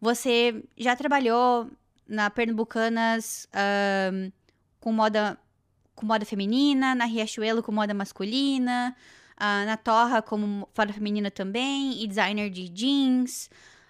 Você 0.00 0.62
já 0.76 0.94
trabalhou 0.94 1.70
na 2.08 2.30
Pernambucanas 2.30 3.48
ahn, 3.52 4.30
com 4.80 4.92
moda 4.92 5.38
com 5.94 6.04
moda 6.04 6.26
feminina, 6.26 6.94
na 6.94 7.06
Riachuelo 7.06 7.62
com 7.62 7.72
moda 7.72 7.94
masculina, 7.94 8.94
ah, 9.36 9.64
na 9.64 9.76
Torra 9.78 10.20
como 10.20 10.68
moda 10.76 10.92
feminina 10.92 11.30
também, 11.30 12.02
e 12.02 12.06
designer 12.06 12.50
de 12.50 12.68
jeans. 12.68 13.48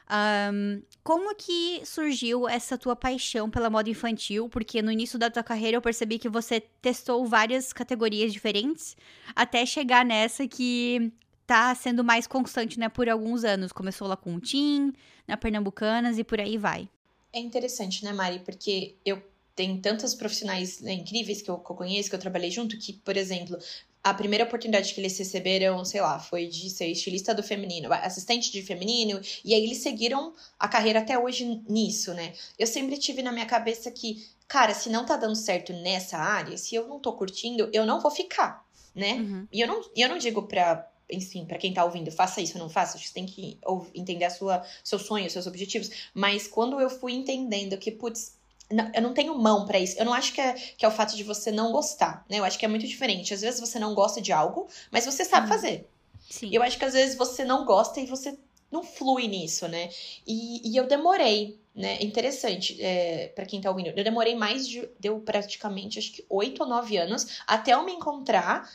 Ahn, 0.08 0.82
como 1.02 1.34
que 1.34 1.82
surgiu 1.84 2.48
essa 2.48 2.78
tua 2.78 2.94
paixão 2.94 3.50
pela 3.50 3.68
moda 3.68 3.90
infantil? 3.90 4.48
Porque 4.48 4.80
no 4.80 4.92
início 4.92 5.18
da 5.18 5.28
tua 5.28 5.42
carreira 5.42 5.76
eu 5.76 5.82
percebi 5.82 6.16
que 6.16 6.28
você 6.28 6.60
testou 6.60 7.26
várias 7.26 7.72
categorias 7.72 8.32
diferentes 8.32 8.96
até 9.34 9.66
chegar 9.66 10.04
nessa 10.04 10.46
que 10.46 11.12
tá 11.46 11.74
sendo 11.74 12.02
mais 12.02 12.26
constante, 12.26 12.78
né, 12.78 12.88
por 12.88 13.08
alguns 13.08 13.44
anos. 13.44 13.72
Começou 13.72 14.08
lá 14.08 14.16
com 14.16 14.34
o 14.34 14.40
Tim, 14.40 14.92
na 15.26 15.36
Pernambucanas 15.36 16.18
e 16.18 16.24
por 16.24 16.40
aí 16.40 16.58
vai. 16.58 16.88
É 17.32 17.38
interessante, 17.38 18.04
né, 18.04 18.12
Mari? 18.12 18.40
Porque 18.40 18.94
eu 19.04 19.22
tenho 19.54 19.80
tantos 19.80 20.14
profissionais 20.14 20.80
né, 20.80 20.92
incríveis 20.92 21.40
que 21.40 21.50
eu, 21.50 21.58
que 21.58 21.70
eu 21.70 21.76
conheço, 21.76 22.10
que 22.10 22.14
eu 22.14 22.20
trabalhei 22.20 22.50
junto, 22.50 22.78
que, 22.78 22.92
por 22.92 23.16
exemplo, 23.16 23.58
a 24.04 24.14
primeira 24.14 24.44
oportunidade 24.44 24.92
que 24.92 25.00
eles 25.00 25.18
receberam, 25.18 25.84
sei 25.84 26.00
lá, 26.00 26.18
foi 26.18 26.46
de 26.46 26.70
ser 26.70 26.86
estilista 26.86 27.34
do 27.34 27.42
feminino, 27.42 27.92
assistente 27.92 28.52
de 28.52 28.62
feminino, 28.62 29.20
e 29.44 29.54
aí 29.54 29.64
eles 29.64 29.78
seguiram 29.78 30.34
a 30.58 30.68
carreira 30.68 31.00
até 31.00 31.18
hoje 31.18 31.62
nisso, 31.68 32.14
né? 32.14 32.32
Eu 32.58 32.66
sempre 32.66 32.98
tive 32.98 33.22
na 33.22 33.32
minha 33.32 33.46
cabeça 33.46 33.90
que, 33.90 34.24
cara, 34.46 34.74
se 34.74 34.88
não 34.90 35.04
tá 35.04 35.16
dando 35.16 35.34
certo 35.34 35.72
nessa 35.72 36.18
área, 36.18 36.56
se 36.56 36.74
eu 36.74 36.86
não 36.86 37.00
tô 37.00 37.14
curtindo, 37.14 37.68
eu 37.72 37.84
não 37.84 38.00
vou 38.00 38.10
ficar, 38.10 38.64
né? 38.94 39.14
Uhum. 39.14 39.48
E 39.50 39.60
eu 39.60 39.66
não, 39.66 39.82
e 39.96 40.02
eu 40.02 40.08
não 40.08 40.18
digo 40.18 40.42
pra, 40.42 40.88
enfim, 41.10 41.44
pra 41.44 41.58
quem 41.58 41.72
tá 41.72 41.84
ouvindo, 41.84 42.10
faça 42.10 42.40
isso 42.40 42.58
ou 42.58 42.62
não 42.62 42.68
faça, 42.68 42.98
você 42.98 43.12
tem 43.12 43.26
que 43.26 43.58
entender 43.94 44.24
a 44.24 44.30
sua, 44.30 44.64
seu 44.82 44.98
sonho, 44.98 45.30
seus 45.30 45.46
objetivos. 45.46 45.90
Mas 46.12 46.48
quando 46.48 46.80
eu 46.80 46.90
fui 46.90 47.12
entendendo 47.12 47.76
que, 47.78 47.90
putz, 47.90 48.36
não, 48.70 48.90
eu 48.94 49.02
não 49.02 49.14
tenho 49.14 49.38
mão 49.38 49.64
para 49.64 49.78
isso. 49.78 49.96
Eu 49.98 50.04
não 50.04 50.12
acho 50.12 50.32
que 50.32 50.40
é, 50.40 50.52
que 50.52 50.84
é 50.84 50.88
o 50.88 50.92
fato 50.92 51.16
de 51.16 51.22
você 51.22 51.52
não 51.52 51.70
gostar, 51.70 52.24
né? 52.28 52.38
Eu 52.38 52.44
acho 52.44 52.58
que 52.58 52.64
é 52.64 52.68
muito 52.68 52.86
diferente. 52.86 53.32
Às 53.32 53.40
vezes 53.40 53.60
você 53.60 53.78
não 53.78 53.94
gosta 53.94 54.20
de 54.20 54.32
algo, 54.32 54.66
mas 54.90 55.04
você 55.04 55.24
sabe 55.24 55.48
fazer. 55.48 55.88
Sim. 56.28 56.50
Eu 56.52 56.62
acho 56.62 56.76
que 56.76 56.84
às 56.84 56.94
vezes 56.94 57.16
você 57.16 57.44
não 57.44 57.64
gosta 57.64 58.00
e 58.00 58.06
você 58.06 58.36
não 58.70 58.82
flui 58.82 59.28
nisso, 59.28 59.68
né? 59.68 59.88
E, 60.26 60.68
e 60.68 60.76
eu 60.76 60.88
demorei, 60.88 61.60
né? 61.74 62.02
Interessante, 62.02 62.76
é, 62.82 63.28
para 63.28 63.46
quem 63.46 63.60
tá 63.60 63.70
ouvindo. 63.70 63.90
Eu 63.90 64.04
demorei 64.04 64.34
mais 64.34 64.66
de. 64.66 64.88
Deu 64.98 65.20
praticamente, 65.20 66.00
acho 66.00 66.12
que 66.12 66.24
oito 66.28 66.64
ou 66.64 66.68
nove 66.68 66.96
anos 66.96 67.40
até 67.46 67.72
eu 67.72 67.84
me 67.84 67.92
encontrar 67.92 68.68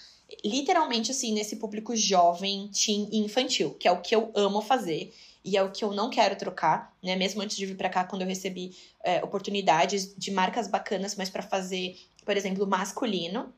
literalmente 0.44 1.12
assim 1.12 1.34
nesse 1.34 1.56
público 1.56 1.96
jovem, 1.96 2.70
teen 2.70 3.08
e 3.12 3.18
infantil, 3.20 3.74
que 3.76 3.88
é 3.88 3.92
o 3.92 4.02
que 4.02 4.16
eu 4.16 4.32
amo 4.36 4.62
fazer 4.62 5.14
e 5.44 5.58
é 5.58 5.64
o 5.64 5.72
que 5.72 5.84
eu 5.84 5.92
não 5.92 6.10
quero 6.10 6.36
trocar, 6.36 6.96
né? 7.02 7.16
Mesmo 7.16 7.42
antes 7.42 7.58
de 7.58 7.66
vir 7.66 7.76
para 7.76 7.90
cá, 7.90 8.04
quando 8.04 8.22
eu 8.22 8.28
recebi 8.28 8.76
é, 9.04 9.24
oportunidades 9.24 10.14
de 10.16 10.32
marcas 10.32 10.68
bacanas, 10.68 11.16
mas 11.16 11.30
para 11.30 11.42
fazer, 11.42 11.98
por 12.24 12.38
exemplo, 12.38 12.68
masculino, 12.68 13.52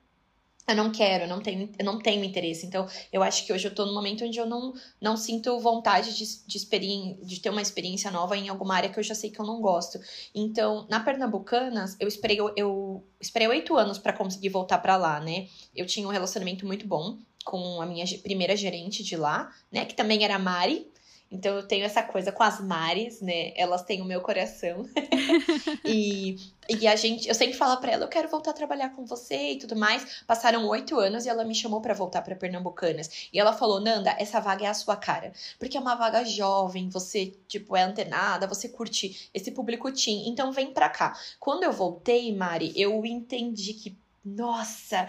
eu 0.68 0.76
não 0.76 0.91
quero, 0.91 1.26
eu 1.26 1.28
não 1.28 1.41
tenho, 1.41 1.70
eu 1.78 1.86
não 1.86 1.99
tenho 1.99 2.24
interesse. 2.24 2.66
Então, 2.66 2.88
eu 3.11 3.22
acho 3.22 3.45
que 3.45 3.51
hoje 3.51 3.68
eu 3.68 3.76
tô 3.76 3.86
num 3.86 3.93
momento 3.93 4.24
onde 4.24 4.38
eu 4.38 4.45
não, 4.45 4.74
não 5.01 5.18
sinto 5.18 5.59
vontade 5.59 6.16
de, 6.16 6.45
de, 6.47 7.26
de 7.26 7.39
ter 7.41 7.49
uma 7.49 7.61
experiência 7.61 8.09
nova 8.09 8.38
em 8.38 8.49
alguma 8.49 8.76
área 8.76 8.89
que 8.89 8.97
eu 8.97 9.03
já 9.03 9.14
sei 9.14 9.30
que 9.30 9.39
eu 9.39 9.45
não 9.45 9.59
gosto. 9.61 9.99
Então, 10.34 10.88
na 10.89 10.99
Pernambucanas, 10.99 11.97
eu 11.99 12.07
esperei 12.07 12.38
eu, 12.55 13.03
esperei 13.20 13.47
oito 13.47 13.76
anos 13.76 13.97
para 13.97 14.14
conseguir 14.14 14.49
voltar 14.49 14.78
para 14.78 14.95
lá, 14.95 15.20
né? 15.20 15.47
Eu 15.76 15.86
tinha 15.86 16.07
um 16.07 16.11
relacionamento 16.11 16.66
muito 16.66 16.88
bom 16.88 17.18
com 17.43 17.82
a 17.82 17.86
minha 17.86 18.05
primeira 18.20 18.55
gerente 18.55 19.03
de 19.03 19.18
lá, 19.18 19.51
né? 19.72 19.86
Que 19.86 19.93
também 19.93 20.24
era 20.24 20.36
a 20.36 20.39
Mari, 20.39 20.88
então 21.34 21.55
eu 21.55 21.67
tenho 21.67 21.84
essa 21.84 22.03
coisa 22.03 22.31
com 22.31 22.43
as 22.43 22.61
Mares, 22.61 23.19
né? 23.19 23.51
Elas 23.55 23.81
têm 23.81 24.01
o 24.03 24.05
meu 24.05 24.21
coração. 24.21 24.86
e, 25.84 26.38
e 26.69 26.88
a 26.88 26.95
gente, 26.95 27.27
eu 27.27 27.34
sempre 27.34 27.57
falo 27.57 27.81
para 27.81 27.91
ela, 27.91 28.03
eu 28.03 28.07
quero 28.07 28.29
voltar 28.29 28.51
a 28.51 28.53
trabalhar 28.53 28.89
com 28.89 29.03
você 29.03 29.53
e 29.53 29.57
tudo 29.57 29.75
mais. 29.75 30.21
Passaram 30.27 30.67
oito 30.67 30.99
anos 30.99 31.25
e 31.25 31.29
ela 31.29 31.43
me 31.43 31.55
chamou 31.55 31.81
para 31.81 31.95
voltar 31.95 32.21
para 32.21 32.36
Pernambucanas. 32.36 33.27
E 33.34 33.39
ela 33.39 33.51
falou, 33.51 33.79
Nanda, 33.79 34.15
essa 34.19 34.39
vaga 34.39 34.65
é 34.65 34.69
a 34.69 34.75
sua 34.75 34.95
cara. 34.95 35.34
Porque 35.57 35.75
é 35.75 35.79
uma 35.79 35.95
vaga 35.95 36.23
jovem, 36.23 36.88
você, 36.88 37.34
tipo, 37.47 37.75
é 37.75 37.81
antenada, 37.81 38.45
você 38.45 38.69
curte 38.69 39.29
esse 39.34 39.49
público 39.49 39.91
teen. 39.91 40.29
Então 40.29 40.51
vem 40.51 40.71
pra 40.71 40.88
cá. 40.88 41.17
Quando 41.39 41.63
eu 41.63 41.71
voltei, 41.71 42.31
Mari, 42.31 42.71
eu 42.75 43.03
entendi 43.07 43.73
que 43.73 43.97
nossa, 44.26 45.07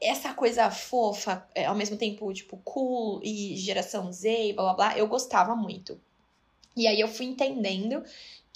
essa 0.00 0.32
coisa 0.32 0.70
fofa, 0.70 1.46
é, 1.54 1.66
ao 1.66 1.74
mesmo 1.74 1.96
tempo, 1.96 2.32
tipo, 2.32 2.56
cool 2.64 3.20
e 3.22 3.56
geração 3.56 4.10
Z 4.12 4.48
e 4.48 4.52
blá 4.52 4.64
blá 4.64 4.74
blá, 4.74 4.98
eu 4.98 5.06
gostava 5.06 5.54
muito. 5.54 6.00
E 6.76 6.86
aí 6.86 6.98
eu 6.98 7.08
fui 7.08 7.26
entendendo 7.26 8.02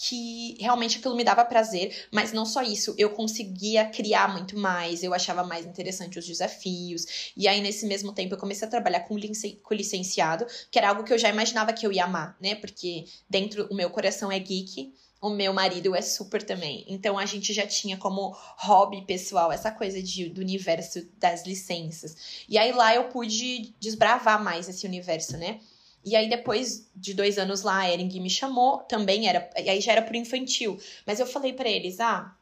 que 0.00 0.56
realmente 0.61 0.98
aquilo 0.98 1.16
me 1.16 1.24
dava 1.24 1.44
prazer, 1.44 2.06
mas 2.12 2.32
não 2.32 2.46
só 2.46 2.62
isso, 2.62 2.94
eu 2.96 3.11
conseguia 3.11 3.84
criar 3.86 4.32
muito 4.32 4.56
mais, 4.56 5.02
eu 5.02 5.12
achava 5.12 5.42
mais 5.42 5.66
interessante 5.66 6.18
os 6.18 6.26
desafios. 6.26 7.32
E 7.36 7.48
aí, 7.48 7.61
nesse 7.61 7.84
mesmo 7.84 8.12
tempo, 8.12 8.34
eu 8.34 8.38
comecei 8.38 8.66
a 8.66 8.70
trabalhar 8.70 9.00
com, 9.00 9.16
com 9.62 9.74
licenciado, 9.74 10.46
que 10.70 10.78
era 10.78 10.90
algo 10.90 11.02
que 11.02 11.12
eu 11.12 11.18
já 11.18 11.28
imaginava 11.28 11.72
que 11.72 11.84
eu 11.84 11.92
ia 11.92 12.04
amar, 12.04 12.36
né? 12.40 12.54
Porque 12.54 13.06
dentro 13.28 13.66
o 13.70 13.74
meu 13.74 13.90
coração 13.90 14.30
é 14.30 14.38
geek 14.38 14.94
o 15.20 15.30
meu 15.30 15.52
marido 15.52 15.94
é 15.94 16.00
super 16.00 16.42
também. 16.42 16.84
Então 16.88 17.18
a 17.18 17.26
gente 17.26 17.52
já 17.52 17.66
tinha 17.66 17.96
como 17.96 18.36
hobby 18.56 19.02
pessoal 19.02 19.50
essa 19.50 19.70
coisa 19.70 20.02
de, 20.02 20.28
do 20.28 20.40
universo 20.40 21.06
das 21.18 21.44
licenças. 21.44 22.44
E 22.48 22.56
aí 22.56 22.72
lá 22.72 22.94
eu 22.94 23.04
pude 23.04 23.74
desbravar 23.80 24.42
mais 24.42 24.68
esse 24.68 24.86
universo, 24.86 25.36
né? 25.36 25.60
E 26.04 26.16
aí, 26.16 26.28
depois 26.28 26.88
de 26.94 27.12
dois 27.12 27.38
anos 27.38 27.62
lá, 27.62 27.80
a 27.80 27.92
Ering 27.92 28.20
me 28.20 28.30
chamou, 28.30 28.78
também 28.78 29.28
era. 29.28 29.50
E 29.62 29.68
aí 29.68 29.80
já 29.80 29.92
era 29.92 30.02
pro 30.02 30.16
infantil. 30.16 30.78
Mas 31.04 31.20
eu 31.20 31.26
falei 31.26 31.52
para 31.52 31.68
eles: 31.68 32.00
ah, 32.00 32.34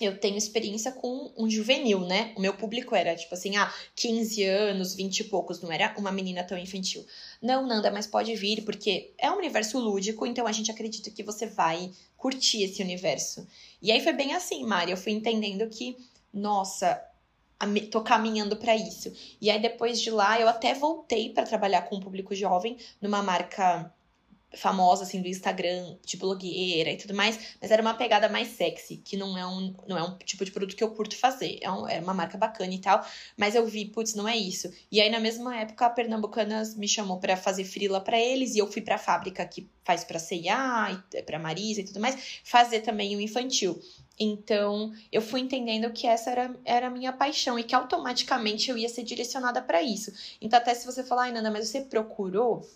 eu 0.00 0.18
tenho 0.18 0.36
experiência 0.36 0.92
com 0.92 1.32
um 1.36 1.48
juvenil, 1.50 2.00
né? 2.00 2.32
O 2.36 2.40
meu 2.40 2.54
público 2.54 2.94
era, 2.94 3.16
tipo 3.16 3.34
assim, 3.34 3.56
ah, 3.56 3.72
15 3.96 4.44
anos, 4.44 4.94
20 4.94 5.20
e 5.20 5.24
poucos, 5.24 5.60
não 5.60 5.72
era 5.72 5.94
uma 5.98 6.12
menina 6.12 6.44
tão 6.44 6.56
infantil. 6.56 7.04
Não, 7.42 7.66
Nanda, 7.66 7.90
mas 7.90 8.06
pode 8.06 8.34
vir, 8.34 8.64
porque 8.64 9.12
é 9.18 9.30
um 9.30 9.36
universo 9.36 9.78
lúdico, 9.78 10.26
então 10.26 10.46
a 10.46 10.52
gente 10.52 10.70
acredita 10.70 11.10
que 11.10 11.22
você 11.22 11.46
vai 11.46 11.90
curtir 12.16 12.62
esse 12.62 12.82
universo. 12.82 13.46
E 13.82 13.90
aí 13.90 14.00
foi 14.02 14.12
bem 14.12 14.34
assim, 14.34 14.64
Mari, 14.64 14.90
eu 14.90 14.96
fui 14.96 15.12
entendendo 15.12 15.68
que, 15.68 15.96
nossa, 16.32 17.02
tô 17.90 18.02
caminhando 18.02 18.56
para 18.56 18.76
isso. 18.76 19.12
E 19.40 19.50
aí 19.50 19.60
depois 19.60 20.00
de 20.00 20.10
lá, 20.10 20.40
eu 20.40 20.48
até 20.48 20.74
voltei 20.74 21.30
para 21.30 21.44
trabalhar 21.44 21.82
com 21.82 21.96
o 21.96 22.00
público 22.00 22.34
jovem 22.34 22.76
numa 23.00 23.22
marca 23.22 23.92
famosa 24.56 25.02
assim 25.02 25.20
do 25.20 25.28
Instagram, 25.28 25.96
tipo 26.04 26.26
blogueira 26.26 26.90
e 26.90 26.96
tudo 26.96 27.14
mais, 27.14 27.56
mas 27.60 27.70
era 27.70 27.82
uma 27.82 27.94
pegada 27.94 28.28
mais 28.28 28.48
sexy, 28.48 28.96
que 28.96 29.16
não 29.16 29.36
é 29.36 29.46
um, 29.46 29.74
não 29.86 29.96
é 29.96 30.02
um 30.02 30.16
tipo 30.18 30.44
de 30.44 30.50
produto 30.50 30.74
que 30.74 30.82
eu 30.82 30.90
curto 30.90 31.16
fazer. 31.16 31.58
É, 31.60 31.70
um, 31.70 31.88
é 31.88 32.00
uma 32.00 32.14
marca 32.14 32.36
bacana 32.38 32.72
e 32.72 32.78
tal, 32.78 33.04
mas 33.36 33.54
eu 33.54 33.66
vi, 33.66 33.86
putz, 33.86 34.14
não 34.14 34.28
é 34.28 34.36
isso. 34.36 34.72
E 34.90 35.00
aí 35.00 35.10
na 35.10 35.20
mesma 35.20 35.56
época 35.56 35.86
a 35.86 35.90
Pernambucanas 35.90 36.74
me 36.74 36.88
chamou 36.88 37.18
para 37.18 37.36
fazer 37.36 37.64
frila 37.64 38.00
para 38.00 38.18
eles 38.18 38.54
e 38.54 38.58
eu 38.58 38.70
fui 38.70 38.82
para 38.82 38.96
a 38.96 38.98
fábrica 38.98 39.44
que 39.46 39.68
faz 39.84 40.04
para 40.04 40.18
C&A, 40.18 41.02
para 41.24 41.38
Marisa 41.38 41.80
e 41.80 41.84
tudo 41.84 42.00
mais, 42.00 42.40
fazer 42.44 42.80
também 42.80 43.16
o 43.16 43.20
infantil. 43.20 43.80
Então, 44.20 44.92
eu 45.12 45.22
fui 45.22 45.40
entendendo 45.40 45.92
que 45.92 46.06
essa 46.06 46.30
era, 46.30 46.54
era 46.64 46.86
a 46.88 46.90
minha 46.90 47.12
paixão 47.12 47.58
e 47.58 47.62
que 47.62 47.74
automaticamente 47.74 48.68
eu 48.68 48.76
ia 48.76 48.88
ser 48.88 49.04
direcionada 49.04 49.62
para 49.62 49.80
isso. 49.80 50.12
Então, 50.40 50.58
até 50.58 50.74
se 50.74 50.84
você 50.84 51.04
falar, 51.04 51.24
ai, 51.24 51.32
Nanda, 51.32 51.50
mas 51.50 51.68
você 51.68 51.82
procurou? 51.82 52.68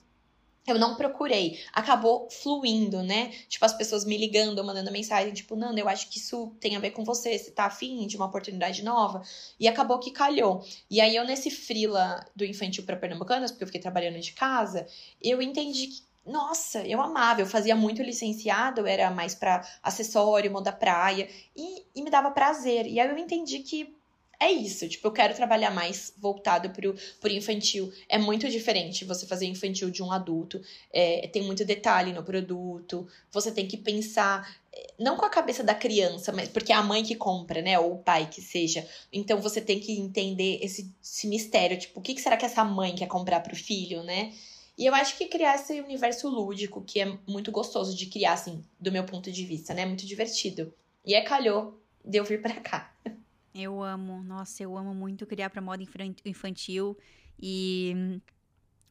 Eu 0.67 0.79
não 0.79 0.95
procurei. 0.95 1.61
Acabou 1.73 2.29
fluindo, 2.31 3.03
né? 3.03 3.29
Tipo, 3.49 3.65
as 3.65 3.73
pessoas 3.73 4.05
me 4.05 4.17
ligando, 4.17 4.65
mandando 4.65 4.91
mensagem, 4.93 5.33
tipo, 5.33 5.57
Nanda, 5.57 5.81
eu 5.81 5.89
acho 5.89 6.09
que 6.09 6.19
isso 6.19 6.55
tem 6.61 6.77
a 6.77 6.81
ver 6.81 6.91
com 6.91 7.05
você, 7.05 7.39
você 7.39 7.51
tá 7.51 7.65
afim 7.65 8.07
de 8.07 8.17
uma 8.17 8.27
oportunidade 8.27 8.83
nova. 8.83 9.23
E 9.59 9.67
acabou 9.67 9.99
que 9.99 10.11
calhou. 10.11 10.65
E 10.91 11.01
aí, 11.01 11.17
eu, 11.17 11.25
nesse 11.25 11.51
frila 11.51 12.25
do 12.35 12.45
infantil 12.45 12.85
para 12.85 12.97
Pernambucanas, 12.97 13.51
porque 13.51 13.65
eu 13.65 13.69
fiquei 13.69 13.81
trabalhando 13.81 14.21
de 14.21 14.33
casa, 14.33 14.87
eu 15.21 15.43
entendi 15.43 15.89
que 15.89 16.13
nossa, 16.25 16.87
eu 16.87 17.01
amava, 17.01 17.41
eu 17.41 17.47
fazia 17.47 17.75
muito 17.75 18.01
licenciado, 18.01 18.87
era 18.87 19.11
mais 19.11 19.35
para 19.35 19.67
acessório, 19.83 20.53
moda 20.53 20.71
praia, 20.71 21.29
e, 21.57 21.85
e 21.95 22.01
me 22.03 22.11
dava 22.11 22.31
prazer. 22.31 22.87
E 22.87 23.01
aí 23.01 23.09
eu 23.09 23.19
entendi 23.19 23.59
que 23.59 23.97
é 24.43 24.53
isso. 24.53 24.89
Tipo, 24.89 25.09
eu 25.09 25.13
quero 25.13 25.35
trabalhar 25.35 25.71
mais 25.71 26.13
voltado 26.17 26.71
pro, 26.71 26.95
pro 27.21 27.33
infantil. 27.33 27.93
É 28.09 28.19
muito 28.19 28.49
diferente 28.49 29.05
você 29.05 29.27
fazer 29.27 29.47
infantil 29.47 29.91
de 29.91 30.03
um 30.03 30.11
adulto. 30.11 30.61
É, 30.93 31.29
tem 31.29 31.43
muito 31.43 31.65
detalhe 31.65 32.13
no 32.13 32.23
produto. 32.23 33.07
Você 33.31 33.53
tem 33.53 33.67
que 33.67 33.77
pensar, 33.77 34.57
é, 34.73 34.95
não 34.99 35.17
com 35.17 35.25
a 35.25 35.31
cabeça 35.31 35.63
da 35.63 35.75
criança, 35.75 36.33
mas 36.33 36.49
porque 36.49 36.73
é 36.73 36.75
a 36.75 36.83
mãe 36.83 37.03
que 37.03 37.15
compra, 37.15 37.63
né? 37.63 37.79
Ou 37.79 37.95
o 37.95 37.99
pai 37.99 38.29
que 38.29 38.41
seja. 38.41 38.87
Então 39.13 39.41
você 39.41 39.61
tem 39.61 39.79
que 39.79 39.93
entender 39.93 40.59
esse, 40.63 40.93
esse 41.03 41.27
mistério. 41.27 41.79
Tipo, 41.79 42.01
o 42.01 42.03
que, 42.03 42.15
que 42.15 42.21
será 42.23 42.37
que 42.37 42.47
essa 42.47 42.65
mãe 42.65 42.95
quer 42.95 43.07
comprar 43.07 43.41
pro 43.41 43.57
filho, 43.57 44.03
né? 44.03 44.33
E 44.77 44.87
eu 44.87 44.95
acho 44.95 45.17
que 45.19 45.27
criar 45.27 45.57
esse 45.57 45.81
universo 45.81 46.29
lúdico, 46.29 46.83
que 46.83 47.01
é 47.01 47.19
muito 47.27 47.53
gostoso 47.53 47.95
de 47.95 48.07
criar, 48.07 48.33
assim, 48.33 48.65
do 48.81 48.91
meu 48.91 49.05
ponto 49.05 49.31
de 49.31 49.45
vista, 49.45 49.75
né? 49.75 49.85
Muito 49.85 50.07
divertido. 50.07 50.73
E 51.05 51.15
é 51.15 51.21
calhou 51.21 51.79
de 52.05 52.19
eu 52.19 52.25
vir 52.25 52.41
pra 52.41 52.55
cá. 52.61 52.93
Eu 53.55 53.83
amo, 53.83 54.23
nossa, 54.23 54.63
eu 54.63 54.77
amo 54.77 54.95
muito 54.95 55.27
criar 55.27 55.51
para 55.51 55.61
moda 55.61 55.85
infantil. 56.25 56.97
E 57.39 58.21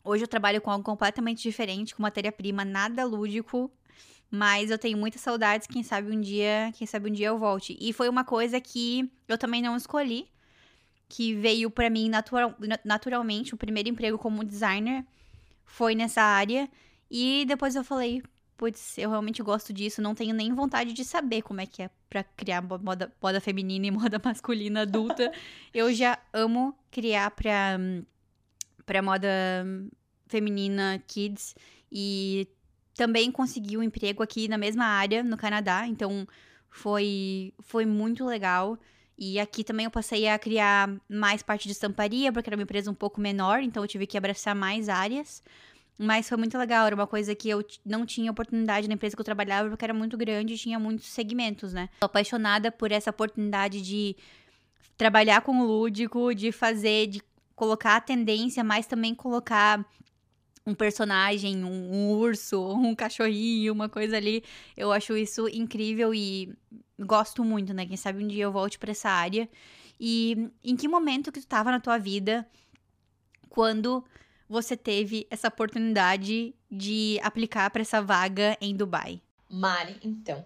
hoje 0.03 0.23
eu 0.23 0.27
trabalho 0.27 0.61
com 0.61 0.69
algo 0.69 0.83
completamente 0.83 1.41
diferente, 1.41 1.95
com 1.95 2.03
matéria-prima 2.03 2.63
nada 2.63 3.03
lúdico, 3.03 3.71
mas 4.29 4.69
eu 4.69 4.77
tenho 4.77 4.97
muitas 4.97 5.21
saudades, 5.21 5.67
quem 5.67 5.83
sabe 5.83 6.15
um 6.15 6.21
dia, 6.21 6.71
quem 6.75 6.85
sabe 6.85 7.09
um 7.09 7.13
dia 7.13 7.27
eu 7.27 7.39
volte. 7.39 7.77
E 7.79 7.91
foi 7.91 8.07
uma 8.07 8.23
coisa 8.23 8.61
que 8.61 9.11
eu 9.27 9.37
também 9.37 9.61
não 9.61 9.75
escolhi, 9.75 10.27
que 11.09 11.33
veio 11.33 11.69
para 11.69 11.89
mim 11.89 12.07
natural, 12.07 12.55
naturalmente, 12.85 13.53
o 13.53 13.57
primeiro 13.57 13.89
emprego 13.89 14.17
como 14.17 14.43
designer 14.43 15.05
foi 15.65 15.95
nessa 15.95 16.21
área. 16.21 16.69
E 17.09 17.45
depois 17.47 17.75
eu 17.75 17.83
falei, 17.83 18.23
putz, 18.55 18.97
eu 18.97 19.09
realmente 19.09 19.41
gosto 19.41 19.73
disso, 19.73 20.01
não 20.01 20.15
tenho 20.15 20.33
nem 20.33 20.53
vontade 20.53 20.93
de 20.93 21.03
saber 21.03 21.41
como 21.41 21.61
é 21.61 21.65
que 21.65 21.81
é 21.81 21.89
para 22.11 22.25
criar 22.25 22.61
moda, 22.61 23.09
moda 23.23 23.39
feminina 23.39 23.87
e 23.87 23.91
moda 23.91 24.21
masculina 24.23 24.81
adulta. 24.81 25.31
eu 25.73 25.93
já 25.93 26.19
amo 26.33 26.75
criar 26.91 27.31
pra, 27.31 27.79
pra 28.85 29.01
moda 29.01 29.29
feminina 30.27 31.01
kids 31.07 31.55
e 31.89 32.49
também 32.93 33.31
consegui 33.31 33.77
um 33.77 33.83
emprego 33.83 34.21
aqui 34.21 34.49
na 34.49 34.57
mesma 34.57 34.83
área, 34.83 35.23
no 35.23 35.37
Canadá, 35.37 35.87
então 35.87 36.27
foi, 36.69 37.53
foi 37.61 37.85
muito 37.85 38.25
legal. 38.25 38.77
E 39.17 39.39
aqui 39.39 39.63
também 39.63 39.85
eu 39.85 39.91
passei 39.91 40.27
a 40.27 40.37
criar 40.37 40.89
mais 41.07 41.41
parte 41.41 41.65
de 41.67 41.71
estamparia, 41.71 42.33
porque 42.33 42.49
era 42.49 42.57
uma 42.57 42.63
empresa 42.63 42.91
um 42.91 42.93
pouco 42.93 43.21
menor, 43.21 43.61
então 43.61 43.83
eu 43.83 43.87
tive 43.87 44.05
que 44.05 44.17
abraçar 44.17 44.53
mais 44.53 44.89
áreas. 44.89 45.41
Mas 45.97 46.27
foi 46.27 46.37
muito 46.37 46.57
legal, 46.57 46.85
era 46.87 46.95
uma 46.95 47.05
coisa 47.05 47.35
que 47.35 47.49
eu 47.49 47.63
não 47.85 48.05
tinha 48.05 48.31
oportunidade 48.31 48.87
na 48.87 48.95
empresa 48.95 49.15
que 49.15 49.21
eu 49.21 49.25
trabalhava, 49.25 49.69
porque 49.69 49.85
era 49.85 49.93
muito 49.93 50.17
grande 50.17 50.55
e 50.55 50.57
tinha 50.57 50.79
muitos 50.79 51.07
segmentos, 51.07 51.73
né? 51.73 51.89
Tô 51.99 52.05
apaixonada 52.05 52.71
por 52.71 52.91
essa 52.91 53.11
oportunidade 53.11 53.81
de 53.81 54.15
trabalhar 54.97 55.41
com 55.41 55.59
o 55.59 55.65
lúdico, 55.65 56.33
de 56.33 56.51
fazer, 56.51 57.07
de 57.07 57.21
colocar 57.55 57.97
a 57.97 58.01
tendência, 58.01 58.63
mas 58.63 58.87
também 58.87 59.13
colocar 59.13 59.85
um 60.65 60.73
personagem, 60.73 61.63
um, 61.63 61.93
um, 61.93 62.09
urso, 62.11 62.61
um 62.73 62.95
cachorrinho, 62.95 63.73
uma 63.73 63.89
coisa 63.89 64.17
ali. 64.17 64.43
Eu 64.75 64.91
acho 64.91 65.15
isso 65.15 65.47
incrível 65.49 66.13
e 66.13 66.53
gosto 66.99 67.43
muito, 67.43 67.73
né? 67.73 67.85
Quem 67.85 67.97
sabe 67.97 68.23
um 68.23 68.27
dia 68.27 68.43
eu 68.43 68.51
volte 68.51 68.79
para 68.79 68.91
essa 68.91 69.09
área. 69.09 69.49
E 69.99 70.49
em 70.63 70.75
que 70.75 70.87
momento 70.87 71.31
que 71.31 71.39
tu 71.39 71.47
tava 71.47 71.71
na 71.71 71.79
tua 71.79 71.97
vida 71.97 72.47
quando 73.49 74.03
você 74.51 74.75
teve 74.75 75.25
essa 75.29 75.47
oportunidade 75.47 76.53
de 76.69 77.17
aplicar 77.23 77.69
para 77.69 77.81
essa 77.81 78.01
vaga 78.01 78.57
em 78.59 78.75
Dubai? 78.75 79.21
Mari, 79.49 79.95
então. 80.03 80.43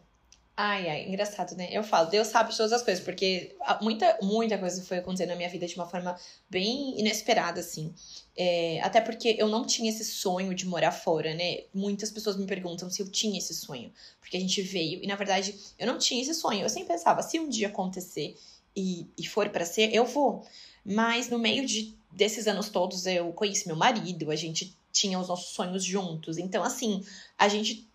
Ai, 0.56 0.88
ai, 0.88 1.08
engraçado, 1.08 1.58
né? 1.58 1.68
Eu 1.72 1.84
falo, 1.84 2.10
Deus 2.10 2.28
sabe 2.28 2.56
todas 2.56 2.72
as 2.72 2.84
coisas, 2.84 3.04
porque 3.04 3.56
muita, 3.82 4.18
muita 4.22 4.60
coisa 4.60 4.82
foi 4.84 5.00
acontecendo 5.00 5.30
na 5.30 5.36
minha 5.36 5.50
vida 5.50 5.66
de 5.66 5.76
uma 5.76 5.88
forma 5.88 6.16
bem 6.48 6.98
inesperada, 7.00 7.60
assim. 7.60 7.94
É, 8.38 8.80
até 8.82 9.02
porque 9.02 9.36
eu 9.40 9.50
não 9.50 9.66
tinha 9.66 9.90
esse 9.90 10.06
sonho 10.06 10.54
de 10.54 10.68
morar 10.68 10.92
fora, 10.92 11.34
né? 11.34 11.64
Muitas 11.74 12.12
pessoas 12.12 12.38
me 12.38 12.46
perguntam 12.46 12.90
se 12.92 13.02
eu 13.02 13.10
tinha 13.10 13.40
esse 13.40 13.56
sonho, 13.56 13.92
porque 14.22 14.38
a 14.38 14.40
gente 14.40 14.62
veio, 14.62 15.04
e 15.04 15.08
na 15.08 15.16
verdade 15.16 15.60
eu 15.80 15.88
não 15.88 15.98
tinha 15.98 16.22
esse 16.22 16.36
sonho. 16.36 16.62
Eu 16.62 16.70
sempre 16.70 16.90
pensava, 16.90 17.24
se 17.24 17.40
um 17.40 17.50
dia 17.50 17.70
acontecer 17.70 18.38
e, 18.76 19.08
e 19.18 19.26
for 19.28 19.50
para 19.50 19.66
ser, 19.66 19.94
eu 19.94 20.06
vou. 20.06 20.46
Mas 20.86 21.28
no 21.28 21.40
meio 21.40 21.66
de, 21.66 21.98
desses 22.16 22.48
anos 22.48 22.70
todos, 22.70 23.06
eu 23.06 23.32
conheci 23.34 23.68
meu 23.68 23.76
marido, 23.76 24.32
a 24.32 24.36
gente 24.36 24.76
tinha 24.92 25.20
os 25.20 25.28
nossos 25.28 25.54
sonhos 25.54 25.84
juntos. 25.84 26.38
Então, 26.38 26.64
assim, 26.64 27.04
a 27.38 27.48
gente 27.48 27.88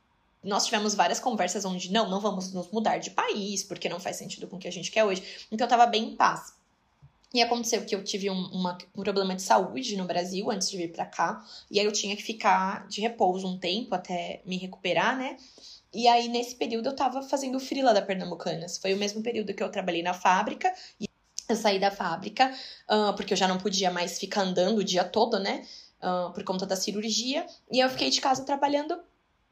nós 0.42 0.64
tivemos 0.64 0.94
várias 0.94 1.20
conversas 1.20 1.66
onde 1.66 1.92
não, 1.92 2.09
não 2.09 2.18
vamos 2.18 2.52
nos 2.52 2.70
mudar 2.70 2.98
de 2.98 3.10
país, 3.10 3.62
porque 3.62 3.90
não 3.90 4.01
faz 4.01 4.16
sentido 4.16 4.47
com 4.47 4.56
o 4.56 4.59
que 4.59 4.68
a 4.68 4.72
gente 4.72 4.90
quer 4.90 5.05
hoje. 5.05 5.22
Então 5.52 5.66
eu 5.66 5.68
tava 5.68 5.84
bem 5.84 6.12
em 6.12 6.16
paz. 6.16 6.55
E 7.32 7.40
aconteceu 7.42 7.84
que 7.84 7.94
eu 7.94 8.02
tive 8.02 8.28
um, 8.28 8.47
uma, 8.47 8.76
um 8.97 9.02
problema 9.02 9.36
de 9.36 9.42
saúde 9.42 9.97
no 9.97 10.05
Brasil 10.05 10.51
antes 10.51 10.68
de 10.68 10.76
vir 10.76 10.90
para 10.90 11.06
cá. 11.06 11.44
E 11.70 11.78
aí 11.78 11.84
eu 11.84 11.92
tinha 11.92 12.16
que 12.16 12.22
ficar 12.22 12.88
de 12.88 13.01
repouso 13.01 13.47
um 13.47 13.59
tempo 13.59 13.94
até 13.94 14.40
me 14.44 14.56
recuperar, 14.56 15.16
né? 15.16 15.36
E 15.92 16.09
aí, 16.09 16.28
nesse 16.28 16.55
período, 16.55 16.88
eu 16.88 16.97
tava 16.97 17.22
fazendo 17.22 17.59
frila 17.60 17.92
da 17.92 18.02
Pernambucanas. 18.02 18.78
Foi 18.78 18.94
o 18.94 18.97
mesmo 18.97 19.22
período 19.22 19.52
que 19.55 19.62
eu 19.62 19.70
trabalhei 19.70 20.02
na 20.02 20.14
fábrica. 20.14 20.72
E 21.01 21.09
eu 21.52 21.56
saí 21.56 21.78
da 21.78 21.90
fábrica, 21.90 22.52
uh, 22.89 23.14
porque 23.14 23.32
eu 23.32 23.36
já 23.36 23.48
não 23.48 23.59
podia 23.59 23.90
mais 23.90 24.18
ficar 24.18 24.43
andando 24.43 24.78
o 24.78 24.85
dia 24.85 25.05
todo, 25.05 25.39
né? 25.39 25.66
Uh, 26.02 26.32
por 26.32 26.43
conta 26.44 26.64
da 26.66 26.77
cirurgia. 26.77 27.47
E 27.70 27.81
eu 27.81 27.90
fiquei 27.90 28.10
de 28.10 28.20
casa 28.20 28.44
trabalhando 28.44 28.98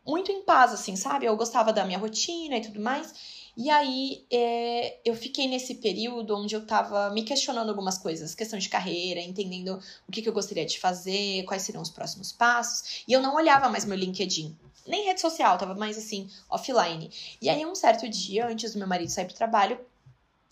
muito 0.07 0.33
em 0.33 0.43
paz, 0.43 0.73
assim, 0.73 0.97
sabe? 0.97 1.27
Eu 1.27 1.37
gostava 1.37 1.73
da 1.73 1.85
minha 1.85 1.99
rotina 1.99 2.57
e 2.57 2.63
tudo 2.63 2.81
mais. 2.81 3.13
E 3.61 3.69
aí 3.71 4.25
é, 4.31 4.99
eu 5.05 5.17
fiquei 5.17 5.49
nesse 5.49 5.75
período 5.75 6.37
onde 6.37 6.55
eu 6.55 6.65
tava 6.65 7.11
me 7.11 7.25
questionando 7.25 7.69
algumas 7.69 7.99
coisas, 7.99 8.33
questão 8.33 8.57
de 8.57 8.69
carreira, 8.69 9.21
entendendo 9.21 9.81
o 10.07 10.13
que, 10.13 10.23
que 10.23 10.29
eu 10.29 10.33
gostaria 10.33 10.65
de 10.65 10.79
fazer, 10.79 11.43
quais 11.43 11.63
seriam 11.63 11.83
os 11.83 11.91
próximos 11.91 12.31
passos. 12.31 13.03
E 13.07 13.13
eu 13.13 13.21
não 13.21 13.35
olhava 13.35 13.69
mais 13.69 13.85
meu 13.85 13.99
LinkedIn. 13.99 14.57
Nem 14.87 15.07
rede 15.07 15.21
social, 15.21 15.59
tava 15.59 15.75
mais 15.75 15.99
assim, 15.99 16.31
offline. 16.49 17.11
E 17.43 17.51
aí, 17.51 17.67
um 17.67 17.75
certo 17.75 18.09
dia, 18.09 18.47
antes 18.47 18.73
do 18.73 18.79
meu 18.79 18.87
marido 18.87 19.11
sair 19.11 19.27
pro 19.27 19.35
trabalho, 19.35 19.79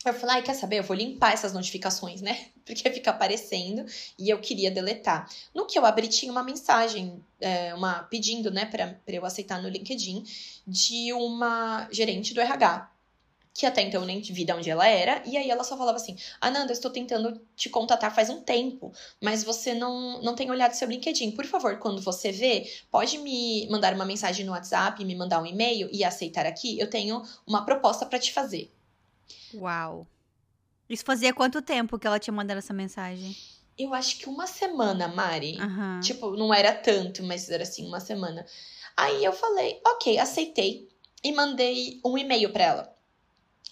eu 0.04 0.14
falei, 0.14 0.36
ai, 0.36 0.42
quer 0.42 0.54
saber? 0.54 0.78
Eu 0.78 0.84
vou 0.84 0.96
limpar 0.96 1.32
essas 1.32 1.52
notificações, 1.52 2.20
né? 2.20 2.46
Porque 2.64 2.90
fica 2.90 3.10
aparecendo 3.10 3.84
e 4.18 4.30
eu 4.30 4.38
queria 4.40 4.70
deletar. 4.70 5.28
No 5.54 5.66
que 5.66 5.78
eu 5.78 5.86
abri, 5.86 6.08
tinha 6.08 6.30
uma 6.30 6.42
mensagem, 6.42 7.22
é, 7.40 7.74
uma 7.74 8.02
pedindo, 8.04 8.50
né, 8.50 8.66
pra, 8.66 8.94
pra 9.04 9.14
eu 9.14 9.24
aceitar 9.24 9.62
no 9.62 9.68
LinkedIn, 9.68 10.24
de 10.66 11.12
uma 11.12 11.88
gerente 11.90 12.34
do 12.34 12.40
RH. 12.40 12.90
Que 13.54 13.64
até 13.64 13.80
então 13.80 14.02
eu 14.02 14.06
nem 14.06 14.20
vi 14.20 14.44
de 14.44 14.52
onde 14.52 14.68
ela 14.68 14.86
era. 14.86 15.22
E 15.24 15.34
aí 15.36 15.50
ela 15.50 15.64
só 15.64 15.78
falava 15.78 15.96
assim: 15.96 16.14
Ananda, 16.40 16.72
eu 16.72 16.74
estou 16.74 16.90
tentando 16.90 17.40
te 17.56 17.70
contatar 17.70 18.14
faz 18.14 18.28
um 18.28 18.42
tempo, 18.42 18.92
mas 19.18 19.42
você 19.42 19.72
não, 19.72 20.20
não 20.20 20.34
tem 20.34 20.50
olhado 20.50 20.74
seu 20.74 20.86
LinkedIn. 20.86 21.30
Por 21.30 21.46
favor, 21.46 21.78
quando 21.78 22.02
você 22.02 22.30
vê, 22.30 22.70
pode 22.90 23.16
me 23.16 23.66
mandar 23.70 23.94
uma 23.94 24.04
mensagem 24.04 24.44
no 24.44 24.52
WhatsApp, 24.52 25.02
me 25.02 25.14
mandar 25.14 25.40
um 25.40 25.46
e-mail 25.46 25.88
e 25.90 26.04
aceitar 26.04 26.44
aqui. 26.44 26.78
Eu 26.78 26.90
tenho 26.90 27.22
uma 27.46 27.64
proposta 27.64 28.04
para 28.04 28.18
te 28.18 28.30
fazer. 28.30 28.70
Uau. 29.54 30.06
Isso 30.88 31.04
fazia 31.04 31.34
quanto 31.34 31.60
tempo 31.60 31.98
que 31.98 32.06
ela 32.06 32.18
tinha 32.18 32.34
mandado 32.34 32.58
essa 32.58 32.72
mensagem? 32.72 33.36
Eu 33.78 33.92
acho 33.92 34.18
que 34.18 34.28
uma 34.28 34.46
semana, 34.46 35.08
Mari. 35.08 35.58
Uhum. 35.60 36.00
Tipo, 36.00 36.36
não 36.36 36.52
era 36.54 36.72
tanto, 36.72 37.22
mas 37.22 37.50
era 37.50 37.62
assim, 37.62 37.86
uma 37.86 38.00
semana. 38.00 38.46
Aí 38.96 39.24
eu 39.24 39.32
falei, 39.32 39.80
ok, 39.84 40.18
aceitei. 40.18 40.88
E 41.22 41.32
mandei 41.32 42.00
um 42.04 42.16
e-mail 42.16 42.50
pra 42.52 42.64
ela. 42.64 42.96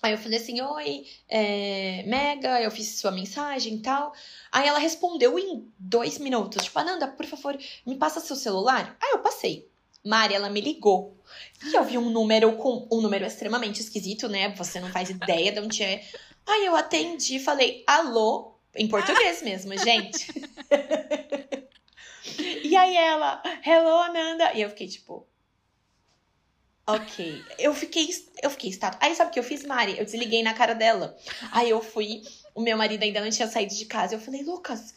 Aí 0.02 0.12
eu 0.12 0.18
falei 0.18 0.38
assim, 0.38 0.60
oi, 0.60 1.06
é, 1.26 2.02
Mega, 2.06 2.60
eu 2.60 2.70
fiz 2.70 2.98
sua 2.98 3.10
mensagem 3.10 3.76
e 3.76 3.80
tal. 3.80 4.12
Aí 4.52 4.68
ela 4.68 4.78
respondeu 4.78 5.38
em 5.38 5.72
dois 5.78 6.18
minutos, 6.18 6.64
tipo, 6.64 6.78
Ananda, 6.78 7.08
por 7.08 7.24
favor, 7.24 7.56
me 7.86 7.96
passa 7.96 8.20
seu 8.20 8.36
celular. 8.36 8.96
Aí 9.02 9.12
eu 9.12 9.20
passei. 9.20 9.70
Mari, 10.04 10.34
ela 10.34 10.50
me 10.50 10.60
ligou. 10.60 11.18
E 11.64 11.74
eu 11.74 11.84
vi 11.84 11.96
um 11.96 12.10
número 12.10 12.56
com 12.56 12.86
um 12.92 13.00
número 13.00 13.24
extremamente 13.24 13.80
esquisito, 13.80 14.28
né? 14.28 14.50
Você 14.50 14.78
não 14.78 14.90
faz 14.90 15.08
ideia 15.08 15.50
de 15.50 15.60
onde 15.60 15.82
é. 15.82 16.04
Aí 16.46 16.66
eu 16.66 16.76
atendi, 16.76 17.38
falei, 17.38 17.82
alô, 17.86 18.54
em 18.76 18.86
português 18.86 19.40
mesmo, 19.42 19.76
gente. 19.78 20.26
e 22.62 22.76
aí 22.76 22.96
ela, 22.96 23.42
hello, 23.64 23.96
Ananda. 23.96 24.52
E 24.52 24.60
eu 24.60 24.68
fiquei 24.68 24.88
tipo, 24.88 25.26
ok. 26.86 27.42
Eu 27.58 27.74
fiquei, 27.74 28.08
eu 28.42 28.50
fiquei 28.50 28.68
estátua. 28.68 29.00
Aí 29.02 29.14
sabe 29.14 29.30
o 29.30 29.32
que 29.32 29.38
eu 29.38 29.44
fiz, 29.44 29.64
Mari? 29.64 29.98
Eu 29.98 30.04
desliguei 30.04 30.42
na 30.42 30.52
cara 30.52 30.74
dela. 30.74 31.16
Aí 31.50 31.70
eu 31.70 31.80
fui, 31.80 32.20
o 32.54 32.60
meu 32.60 32.76
marido 32.76 33.02
ainda 33.02 33.22
não 33.22 33.30
tinha 33.30 33.48
saído 33.48 33.74
de 33.74 33.86
casa. 33.86 34.14
Eu 34.14 34.20
falei, 34.20 34.42
Lucas, 34.42 34.94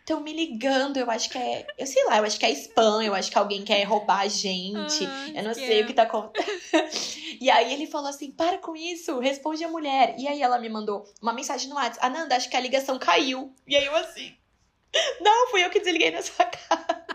estão 0.00 0.20
me 0.20 0.32
ligando. 0.32 0.96
Eu 0.96 1.10
acho 1.10 1.30
que 1.30 1.38
é. 1.38 1.66
Eu 1.78 1.86
sei 1.86 2.04
lá, 2.04 2.18
eu 2.18 2.24
acho 2.24 2.38
que 2.38 2.46
é 2.46 2.50
spam, 2.50 3.02
eu 3.02 3.14
acho 3.14 3.30
que 3.30 3.38
alguém 3.38 3.64
quer 3.64 3.82
roubar 3.84 4.20
a 4.20 4.28
gente. 4.28 5.06
Ah, 5.06 5.28
eu 5.34 5.42
não 5.44 5.54
sei 5.54 5.80
é. 5.80 5.82
o 5.82 5.86
que 5.86 5.94
tá 5.94 6.02
acontecendo. 6.02 6.88
e 7.40 7.50
aí 7.50 7.72
ele 7.72 7.86
falou 7.86 8.08
assim: 8.08 8.30
para 8.30 8.58
com 8.58 8.76
isso, 8.76 9.18
responde 9.18 9.64
a 9.64 9.68
mulher. 9.68 10.14
E 10.18 10.26
aí 10.26 10.42
ela 10.42 10.58
me 10.58 10.68
mandou 10.68 11.04
uma 11.22 11.32
mensagem 11.32 11.68
no 11.68 11.76
WhatsApp: 11.76 12.04
Ananda, 12.04 12.36
acho 12.36 12.50
que 12.50 12.56
a 12.56 12.60
ligação 12.60 12.98
caiu. 12.98 13.54
E 13.66 13.76
aí 13.76 13.86
eu 13.86 13.96
assim. 13.96 14.34
Não, 15.20 15.48
fui 15.48 15.64
eu 15.64 15.70
que 15.70 15.80
desliguei 15.80 16.10
na 16.10 16.22
sua 16.22 16.44
cara. 16.46 17.06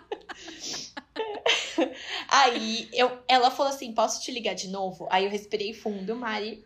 aí 2.29 2.89
eu, 2.93 3.19
ela 3.27 3.51
falou 3.51 3.71
assim: 3.71 3.93
posso 3.93 4.21
te 4.21 4.31
ligar 4.31 4.55
de 4.55 4.69
novo? 4.69 5.07
Aí 5.11 5.25
eu 5.25 5.31
respirei 5.31 5.73
fundo, 5.73 6.15
Mari. 6.15 6.65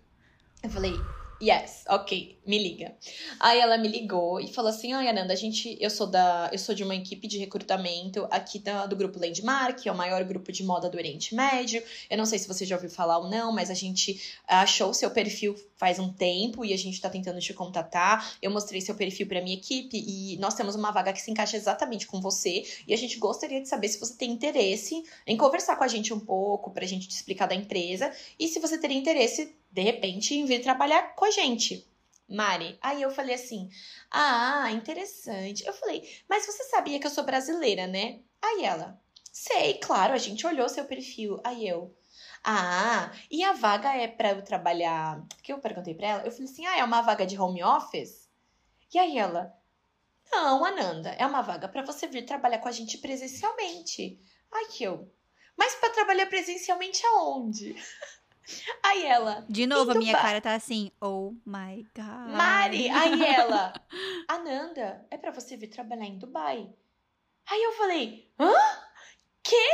Eu 0.61 0.69
falei, 0.69 0.93
Yes, 1.41 1.86
ok, 1.88 2.38
me 2.45 2.60
liga. 2.60 2.94
Aí 3.40 3.60
ela 3.60 3.78
me 3.78 3.88
ligou 3.88 4.41
e 4.41 4.52
falou 4.52 4.70
assim: 4.70 4.91
Ai, 4.91 5.07
Ananda, 5.07 5.32
a 5.32 5.36
gente, 5.38 5.78
eu 5.80 5.90
sou 5.90 6.06
da, 6.06 6.49
eu 6.52 6.60
sou 6.60 6.76
de 6.76 6.84
uma 6.84 6.94
equipe 6.94 7.30
de 7.30 7.38
recrutamento 7.38 8.28
aqui 8.30 8.60
da, 8.60 8.86
do 8.86 8.95
grupo 8.95 9.18
Landmark, 9.18 9.80
que 9.80 9.88
é 9.88 9.91
o 9.91 9.95
maior 9.95 10.22
grupo 10.26 10.52
de 10.52 10.64
moda 10.64 10.90
do 10.90 10.98
Oriente 10.98 11.34
Médio. 11.34 11.82
Eu 12.10 12.18
não 12.18 12.26
sei 12.26 12.40
se 12.40 12.48
você 12.48 12.66
já 12.66 12.76
ouviu 12.76 12.90
falar 12.90 13.20
ou 13.20 13.30
não, 13.30 13.53
mas 13.53 13.70
a 13.70 13.74
gente 13.74 14.22
achou 14.45 14.94
seu 14.94 15.10
perfil 15.11 15.56
faz 15.80 15.97
um 15.97 16.11
tempo 16.14 16.64
e 16.64 16.73
a 16.73 16.77
gente 16.77 17.01
tá 17.01 17.10
tentando 17.10 17.39
te 17.39 17.53
contatar. 17.53 18.35
Eu 18.41 18.51
mostrei 18.51 18.81
seu 18.81 18.93
perfil 18.93 19.26
para 19.27 19.41
minha 19.41 19.56
equipe 19.56 19.97
e 19.97 20.38
nós 20.38 20.53
temos 20.53 20.76
uma 20.76 20.91
vaga 20.91 21.14
que 21.14 21.22
se 21.22 21.31
encaixa 21.31 21.57
exatamente 21.57 22.06
com 22.06 22.22
você 22.22 22.64
e 22.85 22.93
a 22.93 22.97
gente 22.97 23.18
gostaria 23.18 23.61
de 23.61 23.69
saber 23.69 23.88
se 23.88 23.99
você 23.99 24.15
tem 24.15 24.30
interesse 24.30 25.01
em 25.26 25.38
conversar 25.38 25.77
com 25.77 25.84
a 25.84 25.88
gente 25.88 26.14
um 26.14 26.19
pouco 26.19 26.69
pra 26.72 26.85
gente 26.85 27.07
te 27.07 27.15
explicar 27.15 27.47
da 27.47 27.56
empresa 27.56 28.11
e 28.38 28.47
se 28.47 28.60
você 28.60 28.77
teria 28.77 28.97
interesse 28.97 29.56
de 29.72 29.81
repente, 29.81 30.35
em 30.35 30.45
vir 30.45 30.61
trabalhar 30.61 31.15
com 31.15 31.26
a 31.26 31.31
gente. 31.31 31.88
Mari. 32.27 32.77
Aí 32.81 33.01
eu 33.01 33.10
falei 33.11 33.35
assim: 33.35 33.69
Ah, 34.11 34.72
interessante. 34.72 35.65
Eu 35.65 35.73
falei, 35.73 36.07
mas 36.27 36.45
você 36.45 36.64
sabia 36.65 36.99
que 36.99 37.07
eu 37.07 37.11
sou 37.11 37.23
brasileira, 37.23 37.88
né? 37.88 38.19
Aí 38.41 38.64
ela, 38.64 38.99
sei, 39.31 39.76
claro, 39.76 40.14
a 40.14 40.18
gente 40.18 40.45
olhou 40.45 40.69
seu 40.69 40.85
perfil. 40.85 41.39
Aí 41.43 41.68
eu, 41.68 41.93
ah, 42.44 43.11
e 43.30 43.44
a 43.44 43.53
vaga 43.53 43.95
é 43.95 44.07
para 44.07 44.32
eu 44.32 44.41
trabalhar. 44.41 45.24
Que 45.44 45.52
eu 45.53 45.60
perguntei 45.60 45.94
para 45.94 46.07
ela, 46.07 46.24
eu 46.26 46.32
falei 46.32 46.45
assim: 46.45 46.66
ah, 46.66 46.78
é 46.78 46.84
uma 46.84 47.02
vaga 47.02 47.26
de 47.26 47.40
home 47.40 47.64
office? 47.64 48.30
E 48.94 48.98
aí 48.98 49.18
ela, 49.18 49.53
não, 50.32 50.64
Ananda, 50.64 51.10
é 51.11 51.26
uma 51.26 51.41
vaga 51.41 51.68
para 51.68 51.84
você 51.84 52.07
vir 52.07 52.26
trabalhar 52.26 52.60
com 52.60 52.68
a 52.68 52.72
gente 52.72 52.98
presencialmente. 52.98 54.20
Aí 54.52 54.68
eu, 54.82 55.11
mas 55.57 55.76
para 55.76 55.94
trabalhar 55.94 56.26
presencialmente 56.28 57.06
aonde? 57.06 57.76
Aí 58.84 59.06
ela. 59.06 59.45
De 59.48 59.68
novo, 59.68 59.91
a 59.91 59.95
minha 59.95 60.18
cara 60.18 60.41
tá 60.41 60.56
assim, 60.56 60.91
oh 60.99 61.34
my 61.45 61.86
god. 61.95 62.36
Mari, 62.36 62.90
aí 62.90 63.22
ela. 63.36 63.74
Ananda, 64.28 65.06
é 65.11 65.18
para 65.18 65.32
você 65.32 65.56
vir 65.56 65.68
trabalhar 65.68 66.06
em 66.06 66.18
Dubai. 66.18 66.68
Aí 67.45 67.64
eu 67.64 67.74
falei, 67.74 68.34
hã? 68.40 68.52
Quê? 69.44 69.68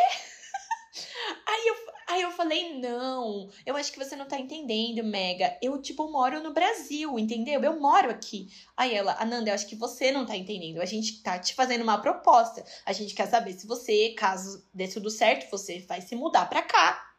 Aí 2.16 2.22
eu, 2.22 2.30
eu 2.30 2.32
falei, 2.32 2.80
não, 2.80 3.50
eu 3.66 3.76
acho 3.76 3.92
que 3.92 4.00
você 4.00 4.16
não 4.16 4.26
tá 4.26 4.40
entendendo, 4.40 5.04
Mega. 5.04 5.58
Eu, 5.62 5.82
tipo, 5.82 6.10
moro 6.10 6.42
no 6.42 6.54
Brasil, 6.54 7.20
entendeu? 7.20 7.62
Eu 7.62 7.78
moro 7.78 8.10
aqui. 8.10 8.48
Aí 8.78 8.96
ela, 8.96 9.18
Ananda, 9.20 9.50
eu 9.50 9.54
acho 9.54 9.68
que 9.68 9.76
você 9.76 10.14
não 10.14 10.26
tá 10.26 10.36
entendendo. 10.36 10.82
A 10.82 10.86
gente 10.86 11.22
tá 11.22 11.38
te 11.38 11.54
fazendo 11.54 11.82
uma 11.82 11.98
proposta. 11.98 12.64
A 12.86 12.94
gente 12.94 13.14
quer 13.14 13.28
saber 13.28 13.52
se 13.52 13.68
você, 13.68 14.12
caso 14.18 14.66
dê 14.74 14.88
tudo 14.88 15.10
certo, 15.10 15.52
você 15.52 15.80
vai 15.80 16.00
se 16.00 16.16
mudar 16.16 16.46
pra 16.46 16.62
cá. 16.62 17.16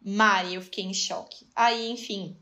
Mari, 0.00 0.54
eu 0.54 0.62
fiquei 0.62 0.84
em 0.84 0.94
choque. 0.94 1.46
Aí, 1.54 1.90
enfim, 1.90 2.34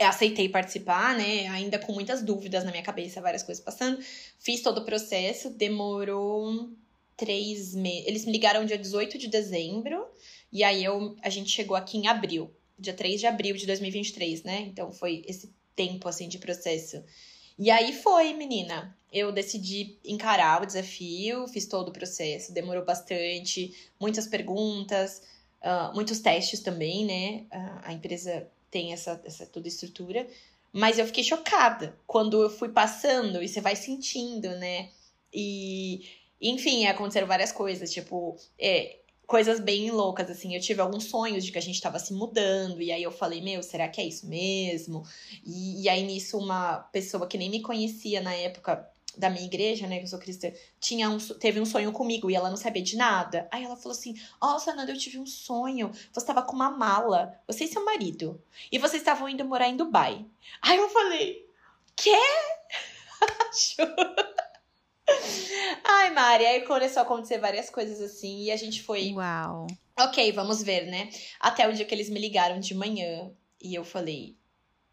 aceitei 0.00 0.48
participar, 0.48 1.16
né? 1.16 1.46
Ainda 1.46 1.78
com 1.78 1.92
muitas 1.92 2.22
dúvidas 2.22 2.64
na 2.64 2.72
minha 2.72 2.82
cabeça, 2.82 3.20
várias 3.20 3.44
coisas 3.44 3.62
passando. 3.62 4.02
Fiz 4.40 4.62
todo 4.62 4.78
o 4.78 4.84
processo, 4.84 5.50
demorou 5.50 6.74
três 7.16 7.74
meses. 7.74 8.06
Eles 8.06 8.24
me 8.24 8.32
ligaram 8.32 8.64
dia 8.64 8.78
18 8.78 9.18
de 9.18 9.28
dezembro, 9.28 10.06
e 10.52 10.62
aí 10.62 10.84
eu, 10.84 11.16
a 11.22 11.30
gente 11.30 11.50
chegou 11.50 11.76
aqui 11.76 11.98
em 11.98 12.06
abril, 12.06 12.50
dia 12.78 12.92
3 12.92 13.20
de 13.20 13.26
abril 13.26 13.56
de 13.56 13.66
2023, 13.66 14.42
né? 14.42 14.60
Então 14.60 14.92
foi 14.92 15.24
esse 15.26 15.52
tempo, 15.74 16.08
assim, 16.08 16.28
de 16.28 16.38
processo. 16.38 17.02
E 17.58 17.70
aí 17.70 17.92
foi, 17.92 18.32
menina. 18.34 18.96
Eu 19.12 19.30
decidi 19.30 19.98
encarar 20.04 20.62
o 20.62 20.66
desafio, 20.66 21.46
fiz 21.46 21.66
todo 21.66 21.88
o 21.88 21.92
processo, 21.92 22.52
demorou 22.52 22.84
bastante, 22.84 23.72
muitas 24.00 24.26
perguntas, 24.26 25.22
uh, 25.62 25.94
muitos 25.94 26.18
testes 26.18 26.60
também, 26.60 27.04
né? 27.04 27.46
Uh, 27.52 27.80
a 27.84 27.92
empresa 27.92 28.48
tem 28.70 28.92
essa, 28.92 29.20
essa 29.24 29.46
toda 29.46 29.68
estrutura. 29.68 30.26
Mas 30.72 30.98
eu 30.98 31.06
fiquei 31.06 31.22
chocada 31.22 31.96
quando 32.04 32.42
eu 32.42 32.50
fui 32.50 32.68
passando 32.68 33.40
e 33.40 33.48
você 33.48 33.60
vai 33.60 33.76
sentindo, 33.76 34.48
né? 34.56 34.90
E, 35.32 36.02
enfim, 36.50 36.86
aconteceram 36.86 37.26
várias 37.26 37.52
coisas, 37.52 37.90
tipo, 37.92 38.36
é, 38.58 38.98
coisas 39.26 39.60
bem 39.60 39.90
loucas, 39.90 40.30
assim. 40.30 40.54
Eu 40.54 40.60
tive 40.60 40.80
alguns 40.80 41.04
sonhos 41.04 41.44
de 41.44 41.50
que 41.50 41.58
a 41.58 41.62
gente 41.62 41.80
tava 41.80 41.98
se 41.98 42.12
mudando, 42.12 42.82
e 42.82 42.92
aí 42.92 43.02
eu 43.02 43.10
falei, 43.10 43.40
meu, 43.40 43.62
será 43.62 43.88
que 43.88 44.00
é 44.00 44.04
isso 44.04 44.26
mesmo? 44.26 45.02
E, 45.44 45.82
e 45.82 45.88
aí 45.88 46.02
nisso, 46.02 46.38
uma 46.38 46.78
pessoa 46.92 47.26
que 47.26 47.38
nem 47.38 47.50
me 47.50 47.60
conhecia 47.62 48.20
na 48.20 48.34
época 48.34 48.88
da 49.16 49.30
minha 49.30 49.44
igreja, 49.44 49.86
né, 49.86 49.98
que 49.98 50.04
eu 50.04 50.08
sou 50.08 50.18
cristã, 50.18 50.50
tinha 50.80 51.08
um, 51.08 51.18
teve 51.18 51.60
um 51.60 51.64
sonho 51.64 51.92
comigo 51.92 52.28
e 52.30 52.34
ela 52.34 52.50
não 52.50 52.56
sabia 52.56 52.82
de 52.82 52.96
nada. 52.96 53.48
Aí 53.50 53.64
ela 53.64 53.76
falou 53.76 53.96
assim: 53.96 54.14
Nossa, 54.42 54.74
Nanda, 54.74 54.92
eu 54.92 54.98
tive 54.98 55.18
um 55.18 55.26
sonho. 55.26 55.90
Você 56.12 56.18
estava 56.18 56.42
com 56.42 56.54
uma 56.54 56.70
mala, 56.70 57.32
você 57.46 57.64
e 57.64 57.68
seu 57.68 57.84
marido, 57.84 58.42
e 58.72 58.78
vocês 58.78 59.00
estavam 59.00 59.28
indo 59.28 59.44
morar 59.44 59.68
em 59.68 59.76
Dubai. 59.76 60.26
Aí 60.60 60.76
eu 60.76 60.88
falei: 60.88 61.48
Quê? 61.96 62.18
Ai, 65.84 66.10
Mari, 66.10 66.46
aí 66.46 66.60
começou 66.62 67.00
a 67.00 67.02
acontecer 67.02 67.38
várias 67.38 67.70
coisas 67.70 68.00
assim 68.00 68.44
e 68.44 68.50
a 68.50 68.56
gente 68.56 68.82
foi. 68.82 69.12
Uau. 69.12 69.66
Ok, 69.98 70.32
vamos 70.32 70.62
ver, 70.62 70.86
né? 70.86 71.08
Até 71.38 71.68
o 71.68 71.72
dia 71.72 71.84
que 71.84 71.94
eles 71.94 72.10
me 72.10 72.20
ligaram 72.20 72.58
de 72.58 72.74
manhã 72.74 73.32
e 73.62 73.74
eu 73.74 73.84
falei: 73.84 74.36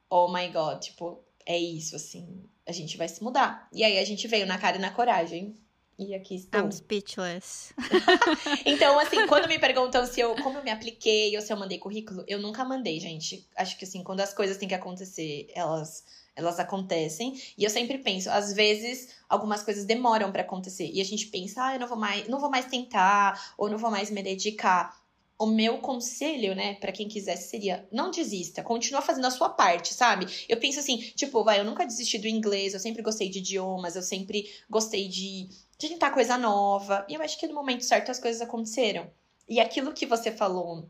Oh 0.09 0.31
my 0.31 0.47
god, 0.49 0.79
tipo, 0.79 1.23
é 1.45 1.57
isso, 1.57 1.95
assim, 1.95 2.43
a 2.67 2.71
gente 2.71 2.97
vai 2.97 3.07
se 3.07 3.23
mudar. 3.23 3.67
E 3.73 3.83
aí 3.83 3.97
a 3.97 4.05
gente 4.05 4.27
veio 4.27 4.45
na 4.45 4.57
cara 4.57 4.77
e 4.77 4.79
na 4.79 4.91
coragem. 4.91 5.55
E 5.97 6.15
aqui 6.15 6.35
estou. 6.35 6.59
I'm 6.59 6.71
speechless. 6.71 7.73
então, 8.65 8.97
assim, 8.97 9.27
quando 9.27 9.47
me 9.47 9.59
perguntam 9.59 10.05
se 10.05 10.19
eu 10.19 10.35
como 10.41 10.57
eu 10.57 10.63
me 10.63 10.71
apliquei 10.71 11.35
ou 11.35 11.41
se 11.43 11.53
eu 11.53 11.57
mandei 11.57 11.77
currículo, 11.77 12.23
eu 12.27 12.39
nunca 12.39 12.65
mandei, 12.65 12.99
gente. 12.99 13.47
Acho 13.55 13.77
que 13.77 13.85
assim, 13.85 14.03
quando 14.03 14.21
as 14.21 14.33
coisas 14.33 14.57
têm 14.57 14.67
que 14.67 14.73
acontecer, 14.73 15.51
elas 15.53 16.03
elas 16.35 16.59
acontecem. 16.59 17.39
E 17.57 17.63
eu 17.63 17.69
sempre 17.69 17.97
penso, 17.97 18.29
às 18.29 18.53
vezes 18.53 19.09
algumas 19.27 19.63
coisas 19.63 19.85
demoram 19.85 20.31
para 20.31 20.41
acontecer 20.41 20.89
e 20.91 21.01
a 21.01 21.05
gente 21.05 21.27
pensa, 21.27 21.65
ah, 21.65 21.75
eu 21.75 21.79
não 21.79 21.87
vou 21.87 21.97
mais, 21.97 22.27
não 22.27 22.39
vou 22.39 22.49
mais 22.49 22.65
tentar 22.65 23.53
ou 23.57 23.69
não 23.69 23.77
vou 23.77 23.91
mais 23.91 24.09
me 24.09 24.23
dedicar. 24.23 24.99
O 25.37 25.47
meu 25.47 25.79
conselho, 25.79 26.53
né, 26.53 26.75
para 26.75 26.91
quem 26.91 27.07
quisesse 27.07 27.49
seria: 27.49 27.87
não 27.91 28.11
desista, 28.11 28.61
continua 28.61 29.01
fazendo 29.01 29.25
a 29.25 29.31
sua 29.31 29.49
parte, 29.49 29.91
sabe? 29.91 30.27
Eu 30.47 30.57
penso 30.57 30.79
assim, 30.79 30.97
tipo, 31.15 31.43
vai, 31.43 31.59
eu 31.59 31.65
nunca 31.65 31.83
desisti 31.83 32.19
do 32.19 32.27
inglês, 32.27 32.75
eu 32.75 32.79
sempre 32.79 33.01
gostei 33.01 33.27
de 33.27 33.39
idiomas, 33.39 33.95
eu 33.95 34.03
sempre 34.03 34.47
gostei 34.69 35.07
de, 35.07 35.49
de 35.79 35.89
tentar 35.89 36.11
coisa 36.11 36.37
nova. 36.37 37.05
E 37.09 37.15
eu 37.15 37.21
acho 37.23 37.39
que 37.39 37.47
no 37.47 37.55
momento 37.55 37.83
certo 37.83 38.11
as 38.11 38.19
coisas 38.19 38.39
aconteceram. 38.39 39.09
E 39.49 39.59
aquilo 39.59 39.93
que 39.93 40.05
você 40.05 40.31
falou 40.31 40.87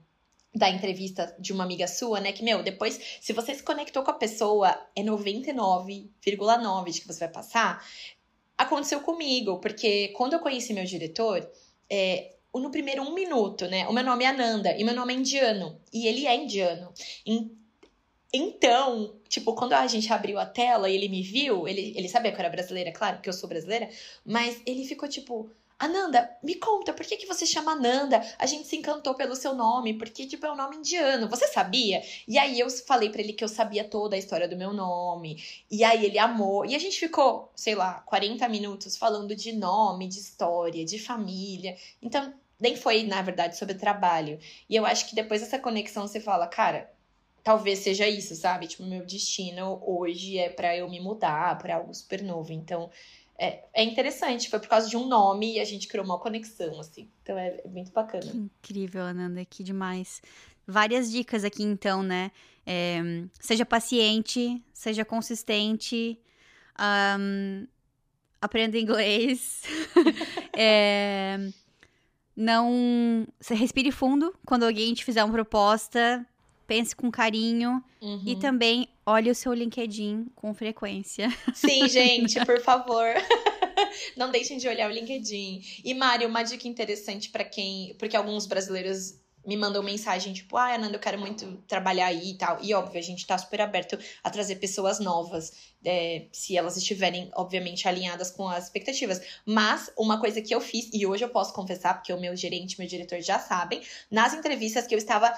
da 0.53 0.69
entrevista 0.69 1.33
de 1.39 1.53
uma 1.53 1.63
amiga 1.63 1.87
sua, 1.87 2.19
né? 2.19 2.31
Que, 2.31 2.43
meu, 2.43 2.61
depois, 2.61 2.99
se 3.21 3.31
você 3.33 3.55
se 3.55 3.63
conectou 3.63 4.03
com 4.03 4.11
a 4.11 4.15
pessoa, 4.15 4.77
é 4.95 5.01
99,9 5.01 6.91
de 6.91 7.01
que 7.01 7.07
você 7.07 7.19
vai 7.21 7.29
passar. 7.29 7.85
Aconteceu 8.57 8.99
comigo, 8.99 9.59
porque 9.59 10.09
quando 10.09 10.33
eu 10.33 10.39
conheci 10.39 10.73
meu 10.73 10.83
diretor, 10.83 11.49
é, 11.89 12.35
no 12.53 12.69
primeiro 12.69 13.01
um 13.01 13.13
minuto, 13.13 13.65
né? 13.67 13.87
O 13.87 13.93
meu 13.93 14.03
nome 14.03 14.25
é 14.25 14.27
Ananda 14.27 14.75
e 14.77 14.83
meu 14.83 14.93
nome 14.93 15.13
é 15.13 15.17
indiano. 15.17 15.79
E 15.93 16.05
ele 16.05 16.27
é 16.27 16.35
indiano. 16.35 16.93
Então, 18.33 19.19
tipo, 19.27 19.53
quando 19.55 19.73
a 19.73 19.87
gente 19.87 20.11
abriu 20.11 20.37
a 20.39 20.45
tela 20.45 20.89
e 20.89 20.95
ele 20.95 21.09
me 21.09 21.21
viu, 21.21 21.67
ele, 21.67 21.93
ele 21.97 22.07
sabia 22.07 22.31
que 22.31 22.37
eu 22.37 22.39
era 22.39 22.49
brasileira, 22.49 22.91
claro, 22.91 23.17
porque 23.17 23.29
eu 23.29 23.33
sou 23.33 23.49
brasileira, 23.49 23.89
mas 24.25 24.61
ele 24.65 24.85
ficou 24.85 25.07
tipo 25.07 25.49
Ananda, 25.81 26.29
me 26.43 26.53
conta, 26.55 26.93
por 26.93 27.03
que, 27.03 27.17
que 27.17 27.25
você 27.25 27.43
chama 27.43 27.71
Ananda? 27.71 28.21
A 28.37 28.45
gente 28.45 28.67
se 28.67 28.75
encantou 28.75 29.15
pelo 29.15 29.35
seu 29.35 29.55
nome, 29.55 29.95
porque, 29.95 30.27
tipo, 30.27 30.45
é 30.45 30.51
um 30.51 30.55
nome 30.55 30.77
indiano. 30.77 31.27
Você 31.27 31.47
sabia? 31.47 32.03
E 32.27 32.37
aí 32.37 32.59
eu 32.59 32.69
falei 32.69 33.09
para 33.09 33.19
ele 33.19 33.33
que 33.33 33.43
eu 33.43 33.47
sabia 33.47 33.83
toda 33.83 34.15
a 34.15 34.19
história 34.19 34.47
do 34.47 34.55
meu 34.55 34.71
nome. 34.73 35.43
E 35.71 35.83
aí 35.83 36.05
ele 36.05 36.19
amou. 36.19 36.63
E 36.67 36.75
a 36.75 36.79
gente 36.79 36.99
ficou, 36.99 37.51
sei 37.55 37.73
lá, 37.73 37.95
40 38.05 38.47
minutos 38.47 38.95
falando 38.95 39.35
de 39.35 39.51
nome, 39.53 40.07
de 40.07 40.19
história, 40.19 40.85
de 40.85 40.99
família. 40.99 41.75
Então, 41.99 42.31
nem 42.59 42.75
foi, 42.75 43.01
na 43.01 43.23
verdade, 43.23 43.57
sobre 43.57 43.73
trabalho. 43.73 44.37
E 44.69 44.75
eu 44.75 44.85
acho 44.85 45.09
que 45.09 45.15
depois 45.15 45.41
dessa 45.41 45.57
conexão 45.57 46.07
você 46.07 46.19
fala, 46.19 46.45
cara, 46.45 46.91
talvez 47.43 47.79
seja 47.79 48.07
isso, 48.07 48.35
sabe? 48.35 48.67
Tipo, 48.67 48.83
meu 48.83 49.03
destino 49.05 49.81
hoje 49.83 50.37
é 50.37 50.49
para 50.49 50.75
eu 50.77 50.87
me 50.89 50.99
mudar 50.99 51.57
para 51.57 51.77
algo 51.77 51.93
super 51.93 52.21
novo. 52.21 52.53
Então, 52.53 52.89
é, 53.41 53.63
é 53.73 53.83
interessante, 53.83 54.51
foi 54.51 54.59
por 54.59 54.67
causa 54.67 54.87
de 54.87 54.95
um 54.95 55.07
nome 55.07 55.55
e 55.55 55.59
a 55.59 55.65
gente 55.65 55.87
criou 55.87 56.05
uma 56.05 56.19
conexão, 56.19 56.79
assim. 56.79 57.09
Então 57.23 57.35
é, 57.35 57.59
é 57.65 57.67
muito 57.67 57.91
bacana. 57.91 58.21
Que 58.21 58.37
incrível, 58.37 59.01
Ananda, 59.01 59.43
que 59.43 59.63
demais. 59.63 60.21
Várias 60.67 61.11
dicas 61.11 61.43
aqui, 61.43 61.63
então, 61.63 62.03
né? 62.03 62.31
É, 62.67 62.99
seja 63.39 63.65
paciente, 63.65 64.63
seja 64.71 65.03
consistente, 65.03 66.19
um, 67.19 67.65
aprenda 68.39 68.77
inglês. 68.77 69.63
é, 70.55 71.39
não. 72.35 73.25
Você 73.39 73.55
respire 73.55 73.91
fundo 73.91 74.35
quando 74.45 74.65
alguém 74.65 74.93
te 74.93 75.03
fizer 75.03 75.23
uma 75.23 75.33
proposta 75.33 76.23
pense 76.71 76.95
com 76.95 77.11
carinho 77.11 77.83
uhum. 77.99 78.23
e 78.25 78.37
também 78.37 78.87
olhe 79.11 79.29
o 79.29 79.35
seu 79.35 79.53
LinkedIn 79.53 80.27
com 80.35 80.53
frequência. 80.53 81.29
Sim, 81.53 81.87
gente, 81.89 82.43
por 82.45 82.59
favor. 82.61 83.05
Não 84.15 84.31
deixem 84.31 84.57
de 84.57 84.67
olhar 84.67 84.89
o 84.89 84.93
LinkedIn. 84.93 85.61
E 85.83 85.93
Mário, 85.93 86.27
uma 86.27 86.43
dica 86.43 86.67
interessante 86.67 87.29
para 87.29 87.43
quem, 87.43 87.95
porque 87.99 88.15
alguns 88.15 88.45
brasileiros 88.45 89.19
me 89.45 89.57
mandam 89.57 89.81
mensagem 89.81 90.33
tipo, 90.33 90.55
ah, 90.55 90.75
Ananda, 90.75 90.95
eu 90.95 90.99
quero 90.99 91.19
muito 91.19 91.57
trabalhar 91.67 92.05
aí 92.07 92.31
e 92.31 92.37
tal. 92.37 92.59
E 92.61 92.73
óbvio, 92.73 92.99
a 92.99 93.03
gente 93.03 93.25
tá 93.25 93.37
super 93.37 93.61
aberto 93.61 93.97
a 94.23 94.29
trazer 94.29 94.57
pessoas 94.57 94.99
novas, 94.99 95.51
é, 95.83 96.27
se 96.31 96.55
elas 96.55 96.77
estiverem, 96.77 97.29
obviamente, 97.33 97.87
alinhadas 97.87 98.29
com 98.29 98.47
as 98.47 98.65
expectativas. 98.65 99.21
Mas 99.45 99.91
uma 99.97 100.19
coisa 100.19 100.41
que 100.41 100.53
eu 100.53 100.61
fiz, 100.61 100.89
e 100.93 101.05
hoje 101.05 101.23
eu 101.23 101.29
posso 101.29 101.53
confessar, 101.53 101.95
porque 101.95 102.13
o 102.13 102.19
meu 102.19 102.35
gerente, 102.35 102.77
meu 102.77 102.87
diretor 102.87 103.19
já 103.21 103.39
sabem, 103.39 103.81
nas 104.11 104.33
entrevistas 104.33 104.85
que 104.85 104.93
eu 104.93 104.99
estava 104.99 105.33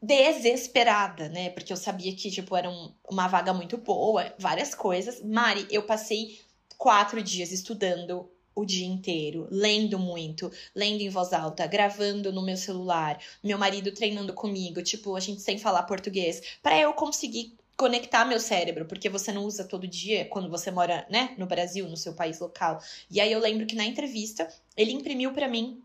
desesperada, 0.00 1.28
né? 1.28 1.50
Porque 1.50 1.72
eu 1.72 1.76
sabia 1.76 2.14
que, 2.14 2.30
tipo, 2.30 2.56
era 2.56 2.70
um, 2.70 2.92
uma 3.08 3.26
vaga 3.26 3.52
muito 3.52 3.76
boa, 3.76 4.34
várias 4.38 4.74
coisas. 4.74 5.22
Mari, 5.22 5.66
eu 5.70 5.82
passei 5.82 6.40
quatro 6.76 7.22
dias 7.22 7.50
estudando 7.50 8.30
o 8.54 8.64
dia 8.64 8.86
inteiro, 8.86 9.46
lendo 9.50 9.98
muito, 9.98 10.50
lendo 10.74 11.00
em 11.00 11.08
voz 11.08 11.32
alta, 11.32 11.66
gravando 11.66 12.32
no 12.32 12.42
meu 12.42 12.56
celular, 12.56 13.20
meu 13.42 13.56
marido 13.56 13.92
treinando 13.92 14.32
comigo, 14.32 14.82
tipo, 14.82 15.14
a 15.14 15.20
gente 15.20 15.40
sem 15.40 15.58
falar 15.58 15.84
português, 15.84 16.42
para 16.60 16.76
eu 16.76 16.92
conseguir 16.92 17.56
conectar 17.76 18.24
meu 18.24 18.40
cérebro, 18.40 18.86
porque 18.86 19.08
você 19.08 19.30
não 19.30 19.44
usa 19.44 19.62
todo 19.62 19.86
dia 19.86 20.24
quando 20.24 20.50
você 20.50 20.68
mora, 20.72 21.06
né, 21.08 21.36
no 21.38 21.46
Brasil, 21.46 21.88
no 21.88 21.96
seu 21.96 22.12
país 22.12 22.40
local. 22.40 22.80
E 23.08 23.20
aí 23.20 23.30
eu 23.30 23.38
lembro 23.38 23.66
que 23.66 23.76
na 23.76 23.84
entrevista 23.84 24.48
ele 24.76 24.90
imprimiu 24.90 25.32
para 25.32 25.46
mim 25.46 25.80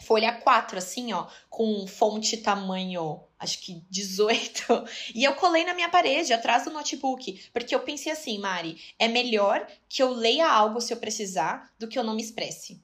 folha 0.00 0.32
4, 0.32 0.78
assim, 0.78 1.12
ó, 1.12 1.26
com 1.50 1.86
fonte 1.88 2.36
tamanho, 2.36 3.20
acho 3.44 3.60
que 3.60 3.82
18. 3.90 4.84
E 5.14 5.22
eu 5.22 5.34
colei 5.34 5.64
na 5.64 5.74
minha 5.74 5.88
parede, 5.88 6.32
atrás 6.32 6.64
do 6.64 6.70
notebook. 6.70 7.48
Porque 7.52 7.74
eu 7.74 7.80
pensei 7.80 8.10
assim, 8.10 8.38
Mari, 8.38 8.80
é 8.98 9.06
melhor 9.06 9.66
que 9.88 10.02
eu 10.02 10.12
leia 10.12 10.48
algo 10.48 10.80
se 10.80 10.92
eu 10.92 10.96
precisar 10.96 11.72
do 11.78 11.86
que 11.86 11.98
eu 11.98 12.02
não 12.02 12.14
me 12.14 12.22
expresse 12.22 12.82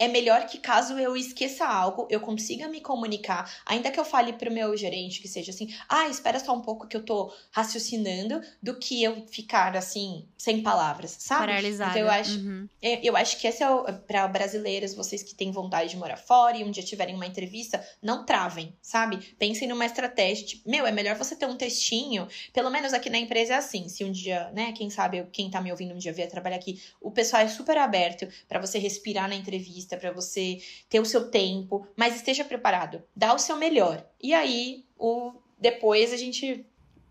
é 0.00 0.08
melhor 0.08 0.46
que 0.46 0.56
caso 0.58 0.98
eu 0.98 1.14
esqueça 1.14 1.66
algo, 1.66 2.08
eu 2.10 2.20
consiga 2.20 2.66
me 2.68 2.80
comunicar, 2.80 3.52
ainda 3.66 3.90
que 3.90 4.00
eu 4.00 4.04
fale 4.04 4.32
pro 4.32 4.50
meu 4.50 4.74
gerente 4.74 5.20
que 5.20 5.28
seja 5.28 5.50
assim, 5.52 5.72
ah, 5.86 6.08
espera 6.08 6.40
só 6.40 6.54
um 6.54 6.62
pouco 6.62 6.88
que 6.88 6.96
eu 6.96 7.04
tô 7.04 7.30
raciocinando, 7.50 8.40
do 8.62 8.78
que 8.78 9.02
eu 9.02 9.26
ficar 9.26 9.76
assim, 9.76 10.26
sem 10.38 10.62
palavras, 10.62 11.16
sabe? 11.18 11.46
Paralisada. 11.46 11.90
Então 11.90 12.02
eu 12.02 12.10
acho, 12.10 12.38
uhum. 12.38 12.66
eu, 12.80 12.98
eu 13.02 13.16
acho 13.16 13.38
que 13.38 13.46
esse 13.46 13.62
é 13.62 13.70
o, 13.70 13.84
pra 14.06 14.26
brasileiros, 14.26 14.94
vocês 14.94 15.22
que 15.22 15.34
têm 15.34 15.52
vontade 15.52 15.90
de 15.90 15.98
morar 15.98 16.16
fora 16.16 16.56
e 16.56 16.64
um 16.64 16.70
dia 16.70 16.82
tiverem 16.82 17.14
uma 17.14 17.26
entrevista, 17.26 17.86
não 18.02 18.24
travem, 18.24 18.74
sabe? 18.80 19.18
Pensem 19.38 19.68
numa 19.68 19.84
estratégia, 19.84 20.46
tipo, 20.46 20.70
meu, 20.70 20.86
é 20.86 20.92
melhor 20.92 21.14
você 21.16 21.36
ter 21.36 21.44
um 21.44 21.56
textinho, 21.56 22.26
pelo 22.54 22.70
menos 22.70 22.94
aqui 22.94 23.10
na 23.10 23.18
empresa 23.18 23.52
é 23.52 23.56
assim, 23.56 23.86
se 23.86 24.02
um 24.02 24.10
dia, 24.10 24.50
né, 24.52 24.72
quem 24.72 24.88
sabe, 24.88 25.26
quem 25.30 25.50
tá 25.50 25.60
me 25.60 25.70
ouvindo 25.70 25.92
um 25.92 25.98
dia 25.98 26.12
vier 26.12 26.30
trabalhar 26.30 26.56
aqui, 26.56 26.80
o 27.02 27.10
pessoal 27.10 27.42
é 27.42 27.48
super 27.48 27.76
aberto 27.76 28.26
para 28.48 28.58
você 28.58 28.78
respirar 28.78 29.28
na 29.28 29.34
entrevista, 29.34 29.89
entrevista, 29.90 29.96
para 29.96 30.12
você 30.12 30.60
ter 30.88 31.00
o 31.00 31.04
seu 31.04 31.30
tempo, 31.30 31.86
mas 31.96 32.16
esteja 32.16 32.44
preparado, 32.44 33.02
dá 33.14 33.34
o 33.34 33.38
seu 33.38 33.56
melhor. 33.56 34.04
E 34.22 34.32
aí, 34.32 34.84
o 34.98 35.32
depois 35.58 36.12
a 36.12 36.16
gente 36.16 36.64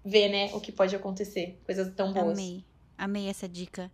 vê, 0.03 0.27
né, 0.27 0.49
o 0.53 0.59
que 0.59 0.71
pode 0.71 0.95
acontecer, 0.95 1.59
coisas 1.65 1.93
tão 1.93 2.13
boas. 2.13 2.37
Amei, 2.37 2.65
amei 2.97 3.27
essa 3.27 3.47
dica. 3.47 3.91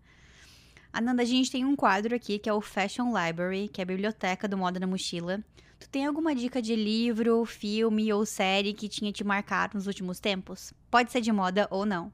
Ananda, 0.94 1.24
a 1.24 1.26
gente 1.26 1.52
tem 1.52 1.66
um 1.66 1.76
quadro 1.76 2.16
aqui 2.16 2.40
que 2.40 2.50
é 2.50 2.54
o 2.54 2.62
Fashion 2.62 3.08
Library, 3.08 3.68
que 3.68 3.82
é 3.82 3.84
a 3.84 3.86
biblioteca 3.86 4.48
do 4.48 4.58
Moda 4.58 4.80
na 4.80 4.88
Mochila. 4.88 5.44
Tu 5.78 5.90
tem 5.90 6.06
alguma 6.06 6.34
dica 6.34 6.62
de 6.62 6.74
livro, 6.74 7.44
filme 7.44 8.14
ou 8.14 8.26
série 8.26 8.74
que 8.74 8.88
tinha 8.88 9.12
te 9.12 9.26
marcado 9.26 9.76
nos 9.76 9.88
últimos 9.88 10.22
tempos? 10.22 10.74
Pode 10.90 11.12
ser 11.12 11.20
de 11.20 11.34
moda 11.34 11.68
ou 11.70 11.86
não. 11.86 12.14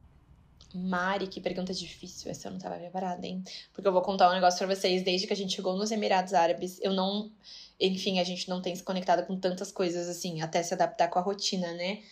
Mari, 0.74 1.28
que 1.28 1.42
pergunta 1.42 1.74
difícil. 1.74 2.32
Essa 2.32 2.48
eu 2.48 2.52
não 2.52 2.60
tava 2.60 2.78
preparada, 2.78 3.26
hein? 3.26 3.44
Porque 3.74 3.88
eu 3.88 3.92
vou 3.92 4.02
contar 4.02 4.30
um 4.30 4.34
negócio 4.34 4.58
pra 4.58 4.76
vocês. 4.76 5.04
Desde 5.04 5.28
que 5.28 5.34
a 5.34 5.36
gente 5.36 5.56
chegou 5.56 5.76
nos 5.76 5.92
Emirados 5.92 6.34
Árabes, 6.34 6.80
eu 6.82 6.94
não. 6.94 7.32
Enfim, 7.80 8.20
a 8.20 8.24
gente 8.24 8.48
não 8.50 8.62
tem 8.62 8.76
se 8.76 8.84
conectado 8.84 9.26
com 9.26 9.40
tantas 9.40 9.72
coisas 9.72 10.08
assim, 10.08 10.42
até 10.42 10.62
se 10.62 10.74
adaptar 10.74 11.08
com 11.10 11.20
a 11.20 11.22
rotina, 11.22 11.74
né? 11.74 12.04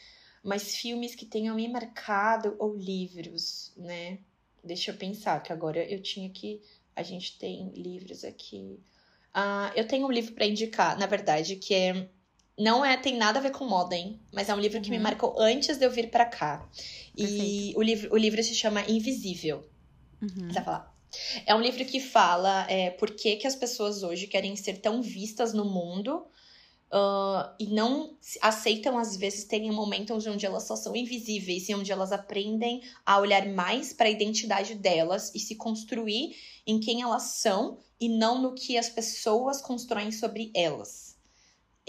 Mas 0.44 0.76
filmes 0.76 1.16
que 1.16 1.26
tenham 1.26 1.56
me 1.56 1.68
marcado 1.68 2.56
ou 2.60 2.76
livros, 2.76 3.72
né? 3.78 4.20
Deixa 4.64 4.92
eu 4.92 4.96
pensar, 4.98 5.42
que 5.42 5.54
agora 5.54 5.84
eu 5.84 6.02
tinha 6.02 6.30
que. 6.30 6.62
A 6.96 7.04
gente 7.04 7.38
tem 7.38 7.70
livros 7.76 8.24
aqui. 8.24 8.80
Ah, 9.34 9.72
eu 9.76 9.88
tenho 9.88 10.08
um 10.08 10.12
livro 10.12 10.34
para 10.34 10.46
indicar, 10.46 10.98
na 10.98 11.06
verdade, 11.06 11.56
que 11.56 11.74
é. 11.74 12.10
Não 12.60 12.84
é, 12.84 12.98
tem 12.98 13.16
nada 13.18 13.40
a 13.40 13.42
ver 13.42 13.52
com 13.52 13.66
moda, 13.66 13.96
hein? 13.96 14.20
Mas 14.34 14.50
é 14.50 14.54
um 14.56 14.60
livro 14.60 14.82
que 14.82 14.92
me 14.92 14.98
Uhum. 14.98 15.04
marcou 15.04 15.36
antes 15.40 15.78
de 15.78 15.86
eu 15.86 15.92
vir 15.92 16.12
para 16.12 16.26
cá. 16.26 16.70
E 17.16 17.22
Perfeito. 17.24 17.80
o 17.80 17.82
livro, 17.82 18.14
o 18.14 18.18
livro 18.18 18.44
se 18.44 18.54
chama 18.54 18.82
Invisível. 18.90 19.64
Uhum. 20.22 20.48
Você 20.48 20.54
vai 20.56 20.64
falar. 20.64 20.96
É 21.46 21.56
um 21.56 21.62
livro 21.62 21.84
que 21.86 22.00
fala 22.00 22.70
é, 22.70 22.92
por 22.92 23.12
que, 23.12 23.38
que 23.38 23.48
as 23.48 23.56
pessoas 23.56 24.04
hoje 24.04 24.28
querem 24.28 24.56
ser 24.56 24.80
tão 24.82 25.02
vistas 25.02 25.54
no 25.54 25.66
mundo 25.66 26.28
ah, 26.92 27.56
e 27.60 27.68
não 27.68 28.18
aceitam, 28.42 28.98
às 28.98 29.16
vezes, 29.16 29.46
terem 29.46 29.72
momentos 29.72 30.26
onde 30.28 30.46
elas 30.46 30.64
só 30.64 30.76
são 30.76 30.96
invisíveis 30.96 31.70
e 31.70 31.76
onde 31.76 31.92
elas 31.92 32.12
aprendem 32.12 32.82
a 33.06 33.20
olhar 33.20 33.48
mais 33.48 33.94
para 33.94 34.08
a 34.08 34.12
identidade 34.12 34.76
delas 34.76 35.34
e 35.36 35.40
se 35.40 35.56
construir 35.56 36.36
em 36.66 36.80
quem 36.80 37.02
elas 37.02 37.24
são 37.24 37.80
e 38.00 38.10
não 38.10 38.42
no 38.42 38.54
que 38.54 38.78
as 38.78 38.90
pessoas 38.90 39.62
constroem 39.62 40.12
sobre 40.12 40.52
elas. 40.56 41.09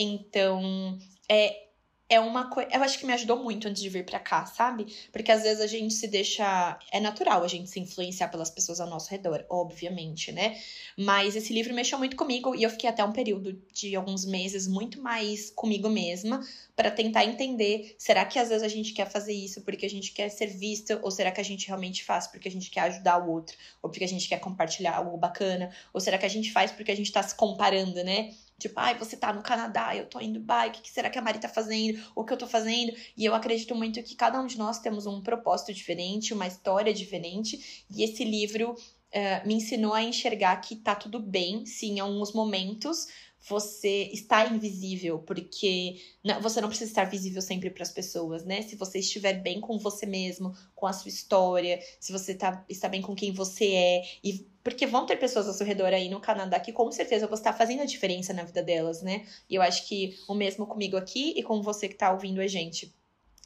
Então, 0.02 0.98
é, 1.28 1.66
é 2.08 2.18
uma 2.18 2.48
coisa. 2.48 2.70
Eu 2.72 2.82
acho 2.82 2.98
que 2.98 3.04
me 3.04 3.12
ajudou 3.12 3.36
muito 3.36 3.68
antes 3.68 3.82
de 3.82 3.88
vir 3.90 4.06
pra 4.06 4.18
cá, 4.18 4.46
sabe? 4.46 4.86
Porque 5.12 5.30
às 5.30 5.42
vezes 5.42 5.60
a 5.60 5.66
gente 5.66 5.92
se 5.92 6.08
deixa. 6.08 6.78
É 6.90 6.98
natural 6.98 7.44
a 7.44 7.48
gente 7.48 7.68
se 7.68 7.78
influenciar 7.78 8.28
pelas 8.28 8.48
pessoas 8.48 8.80
ao 8.80 8.88
nosso 8.88 9.10
redor, 9.10 9.44
obviamente, 9.50 10.32
né? 10.32 10.58
Mas 10.96 11.36
esse 11.36 11.52
livro 11.52 11.74
mexeu 11.74 11.98
muito 11.98 12.16
comigo 12.16 12.54
e 12.54 12.62
eu 12.62 12.70
fiquei 12.70 12.88
até 12.88 13.04
um 13.04 13.12
período 13.12 13.52
de 13.74 13.94
alguns 13.94 14.24
meses 14.24 14.66
muito 14.66 15.02
mais 15.02 15.50
comigo 15.50 15.90
mesma 15.90 16.40
para 16.74 16.90
tentar 16.90 17.26
entender: 17.26 17.94
será 17.98 18.24
que 18.24 18.38
às 18.38 18.48
vezes 18.48 18.62
a 18.62 18.68
gente 18.68 18.94
quer 18.94 19.08
fazer 19.10 19.34
isso 19.34 19.60
porque 19.60 19.84
a 19.84 19.90
gente 19.90 20.12
quer 20.12 20.30
ser 20.30 20.46
vista? 20.46 20.98
Ou 21.02 21.10
será 21.10 21.30
que 21.30 21.42
a 21.42 21.44
gente 21.44 21.66
realmente 21.68 22.02
faz 22.02 22.26
porque 22.26 22.48
a 22.48 22.50
gente 22.50 22.70
quer 22.70 22.80
ajudar 22.82 23.18
o 23.18 23.30
outro? 23.30 23.54
Ou 23.82 23.90
porque 23.90 24.04
a 24.04 24.08
gente 24.08 24.26
quer 24.26 24.40
compartilhar 24.40 24.96
algo 24.96 25.16
bacana? 25.18 25.70
Ou 25.92 26.00
será 26.00 26.16
que 26.16 26.24
a 26.24 26.30
gente 26.30 26.50
faz 26.50 26.72
porque 26.72 26.90
a 26.90 26.96
gente 26.96 27.12
tá 27.12 27.22
se 27.22 27.34
comparando, 27.34 28.02
né? 28.02 28.34
Tipo, 28.60 28.78
ai, 28.78 28.96
você 28.98 29.16
tá 29.16 29.32
no 29.32 29.42
Canadá, 29.42 29.96
eu 29.96 30.06
tô 30.06 30.20
em 30.20 30.32
Dubai, 30.32 30.68
o 30.68 30.72
que 30.72 30.82
que 30.82 30.90
será 30.90 31.08
que 31.08 31.18
a 31.18 31.22
Mari 31.22 31.40
tá 31.40 31.48
fazendo? 31.48 31.98
O 32.14 32.24
que 32.24 32.32
eu 32.32 32.36
tô 32.36 32.46
fazendo? 32.46 32.92
E 33.16 33.24
eu 33.24 33.34
acredito 33.34 33.74
muito 33.74 34.02
que 34.02 34.14
cada 34.14 34.38
um 34.38 34.46
de 34.46 34.58
nós 34.58 34.78
temos 34.78 35.06
um 35.06 35.22
propósito 35.22 35.72
diferente, 35.72 36.34
uma 36.34 36.46
história 36.46 36.92
diferente. 36.92 37.84
E 37.90 38.04
esse 38.04 38.22
livro 38.22 38.76
eh, 39.10 39.42
me 39.46 39.54
ensinou 39.54 39.94
a 39.94 40.02
enxergar 40.02 40.56
que 40.60 40.76
tá 40.76 40.94
tudo 40.94 41.18
bem 41.18 41.64
se 41.64 41.86
em 41.86 42.00
alguns 42.00 42.32
momentos 42.32 43.08
você 43.48 44.10
está 44.12 44.46
invisível, 44.46 45.18
porque 45.20 46.00
você 46.42 46.60
não 46.60 46.68
precisa 46.68 46.90
estar 46.90 47.04
visível 47.04 47.40
sempre 47.40 47.70
para 47.70 47.82
as 47.82 47.90
pessoas, 47.90 48.44
né? 48.44 48.62
Se 48.62 48.76
você 48.76 48.98
estiver 48.98 49.34
bem 49.34 49.60
com 49.60 49.78
você 49.78 50.04
mesmo, 50.04 50.54
com 50.74 50.86
a 50.86 50.92
sua 50.92 51.08
história, 51.08 51.80
se 51.98 52.12
você 52.12 52.34
tá, 52.34 52.64
está 52.68 52.88
bem 52.88 53.00
com 53.00 53.14
quem 53.14 53.32
você 53.32 53.66
é, 53.66 54.02
e 54.22 54.46
porque 54.62 54.86
vão 54.86 55.06
ter 55.06 55.16
pessoas 55.16 55.48
ao 55.48 55.54
seu 55.54 55.66
redor 55.66 55.86
aí 55.86 56.08
no 56.10 56.20
Canadá 56.20 56.60
que 56.60 56.72
com 56.72 56.92
certeza 56.92 57.26
você 57.26 57.40
está 57.40 57.52
fazendo 57.52 57.80
a 57.80 57.86
diferença 57.86 58.34
na 58.34 58.44
vida 58.44 58.62
delas, 58.62 59.00
né? 59.00 59.26
E 59.48 59.54
eu 59.54 59.62
acho 59.62 59.88
que 59.88 60.18
o 60.28 60.34
mesmo 60.34 60.66
comigo 60.66 60.96
aqui 60.96 61.32
e 61.36 61.42
com 61.42 61.62
você 61.62 61.88
que 61.88 61.94
tá 61.94 62.12
ouvindo 62.12 62.40
a 62.40 62.46
gente. 62.46 62.94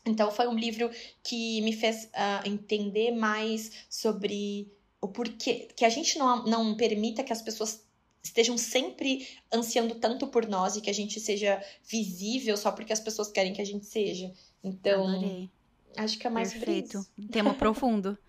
Então 0.04 0.30
foi 0.30 0.48
um 0.48 0.58
livro 0.58 0.90
que 1.22 1.60
me 1.62 1.72
fez 1.72 2.08
ah, 2.12 2.42
entender 2.44 3.12
mais 3.12 3.86
sobre 3.88 4.70
o 5.00 5.08
porquê 5.08 5.68
que 5.76 5.84
a 5.84 5.88
gente 5.88 6.18
não, 6.18 6.44
não 6.44 6.76
permita 6.76 7.22
que 7.22 7.32
as 7.32 7.42
pessoas 7.42 7.84
estejam 8.24 8.56
sempre 8.58 9.28
ansiando 9.52 9.94
tanto 9.96 10.26
por 10.26 10.48
nós 10.48 10.74
e 10.76 10.80
que 10.80 10.88
a 10.90 10.94
gente 10.94 11.20
seja 11.20 11.62
visível 11.86 12.56
só 12.56 12.72
porque 12.72 12.92
as 12.92 13.00
pessoas 13.00 13.30
querem 13.30 13.52
que 13.52 13.60
a 13.60 13.66
gente 13.66 13.84
seja. 13.86 14.32
Então, 14.62 15.06
Adorei. 15.06 15.50
acho 15.96 16.18
que 16.18 16.26
é 16.26 16.30
mais 16.30 16.52
Perfeito. 16.52 17.06
Tema 17.30 17.54
profundo. 17.54 18.16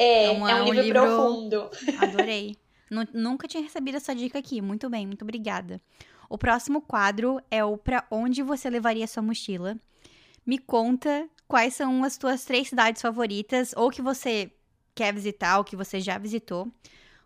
É, 0.00 0.04
É 0.06 0.24
é 0.26 0.30
um- 0.30 0.42
um, 0.42 0.48
é 0.48 0.62
um 0.62 0.64
livro, 0.66 0.82
livro- 0.82 1.00
profundo. 1.00 1.70
Adorei. 2.00 2.56
Nu- 2.88 3.08
Nunca 3.12 3.48
tinha 3.48 3.60
recebido 3.62 3.96
essa 3.96 4.14
dica 4.14 4.38
aqui. 4.38 4.62
Muito 4.62 4.88
bem, 4.88 5.04
muito 5.08 5.22
obrigada. 5.22 5.80
O 6.30 6.38
próximo 6.38 6.80
quadro 6.80 7.40
é 7.50 7.64
o 7.64 7.76
Pra 7.76 8.06
Onde 8.08 8.40
Você 8.44 8.70
Levaria 8.70 9.08
Sua 9.08 9.24
Mochila. 9.24 9.76
Me 10.46 10.56
conta 10.56 11.28
quais 11.48 11.74
são 11.74 12.04
as 12.04 12.16
tuas 12.16 12.44
três 12.44 12.68
cidades 12.68 13.02
favoritas, 13.02 13.72
ou 13.76 13.90
que 13.90 14.00
você 14.00 14.52
quer 14.94 15.12
visitar, 15.12 15.58
ou 15.58 15.64
que 15.64 15.74
você 15.74 16.00
já 16.00 16.16
visitou. 16.16 16.68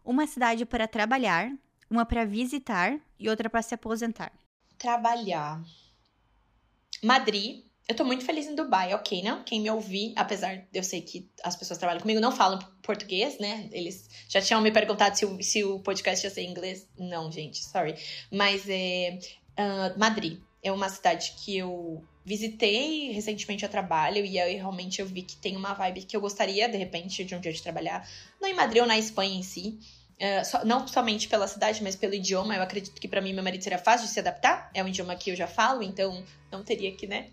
Uma 0.02 0.26
cidade 0.26 0.64
para 0.64 0.88
trabalhar, 0.88 1.52
uma 1.93 2.06
para 2.06 2.24
visitar 2.24 2.98
e 3.19 3.28
outra 3.28 3.51
para 3.51 3.60
se 3.60 3.74
aposentar. 3.74 4.32
Trabalhar. 4.78 5.62
Madrid. 7.02 7.64
Eu 7.89 7.97
tô 7.97 8.05
muito 8.05 8.24
feliz 8.24 8.47
em 8.47 8.55
Dubai, 8.55 8.94
ok, 8.94 9.23
né? 9.23 9.43
Quem 9.44 9.60
me 9.60 9.69
ouvir, 9.69 10.14
apesar 10.16 10.56
de 10.56 10.66
eu 10.73 10.85
sei 10.85 11.02
que 11.02 11.28
as 11.43 11.56
pessoas 11.56 11.77
que 11.77 11.81
trabalham 11.81 12.01
comigo 12.01 12.20
não 12.20 12.31
falam 12.31 12.60
português, 12.81 13.39
né? 13.39 13.69
Eles 13.73 14.09
já 14.28 14.40
tinham 14.40 14.62
me 14.62 14.70
perguntado 14.70 15.19
se 15.19 15.27
o, 15.27 15.43
se 15.43 15.64
o 15.64 15.81
podcast 15.81 16.24
ia 16.24 16.31
ser 16.31 16.43
em 16.43 16.51
inglês. 16.51 16.89
Não, 16.97 17.31
gente, 17.31 17.62
sorry. 17.62 17.97
Mas 18.31 18.69
é. 18.69 19.19
ah, 19.56 19.93
Madrid 19.98 20.40
é 20.62 20.70
uma 20.70 20.89
cidade 20.89 21.35
que 21.39 21.59
eu 21.59 22.02
visitei 22.24 23.10
recentemente 23.10 23.64
a 23.66 23.69
trabalho 23.69 24.24
e 24.24 24.39
aí 24.39 24.55
realmente 24.55 25.01
eu 25.01 25.06
vi 25.06 25.23
que 25.23 25.36
tem 25.36 25.56
uma 25.56 25.74
vibe 25.74 26.05
que 26.05 26.16
eu 26.16 26.20
gostaria, 26.20 26.69
de 26.69 26.77
repente, 26.77 27.24
de 27.24 27.35
um 27.35 27.40
dia 27.40 27.52
de 27.52 27.60
trabalhar. 27.60 28.09
Não 28.40 28.48
em 28.48 28.55
Madrid 28.55 28.81
ou 28.81 28.86
na 28.86 28.97
Espanha 28.97 29.35
em 29.35 29.43
si. 29.43 29.78
Uh, 30.23 30.44
só- 30.44 30.65
não 30.65 30.86
somente 30.86 31.27
pela 31.27 31.49
cidade, 31.49 31.82
mas 31.82 31.97
pelo 31.97 32.15
idioma. 32.15 32.55
Eu 32.55 32.62
acredito 32.62 33.01
que 33.01 33.09
pra 33.09 33.20
mim 33.20 33.32
meu 33.32 33.43
marido 33.43 33.61
seria 33.65 33.78
fácil 33.78 34.07
de 34.07 34.12
se 34.12 34.20
adaptar. 34.20 34.70
É 34.73 34.81
um 34.82 34.86
idioma 34.86 35.16
que 35.16 35.31
eu 35.31 35.35
já 35.35 35.49
falo, 35.49 35.82
então 35.82 36.24
não 36.49 36.62
teria 36.62 36.94
que, 36.94 37.09
né, 37.09 37.31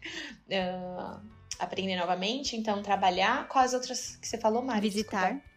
uh, 0.50 1.22
aprender 1.60 1.96
novamente. 1.98 2.56
Então, 2.56 2.82
trabalhar. 2.82 3.48
Quais 3.48 3.76
outras 3.76 4.16
que 4.16 4.28
você 4.28 4.40
falou, 4.40 4.64
Mari? 4.64 4.82
Visitar. 4.82 5.34
Desculpa. 5.34 5.50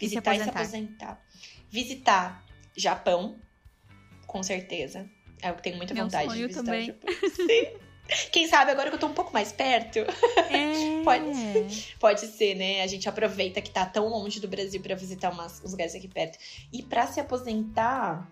e 0.00 0.04
se 0.04 0.08
Visitar 0.10 0.34
e 0.36 0.42
se 0.44 0.48
aposentar. 0.48 1.26
Visitar 1.68 2.44
Japão, 2.76 3.40
com 4.28 4.40
certeza. 4.40 5.10
É 5.42 5.50
eu 5.50 5.54
tenho 5.54 5.76
muita 5.76 5.92
Meu 5.92 6.04
vontade 6.04 6.28
sonho 6.28 6.46
de 6.48 6.54
visitar 6.54 6.64
também. 6.64 6.82
o 6.82 6.86
Japão. 6.86 7.30
Sim. 7.34 7.80
Quem 8.32 8.48
sabe 8.48 8.70
agora 8.70 8.88
que 8.90 8.96
eu 8.96 9.00
tô 9.00 9.06
um 9.06 9.14
pouco 9.14 9.32
mais 9.32 9.52
perto, 9.52 9.98
É. 9.98 10.80
Pode. 11.04 11.96
Pode 11.98 12.26
ser, 12.26 12.54
né? 12.54 12.82
A 12.82 12.86
gente 12.86 13.08
aproveita 13.08 13.60
que 13.60 13.70
tá 13.70 13.86
tão 13.86 14.08
longe 14.08 14.40
do 14.40 14.48
Brasil 14.48 14.80
pra 14.80 14.94
visitar 14.94 15.30
umas, 15.30 15.62
uns 15.64 15.72
lugares 15.72 15.94
aqui 15.94 16.08
perto. 16.08 16.38
E 16.72 16.82
pra 16.82 17.06
se 17.06 17.20
aposentar. 17.20 18.30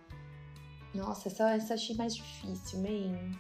Nossa, 0.94 1.28
essa, 1.28 1.50
essa 1.54 1.74
achei 1.74 1.94
mais 1.96 2.14
difícil, 2.14 2.80
man. 2.80 3.32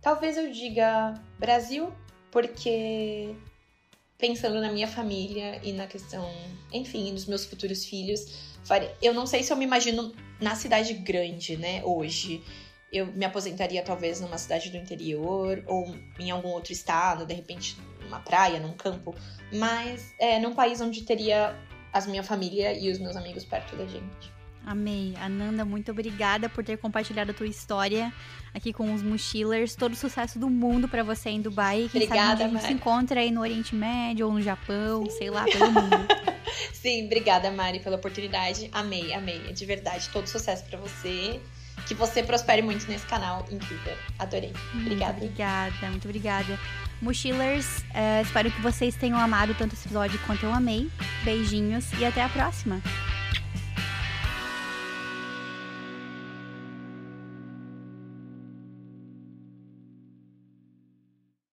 Talvez 0.00 0.36
eu 0.36 0.50
diga 0.50 1.14
Brasil, 1.38 1.90
porque 2.30 3.34
pensando 4.18 4.60
na 4.60 4.70
minha 4.70 4.88
família 4.88 5.60
e 5.62 5.72
na 5.72 5.86
questão, 5.86 6.30
enfim, 6.72 7.12
dos 7.12 7.26
meus 7.26 7.44
futuros 7.44 7.84
filhos, 7.84 8.54
eu 9.02 9.12
não 9.12 9.26
sei 9.26 9.42
se 9.42 9.52
eu 9.52 9.56
me 9.56 9.64
imagino 9.64 10.14
na 10.40 10.54
cidade 10.54 10.94
grande, 10.94 11.56
né, 11.56 11.82
hoje. 11.84 12.42
Eu 12.94 13.06
me 13.06 13.24
aposentaria 13.24 13.82
talvez 13.82 14.20
numa 14.20 14.38
cidade 14.38 14.70
do 14.70 14.76
interior 14.76 15.62
ou 15.66 15.94
em 16.18 16.30
algum 16.30 16.48
outro 16.48 16.72
estado, 16.72 17.26
de 17.26 17.34
repente 17.34 17.76
numa 18.02 18.20
praia, 18.20 18.60
num 18.60 18.72
campo, 18.72 19.14
mas 19.52 20.14
é 20.18 20.38
num 20.38 20.54
país 20.54 20.80
onde 20.80 21.02
teria 21.02 21.56
as 21.92 22.06
minha 22.06 22.22
família 22.22 22.72
e 22.72 22.90
os 22.90 22.98
meus 22.98 23.16
amigos 23.16 23.44
perto 23.44 23.74
da 23.76 23.86
gente. 23.86 24.32
Amei. 24.66 25.14
Ananda, 25.20 25.64
muito 25.64 25.90
obrigada 25.90 26.48
por 26.48 26.64
ter 26.64 26.78
compartilhado 26.78 27.32
a 27.32 27.34
tua 27.34 27.46
história 27.46 28.12
aqui 28.54 28.72
com 28.72 28.94
os 28.94 29.02
mochilers. 29.02 29.74
Todo 29.74 29.92
o 29.92 29.96
sucesso 29.96 30.38
do 30.38 30.48
mundo 30.48 30.88
pra 30.88 31.02
você 31.02 31.28
em 31.30 31.40
Dubai. 31.40 31.88
Quem 31.92 32.02
Obrigada, 32.02 32.30
sabe 32.30 32.42
a 32.42 32.46
gente 32.46 32.54
Mari. 32.54 32.66
se 32.66 32.72
encontra 32.72 33.20
aí 33.20 33.30
no 33.30 33.42
Oriente 33.42 33.74
Médio 33.74 34.26
ou 34.26 34.32
no 34.32 34.40
Japão, 34.40 35.08
sei 35.10 35.28
lá, 35.28 35.44
pelo 35.44 35.70
mundo. 35.70 36.06
Sim, 36.72 37.06
obrigada, 37.06 37.50
Mari, 37.50 37.80
pela 37.80 37.96
oportunidade. 37.96 38.70
Amei, 38.72 39.12
amei. 39.12 39.42
É 39.48 39.52
de 39.52 39.66
verdade. 39.66 40.08
Todo 40.10 40.26
sucesso 40.26 40.64
pra 40.64 40.78
você. 40.78 41.40
Que 41.86 41.94
você 41.94 42.22
prospere 42.22 42.62
muito 42.62 42.86
nesse 42.88 43.06
canal 43.06 43.46
incrível. 43.50 43.96
Adorei. 44.18 44.52
Obrigada. 44.74 45.12
Muito 45.12 45.24
obrigada, 45.26 45.90
muito 45.90 46.04
obrigada. 46.08 46.58
Mochilers, 47.02 47.84
eh, 47.92 48.22
espero 48.22 48.50
que 48.50 48.60
vocês 48.62 48.96
tenham 48.96 49.18
amado 49.18 49.54
tanto 49.54 49.74
esse 49.74 49.86
episódio 49.86 50.18
quanto 50.26 50.44
eu 50.44 50.52
amei. 50.52 50.90
Beijinhos 51.24 51.92
e 51.98 52.04
até 52.04 52.22
a 52.22 52.28
próxima. 52.28 52.80